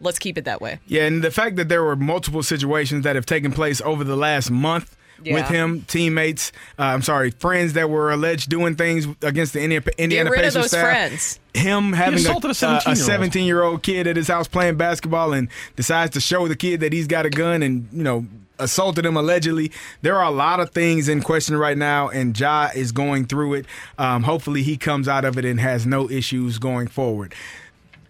Let's 0.00 0.18
keep 0.18 0.38
it 0.38 0.44
that 0.46 0.62
way. 0.62 0.78
Yeah, 0.86 1.04
and 1.04 1.22
the 1.22 1.30
fact 1.30 1.56
that 1.56 1.68
there 1.68 1.84
were 1.84 1.94
multiple 1.96 2.42
situations 2.42 3.04
that 3.04 3.16
have 3.16 3.26
taken 3.26 3.52
place 3.52 3.82
over 3.82 4.02
the 4.02 4.16
last 4.16 4.50
month 4.50 4.96
Yeah. 5.22 5.34
with 5.34 5.48
him, 5.48 5.82
teammates, 5.82 6.52
uh, 6.78 6.84
I'm 6.84 7.02
sorry, 7.02 7.30
friends 7.30 7.74
that 7.74 7.90
were 7.90 8.10
alleged 8.10 8.48
doing 8.48 8.76
things 8.76 9.06
against 9.22 9.52
the 9.52 9.60
Indiana, 9.62 9.86
Indiana 9.98 10.30
rid 10.30 10.44
of 10.44 10.54
those 10.54 10.68
staff. 10.68 10.82
friends. 10.82 11.40
Him 11.54 11.92
having 11.92 12.14
a, 12.14 12.22
assaulted 12.22 12.50
a 12.50 12.52
uh, 12.52 12.54
17-year-old. 12.54 12.98
17 12.98 13.46
year 13.46 13.62
old 13.62 13.82
kid 13.82 14.06
at 14.06 14.16
his 14.16 14.28
house 14.28 14.48
playing 14.48 14.76
basketball 14.76 15.32
and 15.32 15.48
decides 15.76 16.12
to 16.14 16.20
show 16.20 16.48
the 16.48 16.56
kid 16.56 16.80
that 16.80 16.92
he's 16.92 17.06
got 17.06 17.26
a 17.26 17.30
gun 17.30 17.62
and, 17.62 17.88
you 17.92 18.02
know, 18.02 18.26
assaulted 18.60 19.04
him 19.04 19.16
allegedly. 19.16 19.72
There 20.02 20.16
are 20.16 20.24
a 20.24 20.30
lot 20.30 20.60
of 20.60 20.70
things 20.70 21.08
in 21.08 21.22
question 21.22 21.56
right 21.56 21.76
now, 21.76 22.08
and 22.08 22.38
Ja 22.38 22.68
is 22.74 22.92
going 22.92 23.26
through 23.26 23.54
it. 23.54 23.66
Um, 23.98 24.22
hopefully, 24.22 24.62
he 24.62 24.76
comes 24.76 25.08
out 25.08 25.24
of 25.24 25.36
it 25.38 25.44
and 25.44 25.58
has 25.60 25.86
no 25.86 26.08
issues 26.08 26.58
going 26.58 26.88
forward. 26.88 27.34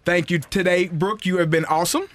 Thank 0.05 0.29
you 0.29 0.39
today, 0.39 0.87
Brooke. 0.87 1.25
You 1.25 1.37
have 1.37 1.49
been 1.49 1.65
awesome. 1.65 2.07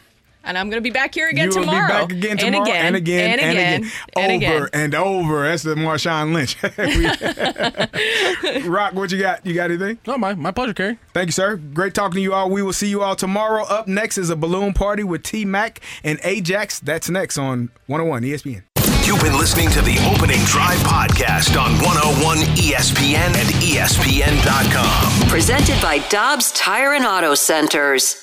And 0.47 0.57
I'm 0.57 0.71
going 0.71 0.79
to 0.79 0.87
be 0.87 0.93
back 0.93 1.15
here 1.15 1.29
again 1.29 1.47
you 1.47 1.53
tomorrow. 1.53 2.01
will 2.01 2.07
be 2.07 2.15
back 2.15 2.25
again 2.25 2.39
tomorrow 2.39 2.71
and 2.71 2.77
again 2.77 2.87
and 2.87 2.97
again 2.97 3.41
and 3.41 3.59
again, 3.83 3.93
and 4.17 4.33
again. 4.33 4.53
over 4.55 4.71
and 4.73 4.95
over. 4.95 5.43
That's 5.43 5.65
the 5.65 5.75
Marshawn 5.75 6.33
Lynch. 6.33 6.57
Rock, 8.67 8.95
what 8.95 9.11
you 9.11 9.21
got? 9.21 9.45
You 9.45 9.55
got 9.55 9.71
anything? 9.71 9.99
No, 10.07 10.17
my 10.17 10.35
my 10.35 10.53
pleasure, 10.53 10.75
Kerry. 10.75 10.99
Thank 11.13 11.29
you, 11.29 11.33
sir. 11.33 11.57
Great 11.57 11.95
talking 11.95 12.15
to 12.15 12.21
you 12.21 12.33
all. 12.33 12.49
We 12.49 12.63
will 12.63 12.73
see 12.73 12.89
you 12.89 13.03
all 13.03 13.17
tomorrow. 13.17 13.65
Up 13.65 13.89
next 13.89 14.19
is 14.19 14.31
a 14.31 14.37
balloon 14.37 14.73
party 14.73 15.03
with 15.03 15.23
T 15.23 15.45
Mac 15.45 15.81
and 16.05 16.19
Ajax. 16.23 16.79
That's 16.81 17.11
next 17.11 17.39
on 17.39 17.71
101 17.87 18.23
ESPN. 18.23 18.63
You've 19.07 19.23
been 19.23 19.39
listening 19.39 19.71
to 19.71 19.83
the 19.83 19.99
Opening 20.13 20.41
Drive 20.47 20.79
podcast 20.79 21.61
on 21.61 21.73
101 21.81 22.39
ESPN 22.57 23.37
and 23.37 23.49
ESPN.com. 23.63 25.29
Presented 25.29 25.81
by 25.81 25.99
Dobbs 26.09 26.51
Tire 26.53 26.95
and 26.95 27.07
Auto 27.07 27.35
Centers. 27.35 28.17